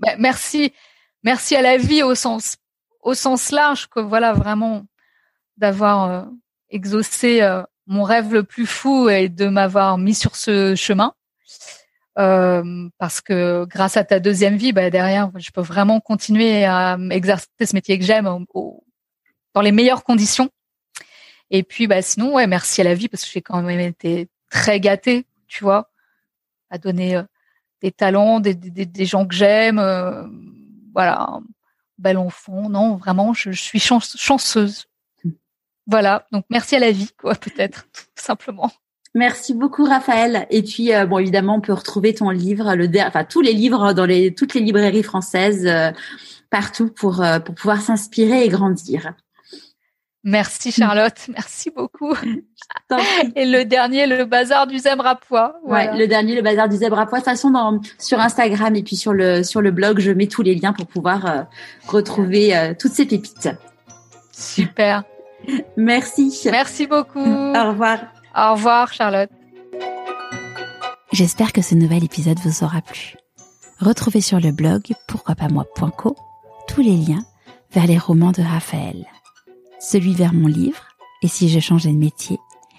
Ben, 0.00 0.16
merci, 0.18 0.72
merci 1.22 1.56
à 1.56 1.62
la 1.62 1.76
vie 1.76 2.02
au 2.02 2.14
sens 2.14 2.56
au 3.02 3.14
sens 3.14 3.50
large 3.50 3.88
que 3.88 4.00
voilà 4.00 4.32
vraiment 4.32 4.84
d'avoir 5.56 6.10
euh, 6.10 6.24
exaucé 6.70 7.42
euh, 7.42 7.62
mon 7.86 8.02
rêve 8.02 8.32
le 8.32 8.42
plus 8.44 8.66
fou 8.66 9.08
et 9.08 9.28
de 9.28 9.46
m'avoir 9.46 9.98
mis 9.98 10.14
sur 10.14 10.36
ce 10.36 10.74
chemin. 10.74 11.12
Euh, 12.18 12.88
parce 12.98 13.20
que 13.20 13.64
grâce 13.66 13.96
à 13.96 14.04
ta 14.04 14.20
deuxième 14.20 14.56
vie, 14.56 14.72
bah, 14.72 14.90
derrière, 14.90 15.30
je 15.36 15.50
peux 15.50 15.60
vraiment 15.60 16.00
continuer 16.00 16.64
à 16.64 16.98
exercer 17.10 17.46
ce 17.60 17.74
métier 17.74 17.98
que 17.98 18.04
j'aime 18.04 18.44
dans 19.54 19.60
les 19.60 19.72
meilleures 19.72 20.04
conditions. 20.04 20.50
Et 21.50 21.62
puis, 21.62 21.86
bah, 21.86 22.02
sinon, 22.02 22.34
ouais, 22.34 22.46
merci 22.46 22.80
à 22.80 22.84
la 22.84 22.94
vie 22.94 23.08
parce 23.08 23.24
que 23.24 23.30
j'ai 23.30 23.42
quand 23.42 23.62
même 23.62 23.80
été 23.80 24.28
très 24.50 24.80
gâtée, 24.80 25.26
tu 25.48 25.64
vois, 25.64 25.90
à 26.70 26.78
donner 26.78 27.20
des 27.82 27.90
talents, 27.92 28.40
des, 28.40 29.04
gens 29.04 29.26
que 29.26 29.34
j'aime, 29.34 29.80
voilà, 30.94 31.40
bel 31.98 32.18
enfant. 32.18 32.68
Non, 32.68 32.96
vraiment, 32.96 33.32
je, 33.34 33.50
suis 33.50 33.80
chanceuse. 33.80 34.86
Voilà, 35.86 36.26
donc 36.30 36.44
merci 36.50 36.76
à 36.76 36.78
la 36.78 36.92
vie, 36.92 37.10
quoi, 37.18 37.34
peut-être, 37.36 37.88
tout 37.92 38.04
simplement. 38.14 38.70
Merci 39.14 39.54
beaucoup 39.54 39.84
Raphaël. 39.84 40.46
Et 40.50 40.62
puis 40.62 40.94
euh, 40.94 41.04
bon 41.04 41.18
évidemment 41.18 41.56
on 41.56 41.60
peut 41.60 41.72
retrouver 41.72 42.14
ton 42.14 42.30
livre, 42.30 42.76
le 42.76 42.88
enfin 43.00 43.24
tous 43.24 43.40
les 43.40 43.52
livres 43.52 43.92
dans 43.92 44.06
les 44.06 44.32
toutes 44.32 44.54
les 44.54 44.60
librairies 44.60 45.02
françaises 45.02 45.66
euh, 45.66 45.90
partout 46.48 46.92
euh, 47.04 47.40
pour 47.40 47.54
pouvoir 47.56 47.80
s'inspirer 47.80 48.44
et 48.44 48.48
grandir. 48.48 49.14
Merci 50.22 50.70
Charlotte, 50.70 51.28
merci 51.28 51.70
beaucoup. 51.74 52.14
Et 53.36 53.46
le 53.46 53.64
dernier, 53.64 54.06
le 54.06 54.24
bazar 54.24 54.66
du 54.66 54.78
zèbre 54.78 55.06
à 55.06 55.16
pois. 55.16 55.56
Ouais, 55.64 55.96
le 55.96 56.06
dernier, 56.06 56.34
le 56.34 56.42
bazar 56.42 56.68
du 56.68 56.76
zèbre 56.76 56.98
à 56.98 57.06
pois. 57.06 57.20
De 57.20 57.24
toute 57.24 57.32
façon, 57.32 57.50
dans, 57.50 57.80
sur 57.98 58.20
Instagram 58.20 58.76
et 58.76 58.82
puis 58.82 58.96
sur 58.96 59.12
le 59.12 59.42
sur 59.42 59.62
le 59.62 59.70
blog, 59.70 60.00
je 60.00 60.10
mets 60.12 60.26
tous 60.26 60.42
les 60.42 60.54
liens 60.54 60.72
pour 60.72 60.86
pouvoir 60.86 61.26
euh, 61.26 61.42
retrouver 61.86 62.56
euh, 62.56 62.74
toutes 62.78 62.92
ces 62.92 63.06
pépites. 63.06 63.48
Super. 64.32 65.04
merci. 65.76 66.38
Merci 66.50 66.86
beaucoup. 66.86 67.18
Au 67.18 67.68
revoir. 67.68 68.00
Au 68.36 68.52
revoir 68.52 68.92
Charlotte. 68.92 69.30
J'espère 71.12 71.52
que 71.52 71.62
ce 71.62 71.74
nouvel 71.74 72.04
épisode 72.04 72.38
vous 72.40 72.62
aura 72.62 72.82
plu. 72.82 73.16
Retrouvez 73.80 74.20
sur 74.20 74.38
le 74.38 74.52
blog 74.52 74.82
pourquoi 75.08 75.34
pas 75.34 75.48
moi.co 75.48 76.14
tous 76.68 76.82
les 76.82 76.96
liens 76.96 77.24
vers 77.72 77.86
les 77.86 77.98
romans 77.98 78.30
de 78.30 78.42
Raphaël 78.42 79.06
celui 79.80 80.14
vers 80.14 80.32
mon 80.32 80.46
livre, 80.46 80.84
et 81.22 81.28
si 81.28 81.48
je 81.48 81.58
changeais 81.58 81.92
de 81.92 81.98
métier, 81.98 82.38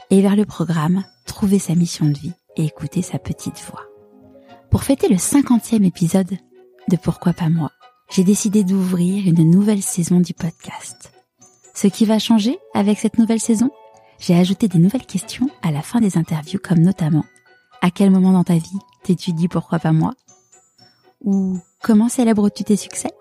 et 0.09 0.21
vers 0.21 0.35
le 0.35 0.45
programme 0.45 1.03
Trouver 1.25 1.59
sa 1.59 1.75
mission 1.75 2.05
de 2.07 2.17
vie 2.17 2.33
et 2.57 2.65
écouter 2.65 3.01
sa 3.01 3.17
petite 3.17 3.59
voix. 3.61 3.83
Pour 4.69 4.83
fêter 4.83 5.07
le 5.07 5.17
cinquantième 5.17 5.83
épisode 5.83 6.37
de 6.89 6.97
Pourquoi 6.97 7.33
pas 7.33 7.49
moi, 7.49 7.71
j'ai 8.11 8.23
décidé 8.23 8.63
d'ouvrir 8.63 9.27
une 9.27 9.49
nouvelle 9.49 9.81
saison 9.81 10.19
du 10.19 10.33
podcast. 10.33 11.13
Ce 11.73 11.87
qui 11.87 12.05
va 12.05 12.19
changer 12.19 12.57
avec 12.73 12.99
cette 12.99 13.17
nouvelle 13.17 13.39
saison, 13.39 13.71
j'ai 14.19 14.35
ajouté 14.35 14.67
des 14.67 14.79
nouvelles 14.79 15.05
questions 15.05 15.49
à 15.61 15.71
la 15.71 15.81
fin 15.81 15.99
des 15.99 16.17
interviews 16.17 16.59
comme 16.61 16.79
notamment 16.79 17.25
à 17.81 17.89
quel 17.89 18.11
moment 18.11 18.31
dans 18.31 18.43
ta 18.43 18.55
vie 18.55 18.79
t'es-tu 19.03 19.33
dit 19.33 19.47
pourquoi 19.47 19.79
pas 19.79 19.91
moi? 19.91 20.13
Ou 21.23 21.59
comment 21.81 22.09
célèbres-tu 22.09 22.63
tes 22.63 22.77
succès? 22.77 23.11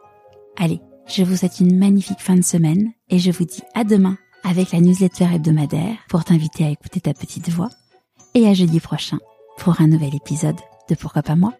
Allez, 0.58 0.80
je 1.12 1.24
vous 1.24 1.36
souhaite 1.36 1.60
une 1.60 1.76
magnifique 1.76 2.20
fin 2.20 2.36
de 2.36 2.42
semaine 2.42 2.92
et 3.08 3.18
je 3.18 3.30
vous 3.30 3.44
dis 3.44 3.62
à 3.74 3.84
demain 3.84 4.16
avec 4.44 4.72
la 4.72 4.80
newsletter 4.80 5.26
hebdomadaire 5.34 5.96
pour 6.08 6.24
t'inviter 6.24 6.64
à 6.64 6.70
écouter 6.70 7.00
ta 7.00 7.12
petite 7.14 7.50
voix 7.50 7.68
et 8.34 8.46
à 8.46 8.54
jeudi 8.54 8.80
prochain 8.80 9.18
pour 9.58 9.80
un 9.80 9.88
nouvel 9.88 10.14
épisode 10.14 10.56
de 10.88 10.94
Pourquoi 10.94 11.22
pas 11.22 11.36
moi? 11.36 11.52